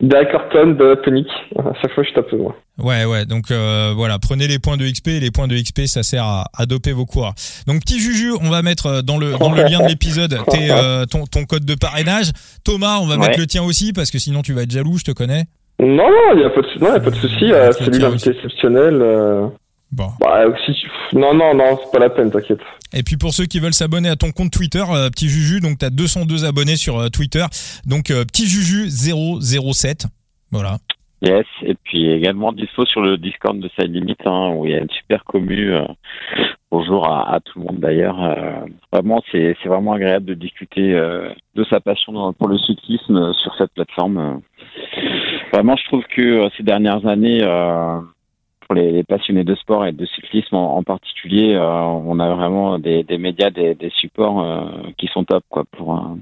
Derek 0.00 0.28
Horton 0.34 0.72
de 0.72 0.94
Tonic. 1.02 1.28
À 1.58 1.72
chaque 1.80 1.92
fois, 1.94 2.04
je 2.06 2.12
tape 2.12 2.32
moi. 2.32 2.54
Ouais, 2.78 3.04
ouais. 3.04 3.24
Donc 3.24 3.50
euh, 3.50 3.92
voilà, 3.96 4.18
prenez 4.18 4.46
les 4.46 4.58
points 4.58 4.76
de 4.76 4.86
XP. 4.86 5.06
Les 5.20 5.30
points 5.30 5.46
de 5.46 5.56
XP, 5.56 5.86
ça 5.86 6.02
sert 6.02 6.24
à, 6.24 6.44
à 6.52 6.66
doper 6.66 6.92
vos 6.92 7.06
coureurs. 7.06 7.34
Donc 7.66 7.80
petit 7.80 7.98
Juju, 7.98 8.32
on 8.42 8.50
va 8.50 8.62
mettre 8.62 8.86
euh, 8.86 9.02
dans 9.02 9.16
le 9.16 9.38
dans 9.38 9.52
le 9.52 9.62
lien 9.62 9.80
de 9.80 9.88
l'épisode 9.88 10.36
ton, 11.10 11.24
ton 11.26 11.44
code 11.44 11.64
de 11.64 11.74
parrainage. 11.76 12.32
Thomas, 12.64 12.98
on 13.00 13.06
va 13.06 13.16
mettre 13.16 13.38
le 13.38 13.46
tien 13.46 13.62
aussi 13.62 13.92
parce 13.92 14.10
que 14.10 14.18
sinon 14.18 14.42
tu 14.42 14.52
vas 14.52 14.62
être 14.62 14.70
jaloux. 14.70 14.98
Je 14.98 15.04
te 15.04 15.12
connais. 15.12 15.44
Non, 15.80 16.08
non, 16.08 16.34
il 16.34 16.38
n'y 16.38 16.44
a 16.44 16.50
pas 16.50 16.60
de, 16.60 16.84
non, 16.84 16.92
y 16.92 16.96
a 16.96 17.00
pas 17.00 17.10
de 17.10 17.16
souci. 17.16 17.50
c'est 17.78 17.90
lui 17.90 17.98
l'invité 17.98 18.30
exceptionnel. 18.30 19.50
Bon. 19.94 20.08
Bah, 20.18 20.44
Non, 21.12 21.34
non, 21.34 21.54
non, 21.54 21.78
c'est 21.80 21.92
pas 21.92 22.00
la 22.00 22.10
peine, 22.10 22.30
t'inquiète. 22.30 22.58
Et 22.92 23.04
puis 23.04 23.16
pour 23.16 23.32
ceux 23.32 23.44
qui 23.44 23.60
veulent 23.60 23.74
s'abonner 23.74 24.08
à 24.08 24.16
ton 24.16 24.32
compte 24.32 24.50
Twitter, 24.50 24.82
euh, 24.90 25.08
petit 25.08 25.28
Juju, 25.28 25.60
donc 25.60 25.78
t'as 25.78 25.90
202 25.90 26.44
abonnés 26.44 26.74
sur 26.74 26.98
euh, 26.98 27.08
Twitter, 27.10 27.44
donc 27.86 28.10
euh, 28.10 28.24
petit 28.24 28.46
Juju 28.46 28.88
007, 28.90 30.06
voilà. 30.50 30.78
Yes, 31.22 31.46
et 31.62 31.74
puis 31.84 32.10
également 32.10 32.52
dispo 32.52 32.84
sur 32.86 33.02
le 33.02 33.18
Discord 33.18 33.58
de 33.58 33.70
Side 33.78 33.94
Limit, 33.94 34.16
hein, 34.26 34.50
où 34.56 34.66
il 34.66 34.72
y 34.72 34.74
a 34.74 34.80
une 34.80 34.90
super 34.90 35.22
commu. 35.24 35.72
bonjour 36.72 37.08
à, 37.08 37.38
tout 37.44 37.60
le 37.60 37.66
monde 37.66 37.78
d'ailleurs. 37.78 38.18
vraiment, 38.92 39.22
c'est 39.30 39.56
vraiment 39.64 39.92
agréable 39.92 40.26
de 40.26 40.34
discuter 40.34 40.92
de 40.92 41.64
sa 41.70 41.80
passion 41.80 42.34
pour 42.34 42.48
le 42.48 42.58
cyclisme 42.58 43.32
sur 43.42 43.54
cette 43.56 43.72
plateforme. 43.72 44.42
vraiment, 45.50 45.76
je 45.76 45.84
trouve 45.84 46.04
que 46.14 46.50
ces 46.58 46.62
dernières 46.62 47.06
années 47.06 47.40
pour 48.66 48.74
les, 48.74 49.02
passionnés 49.04 49.44
de 49.44 49.54
sport 49.54 49.86
et 49.86 49.92
de 49.92 50.06
cyclisme 50.06 50.56
en, 50.56 50.82
particulier, 50.82 51.54
euh, 51.54 51.62
on 51.62 52.18
a 52.18 52.34
vraiment 52.34 52.78
des, 52.78 53.04
médias, 53.18 53.50
des, 53.50 53.92
supports 54.00 54.42
euh, 54.42 54.90
qui 54.98 55.06
sont 55.08 55.24
top 55.24 55.44
quoi 55.48 55.64
pour 55.70 56.16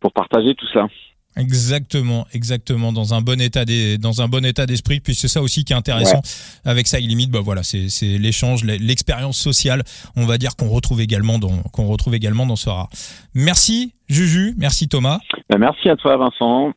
pour 0.00 0.12
partager 0.12 0.54
tout 0.54 0.66
ça. 0.72 0.88
Exactement, 1.36 2.26
exactement, 2.34 2.92
dans 2.92 3.14
un 3.14 3.22
bon 3.22 3.40
état 3.40 3.64
des, 3.64 3.96
dans 3.96 4.20
un 4.20 4.28
bon 4.28 4.44
état 4.44 4.66
d'esprit. 4.66 5.00
Puis 5.00 5.14
c'est 5.14 5.28
ça 5.28 5.40
aussi 5.40 5.64
qui 5.64 5.72
est 5.72 5.76
intéressant 5.76 6.20
avec 6.64 6.86
ça. 6.86 6.98
limite, 6.98 7.30
bah 7.30 7.40
voilà, 7.42 7.62
c'est 7.62 8.18
l'échange, 8.18 8.64
l'expérience 8.64 9.38
sociale, 9.38 9.82
on 10.14 10.26
va 10.26 10.36
dire 10.36 10.56
qu'on 10.56 10.68
retrouve 10.68 11.00
également 11.00 11.38
dans 11.38 11.62
qu'on 11.72 11.86
retrouve 11.86 12.14
également 12.14 12.44
dans 12.44 12.56
ce 12.56 12.68
rare. 12.68 12.90
Merci 13.34 13.94
Juju, 14.08 14.54
merci 14.58 14.88
Thomas. 14.88 15.20
Bah, 15.48 15.56
merci 15.58 15.88
à 15.88 15.96
toi 15.96 16.18
Vincent. 16.18 16.72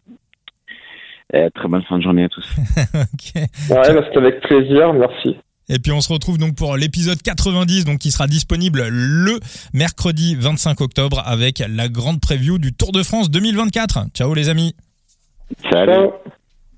Eh, 1.34 1.49
très 1.53 1.68
bonne 1.68 1.84
fin 1.84 1.97
de 1.97 2.03
journée 2.03 2.26
à 2.26 2.30
tous. 2.30 2.47
Ouais, 3.35 3.93
bah, 3.93 4.03
c'était 4.06 4.18
avec 4.18 4.41
plaisir, 4.41 4.93
merci. 4.93 5.35
Et 5.68 5.80
puis 5.80 5.91
on 5.91 6.02
se 6.02 6.14
retrouve 6.14 6.38
donc 6.38 6.56
pour 6.56 6.77
l'épisode 6.77 7.22
90 7.22 7.85
donc 7.85 7.97
qui 7.97 8.11
sera 8.11 8.27
disponible 8.27 8.88
le 8.88 9.39
mercredi 9.73 10.35
25 10.35 10.80
octobre 10.81 11.23
avec 11.26 11.64
la 11.68 11.89
grande 11.89 12.22
preview 12.22 12.60
du 12.60 12.72
Tour 12.72 12.91
de 12.91 13.02
France 13.02 13.31
2024. 13.31 14.10
Ciao 14.14 14.34
les 14.35 14.49
amis. 14.49 14.76
Salut. 15.72 16.10